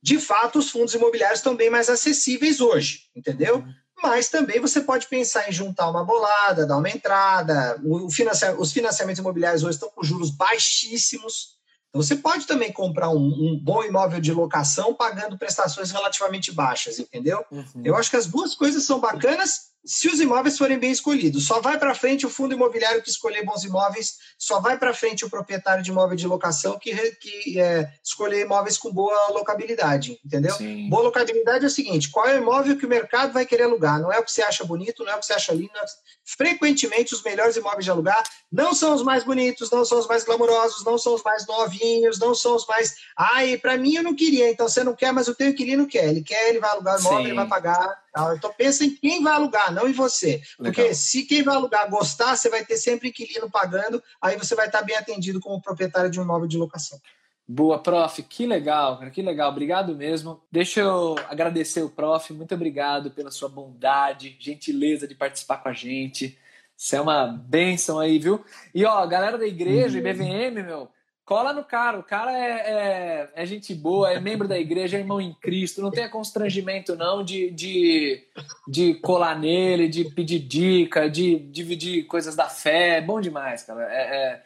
de 0.00 0.16
fato 0.20 0.60
os 0.60 0.70
fundos 0.70 0.94
imobiliários 0.94 1.40
estão 1.40 1.56
bem 1.56 1.68
mais 1.68 1.90
acessíveis 1.90 2.60
hoje, 2.60 3.10
entendeu? 3.16 3.56
Uhum. 3.56 3.74
Mas 4.00 4.28
também 4.28 4.60
você 4.60 4.80
pode 4.80 5.08
pensar 5.08 5.48
em 5.48 5.52
juntar 5.52 5.90
uma 5.90 6.04
bolada, 6.04 6.64
dar 6.64 6.76
uma 6.76 6.88
entrada. 6.88 7.82
Financia... 8.12 8.54
Os 8.56 8.72
financiamentos 8.72 9.18
imobiliários 9.18 9.64
hoje 9.64 9.74
estão 9.74 9.90
com 9.90 10.04
juros 10.04 10.30
baixíssimos. 10.30 11.54
Então, 11.88 12.00
você 12.00 12.14
pode 12.14 12.46
também 12.46 12.70
comprar 12.70 13.10
um, 13.10 13.26
um 13.26 13.58
bom 13.60 13.82
imóvel 13.82 14.20
de 14.20 14.32
locação 14.32 14.94
pagando 14.94 15.36
prestações 15.36 15.90
relativamente 15.90 16.52
baixas, 16.52 17.00
entendeu? 17.00 17.44
Uhum. 17.50 17.82
Eu 17.82 17.96
acho 17.96 18.08
que 18.08 18.16
as 18.16 18.26
duas 18.26 18.54
coisas 18.54 18.84
são 18.84 19.00
bacanas 19.00 19.73
se 19.84 20.08
os 20.08 20.18
imóveis 20.18 20.56
forem 20.56 20.78
bem 20.78 20.90
escolhidos. 20.90 21.46
Só 21.46 21.60
vai 21.60 21.78
para 21.78 21.94
frente 21.94 22.24
o 22.24 22.30
fundo 22.30 22.54
imobiliário 22.54 23.02
que 23.02 23.10
escolher 23.10 23.44
bons 23.44 23.64
imóveis, 23.64 24.14
só 24.38 24.60
vai 24.60 24.78
para 24.78 24.94
frente 24.94 25.24
o 25.24 25.30
proprietário 25.30 25.82
de 25.82 25.90
imóvel 25.90 26.16
de 26.16 26.26
locação 26.26 26.78
que, 26.78 26.94
que 27.16 27.60
é, 27.60 27.92
escolher 28.02 28.40
imóveis 28.40 28.78
com 28.78 28.92
boa 28.92 29.28
locabilidade, 29.28 30.18
entendeu? 30.24 30.54
Sim. 30.54 30.88
Boa 30.88 31.02
locabilidade 31.02 31.64
é 31.64 31.68
o 31.68 31.70
seguinte: 31.70 32.10
qual 32.10 32.26
é 32.26 32.34
o 32.34 32.42
imóvel 32.42 32.78
que 32.78 32.86
o 32.86 32.88
mercado 32.88 33.32
vai 33.32 33.44
querer 33.44 33.64
alugar? 33.64 34.00
Não 34.00 34.12
é 34.12 34.18
o 34.18 34.24
que 34.24 34.32
você 34.32 34.42
acha 34.42 34.64
bonito, 34.64 35.04
não 35.04 35.12
é 35.12 35.16
o 35.16 35.20
que 35.20 35.26
você 35.26 35.34
acha 35.34 35.52
lindo. 35.52 35.76
É... 35.76 35.84
Frequentemente, 36.24 37.14
os 37.14 37.22
melhores 37.22 37.56
imóveis 37.56 37.84
de 37.84 37.90
alugar 37.90 38.22
não 38.50 38.74
são 38.74 38.94
os 38.94 39.02
mais 39.02 39.22
bonitos, 39.24 39.70
não 39.70 39.84
são 39.84 39.98
os 39.98 40.06
mais 40.06 40.24
glamourosos, 40.24 40.84
não 40.84 40.96
são 40.96 41.14
os 41.14 41.22
mais 41.22 41.46
novinhos, 41.46 42.18
não 42.18 42.34
são 42.34 42.56
os 42.56 42.66
mais. 42.66 42.94
Ai, 43.16 43.58
para 43.58 43.76
mim 43.76 43.96
eu 43.96 44.02
não 44.02 44.14
queria, 44.14 44.50
então 44.50 44.68
você 44.68 44.82
não 44.82 44.94
quer, 44.94 45.12
mas 45.12 45.28
o 45.28 45.34
teu 45.34 45.48
inquilino 45.48 45.86
quer. 45.86 46.08
Ele 46.08 46.22
quer, 46.22 46.48
ele 46.48 46.60
vai 46.60 46.70
alugar 46.70 46.96
o 46.96 47.00
imóvel, 47.00 47.18
Sim. 47.18 47.24
ele 47.24 47.34
vai 47.34 47.46
pagar 47.46 48.03
então 48.36 48.52
pensa 48.56 48.84
em 48.84 48.94
quem 48.94 49.22
vai 49.22 49.32
alugar, 49.32 49.72
não 49.72 49.88
em 49.88 49.92
você. 49.92 50.40
Porque 50.56 50.82
Legal. 50.82 50.94
se 50.94 51.24
quem 51.24 51.42
vai 51.42 51.56
alugar 51.56 51.90
gostar, 51.90 52.36
você 52.36 52.48
vai 52.48 52.64
ter 52.64 52.76
sempre 52.76 53.08
inquilino 53.08 53.50
pagando, 53.50 54.02
aí 54.22 54.36
você 54.36 54.54
vai 54.54 54.66
estar 54.66 54.82
bem 54.82 54.96
atendido 54.96 55.40
como 55.40 55.60
proprietário 55.60 56.10
de 56.10 56.20
um 56.20 56.22
imóvel 56.22 56.46
de 56.46 56.56
locação. 56.56 57.00
Boa, 57.46 57.78
prof. 57.78 58.22
Que 58.22 58.46
legal, 58.46 58.98
cara. 58.98 59.10
Que 59.10 59.20
legal. 59.20 59.50
Obrigado 59.50 59.94
mesmo. 59.94 60.40
Deixa 60.50 60.80
eu 60.80 61.16
agradecer 61.28 61.82
o 61.82 61.90
prof. 61.90 62.32
Muito 62.32 62.54
obrigado 62.54 63.10
pela 63.10 63.30
sua 63.30 63.48
bondade, 63.48 64.36
gentileza 64.38 65.06
de 65.06 65.14
participar 65.14 65.58
com 65.58 65.68
a 65.68 65.72
gente. 65.72 66.38
Isso 66.76 66.96
é 66.96 67.00
uma 67.00 67.26
benção 67.26 67.98
aí, 67.98 68.18
viu? 68.18 68.44
E 68.74 68.84
ó, 68.84 69.06
galera 69.06 69.36
da 69.36 69.46
igreja, 69.46 69.98
uhum. 69.98 70.06
IBVM, 70.06 70.62
meu, 70.62 70.88
cola 71.24 71.52
no 71.52 71.64
cara. 71.64 71.98
O 71.98 72.02
cara 72.02 72.32
é, 72.32 72.50
é, 72.50 73.30
é, 73.34 73.46
gente 73.46 73.74
boa, 73.74 74.12
é 74.12 74.20
membro 74.20 74.46
da 74.46 74.58
igreja, 74.58 74.96
é 74.96 75.00
irmão 75.00 75.20
em 75.20 75.32
Cristo. 75.34 75.82
Não 75.82 75.90
tenha 75.90 76.08
constrangimento, 76.08 76.96
não, 76.96 77.24
de, 77.24 77.50
de, 77.50 78.22
de 78.68 78.94
colar 78.94 79.38
nele, 79.38 79.88
de 79.88 80.04
pedir 80.04 80.40
dica, 80.40 81.08
de 81.08 81.38
dividir 81.38 82.06
coisas 82.06 82.36
da 82.36 82.48
fé. 82.48 82.98
É 82.98 83.00
bom 83.00 83.20
demais, 83.20 83.62
cara. 83.62 83.82
É, 83.90 84.16
é... 84.16 84.42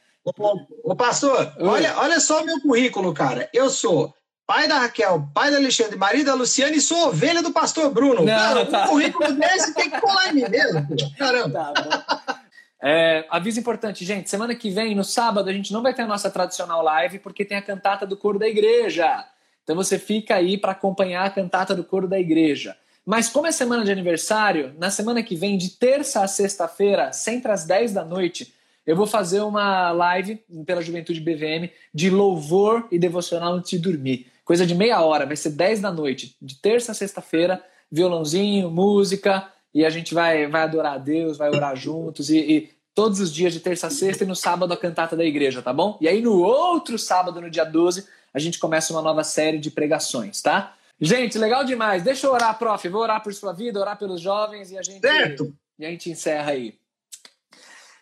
Ô, 0.84 0.94
pastor, 0.94 1.54
olha, 1.58 1.98
olha 1.98 2.20
só 2.20 2.42
o 2.42 2.44
meu 2.44 2.60
currículo, 2.60 3.14
cara. 3.14 3.48
Eu 3.52 3.70
sou 3.70 4.14
pai 4.46 4.68
da 4.68 4.78
Raquel, 4.78 5.28
pai 5.34 5.50
da 5.50 5.56
Alexandre, 5.56 5.96
marido 5.96 6.26
da 6.26 6.34
Luciana 6.34 6.74
e 6.74 6.80
sou 6.80 7.08
ovelha 7.08 7.42
do 7.42 7.52
pastor 7.52 7.90
Bruno. 7.90 8.24
Não, 8.24 8.26
cara, 8.26 8.66
tá. 8.66 8.84
um 8.84 8.88
currículo 8.88 9.32
desse 9.32 9.74
tem 9.74 9.90
que 9.90 10.00
colar 10.00 10.30
em 10.30 10.34
mim 10.34 10.48
mesmo. 10.48 10.86
Caramba. 11.18 11.72
Tá 11.72 12.37
é, 12.82 13.26
aviso 13.28 13.58
importante, 13.58 14.04
gente. 14.04 14.30
Semana 14.30 14.54
que 14.54 14.70
vem, 14.70 14.94
no 14.94 15.04
sábado, 15.04 15.48
a 15.48 15.52
gente 15.52 15.72
não 15.72 15.82
vai 15.82 15.92
ter 15.92 16.02
a 16.02 16.06
nossa 16.06 16.30
tradicional 16.30 16.82
live 16.82 17.18
porque 17.18 17.44
tem 17.44 17.58
a 17.58 17.62
cantata 17.62 18.06
do 18.06 18.16
coro 18.16 18.38
da 18.38 18.48
igreja. 18.48 19.24
Então 19.64 19.74
você 19.74 19.98
fica 19.98 20.34
aí 20.34 20.56
para 20.56 20.72
acompanhar 20.72 21.26
a 21.26 21.30
cantata 21.30 21.74
do 21.74 21.84
coro 21.84 22.06
da 22.06 22.18
igreja. 22.18 22.76
Mas 23.04 23.28
como 23.28 23.46
é 23.46 23.52
semana 23.52 23.84
de 23.84 23.90
aniversário, 23.90 24.74
na 24.78 24.90
semana 24.90 25.22
que 25.22 25.34
vem, 25.34 25.56
de 25.56 25.70
terça 25.70 26.22
a 26.22 26.28
sexta-feira, 26.28 27.12
sempre 27.12 27.50
às 27.50 27.64
10 27.64 27.94
da 27.94 28.04
noite, 28.04 28.54
eu 28.86 28.94
vou 28.94 29.06
fazer 29.06 29.40
uma 29.40 29.90
live 29.90 30.42
pela 30.64 30.80
Juventude 30.80 31.20
BVM 31.20 31.70
de 31.92 32.10
louvor 32.10 32.86
e 32.90 32.98
devocional 32.98 33.54
antes 33.54 33.70
de 33.70 33.78
dormir. 33.78 34.26
Coisa 34.44 34.66
de 34.66 34.74
meia 34.74 35.02
hora, 35.02 35.26
vai 35.26 35.36
ser 35.36 35.50
10 35.50 35.80
da 35.80 35.90
noite, 35.90 36.36
de 36.40 36.54
terça 36.54 36.92
a 36.92 36.94
sexta-feira, 36.94 37.62
violãozinho, 37.90 38.70
música, 38.70 39.46
e 39.74 39.84
a 39.84 39.90
gente 39.90 40.14
vai, 40.14 40.46
vai 40.46 40.62
adorar 40.62 40.94
a 40.94 40.98
Deus, 40.98 41.36
vai 41.36 41.48
orar 41.50 41.76
juntos 41.76 42.30
e, 42.30 42.38
e 42.38 42.70
todos 42.94 43.20
os 43.20 43.32
dias 43.32 43.52
de 43.52 43.60
terça 43.60 43.86
a 43.86 43.90
sexta 43.90 44.24
e 44.24 44.26
no 44.26 44.34
sábado 44.34 44.72
a 44.72 44.76
cantata 44.76 45.16
da 45.16 45.24
igreja, 45.24 45.62
tá 45.62 45.72
bom? 45.72 45.96
E 46.00 46.08
aí 46.08 46.20
no 46.20 46.42
outro 46.42 46.98
sábado, 46.98 47.40
no 47.40 47.50
dia 47.50 47.64
12, 47.64 48.06
a 48.32 48.38
gente 48.38 48.58
começa 48.58 48.92
uma 48.92 49.02
nova 49.02 49.22
série 49.22 49.58
de 49.58 49.70
pregações, 49.70 50.42
tá? 50.42 50.74
Gente, 51.00 51.38
legal 51.38 51.64
demais. 51.64 52.02
Deixa 52.02 52.26
eu 52.26 52.32
orar, 52.32 52.58
prof. 52.58 52.88
Vou 52.88 53.02
orar 53.02 53.22
por 53.22 53.32
sua 53.32 53.52
vida, 53.52 53.78
orar 53.78 53.96
pelos 53.96 54.20
jovens 54.20 54.72
e 54.72 54.78
a 54.78 54.82
gente 54.82 55.00
certo. 55.00 55.54
e 55.78 55.86
a 55.86 55.90
gente 55.90 56.10
encerra 56.10 56.50
aí. 56.50 56.74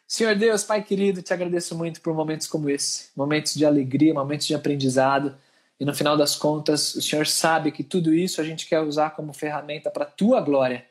Senhor 0.08 0.34
Deus, 0.34 0.62
Pai 0.62 0.82
querido, 0.82 1.20
te 1.20 1.34
agradeço 1.34 1.76
muito 1.76 2.00
por 2.00 2.14
momentos 2.14 2.46
como 2.46 2.70
esse, 2.70 3.08
momentos 3.14 3.54
de 3.54 3.66
alegria, 3.66 4.14
momentos 4.14 4.46
de 4.46 4.54
aprendizado. 4.54 5.36
E 5.78 5.84
no 5.84 5.94
final 5.94 6.16
das 6.16 6.36
contas, 6.36 6.94
o 6.94 7.02
Senhor 7.02 7.26
sabe 7.26 7.70
que 7.70 7.84
tudo 7.84 8.14
isso 8.14 8.40
a 8.40 8.44
gente 8.44 8.66
quer 8.66 8.80
usar 8.80 9.10
como 9.10 9.34
ferramenta 9.34 9.90
para 9.90 10.04
a 10.04 10.08
tua 10.08 10.40
glória 10.40 10.86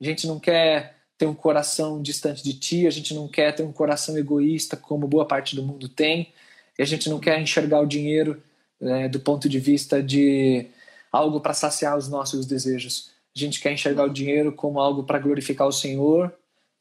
a 0.00 0.04
gente 0.04 0.26
não 0.26 0.38
quer 0.38 0.96
ter 1.18 1.26
um 1.26 1.34
coração 1.34 2.00
distante 2.00 2.42
de 2.42 2.54
ti, 2.54 2.86
a 2.86 2.90
gente 2.90 3.12
não 3.12 3.28
quer 3.28 3.54
ter 3.54 3.62
um 3.62 3.72
coração 3.72 4.16
egoísta 4.16 4.76
como 4.76 5.06
boa 5.06 5.26
parte 5.26 5.54
do 5.54 5.62
mundo 5.62 5.88
tem, 5.88 6.32
e 6.78 6.82
a 6.82 6.86
gente 6.86 7.10
não 7.10 7.18
quer 7.18 7.40
enxergar 7.40 7.80
o 7.80 7.86
dinheiro 7.86 8.42
é, 8.80 9.08
do 9.08 9.20
ponto 9.20 9.48
de 9.48 9.58
vista 9.58 10.02
de 10.02 10.66
algo 11.12 11.40
para 11.40 11.52
saciar 11.52 11.98
os 11.98 12.08
nossos 12.08 12.46
desejos. 12.46 13.10
A 13.36 13.38
gente 13.38 13.60
quer 13.60 13.72
enxergar 13.72 14.04
o 14.04 14.12
dinheiro 14.12 14.52
como 14.52 14.80
algo 14.80 15.04
para 15.04 15.18
glorificar 15.18 15.66
o 15.66 15.72
Senhor 15.72 16.32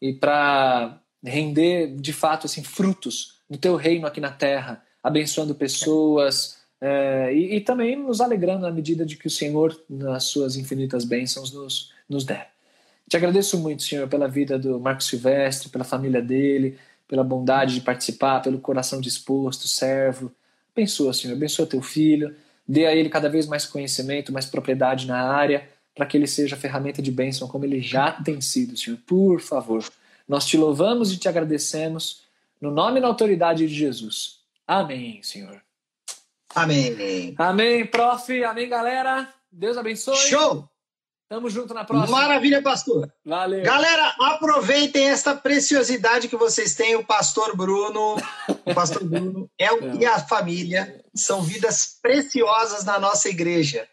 e 0.01 0.13
para 0.13 1.01
render 1.23 1.95
de 1.97 2.13
fato 2.13 2.45
assim 2.45 2.63
frutos 2.63 3.39
do 3.49 3.57
teu 3.57 3.75
reino 3.75 4.07
aqui 4.07 4.21
na 4.21 4.31
terra, 4.31 4.81
abençoando 5.03 5.53
pessoas 5.53 6.59
é, 6.81 7.33
e, 7.33 7.55
e, 7.57 7.61
também 7.61 7.97
nos 7.97 8.21
alegrando 8.21 8.61
na 8.61 8.71
medida 8.71 9.05
de 9.05 9.17
que 9.17 9.27
o 9.27 9.29
Senhor, 9.29 9.77
nas 9.89 10.23
suas 10.23 10.55
infinitas 10.55 11.03
bênçãos, 11.03 11.51
nos, 11.51 11.91
nos 12.07 12.23
der. 12.23 12.51
Te 13.09 13.17
agradeço 13.17 13.57
muito, 13.57 13.81
Senhor, 13.81 14.07
pela 14.07 14.27
vida 14.27 14.59
do 14.59 14.79
Marcos 14.79 15.07
Silvestre, 15.07 15.69
pela 15.69 15.83
família 15.83 16.21
dele, 16.21 16.77
pela 17.07 17.23
bondade 17.23 17.73
de 17.73 17.81
participar, 17.81 18.39
pelo 18.39 18.59
coração 18.59 19.01
disposto, 19.01 19.67
servo. 19.67 20.31
Abençoa, 20.75 21.11
Senhor, 21.11 21.33
abençoa 21.33 21.65
teu 21.65 21.81
filho, 21.81 22.35
dê 22.67 22.85
a 22.85 22.95
ele 22.95 23.09
cada 23.09 23.27
vez 23.27 23.47
mais 23.47 23.65
conhecimento, 23.65 24.31
mais 24.31 24.45
propriedade 24.45 25.07
na 25.07 25.19
área, 25.19 25.67
para 25.95 26.05
que 26.05 26.15
ele 26.15 26.27
seja 26.27 26.55
ferramenta 26.55 27.01
de 27.01 27.11
bênção 27.11 27.47
como 27.47 27.65
ele 27.65 27.81
já 27.81 28.11
tem 28.11 28.39
sido, 28.39 28.77
Senhor. 28.77 28.99
Por 29.07 29.41
favor. 29.41 29.83
Nós 30.27 30.45
te 30.45 30.55
louvamos 30.55 31.11
e 31.11 31.17
te 31.17 31.27
agradecemos, 31.27 32.21
no 32.61 32.69
nome 32.69 32.99
e 32.99 33.01
na 33.01 33.07
autoridade 33.07 33.67
de 33.67 33.73
Jesus. 33.73 34.41
Amém, 34.67 35.19
Senhor. 35.23 35.59
Amém. 36.53 37.33
Amém, 37.39 37.87
prof. 37.87 38.43
Amém, 38.43 38.69
galera. 38.69 39.27
Deus 39.51 39.77
abençoe. 39.77 40.15
Show! 40.15 40.69
Tamo 41.29 41.47
junto 41.47 41.75
na 41.75 41.85
próxima. 41.85 42.19
Maravilha, 42.19 42.59
pastor. 42.59 43.07
Valeu. 43.23 43.61
Galera, 43.61 44.15
aproveitem 44.19 45.09
esta 45.09 45.35
preciosidade 45.35 46.27
que 46.27 46.35
vocês 46.35 46.73
têm. 46.73 46.95
O 46.95 47.05
pastor 47.05 47.55
Bruno, 47.55 48.15
o 48.65 48.73
pastor 48.73 49.03
Bruno 49.03 49.47
é 49.55 49.71
o, 49.71 49.77
é. 49.77 49.95
e 49.97 50.05
a 50.07 50.19
família 50.19 51.05
são 51.13 51.43
vidas 51.43 51.99
preciosas 52.01 52.83
na 52.83 52.97
nossa 52.97 53.29
igreja. 53.29 53.87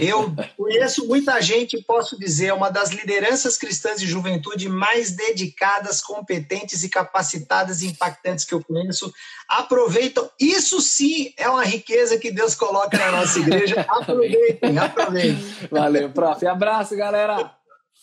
Eu 0.00 0.32
conheço 0.56 1.06
muita 1.06 1.40
gente, 1.40 1.82
posso 1.82 2.18
dizer, 2.18 2.52
uma 2.52 2.70
das 2.70 2.90
lideranças 2.90 3.56
cristãs 3.56 4.00
de 4.00 4.06
juventude 4.06 4.68
mais 4.68 5.10
dedicadas, 5.10 6.00
competentes 6.00 6.84
e 6.84 6.88
capacitadas 6.88 7.82
e 7.82 7.88
impactantes 7.88 8.44
que 8.44 8.54
eu 8.54 8.62
conheço. 8.62 9.12
Aproveitam. 9.48 10.30
Isso 10.40 10.80
sim 10.80 11.32
é 11.36 11.48
uma 11.48 11.64
riqueza 11.64 12.18
que 12.18 12.30
Deus 12.30 12.54
coloca 12.54 12.96
na 12.96 13.12
nossa 13.12 13.38
igreja. 13.38 13.84
Aproveitem, 13.88 14.78
aproveitem. 14.78 15.56
Valeu, 15.70 16.10
prof. 16.10 16.46
Abraço, 16.46 16.96
galera. 16.96 17.52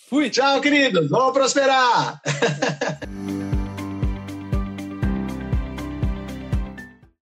Fui. 0.10 0.30
Tchau, 0.30 0.60
queridos. 0.62 1.10
Vamos 1.10 1.34
prosperar. 1.34 2.22